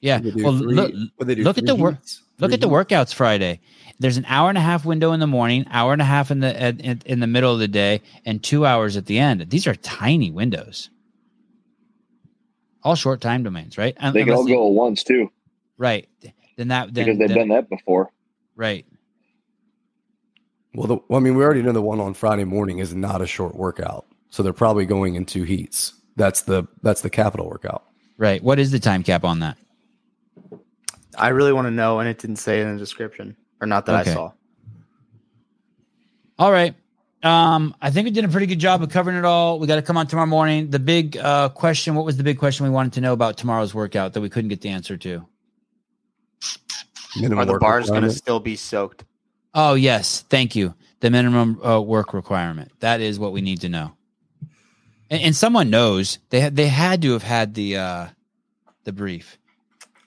Yeah. 0.00 0.20
Would 0.20 0.24
they 0.34 0.38
do 0.38 0.44
Well, 0.44 0.58
three- 0.58 0.74
look 0.74 0.92
would 1.18 1.28
they 1.28 1.34
do 1.34 1.42
look 1.42 1.58
at 1.58 1.66
the 1.66 1.74
work. 1.74 1.96
Look 2.38 2.52
at 2.52 2.60
the 2.60 2.68
workouts 2.68 3.14
Friday. 3.14 3.60
There's 4.02 4.16
an 4.16 4.24
hour 4.26 4.48
and 4.48 4.58
a 4.58 4.62
half 4.62 4.84
window 4.84 5.12
in 5.12 5.20
the 5.20 5.26
morning, 5.26 5.64
hour 5.70 5.92
and 5.92 6.02
a 6.02 6.04
half 6.04 6.30
in 6.30 6.40
the 6.40 6.60
at, 6.60 6.80
in, 6.80 7.00
in 7.06 7.20
the 7.20 7.26
middle 7.26 7.52
of 7.52 7.60
the 7.60 7.68
day, 7.68 8.02
and 8.26 8.42
two 8.42 8.66
hours 8.66 8.96
at 8.96 9.06
the 9.06 9.18
end. 9.18 9.48
These 9.48 9.66
are 9.66 9.74
tiny 9.76 10.30
windows. 10.30 10.90
All 12.82 12.96
short 12.96 13.20
time 13.20 13.44
domains, 13.44 13.78
right? 13.78 13.96
Un- 14.00 14.12
They 14.12 14.24
can 14.24 14.34
all 14.34 14.48
you- 14.48 14.56
go 14.56 14.66
at 14.68 14.74
once 14.74 15.02
too 15.04 15.30
right. 15.78 16.08
Then 16.56 16.68
that 16.68 16.92
then, 16.92 17.04
because 17.06 17.18
they've 17.18 17.28
then- 17.28 17.38
done 17.38 17.48
that 17.48 17.68
before. 17.70 18.10
right. 18.56 18.84
Well, 20.74 20.86
the, 20.86 20.96
well, 21.08 21.20
I 21.20 21.22
mean, 21.22 21.34
we 21.34 21.44
already 21.44 21.60
know 21.62 21.72
the 21.72 21.82
one 21.82 22.00
on 22.00 22.14
Friday 22.14 22.44
morning 22.44 22.78
is 22.78 22.94
not 22.94 23.20
a 23.20 23.26
short 23.26 23.54
workout, 23.54 24.06
so 24.30 24.42
they're 24.42 24.54
probably 24.54 24.86
going 24.86 25.16
in 25.16 25.26
two 25.26 25.42
heats. 25.42 25.92
That's 26.16 26.42
the 26.42 26.64
that's 26.82 27.02
the 27.02 27.10
Capitol 27.10 27.46
workout. 27.46 27.84
Right. 28.18 28.42
What 28.42 28.58
is 28.58 28.70
the 28.70 28.78
time 28.80 29.02
cap 29.02 29.22
on 29.22 29.40
that? 29.40 29.58
I 31.16 31.28
really 31.28 31.52
want 31.52 31.66
to 31.66 31.70
know, 31.70 31.98
and 32.00 32.08
it 32.08 32.18
didn't 32.18 32.36
say 32.36 32.60
in 32.62 32.72
the 32.72 32.78
description, 32.78 33.36
or 33.62 33.66
not 33.66 33.86
that 33.86 34.00
Okay. 34.00 34.10
I 34.10 34.14
saw. 34.14 34.32
All 36.38 36.52
right. 36.52 36.74
Um, 37.22 37.74
I 37.80 37.90
think 37.90 38.06
we 38.06 38.10
did 38.10 38.24
a 38.24 38.28
pretty 38.28 38.46
good 38.46 38.58
job 38.58 38.82
of 38.82 38.88
covering 38.90 39.16
it 39.16 39.24
all. 39.24 39.60
We 39.60 39.68
got 39.68 39.76
to 39.76 39.82
come 39.82 39.96
on 39.96 40.08
tomorrow 40.08 40.26
morning. 40.26 40.70
The 40.70 40.80
big 40.80 41.16
uh, 41.16 41.50
question: 41.50 41.94
What 41.94 42.04
was 42.04 42.16
the 42.16 42.24
big 42.24 42.36
question 42.38 42.64
we 42.64 42.70
wanted 42.70 42.94
to 42.94 43.00
know 43.00 43.12
about 43.12 43.36
tomorrow's 43.36 43.72
workout 43.72 44.14
that 44.14 44.20
we 44.20 44.28
couldn't 44.28 44.48
get 44.48 44.60
the 44.60 44.70
answer 44.70 44.96
to? 44.96 45.24
Minimum 47.14 47.38
Are 47.38 47.44
the 47.44 47.58
bars 47.58 47.88
going 47.88 48.02
to 48.02 48.10
still 48.10 48.40
be 48.40 48.56
soaked? 48.56 49.04
Oh 49.54 49.74
yes, 49.74 50.22
thank 50.28 50.56
you. 50.56 50.74
The 50.98 51.10
minimum 51.10 51.64
uh, 51.64 51.80
work 51.80 52.12
requirement. 52.12 52.72
That 52.80 53.00
is 53.00 53.20
what 53.20 53.32
we 53.32 53.40
need 53.40 53.60
to 53.60 53.68
know. 53.68 53.92
And, 55.08 55.22
and 55.22 55.36
someone 55.36 55.70
knows 55.70 56.18
they 56.30 56.40
had 56.40 56.56
they 56.56 56.66
had 56.66 57.02
to 57.02 57.12
have 57.12 57.22
had 57.22 57.54
the 57.54 57.76
uh, 57.76 58.06
the 58.82 58.92
brief. 58.92 59.38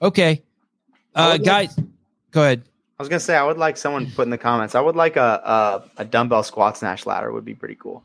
Okay, 0.02 0.42
uh, 1.14 1.30
would 1.32 1.46
like- 1.46 1.70
guys, 1.70 1.86
go 2.30 2.42
ahead. 2.42 2.64
I 2.98 3.02
was 3.02 3.08
gonna 3.08 3.20
say 3.20 3.36
I 3.36 3.44
would 3.44 3.58
like 3.58 3.76
someone 3.76 4.06
to 4.06 4.12
put 4.12 4.22
in 4.22 4.30
the 4.30 4.38
comments. 4.38 4.74
I 4.74 4.80
would 4.80 4.96
like 4.96 5.16
a 5.16 5.20
a, 5.44 6.02
a 6.02 6.04
dumbbell 6.04 6.42
squat 6.42 6.78
snatch 6.78 7.04
ladder 7.04 7.30
would 7.32 7.44
be 7.44 7.54
pretty 7.54 7.74
cool. 7.74 8.02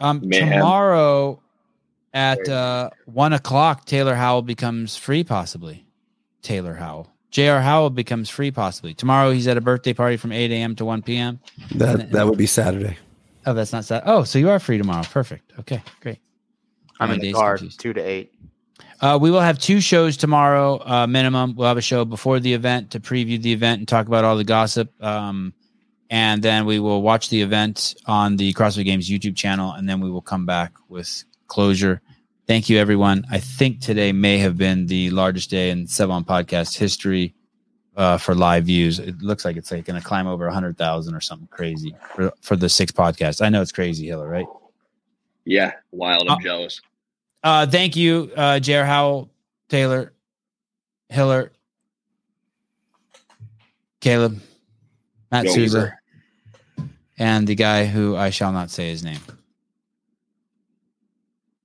Um, 0.00 0.20
Man. 0.26 0.52
tomorrow 0.52 1.40
at 2.14 2.48
uh, 2.48 2.90
one 3.06 3.32
o'clock, 3.32 3.84
Taylor 3.84 4.14
Howell 4.14 4.42
becomes 4.42 4.96
free, 4.96 5.24
possibly. 5.24 5.84
Taylor 6.40 6.74
Howell, 6.74 7.12
J.R. 7.30 7.60
Howell 7.60 7.90
becomes 7.90 8.30
free, 8.30 8.50
possibly. 8.50 8.94
Tomorrow, 8.94 9.32
he's 9.32 9.46
at 9.48 9.56
a 9.56 9.60
birthday 9.60 9.92
party 9.92 10.16
from 10.16 10.32
eight 10.32 10.50
a.m. 10.50 10.74
to 10.76 10.84
one 10.84 11.02
p.m. 11.02 11.40
That 11.74 12.10
that 12.12 12.26
would 12.26 12.38
be 12.38 12.46
Saturday. 12.46 12.96
Oh, 13.44 13.54
that's 13.54 13.72
not 13.72 13.84
sad. 13.84 14.02
Oh, 14.06 14.24
so 14.24 14.38
you 14.38 14.48
are 14.50 14.58
free 14.58 14.78
tomorrow. 14.78 15.04
Perfect. 15.04 15.52
Okay, 15.58 15.82
great. 16.00 16.20
I'm 17.00 17.08
My 17.10 17.14
in 17.16 17.20
the 17.20 17.32
car 17.32 17.58
two 17.58 17.92
to 17.92 18.00
eight. 18.00 18.32
Uh, 19.00 19.18
we 19.20 19.30
will 19.30 19.40
have 19.40 19.58
two 19.58 19.80
shows 19.80 20.16
tomorrow, 20.16 20.82
uh, 20.84 21.06
minimum. 21.06 21.54
We'll 21.54 21.68
have 21.68 21.76
a 21.76 21.82
show 21.82 22.04
before 22.04 22.40
the 22.40 22.52
event 22.52 22.90
to 22.92 23.00
preview 23.00 23.40
the 23.40 23.52
event 23.52 23.78
and 23.78 23.86
talk 23.88 24.06
about 24.08 24.24
all 24.24 24.36
the 24.36 24.44
gossip. 24.44 24.92
Um, 25.02 25.52
and 26.10 26.42
then 26.42 26.64
we 26.66 26.80
will 26.80 27.02
watch 27.02 27.28
the 27.28 27.40
event 27.42 27.94
on 28.06 28.36
the 28.36 28.52
CrossFit 28.54 28.84
Games 28.84 29.08
YouTube 29.08 29.36
channel, 29.36 29.72
and 29.72 29.88
then 29.88 30.00
we 30.00 30.10
will 30.10 30.22
come 30.22 30.46
back 30.46 30.72
with 30.88 31.24
closure. 31.46 32.00
Thank 32.46 32.68
you, 32.70 32.78
everyone. 32.78 33.24
I 33.30 33.38
think 33.38 33.80
today 33.80 34.10
may 34.10 34.38
have 34.38 34.56
been 34.56 34.86
the 34.86 35.10
largest 35.10 35.50
day 35.50 35.70
in 35.70 35.86
Sevan 35.86 36.24
podcast 36.26 36.76
history 36.76 37.34
uh, 37.96 38.16
for 38.16 38.34
live 38.34 38.64
views. 38.64 38.98
It 38.98 39.20
looks 39.20 39.44
like 39.44 39.56
it's 39.56 39.70
like 39.70 39.84
going 39.84 40.00
to 40.00 40.06
climb 40.06 40.26
over 40.26 40.46
100,000 40.46 41.14
or 41.14 41.20
something 41.20 41.48
crazy 41.48 41.94
for, 42.14 42.32
for 42.40 42.56
the 42.56 42.68
six 42.70 42.90
podcasts. 42.90 43.44
I 43.44 43.50
know 43.50 43.60
it's 43.60 43.72
crazy, 43.72 44.06
Hiller, 44.06 44.28
right? 44.28 44.46
Yeah, 45.44 45.72
wild. 45.92 46.26
I'm 46.28 46.38
Uh, 46.38 46.40
jealous. 46.40 46.80
Uh, 47.42 47.66
thank 47.66 47.96
you, 47.96 48.30
uh, 48.36 48.58
J.R. 48.58 48.84
Howell, 48.84 49.30
Taylor, 49.68 50.12
Hiller, 51.08 51.52
Caleb, 54.00 54.40
Matt 55.30 55.44
Go 55.44 55.54
Souza, 55.54 55.94
and 57.18 57.46
the 57.46 57.54
guy 57.54 57.86
who 57.86 58.16
I 58.16 58.30
shall 58.30 58.52
not 58.52 58.70
say 58.70 58.88
his 58.90 59.04
name. 59.04 59.20